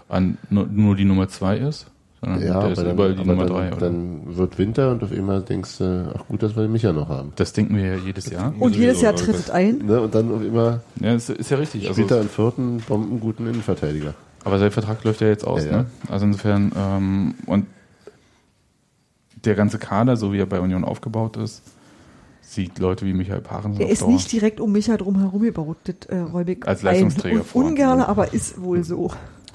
an, 0.09 0.39
nur, 0.51 0.67
nur 0.67 0.97
die 0.97 1.05
Nummer 1.05 1.29
zwei 1.29 1.59
ist, 1.59 1.87
sondern 2.21 2.43
Ja, 2.43 2.61
der 2.61 2.71
ist 2.73 2.79
dann, 2.79 2.93
überall 2.93 3.15
die 3.15 3.21
aber 3.21 3.33
Nummer 3.33 3.47
dann, 3.47 3.55
drei. 3.55 3.69
Oder? 3.69 3.81
dann 3.87 4.37
wird 4.37 4.59
Winter 4.59 4.91
und 4.93 5.03
auf 5.03 5.13
einmal 5.13 5.43
denkst 5.43 5.79
du, 5.79 6.13
ach 6.17 6.27
gut, 6.27 6.43
dass 6.43 6.57
wir 6.57 6.63
den 6.63 6.73
Micha 6.73 6.93
noch 6.93 7.09
haben. 7.09 7.33
das 7.37 7.53
denken 7.53 7.77
wir 7.77 7.85
ja 7.85 7.97
jedes 7.97 8.31
Jahr. 8.31 8.53
Und 8.59 8.75
jedes 8.77 9.01
Jahr 9.03 9.15
es 9.37 9.51
ein. 9.51 9.79
Ne? 9.79 10.01
Und 10.01 10.15
dann 10.15 10.33
auf 10.33 10.41
einmal 10.41 10.81
Ja, 11.01 11.13
das 11.13 11.29
ist 11.29 11.51
ja 11.51 11.57
richtig. 11.59 11.83
spielt 11.89 12.11
er 12.11 12.17
Also, 12.19 12.21
einen 12.21 12.29
vierten 12.29 12.77
bombenguten 12.89 13.47
Innenverteidiger. 13.47 14.15
aber 14.45 14.59
sein 14.59 14.71
Vertrag 14.71 15.03
läuft 15.05 15.21
ja 15.21 15.29
jetzt 15.29 15.47
aus. 15.47 15.65
Ja, 15.65 15.71
ja. 15.71 15.77
Ne? 15.79 15.87
Also 16.09 16.27
insofern, 16.27 16.73
ähm, 16.77 17.35
und 17.47 17.67
der 19.45 19.55
ganze 19.55 19.79
Kader, 19.79 20.17
so 20.17 20.33
wie 20.33 20.39
er 20.39 20.47
bei 20.47 20.61
Union 20.61 20.85
aufgebaut 20.85 21.37
ist, 21.37 21.63
sieht 22.55 22.79
Leute 22.79 23.07
wie 23.07 23.13
Michael 23.13 23.41
Parensen 23.41 23.79
Der 23.79 23.89
ist 23.89 24.07
nicht 24.07 24.31
direkt 24.31 24.61
um 24.61 24.73
Micha 24.73 24.97
drum 24.97 25.19
herum 25.19 25.43
gebaut, 25.43 25.79
das 25.85 25.95
äh, 26.09 26.19
räume 26.19 26.53
ich 26.53 26.67
Als 26.67 26.83
Leistungsträger 26.83 27.41
ein. 27.41 27.45
vor. 27.45 27.63
Un 27.63 27.69
ungerne, 27.71 28.09
aber 28.09 28.33
ist 28.33 28.61
wohl 28.61 28.85
so. 28.85 29.11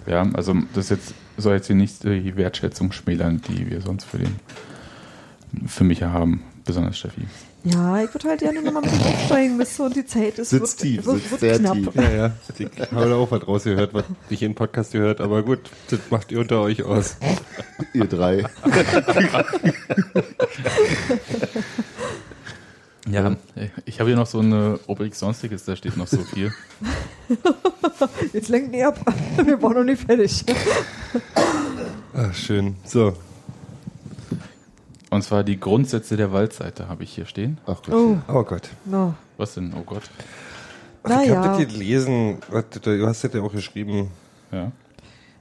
Ja, 0.07 0.27
also 0.33 0.55
das 0.73 0.89
jetzt 0.89 1.13
soll 1.37 1.55
jetzt 1.55 1.67
hier 1.67 1.75
nicht 1.75 2.03
äh, 2.05 2.19
die 2.21 2.35
Wertschätzung 2.35 2.91
schmälern, 2.91 3.41
die 3.47 3.69
wir 3.69 3.81
sonst 3.81 4.05
für 4.05 4.17
den 4.17 4.35
für 5.65 5.83
mich 5.83 6.03
haben, 6.03 6.43
besonders 6.65 6.97
Steffi. 6.97 7.21
Ja, 7.63 8.01
ich 8.03 8.13
würde 8.13 8.29
halt 8.29 8.39
gerne 8.39 8.61
nochmal 8.61 8.83
mit 8.83 8.93
ihm 8.93 9.01
aufsteigen, 9.01 9.57
bis 9.57 9.75
so 9.75 9.85
und 9.85 9.95
die 9.95 10.05
Zeit 10.05 10.37
ist. 10.39 10.51
Sitzt 10.51 10.83
wird, 10.83 10.93
tief, 10.93 11.05
wird, 11.05 11.17
sitzt 11.17 11.31
wird 11.31 11.41
sehr 11.41 11.59
knapp. 11.59 11.73
tief. 11.75 11.95
Ja, 11.95 12.11
ja. 12.11 12.31
Ich 12.57 12.91
habe 12.91 13.09
da 13.09 13.15
auch 13.15 13.31
was 13.31 13.47
rausgehört, 13.47 13.93
was 13.93 14.05
nicht 14.29 14.41
in 14.41 14.51
den 14.51 14.55
Podcast 14.55 14.91
gehört, 14.93 15.19
aber 15.21 15.43
gut, 15.43 15.59
das 15.89 15.99
macht 16.09 16.31
ihr 16.31 16.39
unter 16.39 16.61
euch 16.61 16.83
aus. 16.83 17.17
Ihr 17.93 18.05
drei. 18.05 18.43
Ja, 23.09 23.35
ich 23.85 23.99
habe 23.99 24.09
hier 24.09 24.17
noch 24.17 24.27
so 24.27 24.39
eine 24.39 24.79
Rubrik 24.87 25.15
Sonstiges, 25.15 25.63
da 25.65 25.75
steht 25.75 25.95
noch 25.97 26.07
so 26.07 26.17
viel. 26.17 26.51
Jetzt 28.33 28.49
lenkt 28.49 28.75
ihr 28.75 28.89
ab. 28.89 28.99
Wir 29.45 29.61
waren 29.61 29.73
noch 29.75 29.83
nicht 29.83 30.03
fertig. 30.03 30.43
Ach, 32.13 32.33
schön. 32.33 32.75
So. 32.83 33.13
Und 35.09 35.23
zwar 35.23 35.43
die 35.43 35.59
Grundsätze 35.59 36.17
der 36.17 36.33
Waldseite 36.33 36.89
habe 36.89 37.03
ich 37.03 37.13
hier 37.13 37.25
stehen. 37.25 37.59
Ach 37.65 37.81
Gott. 37.81 37.93
Oh, 37.93 38.17
Oh 38.27 38.43
Gott. 38.43 38.69
na. 38.85 39.15
Was 39.37 39.53
denn? 39.53 39.73
Oh 39.73 39.83
Gott. 39.83 40.03
Ach, 41.03 41.21
ich 41.23 41.29
habe 41.29 41.63
das 41.63 41.73
gelesen. 41.73 42.39
Du 42.81 43.07
hast 43.07 43.23
das 43.23 43.33
ja 43.33 43.41
auch 43.41 43.51
geschrieben. 43.53 44.09
Ja. 44.51 44.71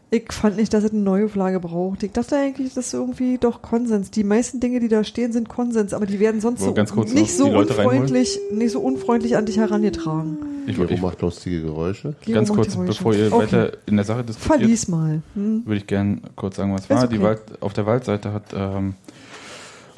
Ich 0.08 0.32
fand 0.32 0.56
nicht, 0.56 0.72
dass 0.72 0.84
es 0.84 0.92
eine 0.92 1.00
Neuauflage 1.00 1.58
braucht. 1.58 2.04
Ich 2.04 2.12
dachte 2.12 2.36
eigentlich, 2.36 2.74
das 2.74 2.86
ist 2.86 2.94
irgendwie 2.94 3.38
doch 3.38 3.60
Konsens. 3.60 4.12
Die 4.12 4.22
meisten 4.22 4.60
Dinge, 4.60 4.78
die 4.78 4.86
da 4.86 5.02
stehen, 5.02 5.32
sind 5.32 5.48
Konsens, 5.48 5.92
aber 5.92 6.06
die 6.06 6.20
werden 6.20 6.40
sonst 6.40 6.60
so 6.60 6.72
ganz 6.72 6.92
kurz 6.92 7.12
nicht 7.12 7.36
noch 7.40 7.46
so 7.46 7.58
unfreundlich, 7.58 8.38
nicht 8.52 8.70
so 8.70 8.80
unfreundlich 8.80 9.36
an 9.36 9.46
dich 9.46 9.58
herangetragen. 9.58 10.38
Ich, 10.68 10.76
Gero 10.76 10.88
ich, 10.90 11.00
macht 11.02 11.20
lustige 11.22 11.60
Geräusche. 11.62 12.14
Gero 12.24 12.36
ganz 12.36 12.52
kurz, 12.52 12.72
Geräusche. 12.74 12.86
bevor 12.92 13.14
ihr 13.14 13.32
Okay. 13.32 13.42
weiter 13.42 13.72
in 13.86 13.96
der 13.96 14.04
Sache 14.04 14.22
diskutiert, 14.22 14.60
Verlies 14.60 14.86
mal. 14.88 15.22
Hm? 15.34 15.62
würde 15.66 15.78
ich 15.78 15.86
gerne 15.88 16.20
kurz 16.36 16.54
sagen, 16.56 16.72
was 16.72 16.82
Ist 16.82 16.90
war. 16.90 17.02
okay. 17.04 17.14
Die 17.16 17.22
Wald, 17.22 17.40
auf 17.60 17.72
der 17.72 17.86
Waldseite 17.86 18.32
hat, 18.32 18.44
ähm, 18.54 18.94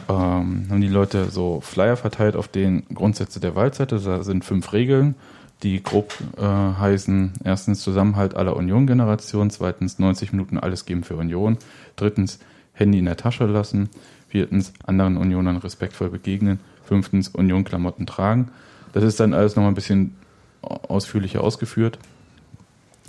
ähm, 0.09 0.67
haben 0.71 0.81
die 0.81 0.89
Leute 0.89 1.27
so 1.31 1.61
Flyer 1.61 1.97
verteilt 1.97 2.35
auf 2.35 2.49
den 2.49 2.85
Grundsätze 2.95 3.41
der 3.41 3.55
Waldseite. 3.55 3.99
Da 3.99 4.23
sind 4.23 4.45
fünf 4.45 4.73
Regeln, 4.73 5.17
die 5.63 5.83
grob 5.83 6.15
äh, 6.37 6.43
heißen, 6.43 7.33
erstens 7.45 7.81
Zusammenhalt 7.81 8.35
aller 8.35 8.57
Union-Generationen, 8.57 9.51
zweitens 9.51 9.99
90 9.99 10.33
Minuten 10.33 10.59
alles 10.59 10.85
geben 10.85 11.03
für 11.03 11.17
Union, 11.17 11.59
drittens 11.97 12.39
Handy 12.73 12.99
in 13.01 13.07
der 13.07 13.17
Tasche 13.17 13.47
lassen, 13.47 13.89
viertens 14.29 14.73
anderen 14.87 15.17
Unionern 15.17 15.57
respektvoll 15.57 16.11
begegnen, 16.11 16.61
fünftens 16.85 17.29
Union-Klamotten 17.29 18.07
tragen. 18.07 18.51
Das 18.93 19.03
ist 19.03 19.19
dann 19.21 19.35
alles 19.35 19.57
nochmal 19.57 19.73
ein 19.73 19.75
bisschen 19.77 20.17
ausführlicher 20.63 21.43
ausgeführt. 21.43 21.99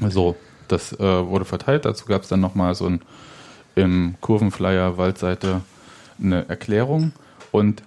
So, 0.07 0.35
das 0.67 0.93
äh, 0.93 0.99
wurde 0.99 1.45
verteilt. 1.45 1.85
Dazu 1.85 2.05
gab 2.05 2.23
es 2.23 2.29
dann 2.29 2.39
nochmal 2.39 2.73
so 2.75 2.87
ein 2.87 3.01
im 3.75 4.15
Kurvenflyer 4.21 4.97
Waldseite 4.97 5.61
eine 6.21 6.49
Erklärung 6.49 7.13
und 7.51 7.83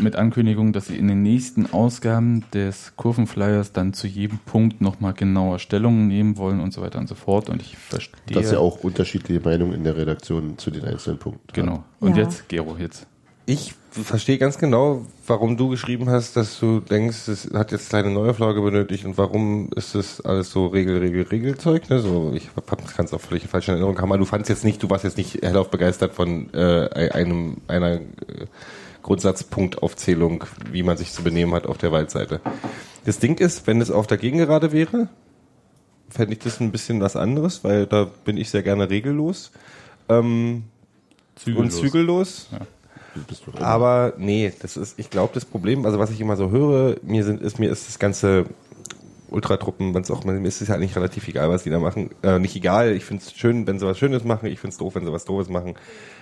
mit 0.00 0.16
Ankündigung, 0.16 0.72
dass 0.72 0.86
sie 0.86 0.96
in 0.96 1.08
den 1.08 1.22
nächsten 1.22 1.72
Ausgaben 1.72 2.44
des 2.52 2.92
Kurvenflyers 2.96 3.72
dann 3.72 3.92
zu 3.92 4.06
jedem 4.06 4.38
Punkt 4.38 4.80
nochmal 4.80 5.14
genauer 5.14 5.58
Stellung 5.58 6.06
nehmen 6.06 6.36
wollen 6.36 6.60
und 6.60 6.72
so 6.72 6.82
weiter 6.82 6.98
und 6.98 7.08
so 7.08 7.14
fort. 7.14 7.48
Und 7.48 7.60
ich 7.62 7.76
verstehe. 7.76 8.34
Dass 8.34 8.50
ja 8.50 8.58
auch 8.58 8.82
unterschiedliche 8.82 9.40
Meinungen 9.40 9.74
in 9.74 9.84
der 9.84 9.96
Redaktion 9.96 10.58
zu 10.58 10.70
den 10.70 10.84
einzelnen 10.84 11.18
Punkten 11.18 11.52
Genau. 11.52 11.84
Und 12.00 12.16
Ja. 12.16 12.24
jetzt, 12.24 12.48
Gero, 12.48 12.76
jetzt. 12.78 13.06
Ich 13.46 13.74
verstehe 13.90 14.38
ganz 14.38 14.58
genau, 14.58 15.04
warum 15.26 15.56
du 15.56 15.68
geschrieben 15.68 16.08
hast, 16.08 16.36
dass 16.36 16.60
du 16.60 16.78
denkst, 16.78 17.26
es 17.26 17.50
hat 17.52 17.72
jetzt 17.72 17.88
kleine 17.88 18.10
Neuauflage 18.10 18.60
benötigt 18.60 19.04
und 19.04 19.18
warum 19.18 19.70
ist 19.74 19.96
das 19.96 20.20
alles 20.20 20.50
so 20.52 20.68
Regel, 20.68 20.98
Regel, 20.98 21.22
Regelzeug. 21.24 21.90
Ne? 21.90 21.98
So, 21.98 22.32
ich 22.34 22.48
kann 22.96 23.06
es 23.06 23.12
auch 23.12 23.20
völlig 23.20 23.48
falsch 23.48 23.66
in 23.68 23.74
Erinnerung 23.74 23.98
haben, 23.98 24.12
aber 24.12 24.18
du 24.18 24.24
fandst 24.24 24.48
jetzt 24.48 24.64
nicht, 24.64 24.80
du 24.82 24.90
warst 24.90 25.02
jetzt 25.02 25.16
nicht 25.16 25.42
hellauf 25.42 25.70
begeistert 25.70 26.14
von 26.14 26.52
äh, 26.54 27.10
einem 27.12 27.56
einer 27.66 27.94
äh, 27.94 28.00
Grundsatzpunktaufzählung, 29.02 30.44
wie 30.70 30.82
man 30.82 30.96
sich 30.96 31.12
zu 31.12 31.22
benehmen 31.22 31.54
hat 31.54 31.66
auf 31.66 31.78
der 31.78 31.92
Waldseite. 31.92 32.40
Das 33.04 33.18
Ding 33.18 33.38
ist, 33.38 33.66
wenn 33.66 33.80
es 33.80 33.90
auf 33.90 34.06
der 34.06 34.18
Gegengerade 34.18 34.72
wäre, 34.72 35.08
fände 36.08 36.32
ich 36.34 36.40
das 36.40 36.60
ein 36.60 36.72
bisschen 36.72 37.00
was 37.00 37.16
anderes, 37.16 37.64
weil 37.64 37.86
da 37.86 38.08
bin 38.24 38.36
ich 38.36 38.50
sehr 38.50 38.62
gerne 38.62 38.90
regellos. 38.90 39.52
Ähm, 40.08 40.64
und 41.46 41.70
zügellos. 41.70 42.48
Du 43.14 43.22
bist 43.24 43.42
doch 43.46 43.60
Aber 43.60 44.12
nee, 44.18 44.52
das 44.60 44.76
ist, 44.76 44.98
ich 44.98 45.10
glaube, 45.10 45.32
das 45.34 45.44
Problem, 45.44 45.84
also 45.84 45.98
was 45.98 46.10
ich 46.10 46.20
immer 46.20 46.36
so 46.36 46.50
höre, 46.50 46.96
mir 47.02 47.24
sind, 47.24 47.40
ist, 47.40 47.58
mir 47.58 47.70
ist 47.70 47.88
das 47.88 47.98
ganze 47.98 48.46
Ultratruppen, 49.30 49.94
wenn 49.94 50.02
es 50.02 50.10
auch, 50.10 50.24
mir 50.24 50.46
ist 50.46 50.60
es 50.60 50.68
ja 50.68 50.74
eigentlich 50.74 50.96
relativ 50.96 51.28
egal, 51.28 51.48
was 51.48 51.64
die 51.64 51.70
da 51.70 51.78
machen. 51.78 52.10
Äh, 52.22 52.38
nicht 52.38 52.56
egal, 52.56 52.92
ich 52.92 53.04
finde 53.04 53.22
es 53.24 53.32
schön, 53.32 53.66
wenn 53.66 53.78
sie 53.78 53.86
was 53.86 53.98
Schönes 53.98 54.24
machen, 54.24 54.46
ich 54.46 54.60
finde 54.60 54.72
es 54.72 54.78
doof, 54.78 54.94
wenn 54.94 55.04
sie 55.04 55.12
was 55.12 55.24
Doofes 55.24 55.48
machen. 55.48 55.74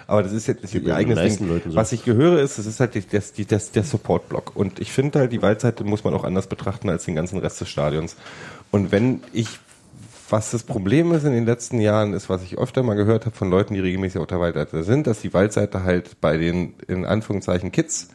Aber 0.07 0.23
das 0.23 0.33
ist 0.33 0.47
jetzt 0.47 0.65
das 0.65 0.75
ist 0.75 0.87
ihr 0.87 0.95
eigenes 0.95 1.39
Ding. 1.39 1.61
So. 1.65 1.75
Was 1.75 1.93
ich 1.93 2.05
gehöre, 2.05 2.41
ist, 2.41 2.59
das 2.59 2.67
ist 2.67 2.81
halt 2.81 2.95
die, 2.95 3.07
das, 3.07 3.33
die, 3.33 3.45
das, 3.45 3.73
der 3.73 3.85
Support-Block. 3.85 4.57
Und 4.57 4.81
ich 4.81 4.93
finde 4.93 5.19
halt, 5.19 5.33
die 5.33 5.43
Waldseite 5.43 5.85
muss 5.85 6.05
man 6.05 6.15
auch 6.15 6.25
anders 6.25 6.47
betrachten 6.47 6.89
als 6.89 7.05
den 7.05 7.15
ganzen 7.15 7.39
Rest 7.39 7.61
des 7.61 7.69
Stadions. 7.69 8.17
Und 8.71 8.91
wenn 8.93 9.21
ich 9.33 9.59
was 10.31 10.51
das 10.51 10.63
Problem 10.63 11.13
ist 11.13 11.25
in 11.25 11.33
den 11.33 11.47
letzten 11.47 11.81
Jahren, 11.81 12.13
ist, 12.13 12.29
was 12.29 12.43
ich 12.43 12.59
öfter 12.59 12.83
mal 12.83 12.95
gehört 12.95 13.27
habe 13.27 13.35
von 13.35 13.51
Leuten, 13.51 13.75
die 13.75 13.81
regelmäßig 13.81 14.21
auf 14.21 14.27
der 14.27 14.41
Waldseite 14.41 14.85
sind, 14.85 15.07
dass 15.07 15.21
die 15.21 15.33
Waldseite 15.33 15.85
halt 15.85 16.21
bei 16.21 16.37
den, 16.37 16.75
in 16.87 17.05
Anführungszeichen, 17.05 17.73
Kids, 17.73 18.09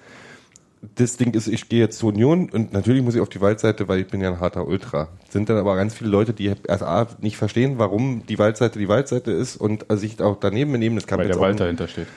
das 0.96 1.18
Ding 1.18 1.34
ist, 1.34 1.48
ich 1.48 1.70
gehe 1.70 1.80
jetzt 1.80 1.98
zur 1.98 2.10
Union 2.10 2.50
und 2.50 2.74
natürlich 2.74 3.02
muss 3.02 3.16
ich 3.16 3.22
auf 3.22 3.30
die 3.30 3.40
Waldseite, 3.40 3.88
weil 3.88 4.00
ich 4.00 4.08
bin 4.08 4.22
ja 4.22 4.30
ein 4.30 4.40
harter 4.40 4.68
Ultra. 4.68 5.08
Sind 5.30 5.50
dann 5.50 5.58
aber 5.58 5.76
ganz 5.76 5.94
viele 5.94 6.10
Leute, 6.10 6.34
die 6.34 6.54
erst 6.68 6.84
A, 6.84 7.08
nicht 7.22 7.38
verstehen, 7.38 7.78
warum 7.78 8.26
die 8.28 8.38
Waldseite 8.38 8.80
die 8.80 8.90
Waldseite 8.90 9.32
ist 9.32 9.56
und 9.56 9.86
sich 9.90 10.22
auch 10.22 10.38
daneben 10.40 10.74
benehmen. 10.74 10.96
Das 10.96 11.08
kann 11.08 11.20
Weil 11.20 11.28
der 11.28 11.40
Wald 11.40 11.60
dahinter 11.60 11.88
steht. 11.88 12.08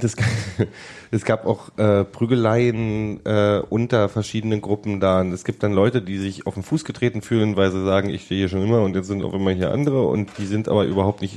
das, 0.00 0.14
es 1.12 1.24
gab 1.24 1.44
auch 1.44 1.76
äh, 1.76 2.04
Prügeleien 2.04 3.24
äh, 3.26 3.62
unter 3.68 4.08
verschiedenen 4.08 4.60
Gruppen 4.60 5.00
da. 5.00 5.20
Und 5.20 5.32
es 5.32 5.44
gibt 5.44 5.62
dann 5.62 5.72
Leute, 5.72 6.02
die 6.02 6.18
sich 6.18 6.46
auf 6.46 6.54
den 6.54 6.62
Fuß 6.62 6.84
getreten 6.84 7.20
fühlen, 7.20 7.56
weil 7.56 7.72
sie 7.72 7.84
sagen, 7.84 8.10
ich 8.10 8.22
stehe 8.26 8.38
hier 8.38 8.48
schon 8.48 8.62
immer 8.62 8.82
und 8.82 8.94
jetzt 8.94 9.08
sind 9.08 9.24
auf 9.24 9.34
einmal 9.34 9.54
hier 9.54 9.72
andere 9.72 10.06
und 10.06 10.30
die 10.38 10.46
sind 10.46 10.68
aber 10.68 10.84
überhaupt 10.84 11.20
nicht 11.20 11.36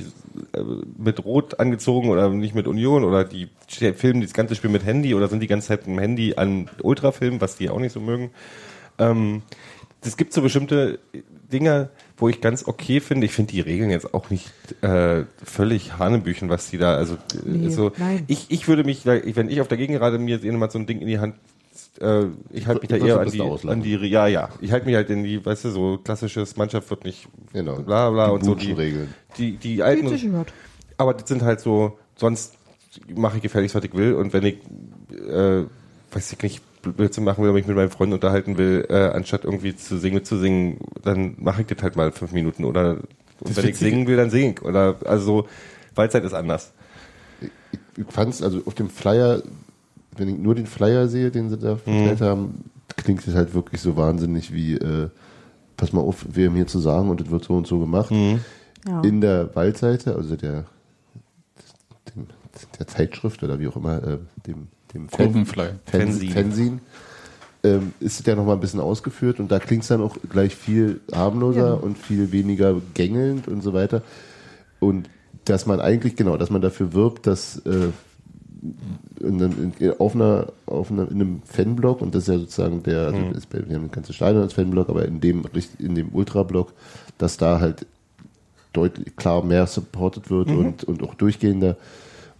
äh, 0.52 0.60
mit 0.96 1.24
Rot 1.24 1.58
angezogen 1.58 2.08
oder 2.08 2.28
nicht 2.30 2.54
mit 2.54 2.68
Union 2.68 3.02
oder 3.02 3.24
die 3.24 3.48
filmen 3.66 4.22
das 4.22 4.32
ganze 4.32 4.54
Spiel 4.54 4.70
mit 4.70 4.84
Handy 4.84 5.14
oder 5.14 5.26
sind 5.28 5.40
die 5.40 5.48
ganze 5.48 5.68
Zeit 5.68 5.86
mit 5.86 5.96
dem 5.96 5.98
Handy 5.98 6.34
an 6.36 6.70
Ultrafilm, 6.80 7.40
was 7.40 7.56
die 7.56 7.68
auch 7.68 7.80
nicht 7.80 7.92
so 7.92 8.00
mögen. 8.00 8.30
Ähm, 8.98 9.42
es 10.02 10.16
gibt 10.16 10.32
so 10.32 10.42
bestimmte 10.42 11.00
Dinge, 11.52 11.90
wo 12.16 12.28
ich 12.28 12.40
ganz 12.40 12.66
okay 12.66 13.00
finde. 13.00 13.26
Ich 13.26 13.32
finde 13.32 13.52
die 13.52 13.60
Regeln 13.60 13.90
jetzt 13.90 14.14
auch 14.14 14.30
nicht 14.30 14.50
äh, 14.82 15.24
völlig 15.42 15.98
Hanebüchen, 15.98 16.48
was 16.48 16.70
die 16.70 16.78
da, 16.78 16.94
also 16.96 17.16
Nee, 17.44 17.68
so. 17.70 17.92
nein. 17.98 18.24
Ich, 18.28 18.46
ich 18.50 18.68
würde 18.68 18.84
mich, 18.84 19.04
wenn 19.06 19.48
ich 19.50 19.60
auf 19.60 19.68
der 19.68 19.78
Gegengerade 19.78 20.18
mir 20.18 20.36
jetzt 20.38 20.44
mal 20.44 20.70
so 20.70 20.78
ein 20.78 20.86
Ding 20.86 21.00
in 21.00 21.08
die 21.08 21.18
Hand, 21.18 21.34
äh, 22.00 22.24
ich 22.50 22.66
halte 22.66 22.80
mich 22.82 22.88
da 22.90 22.96
eher 22.96 23.18
an 23.20 23.30
die, 23.30 23.40
an 23.40 23.82
die, 23.82 23.94
ja, 24.06 24.26
ja. 24.28 24.48
Ich 24.60 24.70
halte 24.72 24.86
mich 24.86 24.94
halt 24.94 25.10
in 25.10 25.24
die, 25.24 25.44
weißt 25.44 25.64
du, 25.64 25.70
so 25.70 25.98
klassisches 25.98 26.56
Mannschaft 26.56 26.88
wird 26.90 27.04
nicht 27.04 27.26
Genau. 27.52 27.76
bla 27.76 28.10
bla 28.10 28.26
Die 28.28 28.32
und 28.34 28.44
so 28.44 28.54
die, 28.54 28.72
Regeln. 28.72 29.12
die, 29.38 29.56
die 29.56 29.82
alten. 29.82 30.44
Aber 30.96 31.14
das 31.14 31.28
sind 31.28 31.42
halt 31.42 31.60
so, 31.60 31.98
sonst 32.16 32.54
mache 33.14 33.36
ich 33.38 33.42
gefährlich, 33.42 33.74
was 33.74 33.82
ich 33.84 33.92
will. 33.94 34.14
Und 34.14 34.32
wenn 34.32 34.44
ich, 34.44 34.58
äh, 35.10 35.64
weiß 36.12 36.32
ich 36.32 36.42
nicht, 36.42 36.62
Blödsinn 36.92 37.24
machen 37.24 37.42
will, 37.44 37.52
wenn 37.52 37.60
ich 37.60 37.66
mit 37.66 37.76
meinem 37.76 37.90
Freund 37.90 38.12
unterhalten 38.12 38.58
will, 38.58 38.86
äh, 38.88 39.10
anstatt 39.10 39.44
irgendwie 39.44 39.74
zu 39.76 39.98
singen, 39.98 40.14
mitzusingen, 40.14 40.78
dann 41.02 41.34
mache 41.38 41.62
ich 41.62 41.66
das 41.66 41.82
halt 41.82 41.96
mal 41.96 42.12
fünf 42.12 42.32
Minuten. 42.32 42.64
Oder 42.64 42.98
und 43.40 43.56
wenn 43.56 43.68
ich 43.68 43.76
singen 43.76 44.06
will, 44.06 44.16
dann 44.16 44.30
sing 44.30 44.52
ich. 44.52 44.62
Oder 44.62 44.96
also 45.04 45.46
Waldzeit 45.94 46.24
ist 46.24 46.34
anders. 46.34 46.72
Ich 47.96 48.04
fand's, 48.08 48.42
also 48.42 48.62
auf 48.66 48.74
dem 48.74 48.90
Flyer, 48.90 49.42
wenn 50.16 50.28
ich 50.28 50.38
nur 50.38 50.54
den 50.54 50.66
Flyer 50.66 51.08
sehe, 51.08 51.30
den 51.30 51.50
sie 51.50 51.58
da 51.58 51.76
verteilt 51.76 52.20
haben, 52.20 52.70
klingt 52.96 53.26
es 53.26 53.34
halt 53.34 53.54
wirklich 53.54 53.80
so 53.80 53.96
wahnsinnig 53.96 54.52
wie, 54.52 54.74
äh, 54.74 55.08
pass 55.76 55.92
mal 55.92 56.00
auf, 56.00 56.24
wir 56.28 56.48
haben 56.48 56.56
hier 56.56 56.66
zu 56.66 56.78
sagen 56.78 57.10
und 57.10 57.20
das 57.20 57.30
wird 57.30 57.44
so 57.44 57.54
und 57.54 57.66
so 57.66 57.78
gemacht. 57.78 58.10
Ja. 58.10 59.00
In 59.02 59.20
der 59.20 59.54
Waldseite, 59.54 60.14
also 60.14 60.36
der, 60.36 60.64
dem, 62.14 62.26
der 62.78 62.86
Zeitschrift 62.86 63.42
oder 63.42 63.58
wie 63.58 63.68
auch 63.68 63.76
immer, 63.76 64.02
äh, 64.02 64.18
dem, 64.46 64.68
dem 64.94 65.10
Kurvenfly. 65.10 65.66
Fanzine. 65.86 66.32
Fanzine 66.32 66.78
ähm, 67.62 67.92
ist 68.00 68.26
ja 68.26 68.34
nochmal 68.36 68.54
ein 68.56 68.60
bisschen 68.60 68.80
ausgeführt 68.80 69.40
und 69.40 69.50
da 69.50 69.58
klingt 69.58 69.82
es 69.82 69.88
dann 69.88 70.00
auch 70.02 70.16
gleich 70.30 70.54
viel 70.54 71.00
harmloser 71.12 71.68
Ja. 71.68 71.72
und 71.74 71.98
viel 71.98 72.30
weniger 72.32 72.74
gängelnd 72.94 73.48
und 73.48 73.62
so 73.62 73.72
weiter. 73.72 74.02
Und 74.80 75.08
dass 75.44 75.66
man 75.66 75.80
eigentlich, 75.80 76.16
genau, 76.16 76.36
dass 76.36 76.50
man 76.50 76.62
dafür 76.62 76.92
wirbt, 76.92 77.26
dass 77.26 77.58
äh, 77.66 77.88
in, 79.20 79.42
einem- 79.42 79.72
in, 79.78 79.92
auf, 79.98 80.14
einer, 80.14 80.46
auf 80.66 80.90
einer, 80.90 81.10
in 81.10 81.20
einem 81.20 81.42
Fanblock, 81.44 82.00
und 82.00 82.14
das 82.14 82.22
ist 82.24 82.28
ja 82.28 82.38
sozusagen 82.38 82.82
der, 82.82 83.06
also 83.08 83.18
ist, 83.36 83.50
bei- 83.50 83.66
wir 83.68 83.76
haben 83.76 83.84
ein 83.84 83.90
ganzes 83.90 84.16
Stadion 84.16 84.42
als 84.42 84.54
Fanblock, 84.54 84.88
aber 84.88 85.04
in 85.06 85.20
dem, 85.20 85.44
in 85.78 85.94
dem 85.94 86.08
Ultrablock, 86.14 86.72
dass 87.18 87.36
da 87.36 87.60
halt 87.60 87.86
deutlich 88.72 89.14
klar 89.16 89.44
mehr 89.44 89.66
supported 89.66 90.30
wird 90.30 90.48
und, 90.48 90.84
und 90.84 91.02
auch 91.02 91.14
durchgehender. 91.14 91.76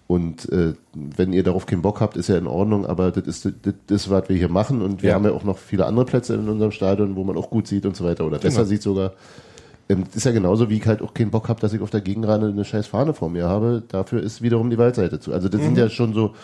Und 0.07 0.51
äh, 0.53 0.75
wenn 0.93 1.33
ihr 1.33 1.43
darauf 1.43 1.65
keinen 1.65 1.81
Bock 1.81 2.01
habt, 2.01 2.17
ist 2.19 2.29
ja 2.29 2.37
in 2.37 2.47
Ordnung, 2.47 2.85
aber 2.85 3.11
das 3.11 3.27
ist 3.27 3.49
das, 3.87 4.11
was 4.11 4.29
wir 4.29 4.37
hier 4.37 4.51
machen 4.51 4.83
und 4.83 5.03
wir 5.03 5.11
Ja. 5.11 5.15
haben 5.15 5.25
ja 5.25 5.33
auch 5.33 5.45
noch 5.45 5.57
viele 5.57 5.87
andere 5.87 6.05
Plätze 6.05 6.35
in 6.35 6.47
unserem 6.49 6.73
Stadion, 6.73 7.17
wo 7.17 7.25
man 7.25 7.37
auch 7.39 7.49
gut 7.49 7.67
sieht 7.67 7.87
und 7.87 7.97
so 7.97 8.05
weiter 8.05 8.27
oder 8.27 8.39
besser 8.39 8.59
Genau. 8.59 8.69
sieht 8.69 8.83
sogar. 8.83 9.13
Ähm, 9.89 10.05
ist 10.15 10.25
ja 10.25 10.33
genauso, 10.33 10.69
wie 10.69 10.77
ich 10.77 10.87
halt 10.87 11.01
auch 11.01 11.15
keinen 11.15 11.31
Bock 11.31 11.49
habe, 11.49 11.61
dass 11.61 11.73
ich 11.73 11.81
auf 11.81 11.91
der 11.91 12.01
Gegenrande 12.03 12.49
eine 12.49 12.65
scheiß 12.65 12.87
Fahne 12.87 13.15
vor 13.15 13.31
mir 13.31 13.49
habe. 13.49 13.83
Dafür 13.89 14.23
ist 14.23 14.43
wiederum 14.43 14.69
die 14.71 14.79
Waldseite 14.79 15.21
zu. 15.21 15.33
Also 15.33 15.49
das 15.49 15.61
sind 15.63 15.77
ja 15.79 15.89
schon 15.89 16.13
so 16.13 16.35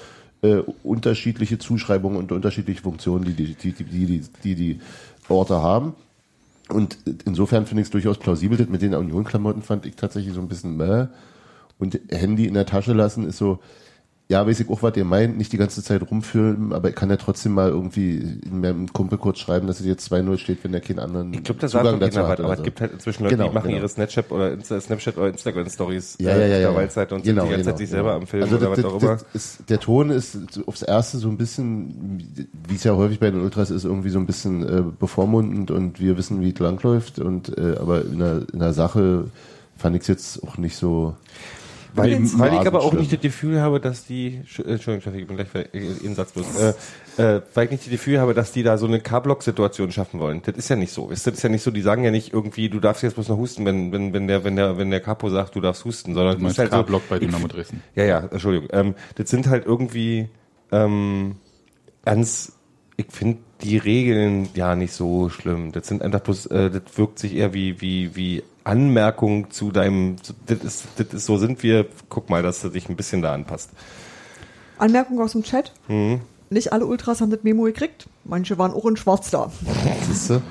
äh, 0.43 0.63
unterschiedliche 0.83 1.59
Zuschreibungen 1.59 2.17
und 2.19 2.33
unterschiedliche 2.33 2.81
Funktionen, 2.81 3.25
die 3.27 3.35
die, 3.35 3.55
die, 3.55 3.73
die, 3.73 3.85
die, 3.85 4.07
die, 4.07 4.23
die, 4.43 4.55
die 4.55 4.81
Orte 5.29 5.61
haben. 5.63 5.95
Und 6.71 6.97
insofern 7.27 7.67
finde 7.67 7.83
ich 7.83 7.89
es 7.89 7.91
durchaus 7.91 8.17
plausibel. 8.17 8.57
Das 8.57 8.69
mit 8.69 8.81
den 8.81 8.95
Union-Klamotten 8.95 9.61
fand 9.63 9.85
ich 9.87 9.97
tatsächlich 9.97 10.33
so 10.33 10.41
ein 10.41 10.49
bisschen 10.49 10.77
mäh. 10.79 11.07
Und 11.81 11.99
Handy 12.11 12.47
in 12.47 12.55
der 12.55 12.67
Tasche 12.67 12.93
lassen 12.93 13.27
ist 13.27 13.39
so, 13.39 13.59
ja, 14.31 14.47
weiß 14.47 14.61
ich 14.61 14.71
auch, 14.71 14.81
was 14.85 14.97
ihr 14.97 15.05
meint, 15.05 15.37
nicht 15.37 15.53
die 15.53 15.57
ganze 15.57 15.83
Zeit 15.83 16.09
rumfilmen, 16.09 16.73
aber 16.73 16.91
ich 16.91 16.95
kann 16.95 17.11
ja 17.11 17.17
trotzdem 17.17 17.51
mal 17.51 17.71
irgendwie 17.71 18.39
meinem 18.49 18.93
Kumpel 18.93 19.19
kurz 19.19 19.41
schreiben, 19.41 19.67
dass 19.67 19.81
es 19.81 19.87
jetzt 19.87 20.13
2-0 20.13 20.39
steht, 20.39 20.63
wenn 20.63 20.71
der 20.71 20.81
keinen 20.81 21.01
anderen 21.01 21.35
Ich 21.35 21.43
glaube, 21.43 21.61
das 21.61 21.73
Zugang 21.73 21.99
dazu 21.99 22.21
hat. 22.21 22.39
aber 22.39 22.45
oder 22.45 22.53
es 22.53 22.59
so. 22.59 22.63
gibt 22.65 22.81
halt 22.81 22.93
inzwischen 22.93 23.25
Leute, 23.25 23.35
Genau, 23.35 23.49
die 23.49 23.55
machen 23.55 23.67
genau. 23.71 23.79
ihre 23.81 23.89
Snapchat 23.89 24.31
oder 24.31 24.53
Insta, 24.53 24.81
Snapchat 24.81 25.19
oder 25.19 25.31
Instagram 25.31 25.69
Stories 25.69 26.17
Ja, 26.21 26.31
ja, 26.31 26.37
ja, 26.37 26.45
auf 26.45 26.51
ja. 26.51 26.59
der 26.59 26.75
Waldseite 26.77 27.15
und 27.17 27.25
genau, 27.25 27.43
sind 27.43 27.51
die 27.51 27.55
ganze 27.57 27.65
genau, 27.65 27.71
Zeit 27.73 27.79
sich 27.79 27.89
selber 27.89 28.09
genau. 28.11 28.21
am 28.21 28.27
Film 28.29 28.43
also 28.45 28.57
oder 28.57 28.69
das, 28.69 28.79
was 28.79 28.85
auch 28.85 29.03
immer. 29.03 29.19
ist, 29.35 29.69
der 29.69 29.81
Ton 29.81 30.11
ist 30.11 30.53
so 30.53 30.65
aufs 30.67 30.83
erste 30.83 31.19
so 31.19 31.29
ein 31.29 31.37
bisschen, 31.37 32.23
wie 32.69 32.77
es 32.77 32.85
ja 32.85 32.95
häufig 32.95 33.19
bei 33.19 33.33
den 33.33 33.41
Ultras 33.41 33.73
ist, 33.73 33.83
irgendwie 33.83 34.11
so 34.11 34.21
ein 34.21 34.27
bisschen 34.27 34.63
äh, 34.63 34.85
bevormundend 34.97 35.73
und 35.73 35.99
wir 35.99 36.17
wissen, 36.17 36.41
wie 36.41 36.51
es 36.53 36.59
langläuft 36.61 37.19
und 37.19 37.59
äh, 37.59 37.79
aber 37.81 38.05
in 38.05 38.21
der, 38.21 38.43
in 38.53 38.61
der 38.61 38.75
Sache 38.75 39.25
fand 39.77 39.97
ich 39.97 40.03
es 40.03 40.07
jetzt 40.07 40.45
auch 40.45 40.57
nicht 40.57 40.77
so. 40.77 41.17
Weil, 41.95 42.21
weil 42.39 42.53
ich 42.55 42.67
aber 42.67 42.83
auch 42.83 42.93
nicht 42.93 43.13
das 43.13 43.21
Gefühl 43.21 43.61
habe, 43.61 43.81
dass 43.81 44.05
die, 44.07 44.43
äh, 44.59 44.73
Entschuldigung, 44.73 45.01
Steffi, 45.01 45.19
ich 45.21 45.27
bin 45.27 45.37
gleich 45.37 45.49
äh, 45.55 45.79
Ihren 46.03 46.15
Satz 46.15 46.33
bloß, 46.33 46.47
äh, 46.57 46.75
äh, 47.17 47.43
weil 47.55 47.65
ich 47.67 47.71
nicht 47.73 47.85
das 47.85 47.91
Gefühl 47.91 48.21
habe, 48.21 48.35
dass 48.35 48.53
die 48.53 48.63
da 48.63 48.79
so 48.79 48.87
eine 48.87 49.01
K-Block-Situation 49.01 49.93
schaffen 49.93 50.21
wollen. 50.21 50.43
Das 50.45 50.57
ist 50.57 50.69
ja 50.69 50.77
nicht 50.77 50.93
so. 50.93 51.11
Ist 51.11 51.27
Das 51.27 51.35
ist 51.35 51.43
ja 51.43 51.49
nicht 51.49 51.63
so, 51.63 51.71
die 51.71 51.83
sagen 51.83 52.05
ja 52.05 52.11
nicht 52.11 52.33
irgendwie, 52.33 52.69
du 52.69 52.81
darfst 52.81 53.03
jetzt 53.03 53.15
bloß 53.15 53.29
noch 53.29 53.37
husten, 53.39 53.65
wenn, 53.65 53.93
wenn, 53.93 54.13
wenn 54.13 54.27
der, 54.29 54.45
wenn 54.45 54.57
der, 54.57 54.79
wenn 54.79 54.91
der 54.91 55.01
Capo 55.01 55.29
sagt, 55.31 55.55
du 55.57 55.61
darfst 55.61 55.85
husten, 55.85 56.15
sondern 56.15 56.37
Du 56.37 56.43
meinst 56.43 56.59
halt 56.59 56.71
so, 56.71 56.77
K-Block 56.77 57.09
bei 57.09 57.19
Dynamo 57.19 57.49
Dresden. 57.49 57.83
ja, 57.95 58.05
ja, 58.05 58.19
Entschuldigung. 58.31 58.69
Ähm, 58.73 58.95
das 59.17 59.31
sind 59.31 59.49
halt 59.49 59.67
irgendwie 59.67 60.29
ähm, 60.73 61.37
ganz, 62.05 62.53
ich 62.97 63.07
finde 63.11 63.39
die 63.63 63.77
Regeln 63.77 64.49
ja 64.55 64.75
nicht 64.75 64.93
so 64.93 65.29
schlimm. 65.29 65.73
Das 65.73 65.87
sind 65.87 66.03
einfach 66.03 66.21
bloß, 66.21 66.47
äh, 66.47 66.71
das 66.71 66.83
wirkt 66.97 67.19
sich 67.19 67.35
eher 67.35 67.53
wie, 67.53 67.81
wie, 67.81 68.17
wie 68.17 68.43
Anmerkung 68.65 69.51
zu 69.51 69.71
deinem, 69.71 70.17
das 70.47 70.59
ist, 70.59 70.85
das 70.97 71.07
ist, 71.09 71.27
so 71.27 71.39
sind 71.39 71.63
wir, 71.63 71.87
guck 72.09 72.31
mal, 72.31 72.43
dass 72.43 72.63
du 72.63 72.69
dich 72.69 72.89
ein 72.89 72.97
bisschen 72.97 73.23
da 73.23 73.33
anpasst. 73.33 73.71
Anmerkung 74.79 75.21
aus 75.21 75.33
dem 75.33 75.43
Chat. 75.43 75.73
Mhm. 75.89 76.21
Nicht 76.53 76.73
alle 76.73 76.85
Ultras 76.85 77.21
haben 77.21 77.31
das 77.31 77.45
Memo 77.45 77.63
gekriegt. 77.63 78.09
Manche 78.25 78.59
waren 78.59 78.73
auch 78.73 78.85
in 78.87 78.97
Schwarz 78.97 79.31
da. 79.31 79.53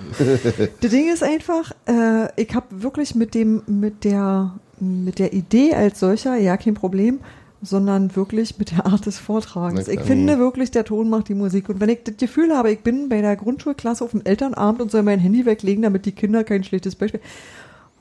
Das 0.82 0.91
Ding 0.91 1.12
ist 1.12 1.24
einfach, 1.24 1.72
äh, 1.88 2.30
ich 2.41 2.55
habe 2.55 2.82
wirklich 2.82 3.16
mit 3.16 3.36
dem, 3.36 3.64
mit 3.68 4.05
der, 4.05 4.53
mit 4.80 5.20
der 5.20 5.34
Idee 5.34 5.74
als 5.74 5.99
solcher, 5.99 6.36
ja, 6.38 6.55
kein 6.57 6.74
Problem, 6.74 7.20
sondern 7.62 8.16
wirklich 8.16 8.57
mit 8.57 8.72
der 8.72 8.86
Art 8.86 9.05
des 9.05 9.20
Vortragens. 9.20 9.88
Ich 9.88 9.99
finde 10.01 10.39
wirklich, 10.39 10.72
der 10.72 10.86
Ton 10.86 11.10
macht 11.10 11.28
die 11.28 11.34
Musik. 11.34 11.68
Und 11.68 11.82
wenn 11.82 11.89
ich 11.89 12.03
das 12.03 12.16
Gefühl 12.18 12.55
habe, 12.55 12.72
ich 12.72 12.80
bin 12.80 13.10
bei 13.10 13.22
der 13.22 13.36
Grundschulklasse 13.36 14.03
auf 14.03 14.12
dem 14.12 14.22
Elternabend 14.24 14.82
und 14.82 14.91
soll 14.91 15.03
mein 15.03 15.20
Handy 15.20 15.45
weglegen, 15.45 15.84
damit 15.84 16.05
die 16.05 16.14
Kinder 16.14 16.43
kein 16.43 16.64
schlechtes 16.64 16.95
Beispiel. 16.95 17.20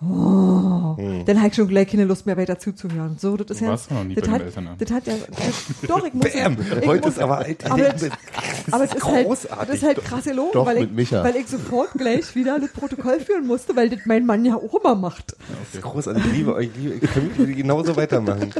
Oh, 0.01 0.97
dann 1.27 1.39
habe 1.39 1.49
ich 1.49 1.55
schon 1.57 1.67
gleich 1.67 1.89
keine 1.89 2.05
Lust 2.05 2.25
mehr 2.25 2.37
weiter 2.37 2.59
zuzuhören. 2.59 3.17
So, 3.19 3.37
das 3.37 3.51
ist 3.51 3.61
Du 3.61 3.65
ja. 3.65 3.71
warst 3.73 3.91
noch 3.91 4.05
nie 4.05 4.15
das 4.15 4.29
bei 4.29 4.35
hat, 4.35 4.43
Elternabend. 4.43 4.81
Das 4.83 4.91
hat 4.93 5.07
ja. 5.09 5.15
Das, 5.29 5.89
doch, 5.89 6.05
ich 6.07 6.15
muss. 6.15 6.33
Bam! 6.33 6.57
ich 6.81 6.87
Heute 6.87 7.05
muss, 7.07 7.17
ist 7.17 7.21
aber 7.23 7.39
alt. 7.39 7.69
aber, 7.71 7.79
das, 7.83 8.03
aber 8.71 8.85
es 8.85 8.95
ist 8.95 9.05
halt, 9.05 9.27
großartig. 9.27 9.67
das 9.67 9.77
ist 9.77 9.83
halt 9.83 10.05
krass 10.05 10.25
gelogen, 10.25 10.51
Doch, 10.53 10.67
weil, 10.67 10.89
ich, 10.99 11.13
weil 11.13 11.37
ich 11.37 11.49
sofort 11.49 11.93
gleich 11.95 12.35
wieder 12.37 12.61
das 12.61 12.71
Protokoll 12.71 13.19
führen 13.19 13.47
musste, 13.47 13.75
weil 13.75 13.91
das 13.91 14.01
mein 14.05 14.25
Mann 14.25 14.45
ja 14.45 14.55
auch 14.55 14.73
immer 14.81 14.95
macht. 14.95 15.33
Das 15.65 15.75
ist 15.75 15.83
großartig. 15.83 16.25
Ich 16.27 16.33
liebe 16.33 16.55
euch. 16.55 16.67
Ich 16.69 16.77
liebe, 16.77 16.95
ich 16.95 17.11
könnte 17.11 17.47
genauso 17.55 17.97
weitermachen. 17.97 18.53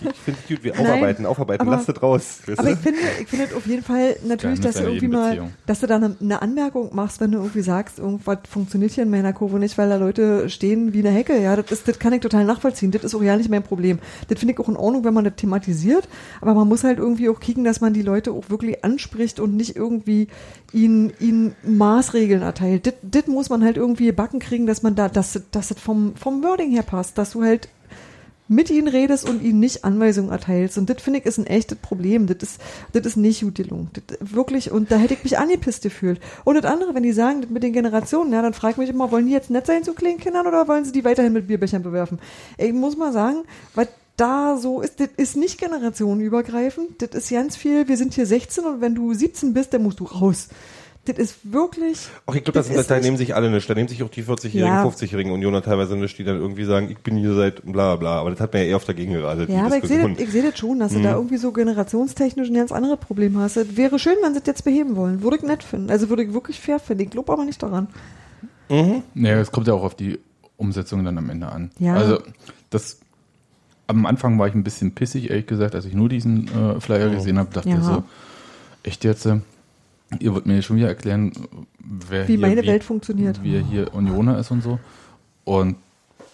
Ich 0.00 0.20
finde 0.20 0.40
es 0.42 0.48
gut. 0.48 0.64
Wir 0.64 0.72
aufarbeiten, 0.78 1.26
aufarbeiten. 1.26 1.62
aber- 1.62 1.72
Lasst 1.72 1.88
es 1.90 2.02
raus. 2.02 2.38
Aber 2.56 2.70
ich 2.70 2.78
finde, 2.78 2.98
ich 3.20 3.28
finde 3.28 3.54
auf 3.56 3.66
jeden 3.66 3.82
Fall 3.82 4.16
natürlich, 4.26 4.60
Geheimnis 4.60 4.60
dass 4.62 4.74
du 4.76 4.82
irgendwie 4.88 5.08
mal, 5.08 5.50
dass 5.66 5.80
du 5.80 5.86
da 5.86 5.96
eine, 5.96 6.16
eine 6.20 6.40
Anmerkung 6.40 6.94
machst, 6.94 7.20
wenn 7.20 7.32
du 7.32 7.38
irgendwie 7.38 7.60
sagst, 7.62 7.98
irgendwas 7.98 8.38
funktioniert 8.48 8.92
hier 8.92 9.02
in 9.04 9.10
meiner 9.10 9.32
Kurve 9.34 9.58
nicht, 9.58 9.76
weil 9.76 9.88
da 9.90 9.96
Leute 9.96 10.13
stehen 10.48 10.92
wie 10.92 11.00
eine 11.00 11.10
Hecke. 11.10 11.40
Ja, 11.40 11.56
das, 11.56 11.70
ist, 11.70 11.88
das 11.88 11.98
kann 11.98 12.12
ich 12.12 12.20
total 12.20 12.44
nachvollziehen. 12.44 12.90
Das 12.90 13.04
ist 13.04 13.14
auch 13.14 13.22
ja 13.22 13.36
nicht 13.36 13.50
mein 13.50 13.62
Problem. 13.62 13.98
Das 14.28 14.38
finde 14.38 14.54
ich 14.54 14.60
auch 14.60 14.68
in 14.68 14.76
Ordnung, 14.76 15.04
wenn 15.04 15.14
man 15.14 15.24
das 15.24 15.34
thematisiert. 15.36 16.08
Aber 16.40 16.54
man 16.54 16.68
muss 16.68 16.84
halt 16.84 16.98
irgendwie 16.98 17.28
auch 17.28 17.40
kicken, 17.40 17.64
dass 17.64 17.80
man 17.80 17.94
die 17.94 18.02
Leute 18.02 18.32
auch 18.32 18.50
wirklich 18.50 18.84
anspricht 18.84 19.40
und 19.40 19.56
nicht 19.56 19.76
irgendwie 19.76 20.28
ihnen, 20.72 21.12
ihnen 21.20 21.54
Maßregeln 21.62 22.42
erteilt. 22.42 22.86
Das, 22.86 22.94
das 23.02 23.26
muss 23.26 23.48
man 23.48 23.64
halt 23.64 23.76
irgendwie 23.76 24.12
backen 24.12 24.38
kriegen, 24.38 24.66
dass 24.66 24.82
man 24.82 24.94
da, 24.94 25.08
dass, 25.08 25.40
dass 25.50 25.68
das 25.68 25.78
vom, 25.78 26.14
vom 26.16 26.42
Wording 26.42 26.70
her 26.70 26.82
passt, 26.82 27.18
dass 27.18 27.32
du 27.32 27.42
halt 27.42 27.68
mit 28.46 28.70
ihnen 28.70 28.88
redest 28.88 29.28
und 29.28 29.42
ihnen 29.42 29.60
nicht 29.60 29.84
Anweisungen 29.84 30.30
erteilst. 30.30 30.76
Und 30.76 30.90
das 30.90 31.00
finde 31.00 31.20
ich 31.20 31.26
ist 31.26 31.38
ein 31.38 31.46
echtes 31.46 31.78
Problem. 31.78 32.26
Das 32.26 32.36
ist, 32.42 32.60
das 32.92 33.06
ist 33.06 33.16
nicht 33.16 33.42
gut 33.42 33.54
gelungen. 33.54 33.90
Das, 33.92 34.18
wirklich, 34.20 34.70
und 34.70 34.90
da 34.90 34.96
hätte 34.96 35.14
ich 35.14 35.24
mich 35.24 35.38
angepisst 35.38 35.82
gefühlt. 35.82 36.20
Und 36.44 36.56
das 36.56 36.70
andere, 36.70 36.94
wenn 36.94 37.02
die 37.02 37.12
sagen, 37.12 37.40
das 37.40 37.50
mit 37.50 37.62
den 37.62 37.72
Generationen, 37.72 38.32
ja, 38.32 38.42
dann 38.42 38.52
frage 38.52 38.72
ich 38.72 38.78
mich 38.78 38.90
immer, 38.90 39.10
wollen 39.10 39.26
die 39.26 39.32
jetzt 39.32 39.50
nett 39.50 39.66
sein 39.66 39.82
zu 39.82 39.94
kleinen 39.94 40.18
Kindern 40.18 40.46
oder 40.46 40.68
wollen 40.68 40.84
sie 40.84 40.92
die 40.92 41.04
weiterhin 41.04 41.32
mit 41.32 41.46
Bierbechern 41.46 41.82
bewerfen? 41.82 42.18
Ich 42.58 42.72
muss 42.72 42.96
mal 42.96 43.12
sagen, 43.12 43.44
was 43.74 43.88
da 44.16 44.56
so 44.56 44.80
ist, 44.80 45.00
das 45.00 45.08
ist 45.16 45.36
nicht 45.36 45.58
generationenübergreifend. 45.58 47.02
Das 47.02 47.10
ist 47.14 47.30
ganz 47.30 47.56
viel, 47.56 47.88
wir 47.88 47.96
sind 47.96 48.14
hier 48.14 48.26
16 48.26 48.64
und 48.64 48.80
wenn 48.80 48.94
du 48.94 49.12
17 49.12 49.54
bist, 49.54 49.72
dann 49.72 49.82
musst 49.82 50.00
du 50.00 50.04
raus. 50.04 50.48
Das 51.06 51.18
ist 51.18 51.36
wirklich. 51.52 51.98
Ach, 52.26 52.34
ich 52.34 52.44
glaube, 52.44 52.58
das 52.58 52.68
das, 52.68 52.76
ist 52.76 52.90
da 52.90 52.94
nicht- 52.94 53.04
nehmen 53.04 53.16
sich 53.18 53.34
alle 53.34 53.50
nicht. 53.50 53.68
Da 53.68 53.74
nehmen 53.74 53.88
sich 53.88 54.02
auch 54.02 54.08
die 54.08 54.22
40-jährigen, 54.24 54.66
Ja. 54.74 54.84
50-jährigen 54.86 55.32
Unioner 55.32 55.60
teilweise 55.62 55.96
nicht, 55.96 56.16
die 56.18 56.24
dann 56.24 56.36
irgendwie 56.38 56.64
sagen, 56.64 56.90
ich 56.90 56.98
bin 56.98 57.16
hier 57.16 57.34
seit 57.34 57.62
bla 57.64 57.96
bla. 57.96 58.20
Aber 58.20 58.30
das 58.30 58.40
hat 58.40 58.52
man 58.54 58.62
ja 58.62 58.68
eher 58.68 58.76
auf 58.76 58.84
dagegen 58.84 59.12
geraten. 59.12 59.52
Ja, 59.52 59.66
aber 59.66 59.76
ich 59.76 59.84
sehe 59.84 59.98
das, 60.16 60.32
seh 60.32 60.42
das 60.42 60.58
schon, 60.58 60.78
dass 60.78 60.92
du 60.92 61.00
Mhm. 61.00 61.02
da 61.02 61.12
irgendwie 61.14 61.36
so 61.36 61.52
generationstechnisch 61.52 62.48
ein 62.48 62.54
ganz 62.54 62.72
anderes 62.72 62.98
Problem 63.00 63.36
hast. 63.38 63.56
Es 63.58 63.76
wäre 63.76 63.98
schön, 63.98 64.16
wenn 64.22 64.32
sie 64.34 64.40
das 64.40 64.46
jetzt 64.46 64.64
beheben 64.64 64.96
wollen. 64.96 65.22
Würde 65.22 65.36
ich 65.36 65.42
nett 65.42 65.62
finden. 65.62 65.90
Also 65.90 66.08
würde 66.08 66.22
ich 66.22 66.32
wirklich 66.32 66.58
fair 66.60 66.78
finden. 66.78 67.02
Ich 67.04 67.10
glaube 67.10 67.32
aber 67.32 67.44
nicht 67.44 67.62
daran. 67.62 67.88
Naja, 68.68 69.38
es 69.40 69.52
kommt 69.52 69.66
ja 69.66 69.74
auch 69.74 69.82
auf 69.84 69.94
die 69.94 70.18
Umsetzung 70.56 71.04
dann 71.04 71.18
am 71.18 71.28
Ende 71.28 71.48
an. 71.48 71.70
Ja. 71.78 71.94
Also 71.96 72.20
das 72.70 72.98
am 73.86 74.06
Anfang 74.06 74.38
war 74.38 74.48
ich 74.48 74.54
ein 74.54 74.64
bisschen 74.64 74.92
pissig, 74.94 75.28
ehrlich 75.28 75.46
gesagt, 75.46 75.74
als 75.74 75.84
ich 75.84 75.92
nur 75.92 76.08
diesen 76.08 76.48
äh, 76.48 76.80
Flyer 76.80 77.10
gesehen 77.10 77.38
habe, 77.38 77.50
dachte 77.52 77.68
Ja. 77.68 77.76
ich 77.78 77.84
so, 77.84 78.02
echt 78.82 79.04
jetzt, 79.04 79.26
äh, 79.26 79.40
ihr 80.20 80.34
wollt 80.34 80.46
mir 80.46 80.62
schon 80.62 80.76
wieder 80.76 80.88
erklären, 80.88 81.32
wer 81.78 82.28
Wie 82.28 82.32
hier, 82.32 82.40
meine 82.40 82.66
Welt 82.66 82.84
funktioniert. 82.84 83.42
Wie 83.42 83.56
er 83.56 83.62
hier 83.62 83.94
Unioner 83.94 84.38
ist 84.38 84.50
und 84.50 84.62
so. 84.62 84.78
Und 85.44 85.76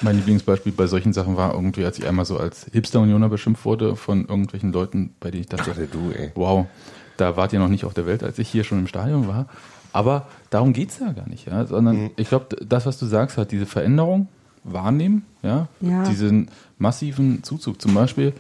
mein 0.03 0.17
Lieblingsbeispiel 0.17 0.73
bei 0.73 0.87
solchen 0.87 1.13
Sachen 1.13 1.37
war 1.37 1.53
irgendwie, 1.55 1.85
als 1.85 1.99
ich 1.99 2.07
einmal 2.07 2.25
so 2.25 2.39
als 2.39 2.67
Hipster-Unioner 2.73 3.29
beschimpft 3.29 3.65
wurde 3.65 3.97
von 3.97 4.21
irgendwelchen 4.27 4.73
Leuten, 4.73 5.15
bei 5.21 5.31
denen 5.31 5.43
ich 5.43 5.49
dachte, 5.49 5.71
Gerade 5.73 5.87
du, 5.87 6.11
ey. 6.11 6.31
wow, 6.35 6.67
da 7.17 7.37
wart 7.37 7.53
ihr 7.53 7.59
noch 7.59 7.69
nicht 7.69 7.85
auf 7.85 7.93
der 7.95 8.07
Welt, 8.07 8.23
als 8.23 8.39
ich 8.39 8.49
hier 8.49 8.65
schon 8.65 8.79
im 8.79 8.87
Stadion 8.87 9.29
war. 9.29 9.47
Aber 9.93 10.29
darum 10.51 10.73
geht's 10.73 10.99
ja 11.01 11.13
gar 11.13 11.29
nicht, 11.29 11.47
ja. 11.47 11.67
Sondern 11.67 12.11
ich 12.17 12.29
glaube, 12.29 12.57
das, 12.65 12.87
was 12.87 12.99
du 12.99 13.07
sagst, 13.07 13.37
hat 13.37 13.51
diese 13.51 13.67
Veränderung 13.67 14.29
wahrnehmen, 14.65 15.25
ja, 15.43 15.69
Ja. 15.81 16.05
diesen 16.05 16.49
massiven 16.79 17.43
Zuzug. 17.43 17.81
Zum 17.81 17.93
Beispiel, 17.95 18.33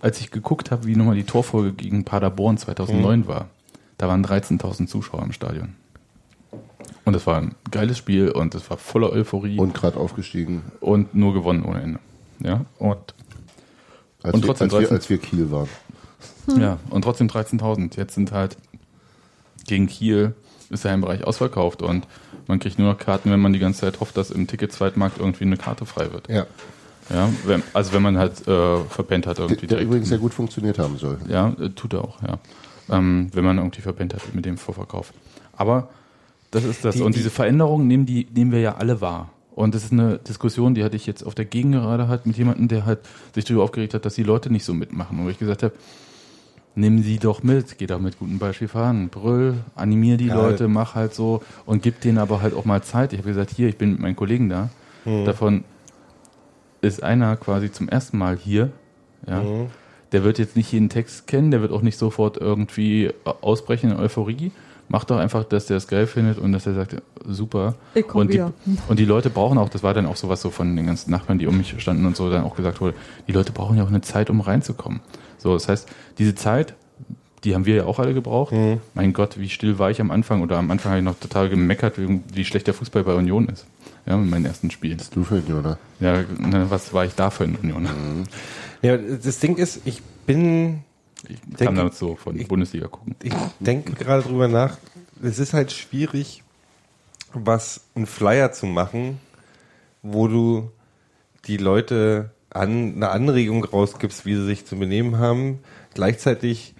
als 0.00 0.20
ich 0.20 0.30
geguckt 0.30 0.70
habe, 0.70 0.86
wie 0.86 0.96
nochmal 0.96 1.16
die 1.16 1.24
Torfolge 1.24 1.72
gegen 1.72 2.04
Paderborn 2.04 2.56
2009 2.58 3.26
war, 3.26 3.48
da 4.02 4.08
waren 4.08 4.26
13.000 4.26 4.88
Zuschauer 4.88 5.22
im 5.22 5.30
Stadion. 5.30 5.76
Und 7.04 7.12
das 7.12 7.24
war 7.24 7.38
ein 7.38 7.54
geiles 7.70 7.98
Spiel 7.98 8.30
und 8.30 8.52
es 8.56 8.68
war 8.68 8.76
voller 8.76 9.12
Euphorie 9.12 9.52
und, 9.60 9.68
Und 9.68 9.74
gerade 9.74 9.96
aufgestiegen, 9.96 10.64
nur 11.12 11.32
gewonnen 11.32 11.64
ohne 11.64 11.80
Ende. 11.82 12.00
Ja, 12.40 12.64
und 12.80 13.14
als, 14.24 14.34
Und 14.34 14.42
wir, 14.42 14.48
trotzdem 14.48 14.64
als, 14.64 14.72
wir, 14.72 14.80
13. 14.80 14.96
als 14.96 15.08
wir 15.08 15.18
Kiel 15.18 15.50
waren. 15.52 15.68
Ja, 16.58 16.78
und 16.90 17.02
trotzdem 17.02 17.28
13.000. 17.28 17.96
Jetzt 17.96 18.14
sind 18.14 18.32
halt 18.32 18.56
gegen 19.68 19.86
Kiel 19.86 20.34
ist 20.68 20.82
der 20.82 20.90
Heimbereich 20.90 21.22
ausverkauft 21.22 21.80
und 21.82 22.08
man 22.48 22.58
kriegt 22.58 22.80
nur 22.80 22.90
noch 22.90 22.98
Karten, 22.98 23.30
wenn 23.30 23.38
man 23.38 23.52
die 23.52 23.60
ganze 23.60 23.82
Zeit 23.82 24.00
hofft, 24.00 24.16
dass 24.16 24.32
im 24.32 24.48
Ticket-Zweitmarkt 24.48 25.18
irgendwie 25.18 25.44
eine 25.44 25.58
Karte 25.58 25.86
frei 25.86 26.12
wird. 26.12 26.28
Ja. 26.28 26.46
Ja, 27.08 27.28
wenn, 27.44 27.62
also 27.72 27.92
wenn 27.92 28.02
man 28.02 28.18
halt 28.18 28.48
äh, 28.48 28.78
verpennt 28.84 29.28
hat 29.28 29.38
Der, 29.38 29.44
irgendwie 29.44 29.66
der 29.66 29.76
direkt. 29.76 29.86
übrigens 29.86 30.08
sehr 30.08 30.18
gut 30.18 30.34
funktioniert 30.34 30.80
haben 30.80 30.98
soll. 30.98 31.18
Ja, 31.28 31.50
äh, 31.60 31.70
tut 31.70 31.92
er 31.92 32.02
auch, 32.02 32.20
ja. 32.22 32.38
Ähm, 32.90 33.28
wenn 33.32 33.44
man 33.44 33.58
irgendwie 33.58 33.80
verpennt 33.80 34.14
hat 34.14 34.34
mit 34.34 34.44
dem 34.44 34.56
Vorverkauf. 34.58 35.12
Aber 35.56 35.88
das 36.50 36.64
ist 36.64 36.84
das. 36.84 36.96
Die- 36.96 37.02
und 37.02 37.14
die- 37.14 37.18
diese 37.18 37.30
Veränderungen 37.30 37.86
nehmen, 37.86 38.06
die, 38.06 38.26
nehmen 38.34 38.50
wir 38.52 38.60
ja 38.60 38.74
alle 38.76 39.00
wahr. 39.00 39.30
Und 39.54 39.74
das 39.74 39.84
ist 39.84 39.92
eine 39.92 40.18
Diskussion, 40.18 40.74
die 40.74 40.82
hatte 40.82 40.96
ich 40.96 41.06
jetzt 41.06 41.22
auf 41.24 41.34
der 41.34 41.44
Gegengerade 41.44 42.08
halt 42.08 42.24
mit 42.26 42.36
jemandem, 42.38 42.68
der 42.68 42.86
halt 42.86 43.00
sich 43.34 43.44
darüber 43.44 43.64
aufgeregt 43.64 43.92
hat, 43.94 44.04
dass 44.06 44.14
die 44.14 44.22
Leute 44.22 44.50
nicht 44.50 44.64
so 44.64 44.72
mitmachen. 44.74 45.18
Und 45.18 45.26
wo 45.26 45.28
ich 45.28 45.38
gesagt 45.38 45.62
habe, 45.62 45.74
nimm 46.74 47.02
sie 47.02 47.18
doch 47.18 47.42
mit, 47.42 47.76
geh 47.76 47.86
doch 47.86 48.00
mit 48.00 48.18
gutem 48.18 48.38
Beispiel 48.38 48.68
fahren, 48.68 49.10
brüll, 49.10 49.56
animier 49.76 50.16
die 50.16 50.28
Ja. 50.28 50.36
Leute, 50.36 50.68
mach 50.68 50.94
halt 50.94 51.14
so 51.14 51.42
und 51.66 51.82
gib 51.82 52.00
denen 52.00 52.16
aber 52.16 52.40
halt 52.40 52.54
auch 52.54 52.64
mal 52.64 52.82
Zeit. 52.82 53.12
Ich 53.12 53.18
habe 53.18 53.28
gesagt, 53.28 53.50
hier, 53.54 53.68
ich 53.68 53.76
bin 53.76 53.92
mit 53.92 54.00
meinen 54.00 54.16
Kollegen 54.16 54.48
da. 54.48 54.70
Mhm. 55.04 55.26
Davon 55.26 55.64
ist 56.80 57.02
einer 57.02 57.36
quasi 57.36 57.70
zum 57.70 57.88
ersten 57.90 58.16
Mal 58.16 58.36
hier. 58.38 58.72
Ja. 59.26 59.42
Mhm. 59.42 59.66
Der 60.12 60.24
wird 60.24 60.38
jetzt 60.38 60.56
nicht 60.56 60.70
jeden 60.72 60.88
Text 60.88 61.26
kennen, 61.26 61.50
der 61.50 61.62
wird 61.62 61.72
auch 61.72 61.82
nicht 61.82 61.98
sofort 61.98 62.36
irgendwie 62.36 63.10
ausbrechen 63.24 63.90
in 63.90 63.96
Euphorie. 63.96 64.52
Macht 64.88 65.10
doch 65.10 65.16
einfach, 65.16 65.44
dass 65.44 65.66
der 65.66 65.78
es 65.78 65.88
geil 65.88 66.06
findet 66.06 66.38
und 66.38 66.52
dass 66.52 66.66
er 66.66 66.74
sagt, 66.74 66.96
super. 67.26 67.76
Ich 67.94 68.06
komm 68.06 68.22
und, 68.22 68.28
die, 68.28 68.34
wieder. 68.34 68.52
und 68.88 68.98
die 68.98 69.06
Leute 69.06 69.30
brauchen 69.30 69.56
auch, 69.56 69.70
das 69.70 69.82
war 69.82 69.94
dann 69.94 70.06
auch 70.06 70.16
sowas 70.16 70.42
so 70.42 70.50
von 70.50 70.76
den 70.76 70.86
ganzen 70.86 71.10
Nachbarn, 71.10 71.38
die 71.38 71.46
um 71.46 71.56
mich 71.56 71.74
standen 71.78 72.04
und 72.04 72.14
so, 72.14 72.30
dann 72.30 72.44
auch 72.44 72.56
gesagt 72.56 72.80
wurde, 72.80 72.94
die 73.26 73.32
Leute 73.32 73.52
brauchen 73.52 73.78
ja 73.78 73.84
auch 73.84 73.88
eine 73.88 74.02
Zeit, 74.02 74.28
um 74.28 74.40
reinzukommen. 74.40 75.00
So, 75.38 75.54
das 75.54 75.68
heißt, 75.68 75.88
diese 76.18 76.34
Zeit, 76.34 76.74
die 77.44 77.54
haben 77.54 77.66
wir 77.66 77.74
ja 77.74 77.84
auch 77.84 77.98
alle 77.98 78.14
gebraucht. 78.14 78.52
Mhm. 78.52 78.80
Mein 78.94 79.12
Gott, 79.12 79.38
wie 79.38 79.48
still 79.48 79.78
war 79.78 79.90
ich 79.90 80.00
am 80.00 80.10
Anfang 80.10 80.42
oder 80.42 80.58
am 80.58 80.70
Anfang 80.70 80.92
habe 80.92 81.00
ich 81.00 81.04
noch 81.04 81.18
total 81.18 81.48
gemeckert, 81.48 81.98
wie, 81.98 82.20
wie 82.32 82.44
schlecht 82.44 82.66
der 82.66 82.74
Fußball 82.74 83.04
bei 83.04 83.14
Union 83.14 83.48
ist. 83.48 83.66
Ja, 84.06 84.14
in 84.14 84.28
meinen 84.30 84.44
ersten 84.46 84.70
Spielen. 84.70 85.00
Du 85.12 85.22
für 85.24 85.38
Jona. 85.38 85.78
Ja, 86.00 86.22
ne, 86.38 86.66
was 86.68 86.92
war 86.92 87.04
ich 87.04 87.14
da 87.14 87.30
für 87.30 87.44
ein 87.44 87.56
Union? 87.56 87.88
Ja, 88.82 88.96
das 88.96 89.38
Ding 89.38 89.56
ist, 89.56 89.80
ich 89.84 90.02
bin, 90.26 90.82
Ich 91.28 91.40
Denke- 91.40 91.64
kam 91.66 91.76
damit 91.76 91.94
so 91.94 92.16
von 92.16 92.36
ich- 92.38 92.48
Bundesliga 92.48 92.88
gucken. 92.88 93.14
ich 93.22 93.32
denke 93.60 93.92
gerade 93.92 94.22
drüber 94.24 94.48
nach. 94.48 94.78
Es 95.22 95.38
ist 95.38 95.52
halt 95.52 95.70
schwierig, 95.70 96.42
was 97.32 97.82
ein 97.94 98.06
Flyer 98.06 98.50
zu 98.52 98.66
machen, 98.66 99.20
wo 100.02 100.26
du 100.26 100.70
die 101.46 101.58
Leute 101.58 102.30
an 102.50 102.94
eine 102.96 103.10
Anregung 103.10 103.64
rausgibst, 103.64 104.26
wie 104.26 104.34
sie 104.34 104.44
sich 104.44 104.66
zu 104.66 104.76
benehmen 104.76 105.18
haben, 105.18 105.60
gleichzeitig 105.94 106.74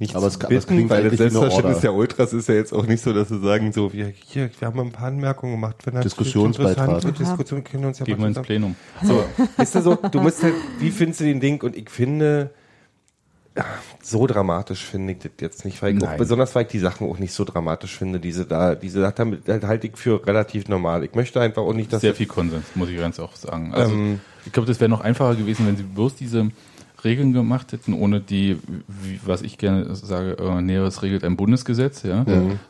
nicht 0.00 0.14
Aber 0.14 0.22
zu 0.22 0.28
es 0.34 0.38
kann- 0.38 0.46
aber 0.48 0.56
es 0.56 0.64
bitten, 0.66 0.76
klingt 0.76 0.90
weil 0.90 1.08
das 1.10 1.18
Selbstverständnis 1.18 1.80
der 1.80 1.94
Ultras 1.94 2.32
ist 2.32 2.48
ja 2.48 2.54
jetzt 2.54 2.72
auch 2.72 2.86
nicht 2.86 3.02
so, 3.02 3.12
dass 3.12 3.28
sie 3.28 3.40
sagen, 3.40 3.72
so, 3.72 3.92
wir, 3.92 4.06
hier, 4.08 4.50
wir 4.58 4.68
haben 4.68 4.78
ein 4.80 4.92
paar 4.92 5.08
Anmerkungen 5.08 5.52
gemacht, 5.54 5.76
wenn 5.84 5.94
das 5.94 6.04
Diskussionsbeitrag. 6.04 7.02
wird, 7.04 7.18
Diskussion 7.18 7.64
können 7.64 7.82
wir 7.82 7.88
uns 7.88 7.98
ja 7.98 8.04
Gehen 8.04 8.18
wir 8.18 8.26
ins 8.28 8.40
Plenum. 8.40 8.76
so, 9.02 9.24
ist 9.60 9.74
das 9.74 9.84
so, 9.84 9.94
du 9.96 10.20
musst 10.20 10.42
halt, 10.42 10.54
wie 10.78 10.90
findest 10.90 11.20
du 11.20 11.24
den 11.24 11.40
Ding? 11.40 11.62
Und 11.62 11.76
ich 11.76 11.90
finde, 11.90 12.50
so 14.02 14.26
dramatisch 14.28 14.84
finde 14.84 15.14
ich 15.14 15.18
das 15.18 15.32
jetzt 15.40 15.64
nicht, 15.64 15.82
weil 15.82 15.96
ich 15.96 16.04
auch, 16.04 16.16
besonders 16.16 16.54
weil 16.54 16.62
ich 16.62 16.68
die 16.68 16.78
Sachen 16.78 17.08
auch 17.08 17.18
nicht 17.18 17.32
so 17.32 17.42
dramatisch 17.44 17.96
finde, 17.98 18.20
diese 18.20 18.46
da, 18.46 18.76
diese 18.76 19.00
Sachen 19.00 19.42
halte 19.48 19.88
ich 19.88 19.96
für 19.96 20.24
relativ 20.24 20.68
normal. 20.68 21.02
Ich 21.02 21.14
möchte 21.16 21.40
einfach 21.40 21.62
auch 21.62 21.72
nicht, 21.72 21.92
dass 21.92 22.02
Sehr 22.02 22.14
viel 22.14 22.26
Konsens, 22.26 22.64
muss 22.76 22.88
ich 22.88 22.96
ganz 22.98 23.18
auch 23.18 23.34
sagen. 23.34 23.74
Also, 23.74 23.92
Ähm, 23.94 24.20
ich 24.46 24.52
glaube, 24.52 24.68
das 24.68 24.78
wäre 24.78 24.88
noch 24.88 25.00
einfacher 25.00 25.34
gewesen, 25.34 25.66
wenn 25.66 25.76
sie 25.76 25.82
bloß 25.82 26.14
diese 26.14 26.50
Regeln 27.04 27.32
gemacht 27.32 27.72
hätten, 27.72 27.92
ohne 27.92 28.20
die, 28.20 28.58
wie, 28.88 29.20
was 29.24 29.42
ich 29.42 29.56
gerne 29.58 29.94
sage, 29.94 30.36
äh, 30.38 30.60
Näheres 30.60 31.02
regelt 31.02 31.22
ein 31.24 31.36
Bundesgesetz, 31.36 32.02
ja. 32.02 32.24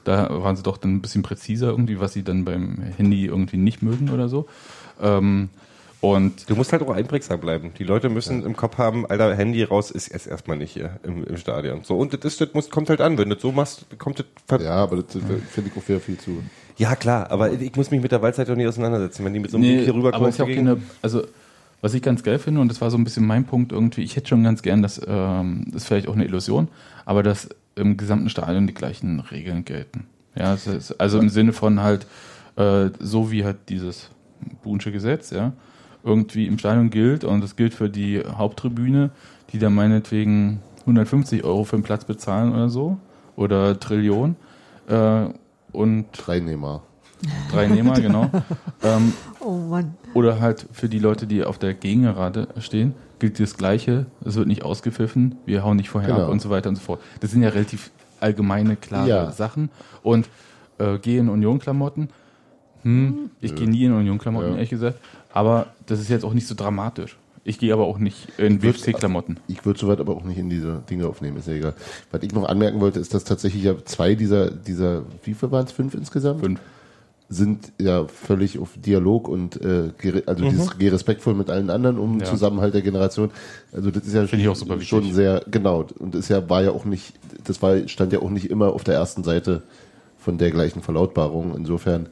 Da 0.04 0.28
waren 0.42 0.56
sie 0.56 0.62
doch 0.62 0.76
dann 0.76 0.96
ein 0.96 1.00
bisschen 1.00 1.22
präziser 1.22 1.68
irgendwie, 1.68 1.98
was 2.00 2.12
sie 2.12 2.22
dann 2.22 2.44
beim 2.44 2.78
Handy 2.96 3.24
irgendwie 3.26 3.56
nicht 3.56 3.82
mögen 3.82 4.10
oder 4.10 4.28
so. 4.28 4.46
Ähm, 5.00 5.48
und 6.00 6.48
Du 6.48 6.54
musst 6.54 6.72
halt 6.72 6.82
auch 6.82 6.90
einprägsam 6.90 7.40
bleiben. 7.40 7.72
Die 7.78 7.82
Leute 7.84 8.08
müssen 8.08 8.44
im 8.44 8.54
Kopf 8.54 8.78
haben, 8.78 9.04
Alter, 9.06 9.34
Handy 9.34 9.64
raus 9.64 9.90
ist 9.90 10.08
erst 10.08 10.28
erstmal 10.28 10.56
nicht 10.56 10.72
hier 10.72 11.00
im, 11.02 11.24
im 11.24 11.36
Stadion. 11.36 11.80
So, 11.82 11.96
und 11.96 12.12
das, 12.12 12.20
ist, 12.24 12.40
das 12.40 12.54
muss, 12.54 12.70
kommt 12.70 12.88
halt 12.88 13.00
an. 13.00 13.18
Wenn 13.18 13.28
du 13.30 13.34
das 13.34 13.42
so 13.42 13.50
machst, 13.50 13.86
kommt 13.98 14.24
das, 14.46 14.62
Ja, 14.62 14.76
aber 14.76 15.02
das 15.02 15.16
äh, 15.16 15.20
finde 15.50 15.70
ich 15.70 15.76
auch 15.76 15.84
sehr 15.84 15.98
viel 15.98 16.16
zu. 16.18 16.40
ja 16.76 16.94
klar, 16.94 17.30
aber 17.32 17.50
ich 17.52 17.74
muss 17.74 17.90
mich 17.90 18.00
mit 18.00 18.12
der 18.12 18.22
Waldzeit 18.22 18.48
doch 18.48 18.54
nicht 18.54 18.68
auseinandersetzen. 18.68 19.24
Wenn 19.24 19.32
die 19.32 19.40
mit 19.40 19.50
so 19.50 19.56
einem 19.56 19.66
Nee, 19.66 19.74
Ding 19.76 19.84
hier 19.86 19.94
rüberkommen, 19.94 20.14
aber 20.14 20.28
es 20.28 20.34
ist 20.34 20.38
ja 20.38 20.44
auch 20.44 20.54
keine, 20.54 20.76
also 21.02 21.24
was 21.80 21.94
ich 21.94 22.02
ganz 22.02 22.22
geil 22.22 22.38
finde, 22.38 22.60
und 22.60 22.68
das 22.68 22.80
war 22.80 22.90
so 22.90 22.96
ein 22.96 23.04
bisschen 23.04 23.26
mein 23.26 23.44
Punkt 23.44 23.72
irgendwie, 23.72 24.02
ich 24.02 24.16
hätte 24.16 24.28
schon 24.28 24.42
ganz 24.42 24.62
gern, 24.62 24.82
dass, 24.82 25.00
ähm, 25.06 25.64
das 25.66 25.82
ist 25.82 25.88
vielleicht 25.88 26.08
auch 26.08 26.14
eine 26.14 26.24
Illusion, 26.24 26.68
aber 27.04 27.22
dass 27.22 27.48
im 27.76 27.96
gesamten 27.96 28.28
Stadion 28.28 28.66
die 28.66 28.74
gleichen 28.74 29.20
Regeln 29.20 29.64
gelten. 29.64 30.06
Ja, 30.34 30.54
ist, 30.54 31.00
also 31.00 31.18
im 31.18 31.28
Sinne 31.28 31.52
von 31.52 31.80
halt, 31.80 32.06
äh, 32.56 32.90
so 32.98 33.30
wie 33.30 33.44
halt 33.44 33.56
dieses 33.68 34.10
Buhnsche 34.62 34.92
Gesetz, 34.92 35.30
ja, 35.30 35.52
irgendwie 36.04 36.46
im 36.46 36.58
Stadion 36.58 36.90
gilt 36.90 37.24
und 37.24 37.40
das 37.40 37.56
gilt 37.56 37.74
für 37.74 37.88
die 37.88 38.22
Haupttribüne, 38.22 39.10
die 39.52 39.58
da 39.58 39.70
meinetwegen 39.70 40.60
150 40.80 41.44
Euro 41.44 41.64
für 41.64 41.76
den 41.76 41.82
Platz 41.82 42.04
bezahlen 42.04 42.52
oder 42.52 42.68
so, 42.68 42.98
oder 43.36 43.78
Trillion, 43.78 44.36
äh, 44.88 45.26
und 45.72 46.12
Teilnehmer. 46.12 46.82
drei 47.52 47.66
Nehmer, 47.66 47.94
genau. 48.00 48.30
ähm, 48.82 49.12
Oh 49.40 49.52
Mann. 49.56 49.94
oder 50.14 50.40
halt 50.40 50.66
für 50.72 50.88
die 50.88 50.98
Leute, 50.98 51.26
die 51.26 51.44
auf 51.44 51.58
der 51.58 51.74
Gegengerade 51.74 52.48
stehen, 52.60 52.94
gilt 53.18 53.40
das 53.40 53.56
Gleiche. 53.56 54.06
Es 54.24 54.36
wird 54.36 54.46
nicht 54.48 54.62
ausgepfiffen, 54.64 55.36
wir 55.46 55.64
hauen 55.64 55.76
nicht 55.76 55.90
vorher 55.90 56.10
Genau. 56.14 56.24
ab 56.26 56.30
und 56.30 56.40
so 56.40 56.50
weiter 56.50 56.68
und 56.68 56.76
so 56.76 56.82
fort. 56.82 57.00
Das 57.20 57.30
sind 57.30 57.42
ja 57.42 57.48
relativ 57.48 57.90
allgemeine, 58.20 58.76
klare 58.76 59.08
Ja. 59.08 59.30
Sachen. 59.32 59.70
Und 60.02 60.28
äh, 60.78 60.98
gehe 60.98 61.18
in 61.20 61.28
Union-Klamotten. 61.28 62.08
Hm, 62.82 63.30
ich 63.40 63.54
gehe 63.54 63.68
nie 63.68 63.84
in 63.84 63.92
Union-Klamotten, 63.92 64.48
Ja. 64.50 64.54
ehrlich 64.54 64.70
gesagt. 64.70 64.98
Aber 65.32 65.66
das 65.86 66.00
ist 66.00 66.08
jetzt 66.08 66.24
auch 66.24 66.34
nicht 66.34 66.46
so 66.46 66.54
dramatisch. 66.54 67.16
Ich 67.44 67.58
gehe 67.58 67.72
aber 67.72 67.86
auch 67.86 67.98
nicht 67.98 68.28
in 68.38 68.62
WFC-Klamotten. 68.62 69.38
Ich 69.48 69.64
würde 69.64 69.78
soweit 69.80 70.00
aber 70.00 70.14
auch 70.14 70.24
nicht 70.24 70.38
in 70.38 70.50
diese 70.50 70.82
Dinge 70.90 71.06
aufnehmen, 71.06 71.38
ist 71.38 71.48
ja 71.48 71.54
egal. 71.54 71.74
Was 72.10 72.22
ich 72.22 72.32
noch 72.34 72.46
anmerken 72.46 72.80
wollte, 72.80 73.00
ist, 73.00 73.14
dass 73.14 73.24
tatsächlich 73.24 73.62
ja 73.64 73.74
zwei 73.84 74.14
dieser, 74.14 74.50
dieser 74.50 75.02
wie 75.24 75.32
viel 75.34 75.50
waren 75.50 75.64
es? 75.64 75.72
Fünf 75.72 75.94
insgesamt? 75.94 76.40
Fünf. 76.40 76.60
Sind 77.30 77.72
ja 77.78 78.06
völlig 78.06 78.58
auf 78.58 78.70
Dialog 78.76 79.28
und 79.28 79.60
äh, 79.60 79.90
also 80.24 80.44
dieses 80.48 80.78
geh 80.78 80.88
respektvoll 80.88 81.34
mit 81.34 81.50
allen 81.50 81.68
anderen 81.68 81.98
um 81.98 82.20
Ja. 82.20 82.24
Zusammenhalt 82.24 82.72
der 82.72 82.80
Generation. 82.80 83.30
Also 83.70 83.90
das 83.90 84.06
ist 84.06 84.14
ja 84.14 84.26
Finde 84.26 84.44
ich 84.44 84.48
auch 84.48 84.56
super 84.56 84.80
schon 84.80 85.00
wichtig. 85.00 85.14
sehr, 85.16 85.44
genau. 85.50 85.84
Und 85.98 86.14
ist 86.14 86.30
ja, 86.30 86.48
war 86.48 86.62
ja 86.62 86.70
auch 86.70 86.86
nicht, 86.86 87.12
das 87.44 87.60
war, 87.60 87.86
stand 87.86 88.14
ja 88.14 88.20
auch 88.20 88.30
nicht 88.30 88.48
immer 88.50 88.72
auf 88.72 88.82
der 88.82 88.94
ersten 88.94 89.24
Seite 89.24 89.62
von 90.18 90.38
der 90.38 90.50
gleichen 90.50 90.80
Verlautbarung. 90.80 91.54
Insofern 91.54 92.08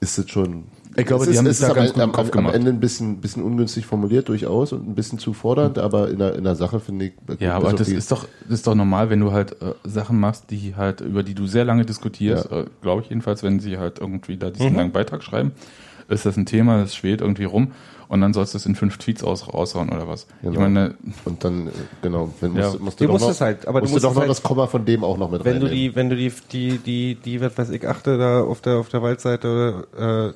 ist 0.00 0.18
es 0.18 0.28
schon, 0.28 0.64
Ich 0.98 1.06
glaube, 1.06 1.24
es 1.24 1.28
die 1.30 1.34
ist, 1.34 1.38
haben 1.38 1.46
es 1.46 1.58
da 1.58 1.72
ganz 1.72 1.90
am, 1.98 2.10
gut 2.12 2.18
am, 2.18 2.24
am 2.26 2.30
gemacht. 2.30 2.54
Ende 2.54 2.70
ein 2.70 2.80
bisschen, 2.80 3.20
bisschen 3.20 3.42
ungünstig 3.42 3.86
formuliert 3.86 4.28
durchaus 4.28 4.72
und 4.72 4.88
ein 4.88 4.94
bisschen 4.94 5.18
zu 5.18 5.32
fordernd, 5.32 5.78
aber 5.78 6.08
in 6.10 6.18
der, 6.18 6.34
in 6.36 6.44
der 6.44 6.56
Sache 6.56 6.80
finde 6.80 7.06
ich. 7.06 7.12
Ja, 7.38 7.58
bis 7.58 7.68
aber 7.68 7.76
das 7.76 7.88
ist 7.88 8.10
doch, 8.10 8.26
das 8.44 8.58
ist 8.60 8.66
doch 8.66 8.74
normal, 8.74 9.10
wenn 9.10 9.20
du 9.20 9.32
halt 9.32 9.60
äh, 9.62 9.74
Sachen 9.84 10.18
machst, 10.18 10.50
die 10.50 10.74
halt, 10.76 11.00
über 11.02 11.22
die 11.22 11.34
du 11.34 11.46
sehr 11.46 11.64
lange 11.64 11.84
diskutierst, 11.84 12.50
Ja. 12.50 12.60
äh, 12.60 12.64
glaube 12.82 13.02
ich 13.02 13.10
jedenfalls, 13.10 13.42
wenn 13.42 13.60
sie 13.60 13.78
halt 13.78 13.98
irgendwie 13.98 14.36
da 14.36 14.50
diesen 14.50 14.74
langen 14.74 14.92
Beitrag 14.92 15.22
schreiben, 15.22 15.52
ist 16.08 16.24
das 16.24 16.36
ein 16.36 16.46
Thema, 16.46 16.78
das 16.80 16.94
schwelt 16.94 17.20
irgendwie 17.20 17.44
rum 17.44 17.72
und 18.08 18.20
dann 18.20 18.32
sollst 18.32 18.54
du 18.54 18.58
es 18.58 18.66
in 18.66 18.74
fünf 18.74 18.98
Tweets 18.98 19.22
aus, 19.24 19.52
raushauen 19.52 19.88
oder 19.90 20.08
was. 20.08 20.26
Ich 20.42 20.48
Genau. 20.48 20.60
meine, 20.60 20.94
Und 21.24 21.42
dann, 21.44 21.68
äh, 21.68 21.70
genau, 22.02 22.32
wenn 22.40 22.54
Ja. 22.56 22.66
musst, 22.68 22.80
musst 22.80 23.00
Du 23.00 23.04
doch 23.06 23.12
musst 23.12 23.24
noch, 23.24 23.30
es 23.30 23.40
halt, 23.40 23.66
aber 23.68 23.80
du 23.80 23.84
musst 23.84 23.94
musst 23.94 24.04
doch 24.04 24.14
noch 24.14 24.20
halt- 24.20 24.30
das 24.30 24.42
Komma 24.42 24.66
von 24.66 24.84
dem 24.84 25.04
auch 25.04 25.16
noch 25.18 25.30
mit 25.30 25.44
Wenn 25.44 25.60
du 25.60 25.66
reinnehmen. 25.66 25.90
die, 25.92 25.96
wenn 25.96 26.10
du 26.10 26.16
die, 26.16 26.32
die, 26.52 26.78
die, 26.78 27.14
die, 27.16 27.40
was 27.40 27.56
weiß 27.58 27.70
ich, 27.70 27.86
achte 27.88 28.18
da 28.18 28.42
auf 28.42 28.60
der, 28.60 28.76
auf 28.76 28.88
der 28.88 29.02
Waldseite 29.02 29.86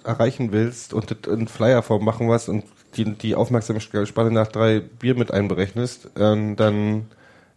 äh, 0.02 0.06
erreichen 0.08 0.52
willst 0.52 0.92
und 0.94 1.10
das 1.10 1.32
in 1.32 1.48
Flyerform 1.48 2.04
machen 2.04 2.28
was 2.28 2.48
und 2.48 2.64
die, 2.96 3.04
die 3.04 3.34
Aufmerksamkeitsspanne 3.36 4.30
nach 4.32 4.48
drei 4.48 4.80
Bier 4.80 5.14
mit 5.16 5.30
einberechnest, 5.32 6.10
ähm, 6.16 6.56
dann 6.56 7.06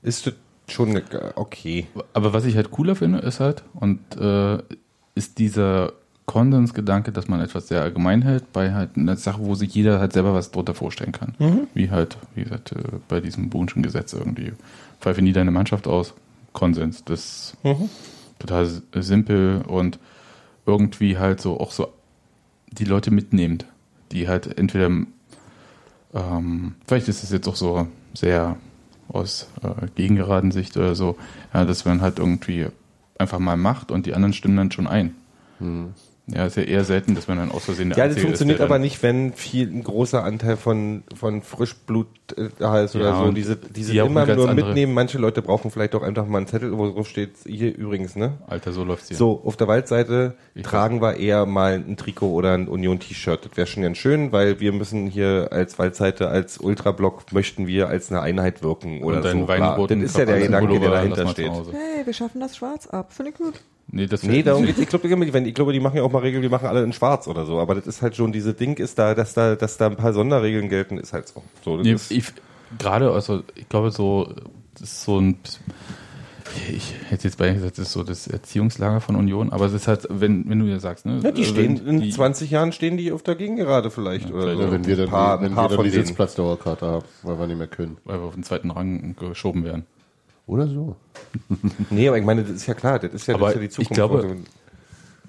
ist 0.03 0.28
das 0.28 0.34
schon 0.68 1.01
okay. 1.36 1.88
aber 2.14 2.34
was 2.34 2.45
ich 2.45 2.55
halt 2.55 2.72
cooler 2.72 2.95
finde, 2.95 3.20
ist 3.20 3.39
halt, 3.39 3.64
und 3.74 3.99
äh, 4.18 4.59
ist 5.16 5.38
dieser 5.39 5.91
Konsensgedanke, 6.26 7.11
dass 7.11 7.28
man 7.28 7.41
etwas 7.41 7.67
sehr 7.67 7.82
allgemein 7.82 8.21
hält, 8.21 8.53
bei 8.53 8.74
halt 8.74 8.91
einer 8.97 9.17
Sache, 9.17 9.39
wo 9.41 9.55
sich 9.55 9.74
jeder 9.76 9.99
halt 9.99 10.13
selber 10.13 10.34
was 10.34 10.51
drunter 10.51 10.74
vorstellen 10.74 11.11
kann. 11.11 11.36
Wie 11.74 11.91
halt, 11.91 12.17
wie 12.36 12.43
gesagt, 12.43 12.71
äh, 12.71 12.78
bei 13.09 13.19
diesem 13.19 13.49
Bohnschen 13.49 13.84
Gesetz 13.84 14.13
irgendwie. 14.13 14.53
Pfeife 15.01 15.21
nie 15.21 15.34
deine 15.34 15.51
Mannschaft 15.51 15.88
aus. 15.88 16.13
Konsens. 16.53 17.03
Das 17.03 17.57
total 18.39 18.65
s- 18.65 18.82
simpel 18.95 19.61
und 19.67 19.99
irgendwie 20.65 21.17
halt 21.17 21.41
so 21.41 21.59
auch 21.59 21.71
so 21.71 21.89
die 22.71 22.86
Leute 22.86 23.11
mitnehmend, 23.11 23.65
die 24.11 24.28
halt 24.30 24.57
entweder 24.57 24.89
ähm, 26.13 26.76
vielleicht 26.88 27.07
ist 27.07 27.24
es 27.24 27.32
jetzt 27.32 27.47
auch 27.47 27.55
so 27.55 27.88
sehr 28.13 28.55
aus 29.09 29.47
äh, 29.63 29.88
gegengeraden 29.95 30.51
Sicht 30.51 30.78
oder 30.78 30.95
so, 30.95 31.17
ja, 31.53 31.65
dass 31.65 31.86
man 31.86 32.01
halt 32.01 32.19
irgendwie 32.19 32.67
einfach 33.19 33.39
mal 33.39 33.57
macht 33.57 33.91
und 33.91 34.05
die 34.05 34.13
anderen 34.13 34.34
stimmen 34.34 34.57
dann 34.57 34.71
schon 34.71 34.88
ein. 34.88 35.15
Ja, 36.26 36.45
ist 36.45 36.55
ja 36.55 36.63
eher 36.63 36.86
selten, 36.86 37.15
dass 37.15 37.28
man 37.28 37.38
dann 37.38 37.51
aus 37.51 37.65
Versehen 37.65 37.89
der 37.89 37.97
Ja, 37.97 38.03
das 38.05 38.11
Einzige 38.11 38.28
funktioniert 38.28 38.59
ist, 38.59 38.63
aber 38.63 38.76
dann- 38.76 38.82
nicht, 38.84 39.03
wenn 39.03 39.34
viel 39.34 39.67
ein 39.69 39.84
großer 39.84 40.24
Anteil 40.24 40.55
von 40.55 41.03
von 41.13 41.41
Frischblut 41.41 42.07
äh, 42.38 42.47
da 42.59 42.80
ist 42.82 42.95
oder 42.95 43.05
Ja, 43.09 43.17
so. 43.17 43.24
und 43.26 43.36
Diese 43.36 43.57
diese 43.57 43.91
die 43.91 43.97
immer 43.97 44.26
nur 44.26 44.47
andere- 44.47 44.67
mitnehmen. 44.67 44.93
Manche 44.93 45.17
Leute 45.17 45.41
brauchen 45.41 45.69
vielleicht 45.69 45.95
auch 45.95 46.01
einfach 46.01 46.26
mal 46.26 46.38
einen 46.38 46.47
Zettel, 46.47 46.78
wo 46.78 46.89
drauf 46.89 47.09
steht 47.09 47.32
hier 47.45 47.76
übrigens, 47.76 48.15
ne? 48.15 48.36
Alter, 48.47 48.71
so 48.71 48.86
läuft's 48.86 49.09
hier. 49.09 49.17
So, 49.17 49.41
auf 49.43 49.57
der 49.57 49.67
Waldseite 49.67 50.36
Ich 50.55 50.63
tragen 50.63 51.01
wir 51.01 51.17
eher 51.17 51.45
mal 51.45 51.74
ein 51.74 51.97
Trikot 51.97 52.32
oder 52.32 52.53
ein 52.53 52.69
Union-T-Shirt. 52.69 53.45
Das 53.49 53.57
wäre 53.57 53.67
schon 53.67 53.84
ganz 53.84 53.97
schön, 53.97 54.32
weil 54.32 54.61
wir 54.61 54.71
müssen 54.71 55.07
hier 55.07 55.49
als 55.51 55.78
Waldseite, 55.78 56.30
als 56.30 56.57
Ultrablock 56.57 57.34
möchten 57.34 57.67
wir 57.67 57.89
als 57.89 58.11
eine 58.11 58.21
Einheit 58.21 58.63
wirken 58.63 59.03
oder 59.03 59.17
und 59.17 59.24
so. 59.47 59.88
Das 59.88 59.97
ist 59.97 60.17
ja 60.17 60.24
der 60.26 60.39
Gedanke, 60.39 60.80
der 60.80 60.89
dahinter 60.89 61.28
steht. 61.28 61.51
Hey, 61.51 62.05
wir 62.05 62.13
schaffen 62.13 62.39
das 62.39 62.55
schwarz 62.55 62.88
ab. 62.88 63.11
Finde 63.11 63.32
ich 63.32 63.38
gut. 63.38 63.55
Nee, 63.88 64.08
das 64.08 64.24
Nee, 64.24 64.44
darum 64.44 64.66
geht's. 64.66 64.80
Ich 64.80 64.88
glaube, 64.90 65.08
ich 65.08 65.54
glaube, 65.54 65.74
die 65.74 65.80
machen 65.80 65.98
ja 65.98 66.04
auch 66.04 66.12
mal 66.12 66.20
Regeln, 66.20 66.42
die 66.42 66.50
machen 66.50 66.68
alle 66.68 66.84
in 66.84 66.94
schwarz 66.94 67.28
oder 67.28 67.46
so. 67.46 67.60
Aber 67.60 67.76
das 67.76 67.86
ist 67.86 68.02
halt 68.02 68.16
schon, 68.16 68.32
diese 68.32 68.54
Ding 68.54 68.78
ist 68.78 68.98
da, 68.98 69.14
dass 69.14 69.34
da, 69.34 69.56
dass 69.56 69.78
da 69.78 69.88
ein 69.88 69.96
paar 69.98 70.14
Sonderregeln 70.14 70.70
gelten, 70.70 70.98
ist 70.98 71.14
halt 71.14 71.28
so. 71.28 71.44
so 71.64 71.78
Nee, 71.78 71.96
ich, 72.10 72.24
gerade, 72.80 73.12
also 73.12 73.44
ich 73.56 73.70
glaube 73.70 73.92
so, 73.92 74.34
das 74.74 74.82
ist 74.90 75.04
so 75.04 75.20
ein, 75.20 75.38
ich 76.70 76.94
hätte 77.10 77.26
jetzt 77.26 77.38
beinahe 77.38 77.56
gesagt, 77.56 77.78
das 77.78 77.88
ist 77.88 77.94
so 77.94 78.04
das 78.04 78.28
Erziehungslager 78.28 79.02
von 79.02 79.16
Union, 79.16 79.52
aber 79.52 79.66
es 79.66 79.74
ist 79.74 79.88
halt, 79.88 80.08
wenn, 80.10 80.50
wenn 80.50 80.60
du 80.60 80.66
ja 80.66 80.80
sagst, 80.80 81.06
ne? 81.06 81.20
ja, 81.24 81.32
die 81.32 81.42
also 81.42 81.54
stehen, 81.54 81.88
in 81.88 82.02
die- 82.02 82.10
20 82.10 82.52
Jahren 82.52 82.72
stehen 82.72 82.98
die 82.98 83.12
auf 83.12 83.24
der 83.24 83.36
Gegengerade 83.36 83.92
vielleicht. 83.92 84.32
oder 84.32 84.44
vielleicht 84.44 84.58
so. 84.58 84.64
Ja, 84.66 84.72
wenn 84.72 84.86
wir 84.86 84.96
dann, 84.96 85.06
ein 85.06 85.12
paar, 85.12 85.38
die, 85.38 85.46
wenn 85.46 85.56
wir 85.56 85.68
dann 85.68 85.76
von 85.76 85.86
die. 85.86 85.92
Sitzplatzdauerkarte 85.92 86.86
haben, 86.86 87.06
weil 87.24 87.40
wir 87.40 87.48
nicht 87.48 87.58
mehr 87.58 87.68
können. 87.68 87.98
weil 88.06 88.20
wir 88.20 88.26
auf 88.26 88.34
den 88.34 88.44
zweiten 88.44 88.72
Rang 88.72 89.16
geschoben 89.20 89.64
werden. 89.64 89.86
Oder 90.48 90.68
so. 90.68 90.96
Nee, 91.89 92.08
aber 92.08 92.18
ich 92.18 92.26
meine, 92.26 92.41
das 92.44 92.52
ist 92.52 92.66
ja 92.68 92.74
klar, 92.74 93.00
das 93.00 93.14
ist 93.14 93.28
ja, 93.28 93.36
Aber 93.36 93.48
das 93.54 93.56
ist 93.56 93.56
ja 93.56 93.62
die 93.62 93.66
ich 93.68 93.74
Zukunft. 93.74 93.94
glaube- 93.94 94.18
Also, 94.24 94.36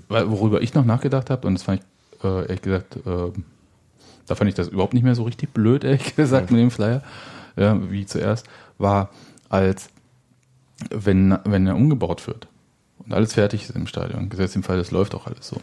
Weil, 0.08 0.30
worüber 0.30 0.60
ich 0.62 0.74
noch 0.74 0.84
nachgedacht 0.84 1.30
habe, 1.30 1.46
und 1.46 1.54
das 1.54 1.62
fand 1.62 1.80
ich, 1.80 2.24
äh, 2.24 2.42
ehrlich 2.42 2.62
gesagt, 2.62 2.96
äh, 2.96 3.32
da 4.26 4.34
fand 4.34 4.48
ich 4.48 4.54
das 4.54 4.68
überhaupt 4.68 4.92
nicht 4.94 5.02
mehr 5.02 5.14
so 5.14 5.22
richtig 5.24 5.52
blöd, 5.54 5.84
ehrlich 5.84 6.14
gesagt, 6.16 6.50
mit 6.50 6.60
dem 6.60 6.70
Flyer, 6.70 7.02
ja, 7.56 7.78
wie 7.90 8.04
zuerst, 8.06 8.46
war, 8.78 9.10
als 9.48 9.88
wenn, 10.90 11.38
wenn 11.44 11.66
er 11.66 11.76
umgebaut 11.76 12.26
wird 12.26 12.48
und 12.98 13.14
alles 13.14 13.34
fertig 13.34 13.62
ist 13.62 13.76
im 13.76 13.86
Stadion, 13.86 14.28
gesetzt 14.28 14.56
im 14.56 14.62
Fall, 14.64 14.76
das 14.76 14.90
läuft 14.90 15.14
auch 15.14 15.26
alles 15.26 15.46
so, 15.46 15.56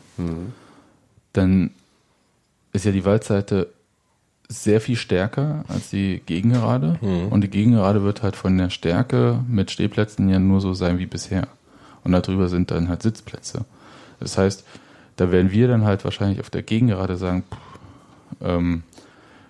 dann 1.33 1.71
ist 2.73 2.85
ja 2.85 2.91
die 2.91 3.03
Waldseite 3.05 3.67
sehr 4.51 4.81
viel 4.81 4.95
stärker 4.95 5.63
als 5.67 5.89
die 5.89 6.21
Gegengerade 6.25 6.99
und 7.29 7.41
die 7.41 7.49
Gegengerade 7.49 8.03
wird 8.03 8.21
halt 8.23 8.35
von 8.35 8.57
der 8.57 8.69
Stärke 8.69 9.39
mit 9.47 9.71
Stehplätzen 9.71 10.29
ja 10.29 10.39
nur 10.39 10.61
so 10.61 10.73
sein 10.73 10.99
wie 10.99 11.05
bisher. 11.05 11.47
Und 12.03 12.11
darüber 12.13 12.49
sind 12.49 12.71
dann 12.71 12.89
halt 12.89 13.03
Sitzplätze. 13.03 13.65
Das 14.19 14.37
heißt, 14.37 14.65
da 15.17 15.31
werden 15.31 15.51
wir 15.51 15.67
dann 15.67 15.83
halt 15.85 16.03
wahrscheinlich 16.03 16.39
auf 16.39 16.49
der 16.49 16.63
Gegengerade 16.63 17.15
sagen, 17.15 17.43
pff, 17.49 18.41
ähm, 18.41 18.83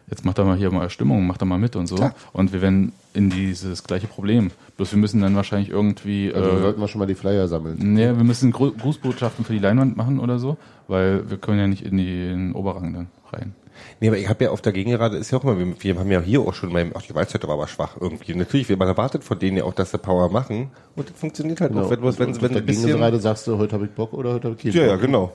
jetzt 0.10 0.26
macht 0.26 0.38
er 0.38 0.46
mal 0.46 0.58
hier 0.58 0.72
mal 0.72 0.90
Stimmung, 0.90 1.26
macht 1.28 1.42
er 1.42 1.46
mal 1.46 1.58
mit 1.60 1.76
und 1.76 1.88
so. 1.88 1.96
Klar. 1.96 2.14
Und 2.34 2.52
wir 2.52 2.62
werden 2.62 2.92
in 3.14 3.30
dieses 3.30 3.84
gleiche 3.84 4.08
Problem. 4.08 4.52
Bloß 4.78 4.92
wir 4.92 5.00
müssen 5.00 5.22
dann 5.22 5.36
wahrscheinlich 5.36 5.70
irgendwie, 5.70 6.34
Also 6.34 6.50
äh, 6.52 6.62
sollten 6.62 6.82
wir 6.82 6.88
schon 6.88 7.00
mal 7.00 7.06
die 7.06 7.16
Flyer 7.16 7.48
sammeln. 7.48 7.78
nee, 7.80 8.06
wir 8.08 8.24
müssen 8.24 8.52
Gru 8.52 8.72
Grußbotschaften 8.72 9.46
für 9.46 9.54
die 9.54 9.60
Leinwand 9.60 9.96
machen 9.98 10.20
oder 10.20 10.40
so, 10.40 10.58
weil 10.88 11.30
wir 11.30 11.38
können 11.38 11.60
ja 11.60 11.68
nicht 11.68 11.84
in 11.86 11.98
die 11.98 12.28
in 12.28 12.48
den 12.48 12.54
Oberrang 12.54 12.94
dann 12.94 13.08
rein. 13.32 13.56
Nee, 14.00 14.08
aber 14.10 14.18
ich 14.18 14.28
habe 14.30 14.44
ja 14.44 14.50
auf 14.52 14.62
der 14.62 14.74
Gegengerade 14.74 15.18
ist 15.18 15.32
ja 15.32 15.38
auch 15.38 15.44
immer, 15.44 15.58
wir, 15.58 15.76
wir 15.84 16.00
haben 16.00 16.12
ja 16.12 16.22
hier 16.22 16.42
auch 16.42 16.54
schon 16.54 16.72
mal, 16.72 16.90
ach, 16.94 17.02
die 17.02 17.16
Waldseite 17.16 17.48
war 17.48 17.56
aber 17.56 17.68
schwach 17.68 17.98
irgendwie. 18.00 18.34
Natürlich, 18.36 18.70
man 18.70 18.88
erwartet 18.88 19.24
von 19.24 19.38
denen 19.40 19.58
ja 19.58 19.64
auch, 19.64 19.74
dass 19.74 19.92
sie 19.92 19.98
Power 19.98 20.30
machen 20.30 20.72
und 20.96 21.10
das 21.10 21.18
funktioniert 21.18 21.62
halt 21.62 21.72
Genau. 21.72 21.86
auch, 21.86 21.90
wenn, 21.92 22.02
bloß 22.02 22.20
wenn, 22.20 22.30
Und 22.30 22.42
wenn 22.42 22.50
auf 22.50 22.54
der 22.54 22.62
Gegengerade 22.76 23.20
sagst 23.20 23.48
du, 23.48 23.58
heute 23.58 23.74
habe 23.74 23.86
ich 23.86 23.92
Bock 23.92 24.14
oder 24.14 24.34
heute 24.34 24.50
habe 24.50 24.58
ich 24.58 24.64
keinen 24.64 24.74
Ja, 24.76 24.88
ja, 24.88 24.94
Bock. 24.94 25.02
genau. 25.02 25.34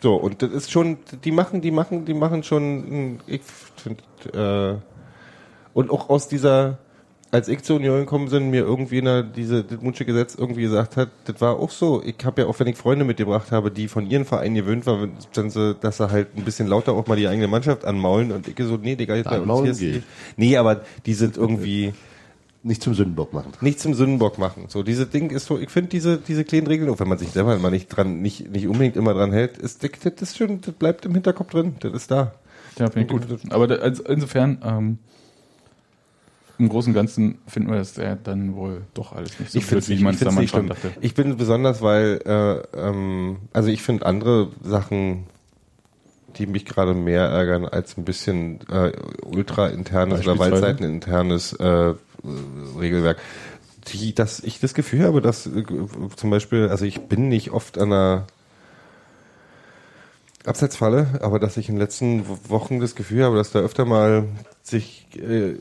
So, 0.00 0.16
und 0.16 0.42
das 0.42 0.50
ist 0.50 0.70
schon, 0.72 0.98
die 1.24 1.30
machen, 1.30 1.60
die 1.60 1.70
machen, 1.70 2.04
die 2.04 2.14
machen 2.14 2.42
schon, 2.42 3.20
ich 3.26 3.42
finde, 3.76 4.80
äh, 4.82 5.78
und 5.78 5.90
auch 5.90 6.10
aus 6.10 6.28
dieser, 6.28 6.78
als 7.32 7.48
ich 7.48 7.62
zur 7.62 7.76
Union 7.76 8.00
gekommen 8.00 8.28
bin, 8.28 8.50
mir 8.50 8.60
irgendwie 8.60 9.00
einer 9.00 9.22
diese, 9.22 9.64
das 9.64 9.80
Munsche 9.80 10.04
Gesetz 10.04 10.34
irgendwie 10.34 10.60
gesagt 10.62 10.98
hat, 10.98 11.08
das 11.24 11.40
war 11.40 11.58
auch 11.58 11.70
so. 11.70 12.02
Ich 12.04 12.16
habe 12.24 12.42
ja 12.42 12.46
auch, 12.46 12.60
wenn 12.60 12.66
ich 12.66 12.76
Freunde 12.76 13.06
mitgebracht 13.06 13.50
habe, 13.50 13.70
die 13.70 13.88
von 13.88 14.06
ihren 14.08 14.26
Vereinen 14.26 14.54
gewöhnt 14.54 14.84
waren, 14.84 15.12
wenn 15.32 15.48
sie, 15.50 15.74
dass 15.80 15.96
sie 15.96 16.10
halt 16.10 16.28
ein 16.36 16.44
bisschen 16.44 16.68
lauter 16.68 16.92
auch 16.92 17.06
mal 17.06 17.16
die 17.16 17.26
eigene 17.26 17.48
Mannschaft 17.48 17.86
anmaulen 17.86 18.32
und 18.32 18.46
ich 18.46 18.54
so, 18.58 18.76
nee, 18.76 18.96
Digga, 18.96 19.16
jetzt 19.16 19.30
bei 19.30 19.40
uns 19.40 19.78
hier 19.78 19.92
geht. 19.94 20.02
Nee, 20.36 20.58
aber 20.58 20.82
die 21.06 21.14
sind 21.14 21.38
irgendwie, 21.38 21.94
Nicht 22.62 22.82
zum 22.82 22.92
Sündenbock 22.92 23.32
machen. 23.32 23.52
nicht 23.62 23.80
zum 23.80 23.94
Sündenbock 23.94 24.36
machen. 24.36 24.66
So, 24.68 24.82
diese 24.82 25.06
Ding 25.06 25.30
ist 25.30 25.46
so, 25.46 25.58
ich 25.58 25.70
finde 25.70 25.88
diese, 25.88 26.18
diese 26.18 26.44
kleinen 26.44 26.66
Regeln, 26.66 26.90
auch 26.90 27.00
wenn 27.00 27.08
man 27.08 27.16
sich 27.18 27.30
selber 27.30 27.56
immer 27.56 27.70
nicht 27.70 27.88
dran, 27.88 28.20
nicht, 28.20 28.50
nicht 28.52 28.68
unbedingt 28.68 28.96
immer 28.96 29.14
dran 29.14 29.32
hält, 29.32 29.56
ist, 29.56 29.82
das, 29.82 29.90
das 30.02 30.20
ist 30.20 30.36
schon, 30.36 30.60
das 30.60 30.74
bleibt 30.74 31.06
im 31.06 31.14
Hinterkopf 31.14 31.50
drin, 31.50 31.76
das 31.80 31.94
ist 31.94 32.10
da. 32.10 32.34
Ja, 32.78 32.90
finde 32.90 33.14
ich 33.14 33.28
gut. 33.28 33.38
Aber 33.50 33.66
da, 33.66 33.76
also 33.76 34.04
insofern, 34.04 34.58
ähm, 34.64 34.98
im 36.58 36.68
Großen 36.68 36.90
und 36.90 36.94
Ganzen 36.94 37.38
finden 37.46 37.70
wir 37.70 37.78
das 37.78 37.96
ja 37.96 38.14
dann 38.14 38.54
wohl 38.54 38.82
doch 38.94 39.12
alles 39.12 39.38
nicht 39.40 39.52
so 39.52 39.58
ich 39.58 39.64
finde 39.64 39.84
blöd, 39.86 39.98
wie 39.98 40.04
man 40.04 40.14
es 40.14 40.26
am 40.26 40.38
Anfang 40.38 40.66
dachte. 40.68 40.92
Ich 41.00 41.14
bin 41.14 41.36
besonders, 41.36 41.82
weil, 41.82 42.20
äh, 42.24 42.78
ähm, 42.78 43.38
also 43.52 43.68
ich 43.70 43.82
finde 43.82 44.06
andere 44.06 44.48
Sachen, 44.62 45.24
die 46.36 46.46
mich 46.46 46.64
gerade 46.64 46.94
mehr 46.94 47.24
ärgern 47.24 47.66
als 47.66 47.96
ein 47.98 48.04
bisschen 48.04 48.60
äh, 48.70 48.92
ultra-internes 49.24 50.20
oder? 50.26 50.38
Waldseiten-internes 50.38 51.54
äh, 51.54 51.94
Regelwerk. 52.78 53.18
Die, 53.92 54.14
dass 54.14 54.40
ich 54.40 54.60
das 54.60 54.74
Gefühl 54.74 55.02
habe, 55.04 55.20
dass 55.20 55.46
äh, 55.46 55.64
zum 56.16 56.30
Beispiel, 56.30 56.68
also 56.68 56.84
ich 56.84 57.00
bin 57.00 57.28
nicht 57.28 57.50
oft 57.50 57.78
an 57.78 57.92
einer 57.92 58.26
Abseitsfalle, 60.44 61.20
aber 61.22 61.38
dass 61.38 61.56
ich 61.56 61.68
in 61.68 61.76
den 61.76 61.80
letzten 61.80 62.28
Wo- 62.28 62.38
Wochen 62.48 62.80
das 62.80 62.94
Gefühl 62.94 63.24
habe, 63.24 63.36
dass 63.36 63.52
da 63.52 63.60
öfter 63.60 63.84
mal 63.84 64.24
sich 64.62 65.06
äh, 65.16 65.54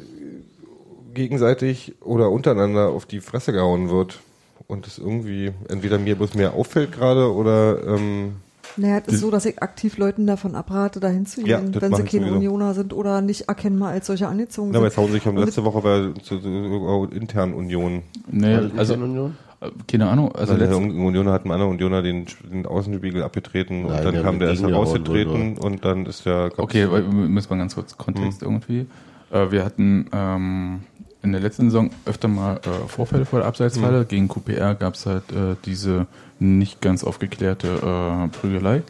gegenseitig 1.14 1.96
oder 2.02 2.30
untereinander 2.32 2.90
auf 2.90 3.06
die 3.06 3.20
Fresse 3.22 3.52
gehauen 3.54 3.90
wird. 3.90 4.20
Und 4.68 4.88
es 4.88 4.98
irgendwie 5.00 5.52
entweder 5.68 5.98
mir 5.98 6.16
bloß 6.16 6.34
mehr 6.36 6.54
auffällt 6.54 6.94
gerade 6.94 7.34
oder 7.34 7.84
ähm, 7.86 8.36
Naja, 8.78 9.02
es 9.06 9.16
ist 9.16 9.20
so, 9.20 9.30
dass 9.30 9.46
ich 9.46 9.62
aktiv 9.62 9.98
Leuten 9.98 10.26
davon 10.28 10.56
abrate, 10.56 11.02
dahin 11.02 11.26
zu 11.26 11.42
Ja, 11.46 11.60
gehen, 11.60 11.76
wenn 11.82 11.94
sie 11.94 12.04
keine 12.04 12.28
sowieso. 12.28 12.36
Unioner 12.38 12.74
sind 12.74 12.94
oder 12.94 13.20
nicht 13.22 13.50
erkennbar 13.50 13.90
als 13.90 14.08
solche 14.08 14.28
angezogen 14.30 14.70
na, 14.72 14.78
aber 14.78 14.90
sind. 14.90 14.92
jetzt 14.92 14.98
hauen 14.98 15.12
sich 15.12 15.26
haben 15.26 15.38
Und 15.38 15.44
letzte 15.46 15.66
Woche 15.66 15.84
war 15.84 16.16
zu, 16.24 16.40
zu, 16.40 17.10
intern 17.14 17.54
Union. 17.54 18.04
Nee, 18.32 18.54
das 18.54 18.72
also, 18.78 18.94
Internunion? 18.94 19.36
äh, 19.60 19.70
keine 19.88 20.08
Ahnung, 20.08 20.34
also 20.34 20.54
Also 20.54 20.66
der 20.66 20.78
Unioner 20.78 21.34
hat 21.34 21.44
einem 21.44 21.52
anderen 21.52 21.72
Unioner 21.74 22.02
den, 22.02 22.28
den 22.50 22.66
Außenspiegel 22.66 23.24
abgetreten 23.24 23.82
Nein, 23.82 23.92
und 23.92 24.06
dann 24.06 24.14
der 24.14 24.24
kam 24.24 24.40
der 24.40 24.50
erst 24.50 24.64
herausgetreten 24.64 25.58
und 25.58 25.84
dann 25.84 26.06
ist 26.06 26.26
der 26.26 26.52
okay, 26.56 26.90
wir 26.90 27.02
müssen 27.02 27.50
mal 27.50 27.58
ganz 27.58 27.76
kurz 27.76 27.98
Kontext 27.98 28.42
irgendwie. 28.42 28.86
Äh, 29.32 29.52
wir 29.52 29.66
hatten 29.66 30.08
ähm, 30.14 30.82
in 31.24 31.32
der 31.32 31.42
letzten 31.42 31.70
Saison 31.70 31.92
öfter 32.06 32.28
mal 32.28 32.58
äh, 32.58 32.88
Vorfälle 32.88 33.26
vor 33.26 33.40
der 33.40 33.48
Abseitsfalle. 33.48 34.06
Gegen 34.06 34.28
QPR 34.28 34.76
gab 34.76 34.96
es 34.96 35.06
halt 35.06 35.32
äh, 35.32 35.56
diese 35.66 36.08
nicht 36.40 36.82
ganz 36.82 37.04
aufgeklärte 37.04 37.68
äh, 37.68 38.28
Prügelei. 38.30 38.82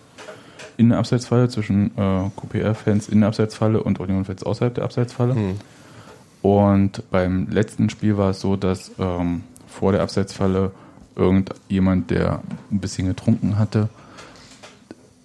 in 0.77 0.89
der 0.89 0.99
Abseitsfalle 0.99 1.49
zwischen 1.49 1.91
äh, 1.97 2.29
QPR-Fans 2.35 3.09
in 3.09 3.19
der 3.19 3.27
Abseitsfalle 3.27 3.83
und 3.83 3.99
Union-Fans 3.99 4.43
außerhalb 4.43 4.73
der 4.73 4.85
Abseitsfalle. 4.85 5.35
Hm. 5.35 5.55
Und 6.41 7.03
beim 7.11 7.47
letzten 7.49 7.89
Spiel 7.89 8.17
war 8.17 8.31
es 8.31 8.41
so, 8.41 8.55
dass 8.55 8.91
ähm, 8.97 9.43
vor 9.67 9.91
der 9.91 10.01
Abseitsfalle 10.01 10.71
irgendjemand, 11.15 12.09
der 12.09 12.41
ein 12.71 12.79
bisschen 12.79 13.07
getrunken 13.07 13.59
hatte, 13.59 13.89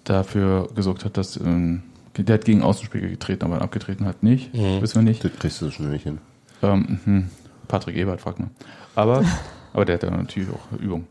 dafür 0.03 0.69
gesorgt 0.75 1.05
hat, 1.05 1.17
dass 1.17 1.37
ähm, 1.37 1.83
der 2.17 2.35
hat 2.35 2.45
gegen 2.45 2.61
Außenspieler 2.61 3.07
getreten, 3.07 3.45
aber 3.45 3.61
abgetreten 3.61 4.05
hat 4.05 4.23
nicht. 4.23 4.53
Mhm. 4.53 4.81
Wissen 4.81 4.95
wir 4.95 5.03
nicht. 5.03 5.23
Das 5.23 5.31
kriegst 5.39 5.61
du 5.61 5.65
so 5.65 5.71
schnell 5.71 5.89
nicht 5.89 6.03
hin. 6.03 6.19
Ähm, 6.61 6.99
hm, 7.03 7.29
Patrick 7.67 7.95
Ebert 7.95 8.21
fragt 8.21 8.39
man. 8.39 8.51
Aber, 8.95 9.23
aber 9.73 9.85
der 9.85 9.95
hat 9.95 10.03
ja 10.03 10.11
natürlich 10.11 10.49
auch 10.49 10.79
Übung. 10.79 11.07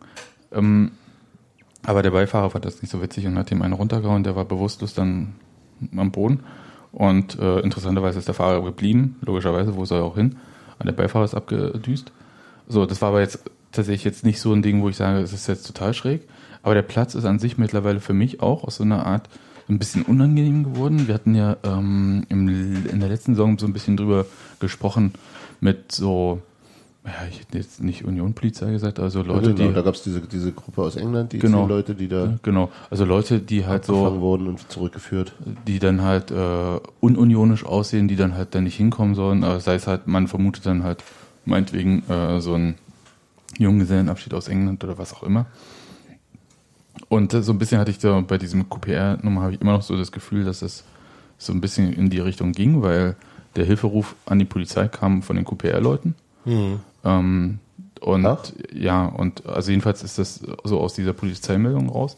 Ähm, 0.53 0.93
aber 1.85 2.03
der 2.03 2.11
Beifahrer 2.11 2.51
fand 2.51 2.65
das 2.65 2.83
nicht 2.83 2.91
so 2.91 3.01
witzig 3.01 3.27
und 3.27 3.39
hat 3.39 3.51
ihm 3.53 3.63
einen 3.63 3.75
runtergehauen. 3.75 4.25
Der 4.25 4.35
war 4.35 4.45
bewusstlos 4.45 4.95
dann 4.95 5.35
am 5.97 6.11
Boden. 6.11 6.41
Und 6.93 7.39
äh, 7.39 7.61
interessanterweise 7.61 8.19
ist 8.19 8.27
der 8.27 8.35
Fahrer 8.35 8.63
geblieben, 8.63 9.17
logischerweise, 9.21 9.77
wo 9.77 9.85
soll 9.85 10.01
er 10.01 10.05
auch 10.05 10.17
hin? 10.17 10.37
Und 10.79 10.87
der 10.87 10.93
Beifahrer 10.93 11.25
ist 11.25 11.35
abgedüst. 11.35 12.11
So, 12.69 12.87
das 12.87 13.03
war 13.03 13.11
aber 13.11 13.21
jetzt 13.21 13.45
tatsächlich 13.71 14.05
jetzt 14.05 14.25
nicht 14.25 14.41
so 14.41 14.53
ein 14.53 14.63
Ding, 14.63 14.83
wo 14.83 14.89
ich 14.89 14.97
sage, 14.97 15.21
es 15.21 15.33
ist 15.33 15.47
jetzt 15.47 15.67
total 15.67 15.95
schräg. 15.95 16.27
Aber 16.63 16.75
der 16.75 16.83
Platz 16.83 17.15
ist 17.15 17.25
an 17.25 17.39
sich 17.39 17.59
mittlerweile 17.59 18.01
für 18.01 18.15
mich 18.15 18.41
auch 18.41 18.65
aus 18.65 18.77
so 18.77 18.85
einer 18.85 19.07
Art 19.07 19.29
ein 19.69 19.79
bisschen 19.79 20.03
unangenehm 20.03 20.65
geworden. 20.65 21.07
Wir 21.09 21.15
hatten 21.15 21.35
ja 21.35 21.57
ähm, 21.65 22.25
im, 22.29 22.87
in 22.87 23.01
der 23.01 23.09
letzten 23.09 23.35
Saison 23.35 23.59
so 23.59 23.67
ein 23.67 23.73
bisschen 23.73 23.97
drüber 23.97 24.27
gesprochen 24.61 25.13
mit 25.61 25.91
so, 25.93 26.41
ja, 27.05 27.13
ich 27.31 27.41
hätte 27.41 27.59
jetzt 27.59 27.83
nicht 27.83 28.05
Union-Polizei 28.05 28.71
gesagt, 28.71 28.99
also 29.01 29.23
Leute, 29.23 29.51
ja, 29.51 29.57
genau, 29.57 29.69
die. 29.69 29.75
da 29.75 29.83
gab 29.83 29.95
es 29.95 30.03
diese, 30.03 30.21
diese 30.21 30.53
Gruppe 30.53 30.83
aus 30.83 30.97
England, 30.97 31.33
die 31.33 31.39
Genau. 31.39 31.67
Leute, 31.67 31.95
die 31.95 32.09
da 32.09 32.39
Genau, 32.43 32.71
also 32.91 33.05
Leute, 33.05 33.41
die 33.41 33.67
halt 33.67 33.85
so, 33.87 34.21
wurden 34.21 34.47
und 34.49 34.71
zurückgeführt. 34.71 35.33
die 35.67 35.79
dann 35.79 36.03
halt 36.03 36.31
äh, 36.31 36.79
ununionisch 37.01 37.65
aussehen, 37.65 38.07
die 38.09 38.17
dann 38.17 38.35
halt 38.35 38.55
da 38.55 38.61
nicht 38.61 38.77
hinkommen 38.77 39.15
sollen. 39.15 39.43
Aber 39.45 39.59
sei 39.61 39.75
es 39.75 39.87
halt, 39.87 40.07
man 40.07 40.29
vermutet 40.29 40.67
dann 40.67 40.85
halt 40.85 41.03
meinetwegen 41.45 42.03
äh, 42.09 42.41
so 42.41 42.55
ein 42.55 42.75
Junggesellenabschied 43.59 44.35
aus 44.35 44.49
England 44.49 44.83
oder 44.85 44.99
was 44.99 45.13
auch 45.15 45.23
immer. 45.23 45.47
Und 47.09 47.33
äh, 47.35 47.43
so 47.43 47.53
ein 47.53 47.59
bisschen 47.59 47.79
hatte 47.79 47.91
ich 47.91 47.99
da 47.99 48.21
bei 48.21 48.39
diesem 48.39 48.69
QPR-Nummer 48.69 49.43
habe 49.43 49.55
ich 49.55 49.61
immer 49.61 49.73
noch 49.73 49.83
so 49.83 49.97
das 49.97 50.13
Gefühl, 50.13 50.45
dass 50.45 50.63
es 50.63 50.85
so 51.39 51.53
ein 51.53 51.61
bisschen 51.61 51.93
in 51.93 52.11
die 52.11 52.21
Richtung 52.21 52.53
ging, 52.53 52.83
weil 52.83 53.17
der 53.55 53.65
Hilferuf 53.65 54.15
an 54.27 54.39
die 54.39 54.45
Polizei 54.45 54.89
kam 54.89 55.23
von 55.23 55.37
den 55.37 55.45
QPR-Leuten. 55.45 56.15
Hm. 56.45 56.81
Ähm, 57.05 57.59
und 58.01 58.27
Ach. 58.27 58.45
ja, 58.73 59.07
und 59.07 59.47
also 59.47 59.71
jedenfalls 59.71 60.03
ist 60.03 60.19
das 60.19 60.41
so 60.65 60.81
aus 60.81 60.95
dieser 60.95 61.13
Polizeimeldung 61.13 61.89
raus. 61.89 62.17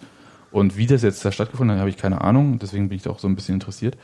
Und 0.51 0.77
wie 0.77 0.87
das 0.87 1.03
jetzt 1.03 1.25
da 1.25 1.31
stattgefunden 1.31 1.75
hat, 1.75 1.81
habe 1.81 1.91
ich 1.91 1.97
keine 1.97 2.23
Ahnung, 2.23 2.59
deswegen 2.59 2.89
bin 2.89 2.97
ich 2.97 3.03
da 3.03 3.11
auch 3.11 3.19
so 3.19 3.29
ein 3.29 3.37
bisschen 3.37 3.55
interessiert. 3.55 3.97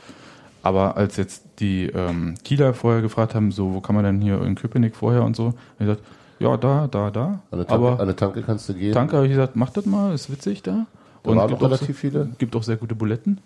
Aber 0.61 0.97
als 0.97 1.17
jetzt 1.17 1.43
die 1.59 1.85
ähm, 1.87 2.35
Kieler 2.43 2.73
vorher 2.73 3.01
gefragt 3.01 3.35
haben, 3.35 3.51
so, 3.51 3.73
wo 3.73 3.81
kann 3.81 3.95
man 3.95 4.03
denn 4.03 4.21
hier 4.21 4.41
in 4.41 4.55
Köpenick 4.55 4.95
vorher 4.95 5.23
und 5.23 5.35
so, 5.35 5.45
habe 5.45 5.55
ich 5.79 5.85
gesagt, 5.85 6.03
ja, 6.39 6.57
da, 6.57 6.87
da, 6.87 7.11
da. 7.11 7.39
An 7.51 7.57
der 7.57 7.67
Tanke, 7.67 7.73
Aber 7.87 7.99
an 7.99 8.07
der 8.07 8.15
Tanke 8.15 8.41
kannst 8.41 8.67
du 8.69 8.73
gehen. 8.73 8.93
Tanke 8.93 9.15
habe 9.15 9.25
ich 9.25 9.31
gesagt, 9.31 9.55
mach 9.55 9.69
das 9.69 9.85
mal, 9.85 10.13
ist 10.13 10.29
witzig 10.31 10.61
da. 10.63 10.85
Da 11.23 11.35
waren 11.35 11.47
gibt 11.47 11.61
auch 11.61 11.65
relativ 11.65 11.97
viele. 11.97 12.29
Gibt 12.37 12.55
auch 12.55 12.63
sehr 12.63 12.75
gute 12.77 12.93
Buletten. 12.95 13.39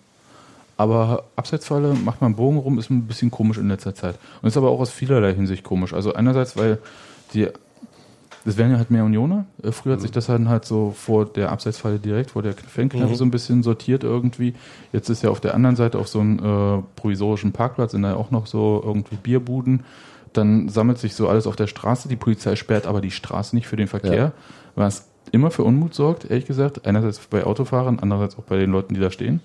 Aber 0.77 1.23
Abseitsfalle 1.35 1.93
macht 1.93 2.21
man 2.21 2.29
einen 2.29 2.35
Bogen 2.35 2.57
rum, 2.57 2.79
ist 2.79 2.89
ein 2.89 3.03
bisschen 3.05 3.31
komisch 3.31 3.57
in 3.57 3.67
letzter 3.67 3.93
Zeit. 3.95 4.15
Und 4.41 4.47
ist 4.47 4.55
aber 4.57 4.69
auch 4.69 4.79
aus 4.79 4.91
vielerlei 4.91 5.33
Hinsicht 5.33 5.63
komisch. 5.63 5.93
Also 5.93 6.13
einerseits, 6.13 6.55
weil 6.55 6.77
die, 7.33 7.47
das 8.45 8.55
wären 8.55 8.71
ja 8.71 8.77
halt 8.77 8.89
mehr 8.89 9.03
Unioner. 9.03 9.45
Äh, 9.61 9.73
Früher 9.73 9.93
hat 9.93 10.01
sich 10.01 10.11
das 10.11 10.27
dann 10.27 10.47
halt 10.47 10.63
so 10.63 10.91
vor 10.95 11.25
der 11.25 11.51
Abseitsfalle 11.51 11.99
direkt, 11.99 12.31
vor 12.31 12.43
der 12.43 12.53
Fankneipe 12.53 13.09
Mhm. 13.11 13.15
so 13.15 13.25
ein 13.25 13.31
bisschen 13.31 13.61
sortiert 13.61 14.05
irgendwie. 14.05 14.53
Jetzt 14.93 15.09
ist 15.09 15.21
ja 15.21 15.29
auf 15.29 15.41
der 15.41 15.53
anderen 15.53 15.75
Seite 15.75 15.99
auf 15.99 16.07
so 16.07 16.21
einem 16.21 16.39
äh, 16.39 16.81
provisorischen 16.95 17.51
Parkplatz, 17.51 17.91
sind 17.91 18.03
da 18.03 18.15
auch 18.15 18.31
noch 18.31 18.47
so 18.47 18.81
irgendwie 18.83 19.17
Bierbuden. 19.17 19.83
Dann 20.39 20.69
sammelt 20.69 20.97
sich 20.97 21.13
so 21.15 21.27
alles 21.27 21.45
auf 21.47 21.55
der 21.55 21.67
Straße. 21.67 22.07
Die 22.07 22.15
Polizei 22.15 22.55
sperrt 22.55 22.87
aber 22.87 23.01
die 23.01 23.11
Straße 23.11 23.55
nicht 23.55 23.67
für 23.67 23.75
den 23.75 23.87
Verkehr, 23.87 24.15
Ja. 24.15 24.31
was 24.75 25.07
immer 25.31 25.51
für 25.51 25.63
Unmut 25.63 25.93
sorgt, 25.93 26.25
ehrlich 26.29 26.45
gesagt. 26.45 26.85
Einerseits 26.87 27.19
bei 27.19 27.43
Autofahrern, 27.43 27.99
andererseits 27.99 28.37
auch 28.37 28.43
bei 28.43 28.57
den 28.57 28.71
Leuten, 28.71 28.93
die 28.93 28.99
da 29.01 29.11
stehen. 29.11 29.41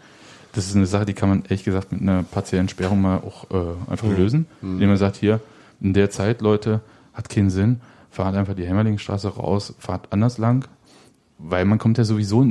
Das 0.52 0.66
ist 0.66 0.76
eine 0.76 0.86
Sache, 0.86 1.04
die 1.04 1.14
kann 1.14 1.28
man 1.28 1.42
ehrlich 1.42 1.64
gesagt 1.64 1.90
mit 1.92 2.00
einer 2.00 2.22
partiellen 2.22 2.68
Sperrung 2.68 3.02
mal 3.02 3.16
auch 3.18 3.50
äh, 3.50 3.90
einfach 3.90 4.06
lösen. 4.08 4.46
Indem 4.62 4.88
man 4.90 4.98
sagt, 4.98 5.16
hier, 5.16 5.40
in 5.80 5.92
der 5.94 6.10
Zeit, 6.10 6.40
Leute, 6.40 6.80
hat 7.12 7.28
keinen 7.28 7.50
Sinn, 7.50 7.80
fahrt 8.10 8.36
einfach 8.36 8.54
die 8.54 8.64
Hämmerlingstraße 8.64 9.28
raus, 9.28 9.74
fahrt 9.80 10.06
anders 10.12 10.38
lang, 10.38 10.68
weil 11.38 11.64
man 11.64 11.78
kommt 11.78 11.98
ja 11.98 12.04
sowieso, 12.04 12.46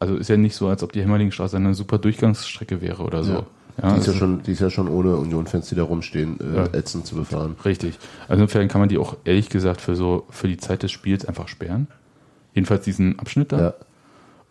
also 0.00 0.16
ist 0.16 0.28
ja 0.28 0.36
nicht 0.36 0.56
so, 0.56 0.66
als 0.66 0.82
ob 0.82 0.90
die 0.92 1.00
Hämmerlingstraße 1.02 1.56
eine 1.56 1.72
super 1.74 1.98
Durchgangsstrecke 1.98 2.80
wäre 2.80 3.04
oder 3.04 3.22
so. 3.22 3.32
Ja. 3.32 3.46
Ja, 3.82 3.92
die, 3.92 3.98
ist 4.00 4.06
ja 4.06 4.12
also- 4.12 4.18
schon, 4.18 4.42
die 4.42 4.52
ist 4.52 4.60
ja 4.60 4.70
schon 4.70 4.88
ohne 4.88 5.16
Union-Fans, 5.16 5.68
die 5.68 5.74
da 5.74 5.82
rumstehen, 5.82 6.38
äh, 6.40 6.56
Ja. 6.56 6.64
ätzend 6.72 7.06
zu 7.06 7.14
befahren. 7.14 7.56
Richtig. 7.64 7.98
Also 8.28 8.42
insofern 8.42 8.68
kann 8.68 8.80
man 8.80 8.88
die 8.88 8.98
auch 8.98 9.16
ehrlich 9.24 9.48
gesagt 9.50 9.80
für 9.80 9.94
so 9.96 10.24
für 10.30 10.48
die 10.48 10.56
Zeit 10.56 10.82
des 10.82 10.92
Spiels 10.92 11.24
einfach 11.26 11.48
sperren. 11.48 11.86
Jedenfalls 12.54 12.84
diesen 12.84 13.18
Abschnitt 13.18 13.52
da. 13.52 13.60
Ja. 13.60 13.74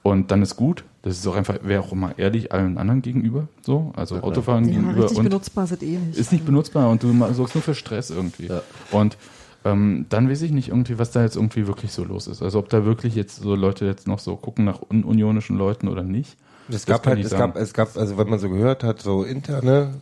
Und 0.03 0.30
dann 0.30 0.43
ist 0.43 0.56
gut. 0.56 0.84
Das 1.02 1.18
ist 1.18 1.26
auch 1.27 1.35
einfach, 1.35 1.56
wäre 1.64 1.81
auch 1.81 1.91
immer 1.91 2.18
ehrlich 2.18 2.52
allen 2.52 2.77
anderen 2.77 3.02
gegenüber. 3.02 3.47
So, 3.61 3.91
also 3.95 4.15
klar. 4.15 4.26
Autofahren 4.27 4.65
Ja, 4.65 4.72
gegenüber 4.76 5.03
richtig 5.03 5.18
und 5.18 5.23
benutzbar 5.26 5.64
ist 5.64 5.72
es 5.72 5.81
eh 5.81 5.97
nicht. 5.97 6.18
ist 6.19 6.31
nicht 6.31 6.45
benutzbar 6.45 6.89
und 6.89 7.02
du 7.02 7.11
sorgst 7.34 7.56
nur 7.56 7.61
für 7.64 7.73
Stress 7.76 8.11
irgendwie. 8.11 8.47
Ja. 8.47 8.61
Und 8.91 9.18
ähm, 9.64 10.06
dann 10.10 10.30
weiß 10.30 10.43
ich 10.43 10.52
nicht 10.52 10.69
irgendwie, 10.69 10.99
was 10.99 11.10
da 11.10 11.23
jetzt 11.23 11.35
irgendwie 11.35 11.65
wirklich 11.65 11.91
so 11.91 12.03
los 12.03 12.27
ist. 12.27 12.43
Also 12.43 12.60
ob 12.60 12.69
da 12.69 12.85
wirklich 12.85 13.15
jetzt 13.15 13.38
so 13.38 13.56
Leute 13.56 13.85
jetzt 13.85 14.07
noch 14.07 14.19
so 14.19 14.35
gucken 14.35 14.65
nach 14.65 14.81
ununionischen 14.81 15.57
Leuten 15.57 15.88
oder 15.88 16.03
nicht. 16.03 16.38
Es 16.69 16.85
gab 16.85 17.05
halt, 17.05 17.19
es 17.19 17.29
sagen. 17.29 17.53
gab, 17.53 17.61
es 17.61 17.73
gab, 17.73 17.95
also 17.97 18.17
wenn 18.17 18.29
man 18.29 18.39
so 18.39 18.49
gehört 18.49 18.83
hat, 18.83 19.01
so 19.01 19.23
interne 19.23 20.01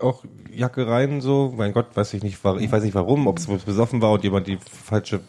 auch 0.00 0.24
Jackereien 0.52 1.20
so, 1.20 1.52
mein 1.56 1.72
Gott, 1.72 1.86
weiß 1.94 2.14
ich 2.14 2.22
nicht, 2.22 2.42
war, 2.44 2.58
ich 2.58 2.70
weiß 2.70 2.82
nicht 2.82 2.94
warum, 2.94 3.26
ob 3.26 3.38
es 3.38 3.46
besoffen 3.46 4.02
war 4.02 4.12
und 4.12 4.24
jemand 4.24 4.46
die 4.46 4.58
falsche 4.58 5.20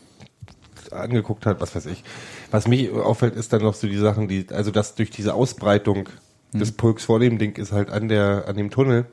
angeguckt 0.92 1.46
hat, 1.46 1.60
was 1.62 1.76
weiß 1.76 1.88
ich. 1.88 2.04
Was 2.52 2.68
mich 2.68 2.92
auffällt, 2.92 3.36
ist 3.36 3.52
dann 3.54 3.62
noch 3.62 3.74
so 3.74 3.88
die 3.88 3.98
Sachen, 3.98 4.28
die, 4.28 4.48
also 4.52 4.70
das 4.70 4.96
durch 4.96 5.10
diese 5.10 5.34
Ausbreitung 5.34 6.10
des 6.54 6.72
Pulks 6.72 7.06
vor 7.06 7.20
dem 7.20 7.40
Ding 7.40 7.58
ist 7.58 7.72
halt 7.72 7.90
an 7.90 8.10
der, 8.10 8.46
an 8.48 8.56
dem 8.56 8.70
Tunnel. 8.70 9.06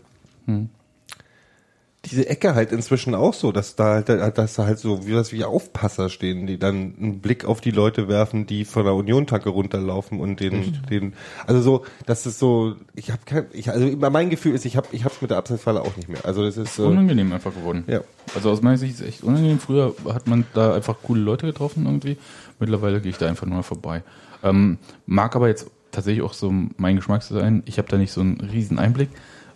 Diese 2.07 2.27
Ecke 2.29 2.55
halt 2.55 2.73
inzwischen 2.73 3.15
auch 3.15 3.35
so, 3.35 3.53
dass 3.53 3.77
da 3.77 3.97
halt, 3.97 4.09
dass 4.09 4.55
da 4.55 4.65
halt 4.65 4.79
so 4.79 5.07
wie 5.07 5.15
was 5.15 5.33
wie 5.33 5.45
Aufpasser 5.45 6.09
stehen, 6.09 6.47
die 6.47 6.59
dann 6.59 6.95
einen 6.99 7.21
Blick 7.21 7.45
auf 7.45 7.61
die 7.61 7.73
Leute 7.73 8.09
werfen, 8.09 8.47
die 8.47 8.65
von 8.65 8.85
der 8.85 8.95
Union-Tanke 8.95 9.51
runterlaufen 9.51 10.19
und 10.19 10.41
den, 10.41 10.79
den, 10.91 11.13
also 11.47 11.61
so, 11.61 11.85
das 12.07 12.25
ist 12.25 12.39
so, 12.39 12.75
ich 12.95 13.11
habe 13.11 13.21
kein, 13.27 13.47
ich, 13.53 13.71
also 13.71 13.87
mein 14.11 14.31
Gefühl 14.31 14.55
ist, 14.55 14.65
ich 14.65 14.79
habe, 14.79 14.89
ich 14.93 15.05
hab's 15.05 15.21
mit 15.21 15.31
der 15.31 15.37
Abseitsfalle 15.37 15.83
auch 15.83 15.95
nicht 15.97 16.09
mehr. 16.09 16.25
Also 16.25 16.43
das 16.43 16.57
ist 16.57 16.75
so, 16.75 16.87
Unangenehm 16.87 17.33
einfach 17.35 17.55
geworden. 17.55 17.85
ja. 17.87 18.01
Also 18.35 18.51
aus 18.51 18.63
meiner 18.63 18.79
Sicht 18.79 18.95
ist 18.95 19.01
es 19.01 19.07
echt 19.07 19.23
unangenehm. 19.23 19.59
Früher 19.59 19.95
hat 20.07 20.27
man 20.27 20.47
da 20.55 20.75
einfach 20.75 20.97
coole 21.03 21.21
Leute 21.21 21.47
getroffen 21.47 21.85
irgendwie. 21.85 22.17
Mittlerweile 22.61 23.01
gehe 23.01 23.11
ich 23.11 23.19
da 23.19 23.27
einfach 23.27 23.47
nur 23.47 23.63
vorbei. 23.63 24.03
Ähm, 24.43 24.79
mag 25.05 25.37
aber 25.37 25.49
jetzt 25.49 25.67
tatsächlich 25.91 26.23
auch 26.23 26.33
so 26.33 26.53
mein 26.77 26.97
Geschmack 26.97 27.23
sein. 27.23 27.63
Ich 27.67 27.79
habe 27.79 27.89
da 27.89 27.99
nicht 27.99 28.13
so 28.13 28.21
einen 28.21 28.41
riesen 28.41 28.79
Einblick. 28.79 29.11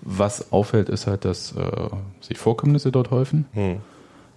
Was 0.06 0.52
auffällt, 0.52 0.88
ist 0.88 1.06
halt, 1.06 1.24
dass 1.24 1.52
äh, 1.56 1.88
sich 2.20 2.38
Vorkommnisse 2.38 2.92
dort 2.92 3.10
häufen, 3.10 3.46
Hm. 3.52 3.76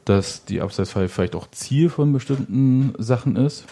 dass 0.05 0.45
die 0.45 0.61
Abseitsfalle 0.61 1.09
vielleicht 1.09 1.35
auch 1.35 1.49
Ziel 1.51 1.89
von 1.89 2.13
bestimmten 2.13 2.93
Sachen 2.97 3.35
ist. 3.35 3.65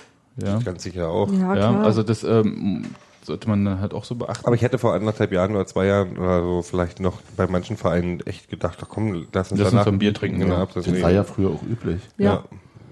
Ja, 0.44 0.60
Ganz 0.60 0.84
sicher 0.84 1.08
auch. 1.08 1.32
Ja, 1.32 1.56
ja 1.56 1.82
also 1.82 2.04
das 2.04 2.24
ähm, 2.26 2.86
sollte 3.24 3.48
man 3.48 3.64
dann 3.64 3.80
halt 3.80 3.94
auch 3.94 4.04
so 4.04 4.16
beachten. 4.16 4.46
Aber 4.46 4.56
ich 4.56 4.62
hätte 4.62 4.78
vor 4.78 4.94
anderthalb 4.94 5.32
Jahren 5.32 5.56
oder 5.56 5.66
zwei 5.66 5.86
Jahren 5.86 6.18
oder 6.18 6.42
so 6.44 6.62
vielleicht 6.62 7.00
noch 7.00 7.22
bei 7.38 7.48
manchen 7.48 7.78
Vereinen 7.78 8.20
echt 8.26 8.50
gedacht, 8.50 8.78
ach 8.82 8.90
komm, 8.90 9.26
lass 9.34 9.52
uns 9.52 9.62
Lass 9.62 9.72
uns 9.72 9.72
danach 9.72 9.88
ein 9.88 9.98
Bier 10.00 10.14
trinken, 10.14 10.42
Genau, 10.42 10.68
das 10.74 11.02
war 11.02 11.12
ja 11.12 11.24
früher 11.24 11.50
auch 11.52 11.64
üblich. 11.64 12.02
ja. 12.18 12.44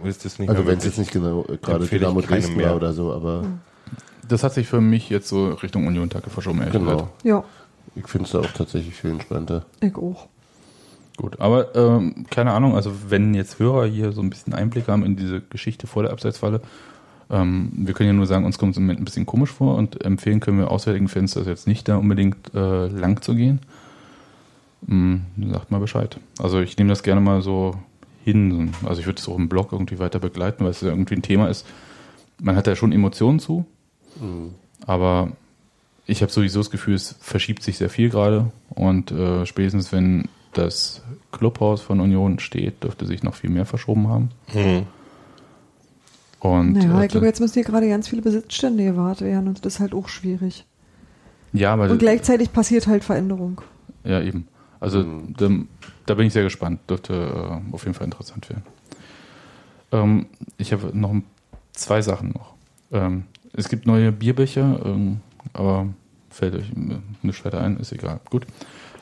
ja. 0.04 0.08
Ist 0.08 0.26
das 0.26 0.38
nicht 0.38 0.50
Also 0.50 0.66
wenn 0.68 0.78
es 0.80 0.84
jetzt 0.84 0.98
nicht 0.98 1.12
genau 1.14 1.46
äh, 1.48 1.56
gerade 1.58 1.86
Dynamo 1.86 2.20
Dresden 2.20 2.58
mehr. 2.58 2.70
war 2.70 2.76
oder 2.76 2.92
so, 2.94 3.14
aber 3.14 3.44
das 4.28 4.44
hat 4.44 4.54
sich 4.54 4.68
für 4.68 4.82
mich 4.82 5.10
jetzt 5.10 5.30
so 5.30 5.50
Richtung 5.54 5.88
Union-Tage 5.88 6.30
verschoben, 6.30 6.60
ehrlich 6.60 6.74
genau. 6.74 6.92
gesagt. 6.92 7.10
ja, 7.24 7.44
Ich 7.96 8.08
finde 8.08 8.26
es 8.26 8.32
da 8.32 8.40
auch 8.40 8.52
tatsächlich 8.52 8.96
viel 8.96 9.12
entspannter. 9.12 9.66
ich 9.82 9.96
auch. 9.96 10.28
Gut, 11.18 11.40
aber 11.40 11.76
ähm, 11.76 12.26
keine 12.32 12.54
Ahnung, 12.54 12.76
also 12.76 12.92
wenn 13.10 13.36
jetzt 13.36 13.60
Hörer 13.60 13.86
hier 13.86 14.12
so 14.14 14.22
ein 14.22 14.32
bisschen 14.32 14.54
Einblick 14.54 14.88
haben 14.88 15.06
in 15.06 15.16
diese 15.16 15.42
Geschichte 15.42 15.86
vor 15.86 16.02
der 16.02 16.12
Abseitsfalle, 16.12 16.62
ähm, 17.30 17.72
wir 17.76 17.94
können 17.94 18.08
ja 18.08 18.14
nur 18.14 18.26
sagen, 18.26 18.46
uns 18.46 18.58
kommt 18.58 18.72
es 18.72 18.78
im 18.78 18.84
Moment 18.84 19.02
ein 19.02 19.06
bisschen 19.06 19.28
komisch 19.28 19.52
vor 19.52 19.76
und 19.76 20.04
empfehlen 20.04 20.40
können 20.40 20.58
wir 20.58 20.72
auswärtigen 20.72 21.08
Fans 21.08 21.34
das 21.36 21.46
jetzt 21.46 21.68
nicht 21.68 21.88
da 21.88 21.98
unbedingt 21.98 22.54
äh, 22.56 22.88
lang 22.88 23.22
zu 23.22 23.36
gehen. 23.36 23.60
Hm, 24.88 25.22
sagt 25.52 25.70
mal 25.70 25.80
Bescheid. 25.80 26.20
Also 26.40 26.60
ich 26.60 26.78
nehme 26.78 26.90
das 26.90 27.04
gerne 27.04 27.22
mal 27.22 27.42
so 27.42 27.76
hin. 28.24 28.74
Also 28.84 29.00
ich 29.02 29.06
würde 29.06 29.20
es 29.20 29.30
auch 29.30 29.38
im 29.38 29.50
Blog 29.50 29.72
irgendwie 29.72 30.00
weiter 30.00 30.20
begleiten, 30.20 30.64
weil 30.64 30.72
es 30.72 30.82
ja 30.82 30.90
irgendwie 30.90 31.16
ein 31.16 31.22
Thema 31.22 31.48
ist. 31.48 31.66
Man 32.42 32.56
hat 32.56 32.68
da 32.68 32.76
schon 32.76 32.92
Emotionen 32.92 33.40
zu, 33.40 33.66
aber 34.86 35.32
ich 36.06 36.22
habe 36.22 36.32
sowieso 36.32 36.60
das 36.60 36.70
Gefühl, 36.70 36.96
es 36.96 37.16
verschiebt 37.20 37.64
sich 37.64 37.78
sehr 37.78 37.90
viel 37.90 38.10
gerade 38.10 38.52
und 38.70 39.12
äh, 39.12 39.46
spätestens 39.46 39.92
wenn 39.92 40.28
das 40.54 41.02
Clubhaus 41.32 41.82
von 41.82 42.00
Union 42.00 42.40
steht, 42.40 42.84
dürfte 42.84 43.06
sich 43.06 43.24
noch 43.24 43.36
viel 43.36 43.50
mehr 43.50 43.66
verschoben 43.66 44.08
haben. 44.08 44.30
Hm. 44.48 44.84
Und 46.40 46.74
Naja, 46.74 47.02
äh, 47.02 47.06
ich 47.06 47.12
glaube, 47.12 47.26
jetzt 47.26 47.40
müssen 47.40 47.54
hier 47.54 47.64
gerade 47.64 47.88
ganz 47.88 48.08
viele 48.10 48.22
Besitzstände 48.22 48.84
gewahrt 48.84 49.22
werden 49.22 49.48
und 49.48 49.66
das 49.66 49.76
ist 49.76 49.80
halt 49.80 49.94
auch 49.94 50.10
schwierig. 50.10 50.66
Ja, 51.54 51.74
aber 51.74 51.90
Und 51.90 52.00
gleichzeitig 52.00 52.52
passiert 52.52 52.88
halt 52.88 53.04
Veränderung. 53.04 53.62
ja 54.04 54.22
eben. 54.22 54.48
Also 54.80 55.06
da, 55.38 55.50
da 56.06 56.14
bin 56.16 56.28
ich 56.28 56.34
sehr 56.34 56.44
gespannt. 56.44 56.82
Dürfte 56.90 57.14
äh, 57.14 57.74
auf 57.74 57.84
jeden 57.86 57.94
Fall 57.94 58.06
interessant 58.06 58.50
werden. 58.50 58.64
Ähm, 59.94 60.26
ich 60.58 60.74
habe 60.74 60.92
noch 60.94 61.16
zwei 61.72 62.02
Sachen 62.02 62.32
noch. 62.32 62.54
Ähm, 62.92 63.24
es 63.54 63.70
gibt 63.70 63.88
neue 63.88 64.12
Bierbecher, 64.12 64.82
ähm, 64.84 65.22
aber 65.52 65.88
fällt 66.30 66.56
euch 66.56 66.72
nichts 67.22 67.44
weiter 67.46 67.62
ein, 67.62 67.78
ist 67.78 67.92
egal. 67.92 68.20
Gut. 68.30 68.46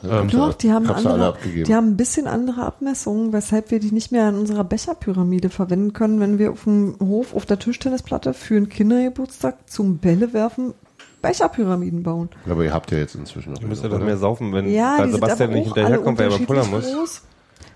Ähm, 0.04 0.28
Doch, 0.28 0.54
die 0.54 0.72
haben, 0.72 0.88
andere, 0.90 1.36
die 1.44 1.74
haben 1.74 1.90
ein 1.90 1.96
bisschen 1.96 2.26
andere 2.26 2.64
Abmessungen, 2.64 3.32
weshalb 3.32 3.70
wir 3.70 3.78
die 3.78 3.92
nicht 3.92 4.10
mehr 4.10 4.28
in 4.28 4.34
unserer 4.34 4.64
Becherpyramide 4.64 5.48
verwenden 5.48 5.92
können, 5.92 6.18
wenn 6.18 6.38
wir 6.38 6.50
auf 6.50 6.64
dem 6.64 6.96
Hof 7.00 7.34
auf 7.34 7.46
der 7.46 7.60
Tischtennisplatte 7.60 8.34
für 8.34 8.56
einen 8.56 8.68
Kindergeburtstag 8.68 9.70
zum 9.70 9.98
Bälle 9.98 10.32
werfen 10.32 10.74
Becherpyramiden 11.22 12.02
bauen. 12.02 12.28
Aber 12.50 12.64
ihr 12.64 12.72
habt 12.72 12.90
ja 12.90 12.98
jetzt 12.98 13.14
inzwischen 13.14 13.52
noch. 13.52 13.60
Du 13.60 13.68
musst 13.68 13.82
ja 13.82 13.88
doch 13.88 14.00
mehr 14.00 14.16
saufen, 14.16 14.52
wenn 14.52 14.68
Ja, 14.68 15.08
Sebastian 15.08 15.52
nicht 15.52 15.66
hinterherkommt, 15.66 16.18
weil 16.18 16.26
er 16.32 16.38
mal 16.38 16.46
pullern 16.46 16.66
unterschiedlich 16.66 16.96
muss. 16.96 17.12
groß. 17.12 17.22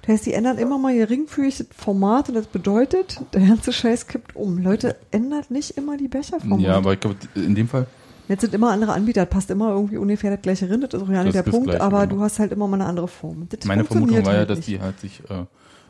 Das 0.02 0.12
heißt, 0.14 0.26
die 0.26 0.32
ändern 0.34 0.58
immer 0.58 0.78
mal 0.78 0.94
ihr 0.94 1.08
ringfüßiges 1.08 1.74
Format 1.76 2.28
und 2.28 2.34
das 2.34 2.46
bedeutet, 2.46 3.20
der 3.32 3.40
ganze 3.42 3.72
Scheiß 3.72 4.06
kippt 4.08 4.36
um. 4.36 4.58
Leute, 4.58 4.96
ändert 5.10 5.50
nicht 5.50 5.76
immer 5.76 5.96
die 5.96 6.08
Becherformate. 6.08 6.62
ja, 6.62 6.76
aber 6.76 6.92
ich 6.92 7.00
glaube, 7.00 7.16
in 7.34 7.54
dem 7.54 7.68
Fall, 7.68 7.86
Jetzt 8.28 8.40
sind 8.42 8.54
immer 8.54 8.70
andere 8.72 8.92
Anbieter, 8.92 9.22
das 9.24 9.30
passt 9.30 9.50
immer 9.50 9.70
irgendwie 9.70 9.96
ungefähr 9.98 10.30
das 10.32 10.42
gleiche 10.42 10.68
rein, 10.70 10.80
das 10.80 10.94
ist 10.94 11.02
auch 11.02 11.08
ja 11.10 11.22
nicht 11.24 11.34
der 11.34 11.42
Punkt, 11.42 11.74
aber 11.80 12.06
genau. 12.06 12.16
du 12.16 12.22
hast 12.22 12.38
halt 12.38 12.52
immer 12.52 12.66
mal 12.66 12.76
eine 12.80 12.86
andere 12.86 13.08
Form. 13.08 13.46
Das 13.48 13.64
meine 13.64 13.84
Vermutung 13.84 14.08
funktioniert 14.16 14.26
war 14.26 14.32
ja, 14.34 14.38
halt 14.40 14.50
dass 14.50 14.58
nicht. 14.58 14.68
die 14.68 14.80
halt 14.80 14.98
sich 15.00 15.20
äh, 15.30 15.44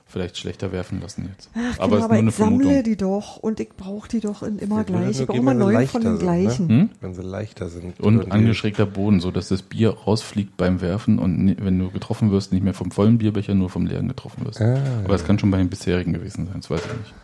vielleicht 0.09 0.37
schlechter 0.39 0.71
werfen 0.71 1.01
lassen 1.01 1.31
jetzt. 1.35 1.51
Ach, 1.55 1.81
aber 1.81 1.97
genau, 1.97 2.05
aber 2.05 2.15
nur 2.15 2.19
eine 2.21 2.29
ich 2.29 2.35
sammle 2.37 2.65
Vermutung. 2.65 2.83
die 2.85 2.97
doch 2.97 3.37
und 3.39 3.59
ich 3.59 3.71
brauche 3.71 4.09
die 4.09 4.21
doch 4.21 4.43
in 4.43 4.59
immer 4.59 4.77
würden 4.77 4.87
gleich. 5.03 5.21
Ich 5.21 5.27
brauche 5.27 5.37
immer 5.39 5.55
neun 5.55 5.87
von 5.89 6.01
den 6.03 6.13
sind, 6.13 6.21
gleichen. 6.21 6.67
Ne? 6.69 6.75
Hm? 6.83 6.91
Wenn 7.01 7.15
sie 7.15 7.23
leichter 7.23 7.69
sind. 7.69 7.99
Und 8.01 8.31
angeschrägter 8.31 8.87
Boden, 8.87 9.19
so 9.21 9.31
dass 9.31 9.49
das 9.49 9.63
Bier 9.63 9.91
rausfliegt 9.91 10.57
beim 10.57 10.81
Werfen 10.81 11.19
und 11.19 11.43
ni- 11.45 11.57
wenn 11.59 11.79
du 11.79 11.91
getroffen 11.91 12.31
wirst, 12.31 12.53
nicht 12.53 12.63
mehr 12.63 12.75
vom 12.75 12.91
vollen 12.93 13.19
Bierbecher, 13.19 13.55
nur 13.55 13.69
vom 13.71 13.87
leeren 13.87 14.07
getroffen 14.09 14.45
wirst. 14.47 14.61
Ah, 14.61 14.79
Aber 15.05 15.15
es 15.15 15.25
kann 15.25 15.39
schon 15.39 15.51
bei 15.51 15.59
den 15.59 15.71
bisherigen 15.71 16.13
gewesen 16.13 16.47
sein, 16.47 16.57
das 16.61 16.71
weiß 16.71 16.83
ich 16.85 16.99
nicht. 16.99 17.15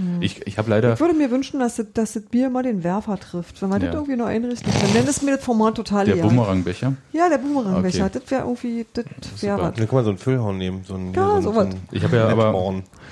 Hm. 0.00 0.22
Ich, 0.22 0.46
ich 0.46 0.56
habe 0.58 0.70
leider, 0.70 0.94
Ich 0.94 1.00
würde 1.00 1.14
mir 1.14 1.30
wünschen, 1.30 1.60
dass 1.60 1.76
das, 1.76 1.86
dass 1.92 2.12
das 2.14 2.22
Bier 2.24 2.48
mal 2.50 2.62
den 2.62 2.82
Werfer 2.82 3.18
trifft, 3.20 3.60
wenn 3.60 3.68
wir 3.68 3.76
Ja. 3.78 3.86
das 3.86 3.94
irgendwie 3.94 4.16
noch 4.16 4.26
einrichten 4.26 4.72
können. 4.72 4.94
Dann 4.94 5.06
ist 5.06 5.22
mir 5.22 5.36
das 5.36 5.44
Format 5.44 5.74
total 5.74 6.06
der 6.06 6.14
egal. 6.16 6.28
Bumerangbecher, 6.28 6.94
Ja, 7.12 7.28
der 7.28 7.38
Bumerangbecher, 7.38 8.06
Okay. 8.06 8.18
das 8.20 8.30
wäre 8.30 8.42
irgendwie, 8.42 8.86
das 8.94 9.04
wäre 9.42 9.58
was. 9.60 9.74
Dann 9.74 9.86
kann 9.86 9.94
man 9.96 10.04
so 10.04 10.10
einen 10.10 10.18
Füllhorn 10.18 10.56
nehmen. 10.58 10.82
So 10.86 10.94
einen, 10.94 11.12
Ja, 11.12 11.40
so 11.42 11.52
so 11.52 11.60
einen 11.60 11.74
Ich 11.92 12.02
habe 12.04 12.16
ja 12.16 12.28
aber- 12.28 12.50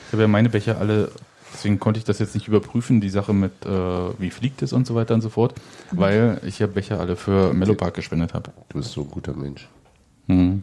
ich 0.07 0.13
habe 0.13 0.23
ja 0.23 0.29
meine 0.29 0.49
Becher 0.49 0.79
alle, 0.79 1.11
deswegen 1.53 1.79
konnte 1.79 1.99
ich 1.99 2.05
das 2.05 2.19
jetzt 2.19 2.35
nicht 2.35 2.49
überprüfen, 2.49 3.01
die 3.01 3.11
Sache 3.11 3.33
mit, 3.35 3.53
äh, 3.67 3.69
wie 4.19 4.31
fliegt 4.31 4.63
es 4.63 4.73
und 4.73 4.87
so 4.87 4.95
weiter 4.95 5.15
und 5.15 5.21
so 5.21 5.29
fort, 5.29 5.55
weil 5.93 6.41
ich 6.47 6.59
ja 6.59 6.67
Becher 6.67 7.01
alle 7.01 7.17
für 7.17 7.53
Mellow 7.53 7.75
Park 7.75 7.95
gespendet 7.95 8.33
habe. 8.35 8.51
Du 8.71 8.79
bist 8.79 8.93
so 8.93 9.03
ein 9.03 9.11
guter 9.11 9.35
Mensch. 9.35 9.69
Mhm. 10.27 10.63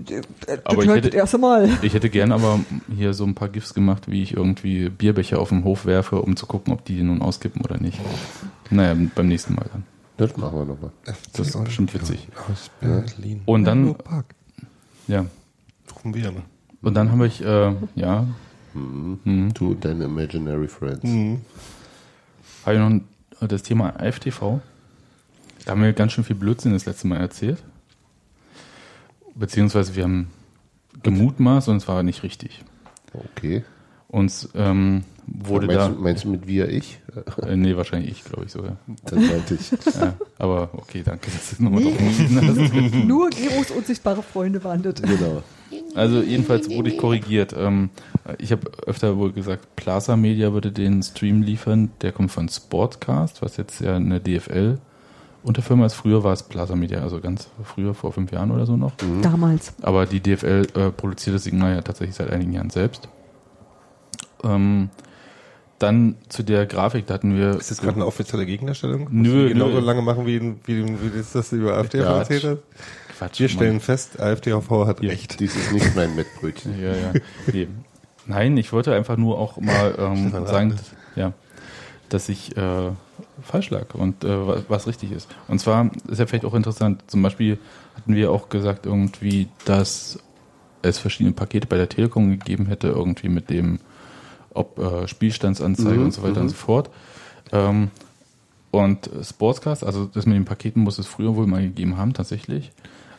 Das 0.00 0.58
Aber 0.64 0.82
ich 0.82 0.90
hätte- 0.90 1.10
das 1.10 1.14
erste 1.14 1.38
Mal. 1.38 1.68
Ich 1.82 1.94
hätte 1.94 2.10
gern 2.10 2.32
aber 2.32 2.58
hier 2.94 3.14
so 3.14 3.24
ein 3.24 3.34
paar 3.34 3.48
GIFs 3.48 3.74
gemacht, 3.74 4.10
wie 4.10 4.22
ich 4.22 4.34
irgendwie 4.36 4.88
Bierbecher 4.88 5.38
auf 5.38 5.50
den 5.50 5.62
Hof 5.64 5.86
werfe, 5.86 6.20
um 6.20 6.36
zu 6.36 6.46
gucken, 6.46 6.72
ob 6.72 6.84
die 6.84 7.00
nun 7.02 7.22
auskippen 7.22 7.62
oder 7.62 7.78
nicht. 7.78 8.00
Naja, 8.70 8.96
beim 9.14 9.28
nächsten 9.28 9.54
Mal 9.54 9.66
dann. 9.72 9.84
Das 10.16 10.36
machen 10.36 10.58
wir 10.58 10.64
nochmal. 10.64 10.90
Das 11.04 11.46
ist 11.48 11.64
bestimmt 11.64 11.94
witzig. 11.94 12.26
Aus 12.50 12.70
Berlin. 12.80 13.42
Und 13.46 13.64
dann-. 13.64 13.94
Ja. 15.06 15.24
Rufen 15.94 16.12
wir, 16.14 16.32
ne? 16.32 16.42
Und 16.82 16.94
dann 16.94 17.12
habe 17.12 17.26
ich, 17.28 17.40
äh, 17.44 17.72
ja, 17.94 18.26
Du 18.74 19.70
und 19.70 19.84
deine 19.84 20.04
Imaginary 20.04 20.68
Friends. 20.68 21.02
habe 22.64 22.74
ich 22.76 22.80
noch 23.40 23.48
das 23.48 23.62
Thema 23.62 23.94
AFTV. 23.98 24.60
Da 25.64 25.72
haben 25.72 25.82
wir 25.82 25.92
ganz 25.92 26.12
schön 26.12 26.24
viel 26.24 26.36
Blödsinn 26.36 26.72
das 26.72 26.84
letzte 26.86 27.06
Mal 27.08 27.16
erzählt. 27.18 27.62
Beziehungsweise 29.38 29.94
wir 29.94 30.04
haben 30.04 30.28
gemutmaßt 31.02 31.68
und 31.68 31.76
es 31.76 31.88
war 31.88 32.02
nicht 32.02 32.22
richtig. 32.22 32.64
Okay. 33.12 33.64
Uns 34.08 34.48
ähm, 34.54 35.04
wurde 35.26 35.66
meinst, 35.66 35.80
da. 35.80 35.88
du, 35.88 36.00
meinst 36.00 36.24
du 36.24 36.28
mit 36.30 36.46
wir 36.46 36.68
ich? 36.70 36.98
Äh, 37.46 37.56
nee, 37.56 37.76
wahrscheinlich 37.76 38.10
ich, 38.10 38.24
glaube 38.24 38.46
ich 38.46 38.52
sogar. 38.52 38.78
Das 39.04 39.18
meinte 39.18 39.54
ich. 39.54 39.70
Ja, 39.94 40.14
aber 40.38 40.70
okay, 40.72 41.02
danke, 41.04 41.30
dass 41.30 41.52
es 41.52 41.60
nochmal 41.60 41.84
hast. 41.84 42.94
Nur 43.06 43.30
Geros 43.30 43.70
unsichtbare 43.70 44.22
Freunde 44.22 44.62
waren 44.64 44.82
das. 44.82 44.94
Genau. 45.02 45.42
Also 45.94 46.20
jedenfalls 46.20 46.68
wurde 46.70 46.90
ich 46.90 46.98
korrigiert. 46.98 47.54
Ähm, 47.56 47.90
ich 48.38 48.50
habe 48.50 48.70
öfter 48.86 49.16
wohl 49.18 49.32
gesagt, 49.32 49.76
Plaza 49.76 50.16
Media 50.16 50.52
würde 50.52 50.72
den 50.72 51.02
Stream 51.02 51.42
liefern. 51.42 51.90
Der 52.00 52.12
kommt 52.12 52.32
von 52.32 52.48
Sportcast, 52.48 53.42
was 53.42 53.56
jetzt 53.56 53.80
ja 53.80 53.96
eine 53.96 54.20
DFL 54.20 54.78
Unterfirma 55.42 55.86
ist. 55.86 55.94
Früher 55.94 56.24
war 56.24 56.32
es 56.32 56.42
Plaza 56.42 56.74
Media, 56.76 57.00
also 57.00 57.20
ganz 57.20 57.48
früher, 57.64 57.94
vor 57.94 58.12
fünf 58.12 58.32
Jahren 58.32 58.50
oder 58.50 58.66
so 58.66 58.76
noch. 58.76 58.92
Damals. 59.22 59.72
Aber 59.82 60.04
die 60.06 60.20
DFL 60.20 60.66
äh, 60.74 60.90
produziert 60.90 61.36
das 61.36 61.44
Signal 61.44 61.74
ja 61.76 61.80
tatsächlich 61.82 62.16
seit 62.16 62.30
einigen 62.30 62.52
Jahren 62.52 62.70
selbst. 62.70 63.08
Ähm, 64.44 64.90
dann 65.78 66.16
zu 66.28 66.42
der 66.42 66.66
Grafik, 66.66 67.06
da 67.06 67.14
hatten 67.14 67.36
wir. 67.36 67.50
Ist 67.56 67.70
das 67.70 67.80
gerade 67.80 67.94
eine 67.96 68.06
offizielle 68.06 68.44
Gegendarstellung? 68.46 69.06
Nö, 69.10 69.48
genauso 69.48 69.78
lange 69.78 70.02
machen, 70.02 70.26
wie, 70.26 70.40
wie, 70.64 70.84
wie 70.86 71.10
das, 71.16 71.32
das 71.32 71.52
über 71.52 71.76
AfD 71.76 71.98
Ja. 71.98 72.18
erzählt 72.18 72.44
hat? 72.44 72.58
Quatsch, 73.16 73.38
Wir 73.40 73.46
Mann. 73.48 73.56
stellen 73.56 73.80
fest, 73.80 74.20
AfD-HV 74.20 74.86
hat 74.86 75.02
Ja. 75.02 75.10
recht. 75.10 75.38
Dies 75.40 75.54
ist 75.56 75.72
nicht 75.72 75.94
mein 75.96 76.14
Mettbrötchen. 76.16 76.74
Ja, 76.82 76.90
ja. 76.94 77.12
Nee. 77.52 77.68
Nein, 78.26 78.56
ich 78.56 78.72
wollte 78.72 78.92
einfach 78.94 79.16
nur 79.16 79.38
auch 79.38 79.56
mal 79.58 79.94
ähm, 79.98 80.30
sagen, 80.46 80.72
Rath. 80.72 80.80
ja, 81.16 81.32
dass 82.10 82.28
ich 82.28 82.56
äh, 82.56 82.90
falsch 83.42 83.70
lag 83.70 83.94
und 83.94 84.24
äh, 84.24 84.68
was, 84.68 84.86
richtig 84.86 85.12
ist. 85.12 85.28
Und 85.48 85.60
zwar 85.60 85.90
ist 86.08 86.18
ja 86.18 86.26
vielleicht 86.26 86.44
auch 86.44 86.54
interessant, 86.54 87.02
zum 87.06 87.22
Beispiel 87.22 87.58
hatten 87.96 88.14
wir 88.14 88.30
auch 88.30 88.48
gesagt 88.48 88.86
irgendwie, 88.86 89.48
dass 89.64 90.18
es 90.82 90.98
verschiedene 90.98 91.34
Pakete 91.34 91.66
bei 91.66 91.76
der 91.76 91.88
Telekom 91.88 92.30
gegeben 92.30 92.66
hätte, 92.66 92.88
irgendwie 92.88 93.28
mit 93.28 93.50
dem, 93.50 93.80
ob 94.54 94.78
äh, 94.78 95.08
Spielstandsanzeige 95.08 95.98
Mhm, 95.98 96.04
und 96.04 96.10
so 96.12 96.22
weiter 96.22 96.40
und 96.40 96.48
so 96.48 96.56
fort. 96.56 96.90
Ähm, 97.52 97.90
und 98.70 99.10
Sportscast, 99.22 99.82
also 99.84 100.04
das 100.06 100.26
mit 100.26 100.36
den 100.36 100.44
Paketen 100.44 100.82
muss 100.82 100.98
es 100.98 101.06
früher 101.06 101.34
wohl 101.36 101.46
mal 101.46 101.62
gegeben 101.62 101.96
haben, 101.96 102.12
tatsächlich. 102.12 102.70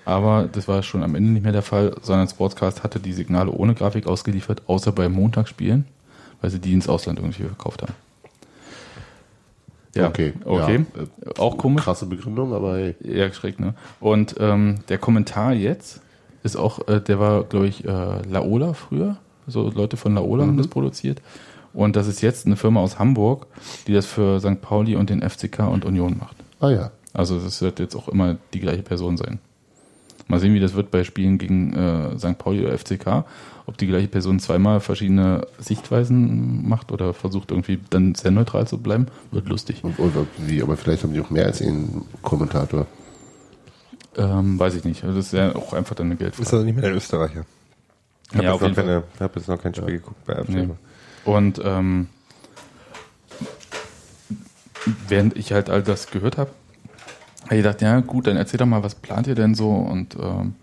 Aber 0.06 0.48
das 0.52 0.68
war 0.68 0.82
schon 0.84 1.04
am 1.04 1.16
Ende 1.16 1.32
nicht 1.32 1.44
mehr 1.44 1.52
der 1.52 1.62
Fall, 1.62 1.96
sondern 2.02 2.28
Sportscast 2.28 2.84
hatte 2.84 3.00
die 3.00 3.14
Signale 3.14 3.52
ohne 3.52 3.76
Grafik 3.76 4.08
ausgeliefert, 4.08 4.64
außer 4.68 4.92
bei 4.92 5.10
Montagsspielen, 5.10 5.86
weil 6.42 6.50
sie 6.50 6.60
die 6.60 6.74
ins 6.74 6.88
Ausland 6.88 7.20
irgendwie 7.20 7.44
verkauft 7.44 7.82
haben. 7.82 7.94
Ja, 9.96 10.08
Okay, 10.08 10.34
okay. 10.46 10.86
ja, 10.96 11.32
Auch 11.40 11.58
komisch. 11.58 11.84
Krasse 11.84 12.06
Begründung, 12.06 12.54
aber 12.54 12.78
hey. 12.78 12.96
Ja, 13.02 13.32
schräg, 13.34 13.60
ne? 13.60 13.74
Und 14.00 14.36
ähm, 14.40 14.80
der 14.88 14.98
Kommentar 15.00 15.54
jetzt 15.54 16.02
ist 16.44 16.56
auch, 16.56 16.88
äh, 16.88 17.02
der 17.02 17.20
war, 17.20 17.44
glaube 17.44 17.68
ich, 17.68 17.86
äh, 17.86 18.22
Laola 18.30 18.74
früher. 18.74 19.18
So 19.48 19.70
Leute 19.70 19.98
von 19.98 20.14
Laola 20.14 20.46
haben 20.46 20.58
das 20.58 20.68
produziert. 20.68 21.22
Und 21.74 21.96
das 21.96 22.08
ist 22.08 22.22
jetzt 22.22 22.46
eine 22.46 22.56
Firma 22.56 22.82
aus 22.82 23.00
Hamburg, 23.00 23.48
die 23.88 23.94
das 23.94 24.06
für 24.06 24.40
St. 24.40 24.62
Pauli 24.62 24.96
und 24.96 25.10
den 25.10 25.28
FCK 25.28 25.68
und 25.68 25.86
Union 25.86 26.18
macht. 26.20 26.36
Ah 26.60 26.70
ja. 26.70 26.92
Also 27.14 27.40
das 27.40 27.62
wird 27.62 27.80
jetzt 27.80 27.96
auch 27.96 28.08
immer 28.08 28.38
die 28.54 28.60
gleiche 28.60 28.84
Person 28.84 29.18
sein. 29.18 29.40
Mal 30.30 30.40
sehen, 30.40 30.54
wie 30.54 30.60
das 30.62 30.74
wird 30.76 30.92
bei 30.92 31.04
Spielen 31.04 31.38
gegen 31.38 31.74
äh, 31.74 32.18
St. 32.18 32.38
Pauli 32.38 32.66
oder 32.66 32.78
FCK. 32.78 33.26
Ob 33.66 33.78
die 33.78 33.88
gleiche 33.88 34.08
Person 34.08 34.40
zweimal 34.40 34.80
verschiedene 34.80 35.46
Sichtweisen 35.60 36.68
macht 36.68 36.92
oder 36.92 37.14
versucht 37.14 37.52
irgendwie 37.52 37.80
dann 37.90 38.16
sehr 38.16 38.32
neutral 38.32 38.68
zu 38.68 38.78
bleiben, 38.78 39.08
wird 39.32 39.48
lustig. 39.50 39.84
Und, 39.84 40.00
und, 40.00 40.14
wie, 40.38 40.62
aber 40.64 40.78
vielleicht 40.78 41.04
haben 41.04 41.14
die 41.14 41.20
auch 41.22 41.30
mehr 41.30 41.46
als 41.46 41.62
einen 41.62 42.06
Kommentator. 42.24 42.86
Ähm, 44.18 44.58
weiß 44.60 44.76
ich 44.76 44.84
nicht. 44.86 45.04
Also 45.04 45.18
das 45.18 45.26
ist 45.28 45.34
ja 45.34 45.54
auch 45.56 45.74
einfach 45.74 45.96
dann 45.96 46.08
eine 46.08 46.14
Ist 46.16 46.20
Geldfrage. 46.20 46.50
also 46.52 46.64
nicht 46.66 46.76
mehr 46.76 46.84
der 46.86 46.96
Österreicher. 46.96 47.46
Ich 48.32 48.36
habe 48.38 48.44
Ja, 48.46 48.52
jetzt, 48.52 48.56
auf 48.56 48.62
noch 48.62 48.68
jeden 48.70 48.76
Fall. 48.76 48.86
keine- 48.86 49.04
hab 49.20 49.36
jetzt 49.36 49.48
noch 49.50 49.62
kein 49.62 49.74
Spiel 49.76 49.86
geguckt 49.94 50.26
bei 50.26 50.36
AfD. 50.36 50.54
Nee. 50.66 50.70
Und 51.26 51.62
ähm, 51.64 52.08
während 55.08 55.38
ich 55.38 55.52
halt 55.54 55.70
all 55.70 55.84
das 55.84 56.10
gehört 56.10 56.38
habe 56.38 56.50
ich 57.46 57.50
gedacht, 57.58 57.82
ja 57.82 58.00
gut, 58.02 58.28
dann 58.28 58.38
erzähl 58.38 58.58
doch 58.58 58.66
mal, 58.66 58.84
was 58.84 58.96
plant 58.96 59.28
ihr 59.28 59.36
denn 59.36 59.56
so? 59.56 59.70
Und 59.70 60.16
ähm, 60.22 60.56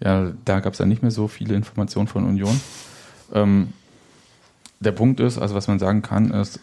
ja, 0.00 0.32
da 0.44 0.60
gab 0.60 0.72
es 0.72 0.78
dann 0.78 0.88
nicht 0.88 1.02
mehr 1.02 1.10
so 1.10 1.28
viele 1.28 1.54
Informationen 1.54 2.06
von 2.06 2.24
Union. 2.24 2.60
Ähm, 3.32 3.72
der 4.80 4.92
Punkt 4.92 5.20
ist, 5.20 5.38
also 5.38 5.54
was 5.54 5.68
man 5.68 5.78
sagen 5.78 6.02
kann, 6.02 6.30
ist, 6.30 6.60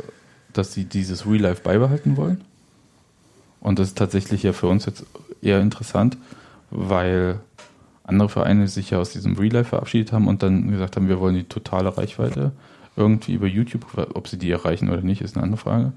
dass 0.53 0.73
sie 0.73 0.85
dieses 0.85 1.25
Real 1.25 1.41
Life 1.41 1.63
beibehalten 1.63 2.17
wollen. 2.17 2.41
Und 3.59 3.79
das 3.79 3.89
ist 3.89 3.97
tatsächlich 3.97 4.43
ja 4.43 4.53
für 4.53 4.67
uns 4.67 4.85
jetzt 4.85 5.05
eher 5.41 5.61
interessant, 5.61 6.17
weil 6.69 7.39
andere 8.03 8.29
Vereine 8.29 8.67
sich 8.67 8.89
ja 8.89 8.99
aus 8.99 9.11
diesem 9.11 9.37
Real 9.37 9.53
Life 9.53 9.69
verabschiedet 9.69 10.11
haben 10.11 10.27
und 10.27 10.43
dann 10.43 10.69
gesagt 10.71 10.95
haben, 10.95 11.07
wir 11.07 11.19
wollen 11.19 11.35
die 11.35 11.43
totale 11.43 11.97
Reichweite 11.97 12.51
irgendwie 12.95 13.33
über 13.33 13.47
YouTube, 13.47 13.85
ob 14.13 14.27
sie 14.27 14.37
die 14.37 14.51
erreichen 14.51 14.89
oder 14.89 15.01
nicht, 15.01 15.21
ist 15.21 15.35
eine 15.35 15.43
andere 15.43 15.61
Frage. 15.61 15.93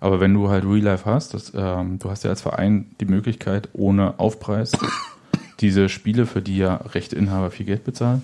Aber 0.00 0.18
wenn 0.18 0.32
du 0.32 0.48
halt 0.48 0.64
Real 0.64 0.80
Life 0.80 1.04
hast, 1.04 1.34
das, 1.34 1.52
ähm, 1.54 1.98
du 1.98 2.10
hast 2.10 2.24
ja 2.24 2.30
als 2.30 2.40
Verein 2.40 2.86
die 3.00 3.04
Möglichkeit, 3.04 3.68
ohne 3.74 4.18
Aufpreis 4.18 4.72
diese 5.60 5.88
Spiele, 5.90 6.26
für 6.26 6.40
die 6.40 6.56
ja 6.56 6.76
Rechteinhaber 6.76 7.50
viel 7.50 7.66
Geld 7.66 7.84
bezahlen, 7.84 8.22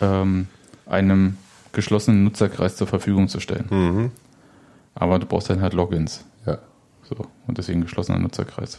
ähm, 0.00 0.46
einem 0.86 1.36
geschlossenen 1.72 2.22
Nutzerkreis 2.22 2.76
zur 2.76 2.86
Verfügung 2.86 3.28
zu 3.28 3.40
stellen. 3.40 3.66
Mhm. 3.70 4.10
Aber 4.94 5.18
du 5.18 5.26
brauchst 5.26 5.50
dann 5.50 5.60
halt 5.60 5.72
Logins. 5.72 6.24
Ja. 6.46 6.58
So, 7.02 7.16
und 7.46 7.58
deswegen 7.58 7.80
geschlossener 7.80 8.18
Nutzerkreis. 8.18 8.78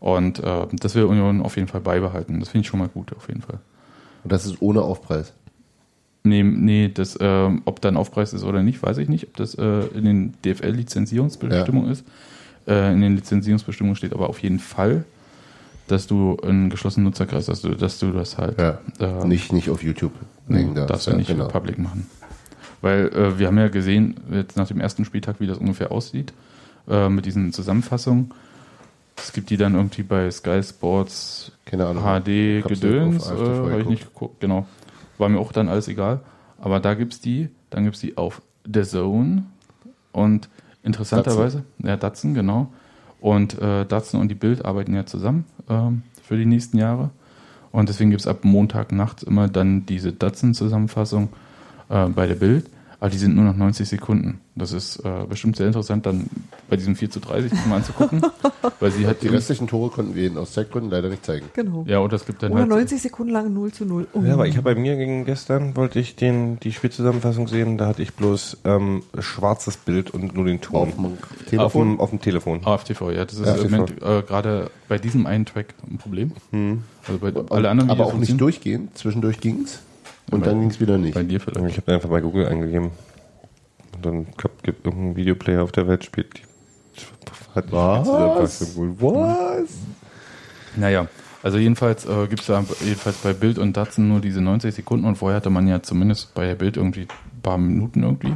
Und 0.00 0.40
äh, 0.40 0.66
das 0.72 0.94
will 0.94 1.04
Union 1.04 1.40
auf 1.40 1.56
jeden 1.56 1.68
Fall 1.68 1.80
beibehalten. 1.80 2.40
Das 2.40 2.48
finde 2.48 2.62
ich 2.62 2.68
schon 2.68 2.80
mal 2.80 2.88
gut, 2.88 3.14
auf 3.14 3.28
jeden 3.28 3.42
Fall. 3.42 3.60
Und 4.24 4.32
das 4.32 4.44
ist 4.44 4.60
ohne 4.60 4.82
Aufpreis. 4.82 5.32
Nee, 6.26 6.42
nee, 6.42 6.90
das, 6.92 7.16
äh, 7.16 7.50
ob 7.66 7.80
da 7.82 7.88
ein 7.88 7.98
Aufpreis 7.98 8.32
ist 8.32 8.44
oder 8.44 8.62
nicht, 8.62 8.82
weiß 8.82 8.96
ich 8.98 9.10
nicht. 9.10 9.28
Ob 9.28 9.36
das 9.36 9.54
äh, 9.56 9.86
in 9.94 10.04
den 10.06 10.34
DFL-Lizenzierungsbestimmungen 10.44 11.90
ist. 11.90 12.04
Äh, 12.66 12.94
in 12.94 13.02
den 13.02 13.14
Lizenzierungsbestimmungen 13.16 13.94
steht 13.94 14.14
aber 14.14 14.30
auf 14.30 14.38
jeden 14.38 14.58
Fall, 14.58 15.04
dass 15.86 16.06
du 16.06 16.38
einen 16.42 16.70
geschlossenen 16.70 17.04
Nutzerkreis 17.04 17.48
hast, 17.48 17.62
dass 17.62 17.70
du, 17.70 17.76
dass 17.76 17.98
du 17.98 18.10
das 18.12 18.38
halt 18.38 18.58
Ja. 18.58 18.78
äh, 19.00 19.26
nicht, 19.26 19.52
nicht 19.52 19.68
auf 19.68 19.82
YouTube. 19.82 20.12
nee, 20.48 20.60
hängen 20.60 20.74
darfst 20.74 21.06
du 21.06 21.14
nicht 21.14 21.28
genau. 21.28 21.48
public 21.48 21.78
machen. 21.78 22.06
Weil 22.80 23.08
äh, 23.08 23.38
wir 23.38 23.48
haben 23.48 23.58
ja 23.58 23.68
gesehen, 23.68 24.16
jetzt 24.32 24.56
nach 24.56 24.68
dem 24.68 24.80
ersten 24.80 25.04
Spieltag, 25.04 25.40
wie 25.40 25.46
das 25.46 25.58
ungefähr 25.58 25.92
aussieht, 25.92 26.32
äh, 26.88 27.10
mit 27.10 27.26
diesen 27.26 27.52
Zusammenfassungen. 27.52 28.30
Es 29.16 29.32
gibt 29.34 29.50
die 29.50 29.58
dann 29.58 29.74
irgendwie 29.74 30.02
bei 30.02 30.30
Sky 30.30 30.62
Sports 30.62 31.52
Keine 31.66 31.86
Ahnung. 31.86 32.02
HD 32.02 32.66
Gedöns, 32.66 33.26
äh, 33.26 33.34
habe 33.34 33.80
ich 33.82 33.88
nicht 33.88 34.04
geguckt, 34.04 34.40
genau. 34.40 34.66
War 35.18 35.28
mir 35.28 35.38
auch 35.38 35.52
dann 35.52 35.68
alles 35.68 35.88
egal. 35.88 36.20
Aber 36.58 36.80
da 36.80 36.94
gibt's 36.94 37.20
die, 37.20 37.48
dann 37.70 37.84
gibt's 37.84 38.00
die 38.00 38.16
auf 38.16 38.42
The 38.72 38.82
Zone 38.82 39.44
und 40.12 40.48
interessanterweise, 40.82 41.64
ja, 41.78 41.96
Datsun, 41.96 42.34
genau. 42.34 42.72
Und 43.20 43.60
äh, 43.60 43.84
Datsun 43.84 44.20
und 44.20 44.28
die 44.28 44.34
Bild 44.34 44.64
arbeiten 44.64 44.94
ja 44.94 45.06
zusammen 45.06 45.46
ähm, 45.68 46.02
für 46.22 46.36
die 46.36 46.46
nächsten 46.46 46.78
Jahre. 46.78 47.10
Und 47.72 47.88
deswegen 47.88 48.10
gibt's 48.10 48.26
ab 48.26 48.44
Montag 48.44 48.92
nachts 48.92 49.22
immer 49.22 49.48
dann 49.48 49.86
diese 49.86 50.12
Datsun-Zusammenfassung 50.12 51.30
äh, 51.88 52.08
bei 52.08 52.26
der 52.26 52.36
Bild. 52.36 52.70
Aber 53.00 53.10
die 53.10 53.18
sind 53.18 53.34
nur 53.34 53.44
noch 53.44 53.56
90 53.56 53.88
Sekunden. 53.88 54.40
Das 54.54 54.72
ist 54.72 54.98
äh, 55.00 55.26
bestimmt 55.28 55.56
sehr 55.56 55.66
interessant, 55.66 56.06
dann 56.06 56.28
bei 56.68 56.76
diesem 56.76 56.94
4 56.96 57.10
zu 57.10 57.20
30 57.20 57.52
mal 57.66 57.76
anzugucken. 57.76 58.22
weil 58.80 58.90
sie 58.90 59.06
hat 59.06 59.22
Die 59.22 59.28
restlichen 59.28 59.66
Tore 59.66 59.90
konnten 59.90 60.14
wir 60.14 60.26
Ihnen 60.26 60.38
aus 60.38 60.52
Zeitgründen 60.52 60.90
leider 60.90 61.08
nicht 61.08 61.24
zeigen. 61.24 61.46
Genau. 61.54 61.84
Ja, 61.88 61.98
und 61.98 62.12
das 62.12 62.24
gibt 62.24 62.42
dann 62.42 62.52
Oder 62.52 62.62
halt 62.62 62.70
90 62.70 63.02
Sekunden 63.02 63.32
lang 63.32 63.52
0 63.52 63.72
zu 63.72 63.84
0. 63.84 64.06
Oh. 64.12 64.20
Ja, 64.22 64.34
aber 64.34 64.46
ich 64.46 64.56
habe 64.56 64.74
bei 64.74 64.80
mir 64.80 64.96
gegen 64.96 65.24
gestern, 65.24 65.76
wollte 65.76 65.98
ich 65.98 66.16
den, 66.16 66.60
die 66.60 66.72
Spielzusammenfassung 66.72 67.48
sehen, 67.48 67.78
da 67.78 67.86
hatte 67.86 68.02
ich 68.02 68.14
bloß 68.14 68.58
ähm, 68.64 69.02
schwarzes 69.18 69.76
Bild 69.76 70.10
und 70.10 70.34
nur 70.34 70.44
den 70.44 70.60
Ton. 70.60 70.76
Auf 70.76 70.94
dem 70.94 71.04
Auf 71.04 71.44
Telefon. 71.48 71.88
dem, 71.88 72.00
auf 72.00 72.10
dem 72.10 72.20
Telefon. 72.20 72.60
AFTV, 72.64 73.10
ja, 73.10 73.24
das 73.24 73.34
ist 73.38 73.46
Ja, 73.46 73.54
im 73.56 73.70
Moment 73.70 74.02
äh, 74.02 74.22
gerade 74.22 74.70
bei 74.88 74.98
diesem 74.98 75.26
einen 75.26 75.46
Track 75.46 75.74
ein 75.90 75.98
Problem. 75.98 76.32
Also 77.06 77.18
bei 77.18 77.32
alle 77.50 77.70
anderen 77.70 77.90
aber 77.90 78.06
auch 78.06 78.14
nicht 78.14 78.40
durchgehend. 78.40 78.96
Zwischendurch 78.96 79.40
ging's. 79.40 79.80
Und 80.30 80.40
Bei- 80.40 80.46
dann 80.46 80.60
ging's 80.60 80.80
wieder 80.80 80.98
nicht. 80.98 81.14
Bei 81.14 81.22
dir 81.22 81.40
vielleicht. 81.40 81.68
Ich 81.68 81.76
habe 81.78 81.92
einfach 81.92 82.08
bei 82.08 82.20
Google 82.20 82.46
eingegeben. 82.46 82.90
Und 83.96 84.06
dann 84.06 84.26
glaub, 84.36 84.62
gibt 84.62 84.84
irgendein 84.86 85.16
Videoplayer 85.16 85.62
auf 85.62 85.72
der 85.72 85.86
Welt 85.86 86.04
spielt. 86.04 86.34
die- 86.34 87.54
Hat 87.54 87.70
Was? 87.70 88.08
Was? 88.08 89.68
Naja, 90.76 91.06
also 91.42 91.58
jedenfalls 91.58 92.04
äh, 92.06 92.26
gibt 92.26 92.40
es 92.40 92.46
da 92.48 92.64
jedenfalls 92.84 93.18
bei 93.18 93.32
Bild 93.32 93.58
und 93.58 93.76
Datsun 93.76 94.08
nur 94.08 94.20
diese 94.20 94.40
90 94.40 94.74
Sekunden 94.74 95.04
und 95.06 95.16
vorher 95.16 95.36
hatte 95.36 95.50
man 95.50 95.68
ja 95.68 95.82
zumindest 95.82 96.34
bei 96.34 96.54
Bild 96.54 96.76
irgendwie 96.76 97.02
ein 97.02 97.40
paar 97.42 97.58
Minuten 97.58 98.02
irgendwie. 98.02 98.34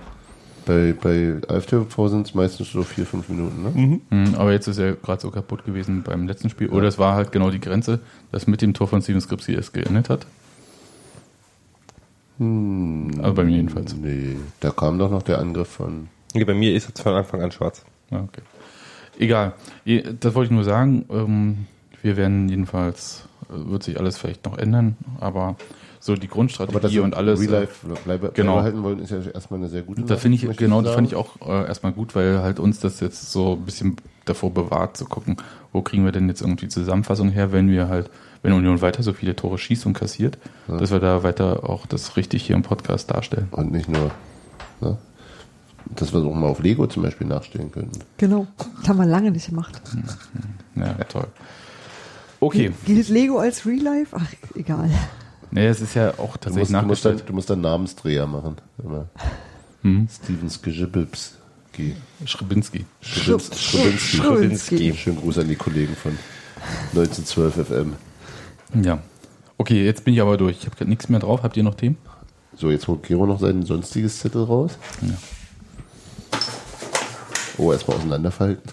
Bei, 0.66 0.92
bei 0.92 1.36
AfTV 1.48 2.08
sind 2.08 2.26
es 2.28 2.34
meistens 2.34 2.70
so 2.70 2.82
vier, 2.82 3.06
fünf 3.06 3.28
Minuten. 3.30 3.62
Ne? 3.62 4.00
Mhm, 4.10 4.34
aber 4.36 4.52
jetzt 4.52 4.66
ist 4.68 4.78
er 4.78 4.92
gerade 4.92 5.20
so 5.22 5.30
kaputt 5.30 5.64
gewesen 5.64 6.02
beim 6.02 6.28
letzten 6.28 6.50
Spiel. 6.50 6.68
Oder 6.68 6.86
es 6.88 6.98
war 6.98 7.14
halt 7.16 7.32
genau 7.32 7.50
die 7.50 7.58
Grenze, 7.60 8.00
dass 8.30 8.46
mit 8.46 8.60
dem 8.60 8.74
Tor 8.74 8.86
von 8.86 9.00
Steven 9.00 9.20
Skripski 9.22 9.54
es 9.54 9.72
geendet 9.72 10.10
hat. 10.10 10.26
Also 12.38 13.34
bei 13.34 13.44
mir 13.44 13.56
jedenfalls. 13.56 13.94
Nee, 13.96 14.36
da 14.60 14.70
kam 14.70 14.98
doch 14.98 15.10
noch 15.10 15.22
der 15.22 15.38
Angriff 15.38 15.68
von. 15.68 16.08
Nee, 16.34 16.44
bei 16.44 16.54
mir 16.54 16.74
ist 16.74 16.88
es 16.94 17.02
von 17.02 17.14
Anfang 17.14 17.42
an 17.42 17.50
schwarz. 17.50 17.84
Ja, 18.10 18.20
okay. 18.20 18.42
Egal. 19.18 19.54
Das 20.20 20.34
wollte 20.34 20.46
ich 20.46 20.54
nur 20.54 20.64
sagen. 20.64 21.04
Ähm, 21.10 21.66
wir 22.02 22.16
werden 22.16 22.48
jedenfalls, 22.48 23.28
äh, 23.50 23.70
wird 23.70 23.82
sich 23.82 23.98
alles 23.98 24.18
vielleicht 24.18 24.44
noch 24.44 24.56
ändern, 24.56 24.96
aber 25.20 25.56
so 26.00 26.14
die 26.14 26.26
Aber 26.28 26.34
Grundstrategie 26.34 27.00
und 27.00 27.16
alles. 27.16 27.40
Real 27.40 27.54
äh, 27.54 27.60
Life 27.60 27.86
bleibe, 28.04 28.30
Genau. 28.34 28.54
beibehalten 28.54 28.82
wollen, 28.84 28.98
ist 29.00 29.10
ja 29.10 29.18
erstmal 29.34 29.58
eine 29.58 29.68
sehr 29.68 29.82
gute 29.82 30.02
Da 30.02 30.16
finde 30.16 30.36
ich, 30.36 30.56
genau, 30.56 30.80
das 30.80 30.94
fand 30.94 31.08
ich 31.08 31.16
auch 31.16 31.40
äh, 31.44 31.66
erstmal 31.66 31.92
gut, 31.92 32.14
weil 32.14 32.40
halt 32.40 32.60
uns 32.60 32.78
das 32.78 33.00
jetzt 33.00 33.32
so 33.32 33.54
ein 33.54 33.64
bisschen 33.64 33.96
davor 34.24 34.54
bewahrt 34.54 34.96
zu 34.96 35.06
gucken, 35.06 35.38
wo 35.72 35.82
kriegen 35.82 36.04
wir 36.04 36.12
denn 36.12 36.28
jetzt 36.28 36.40
irgendwie 36.40 36.68
Zusammenfassung 36.68 37.30
her, 37.30 37.50
wenn 37.50 37.68
wir 37.70 37.88
halt, 37.88 38.10
wenn 38.42 38.52
Union 38.52 38.80
weiter 38.80 39.02
so 39.02 39.12
viele 39.12 39.34
Tore 39.34 39.58
schießt 39.58 39.86
und 39.86 39.94
kassiert, 39.94 40.38
dass 40.66 40.90
wir 40.90 41.00
da 41.00 41.22
weiter 41.22 41.68
auch 41.68 41.86
das 41.86 42.16
richtig 42.16 42.44
hier 42.44 42.56
im 42.56 42.62
Podcast 42.62 43.10
darstellen. 43.10 43.48
Und 43.50 43.72
nicht 43.72 43.88
nur, 43.88 44.10
ne? 44.80 44.96
dass 45.96 46.12
wir 46.12 46.20
es 46.20 46.26
auch 46.26 46.34
mal 46.34 46.46
auf 46.46 46.60
Lego 46.60 46.86
zum 46.86 47.02
Beispiel 47.02 47.26
nachstellen 47.26 47.72
könnten. 47.72 47.98
Genau. 48.18 48.46
Das 48.80 48.88
haben 48.88 48.98
wir 48.98 49.06
lange 49.06 49.30
nicht 49.30 49.48
gemacht. 49.48 49.80
Ja, 50.76 50.92
toll. 51.04 51.26
Okay. 52.40 52.72
Gilt 52.86 53.08
Lego 53.08 53.38
als 53.38 53.66
Real 53.66 53.82
Life? 53.82 54.16
Ach, 54.16 54.32
egal. 54.54 54.90
Naja, 55.50 55.70
es 55.70 55.80
ist 55.80 55.94
ja 55.94 56.10
auch 56.18 56.36
Du 56.36 56.50
tatsächlich 56.50 56.70
musst, 56.70 56.82
du, 56.82 56.86
musst 56.86 57.04
dann, 57.04 57.12
nachgestellt. 57.12 57.28
du 57.28 57.32
musst 57.32 57.50
dann 57.50 57.60
Namensdreher 57.60 58.26
machen. 58.26 58.56
Immer. 58.82 59.08
Hm. 59.82 60.08
Stevens 60.10 60.62
Gejibbels. 60.62 61.34
Schribinski. 62.24 62.84
Schribinski. 63.00 63.98
Schribinski. 63.98 64.94
Schönen 64.94 65.16
Gruß 65.18 65.38
an 65.38 65.48
die 65.48 65.54
Kollegen 65.56 65.94
von 65.94 66.18
1912 66.94 67.68
FM. 67.68 67.92
Ja. 68.74 68.98
Okay, 69.56 69.84
jetzt 69.84 70.04
bin 70.04 70.14
ich 70.14 70.20
aber 70.20 70.36
durch. 70.36 70.58
Ich 70.58 70.66
habe 70.66 70.84
nichts 70.84 71.08
mehr 71.08 71.20
drauf. 71.20 71.42
Habt 71.42 71.56
ihr 71.56 71.62
noch 71.62 71.74
Themen? 71.74 71.96
So, 72.54 72.70
jetzt 72.70 72.88
holt 72.88 73.02
Gero 73.02 73.26
noch 73.26 73.40
sein 73.40 73.62
sonstiges 73.62 74.18
Zettel 74.18 74.44
raus. 74.44 74.78
Ja. 75.02 75.14
Oh, 77.56 77.72
erstmal 77.72 77.96
auseinanderfalten. 77.96 78.72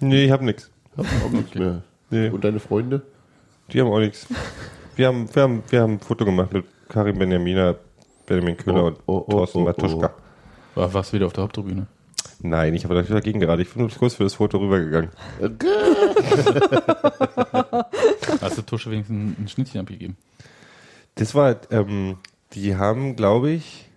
Nee, 0.00 0.24
ich 0.24 0.30
habe 0.30 0.44
nichts. 0.44 0.70
Hab 0.96 1.06
auch 1.24 1.30
nichts 1.30 1.54
mehr. 1.54 1.82
Nee. 2.10 2.28
Und 2.28 2.44
deine 2.44 2.60
Freunde? 2.60 3.02
Die 3.72 3.80
haben 3.80 3.88
auch 3.88 4.00
nichts. 4.00 4.26
Wir 4.96 5.06
haben, 5.06 5.34
wir, 5.34 5.42
haben, 5.42 5.62
wir 5.70 5.80
haben 5.80 5.94
ein 5.94 6.00
Foto 6.00 6.24
gemacht 6.24 6.52
mit 6.52 6.64
Karim 6.88 7.18
Benjamina, 7.18 7.76
Benjamin 8.26 8.56
Köhler 8.56 8.84
Oh, 8.84 8.86
und 8.88 8.98
oh, 9.06 9.24
oh, 9.26 9.30
Thorsten 9.30 9.58
oh, 9.58 9.62
oh. 9.62 9.64
Matuschka. 9.64 10.14
War 10.74 10.92
warst 10.92 11.12
du 11.12 11.16
wieder 11.16 11.26
auf 11.26 11.32
der 11.32 11.44
Haupttribüne? 11.44 11.86
Nein, 12.40 12.74
ich 12.74 12.84
habe 12.84 12.94
natürlich 12.94 13.22
dagegen 13.22 13.40
gerade. 13.40 13.62
Ich 13.62 13.72
bin 13.72 13.82
nur 13.82 13.90
kurz 13.90 14.14
für 14.14 14.24
das 14.24 14.34
Foto 14.34 14.58
rübergegangen. 14.58 15.10
Hast 18.40 18.58
du 18.58 18.62
Tusche 18.62 18.90
wenigstens 18.90 19.16
ein, 19.16 19.36
ein 19.44 19.48
Schnittchen 19.48 19.80
abgegeben? 19.80 20.16
Das 21.14 21.34
war, 21.34 21.56
ähm, 21.70 22.16
die 22.54 22.76
haben, 22.76 23.16
glaube 23.16 23.50
ich, 23.50 23.88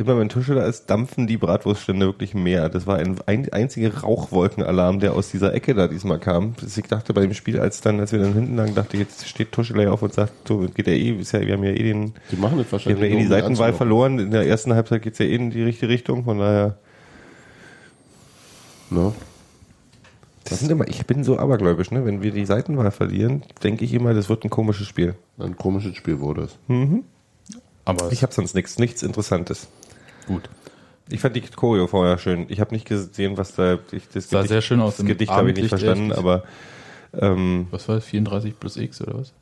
immer 0.00 0.18
wenn 0.18 0.28
Tusche 0.28 0.54
da 0.54 0.64
ist, 0.64 0.88
dampfen 0.90 1.26
die 1.26 1.36
Bratwurststände 1.36 2.06
wirklich 2.06 2.34
mehr. 2.34 2.68
Das 2.68 2.86
war 2.86 2.96
ein, 2.98 3.16
ein 3.26 3.52
einziger 3.52 3.98
Rauchwolkenalarm, 4.00 5.00
der 5.00 5.14
aus 5.14 5.30
dieser 5.30 5.54
Ecke 5.54 5.74
da 5.74 5.88
diesmal 5.88 6.18
kam. 6.18 6.54
Ich 6.64 6.82
dachte 6.86 7.12
bei 7.12 7.20
dem 7.22 7.34
Spiel, 7.34 7.60
als 7.60 7.80
dann, 7.80 8.00
als 8.00 8.12
wir 8.12 8.18
dann 8.18 8.34
hinten 8.34 8.56
lagen, 8.56 8.74
dachte 8.74 8.96
ich, 8.96 9.02
jetzt 9.02 9.28
steht 9.28 9.52
Tuschelei 9.52 9.88
auf 9.90 10.02
und 10.02 10.12
sagt, 10.12 10.48
so 10.48 10.58
geht 10.74 10.86
ja 10.86 10.92
eh, 10.92 11.10
ist 11.20 11.32
ja, 11.32 11.40
wir 11.40 11.54
haben 11.54 11.64
ja 11.64 11.70
eh 11.70 11.82
den, 11.82 12.14
Die 12.30 12.36
machen 12.36 12.58
das 12.58 12.66
wir 12.66 12.72
wahrscheinlich. 12.72 13.02
haben 13.02 13.10
ja 13.12 13.18
eh 13.18 13.22
die 13.22 13.28
Seitenwahl 13.28 13.72
verloren. 13.72 14.18
In 14.18 14.30
der 14.30 14.46
ersten 14.46 14.74
Halbzeit 14.74 15.02
geht's 15.02 15.18
ja 15.18 15.26
eh 15.26 15.34
in 15.34 15.50
die 15.50 15.62
richtige 15.62 15.88
Richtung, 15.90 16.24
von 16.24 16.38
daher. 16.38 16.76
Ne? 18.90 19.12
Das 20.44 20.58
sind 20.58 20.70
immer, 20.72 20.88
ich 20.88 21.06
bin 21.06 21.22
so 21.22 21.38
abergläubisch, 21.38 21.90
ne? 21.92 22.04
Wenn 22.04 22.22
wir 22.22 22.32
die 22.32 22.44
Seitenwahl 22.44 22.90
verlieren, 22.90 23.42
denke 23.62 23.84
ich 23.84 23.94
immer, 23.94 24.14
das 24.14 24.28
wird 24.28 24.44
ein 24.44 24.50
komisches 24.50 24.86
Spiel. 24.88 25.14
Ein 25.38 25.56
komisches 25.56 25.94
Spiel 25.96 26.18
wurde 26.20 26.42
es. 26.42 26.58
Aber 27.84 28.10
Ich 28.10 28.22
habe 28.22 28.32
sonst 28.32 28.54
nichts, 28.54 28.78
nichts 28.78 29.02
Interessantes. 29.02 29.68
Gut. 30.34 30.48
Ich 31.08 31.20
fand 31.20 31.34
die 31.34 31.40
Choreo 31.42 31.86
vorher 31.88 32.18
schön. 32.18 32.46
Ich 32.48 32.60
habe 32.60 32.72
nicht 32.72 32.86
gesehen, 32.86 33.36
was 33.36 33.54
da. 33.54 33.78
Ich, 33.90 34.08
das 34.08 34.30
Sah 34.30 34.44
sehr 34.44 34.62
schön 34.62 34.80
aus 34.80 34.96
Das 34.98 35.06
Gedicht 35.06 35.30
habe 35.30 35.50
ich 35.50 35.56
nicht 35.56 35.68
verstanden, 35.68 36.10
echt. 36.10 36.18
aber 36.18 36.44
ähm, 37.12 37.66
Was 37.70 37.88
war 37.88 37.96
das? 37.96 38.04
34 38.04 38.58
plus 38.58 38.76
X 38.76 39.02
oder 39.02 39.18
was? 39.18 39.32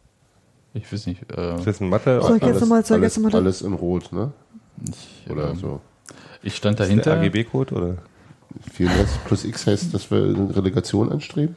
Ich 0.75 0.91
weiß 0.91 1.07
nicht. 1.07 1.23
Äh, 1.31 1.57
ist 1.57 1.67
das 1.67 1.81
ein 1.81 1.89
Mathe? 1.91 2.21
Soll 2.23 2.37
ich 2.39 2.43
jetzt 2.43 2.61
nochmal, 2.61 2.81
jetzt 3.03 3.19
nochmal 3.19 3.35
alles 3.35 3.63
in 3.63 3.75
Rot, 3.75 4.13
ne? 4.13 4.33
ich, 4.87 5.31
Oder 5.31 5.51
ähm, 5.51 5.57
so. 5.57 5.81
Ich 6.43 6.57
stand 6.57 6.79
Ist 6.81 6.89
der 6.89 6.97
dahinter. 6.97 7.21
AGB-Code 7.21 7.75
oder? 7.75 7.97
34 8.73 9.25
plus 9.27 9.45
X 9.45 9.67
heißt, 9.67 9.93
dass 9.93 10.11
wir 10.11 10.23
eine 10.25 10.57
Relegation 10.57 11.13
anstreben? 11.13 11.57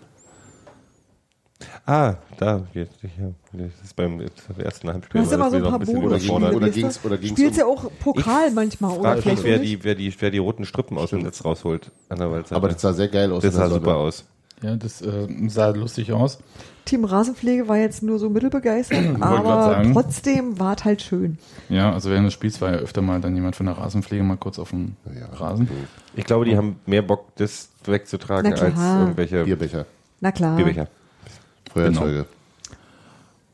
Ah, 1.85 2.15
da. 2.37 2.63
Jetzt, 2.73 2.93
ja, 3.03 3.09
das 3.53 3.71
ist 3.83 3.95
beim 3.95 4.19
das 4.19 4.27
ist 4.29 4.47
beim 4.55 4.65
ersten 4.65 4.89
Halbspiel. 4.89 5.21
Du 5.21 5.25
hast 5.25 5.31
war 5.31 5.35
immer 5.35 5.49
das 5.49 5.51
so 5.51 5.57
ein 5.57 5.97
paar 5.97 6.03
überfordert. 6.03 6.53
Oder 6.55 6.69
ging's- 6.69 6.99
oder 7.03 7.17
ging's 7.17 7.39
Spielst 7.39 7.57
ja 7.57 7.65
um- 7.65 7.77
auch 7.77 7.91
Pokal 7.99 8.51
manchmal, 8.51 8.97
oder? 8.97 9.17
Vielleicht 9.17 9.43
wer 9.43 9.59
die, 9.59 9.83
wer, 9.83 9.95
die, 9.95 10.13
wer 10.19 10.31
die 10.31 10.37
roten 10.37 10.65
Strippen 10.65 10.97
aus 10.97 11.09
dem 11.11 11.19
Netz 11.19 11.43
rausholt 11.45 11.91
an 12.09 12.19
der 12.19 12.31
Waldseite. 12.31 12.55
Aber 12.55 12.69
das 12.69 12.81
sah 12.81 12.93
sehr 12.93 13.07
geil 13.07 13.31
aus. 13.31 13.43
das 13.43 13.55
sah 13.55 13.69
super 13.69 13.97
aus. 13.97 14.25
Ja, 14.63 14.75
das 14.75 15.01
äh, 15.01 15.27
sah 15.47 15.69
lustig 15.69 16.13
aus. 16.13 16.37
Team 16.85 17.03
Rasenpflege 17.03 17.67
war 17.67 17.77
jetzt 17.77 18.03
nur 18.03 18.19
so 18.19 18.29
mittelbegeistert, 18.29 19.19
aber 19.21 19.83
trotzdem 19.91 20.59
war 20.59 20.75
es 20.77 20.83
halt 20.85 21.01
schön. 21.01 21.37
Ja, 21.69 21.91
also 21.93 22.09
während 22.11 22.27
des 22.27 22.33
Spiels 22.33 22.61
war 22.61 22.71
ja 22.71 22.77
öfter 22.77 23.01
mal 23.01 23.19
dann 23.21 23.33
jemand 23.35 23.55
von 23.55 23.65
der 23.65 23.77
Rasenpflege 23.77 24.23
mal 24.23 24.37
kurz 24.37 24.59
auf 24.59 24.69
dem 24.69 24.95
Ja, 25.19 25.27
Rasen. 25.35 25.67
Ich 26.15 26.25
glaube, 26.25 26.45
die 26.45 26.55
haben 26.57 26.75
mehr 26.85 27.01
Bock, 27.01 27.35
das 27.37 27.69
wegzutragen, 27.85 28.51
als 28.53 28.61
irgendwelche 28.61 29.43
Bierbecher, 29.45 29.85
Na 30.19 30.31
klar. 30.31 30.55
Bierbecher. 30.55 30.87
Feuerzeuge. 31.73 32.25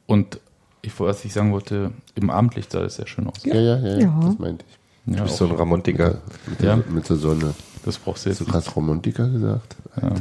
Und 0.06 0.39
ich, 0.81 0.98
was 0.99 1.26
ich 1.26 1.34
sagen 1.34 1.52
wollte, 1.52 1.91
im 2.15 2.30
Abendlicht 2.30 2.72
sah 2.72 2.80
das 2.81 2.95
sehr 2.95 3.07
schön 3.07 3.27
aus. 3.27 3.44
Ja, 3.44 3.56
ja, 3.56 3.77
ja, 3.77 3.88
ja, 3.95 3.99
Ja. 3.99 4.19
das 4.23 4.39
meinte 4.39 4.65
ich. 4.69 4.77
Ja, 5.14 5.18
Du 5.19 5.23
bist 5.23 5.38
so 5.38 5.45
ein 5.45 5.52
Romantiker. 5.52 6.22
Mit, 6.48 6.61
Ja. 6.61 6.76
der, 6.77 6.91
mit 6.91 7.10
der 7.10 7.15
Sonne. 7.18 7.53
das 7.85 7.98
brauchst 7.98 8.26
du 8.26 8.30
Hast 8.30 8.39
jetzt 8.39 8.39
du 8.39 8.44
nicht. 8.45 8.65
krass 8.65 8.76
Romantiker 8.76 9.27
gesagt? 9.30 9.76
Ja. 10.02 10.11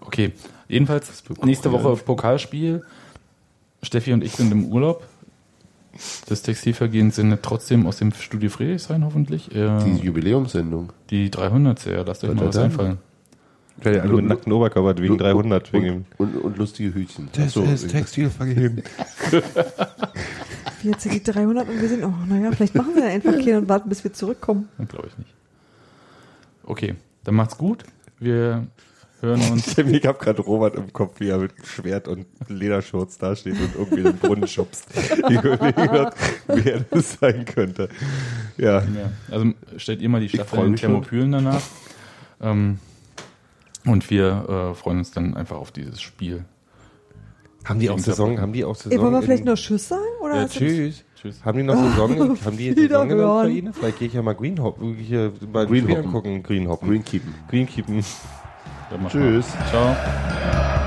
Okay, 0.00 0.32
jedenfalls 0.68 1.22
nächste 1.44 1.70
Woche 1.72 1.96
Pokalspiel. 1.96 2.82
Steffi 3.82 4.12
und 4.12 4.24
ich 4.24 4.32
sind 4.32 4.50
im 4.52 4.66
Urlaub. 4.66 5.04
Das 6.28 6.42
Textilvergehen 6.42 7.10
sendet 7.10 7.42
trotzdem 7.42 7.86
aus 7.86 7.96
dem 7.98 8.12
Studio 8.12 8.50
Friedrichshain 8.50 9.04
hoffentlich. 9.04 9.54
Äh, 9.54 9.84
Die 9.84 9.94
die, 9.94 10.06
Jubiläumssendung. 10.06 10.92
300. 11.10 11.84
Ja, 11.86 12.02
lasst 12.02 12.22
euch 12.24 12.30
Was 12.30 12.36
mal 12.36 12.48
was 12.48 12.56
einfallen. 12.56 12.98
Weil 13.82 14.00
alle 14.00 14.12
mit 14.14 14.26
nackten 14.26 14.52
Oberkörper 14.52 15.00
wegen 15.00 15.18
300. 15.18 15.72
Wegen 15.72 16.06
Und, 16.16 16.34
und, 16.34 16.42
und 16.42 16.58
lustige 16.58 16.94
Hütchen. 16.94 17.28
das 17.32 17.52
so, 17.52 17.62
ist 17.62 17.88
Textilvergehen. 17.88 18.82
Jetzt 20.82 21.02
sind 21.02 21.14
die 21.14 21.22
300 21.22 21.68
und 21.68 21.80
wir 21.80 21.88
sind, 21.88 22.04
oh, 22.04 22.12
naja, 22.28 22.50
vielleicht 22.52 22.74
machen 22.74 22.94
wir 22.94 23.04
einfach 23.04 23.34
hier 23.40 23.58
und 23.58 23.68
warten, 23.68 23.88
bis 23.88 24.04
wir 24.04 24.12
zurückkommen. 24.12 24.68
Glaube 24.88 25.08
ich 25.08 25.18
nicht. 25.18 25.30
Okay, 26.64 26.94
dann 27.24 27.34
macht's 27.34 27.56
gut. 27.56 27.84
Wir 28.18 28.66
hören 29.20 29.40
uns. 29.52 29.78
Ich 29.78 30.06
habe 30.06 30.18
gerade 30.18 30.42
Robert 30.42 30.76
im 30.76 30.92
Kopf, 30.92 31.20
wie 31.20 31.28
er 31.28 31.38
mit 31.38 31.52
Schwert 31.64 32.08
und 32.08 32.26
Lederschurz 32.48 33.18
dasteht 33.18 33.54
und 33.60 33.74
irgendwie 33.76 34.02
den 34.02 34.18
Brunnen 34.18 34.46
schubst. 34.46 34.86
Ich 34.96 35.42
überlege 35.42 35.72
grad, 35.72 36.14
wer 36.48 36.80
das 36.90 37.18
sein 37.20 37.44
könnte. 37.44 37.88
Ja. 38.56 38.80
Ja, 38.82 39.12
also 39.30 39.52
stellt 39.76 40.00
ihr 40.00 40.08
mal 40.08 40.20
die 40.20 40.28
Staffel 40.28 40.64
in. 40.66 40.76
Thermopylen 40.76 41.32
danach. 41.32 41.62
Ähm, 42.40 42.78
und 43.90 44.10
wir 44.10 44.70
äh, 44.72 44.74
freuen 44.74 44.98
uns 44.98 45.10
dann 45.10 45.36
einfach 45.36 45.56
auf 45.56 45.72
dieses 45.72 46.00
Spiel. 46.00 46.44
Haben 47.64 47.80
die 47.80 47.90
auch 47.90 47.98
Saison? 47.98 48.40
Haben 48.40 48.52
die 48.52 48.64
auch 48.64 48.74
Saison? 48.74 48.92
Ey, 48.92 48.98
wollen 48.98 49.12
wir 49.12 49.22
vielleicht 49.22 49.44
noch 49.44 49.56
Tschüss 49.56 49.88
sagen? 49.88 50.02
Oder 50.22 50.42
Ja, 50.42 50.48
tschüss. 50.48 51.04
Tschüss. 51.20 51.44
Haben 51.44 51.58
die 51.58 51.64
noch 51.64 51.74
Saison? 51.74 52.38
haben 52.44 52.56
die 52.56 52.72
Saison 52.72 53.10
in 53.10 53.18
der. 53.18 53.28
Ukraine? 53.28 53.72
Vielleicht 53.72 53.98
gehe 53.98 54.08
ich 54.08 54.14
ja 54.14 54.22
mal 54.22 54.34
Green 54.34 54.62
Hop, 54.62 54.80
hier 54.80 55.32
Green 55.52 55.88
Hoppen. 55.88 56.06
angucken. 56.06 56.42
Green 56.42 56.68
Hoppen. 56.68 56.88
Green 56.88 57.66
Keepen. 57.66 58.04
Tschüss. 59.08 59.54
mal. 59.54 59.66
Ciao. 59.68 60.77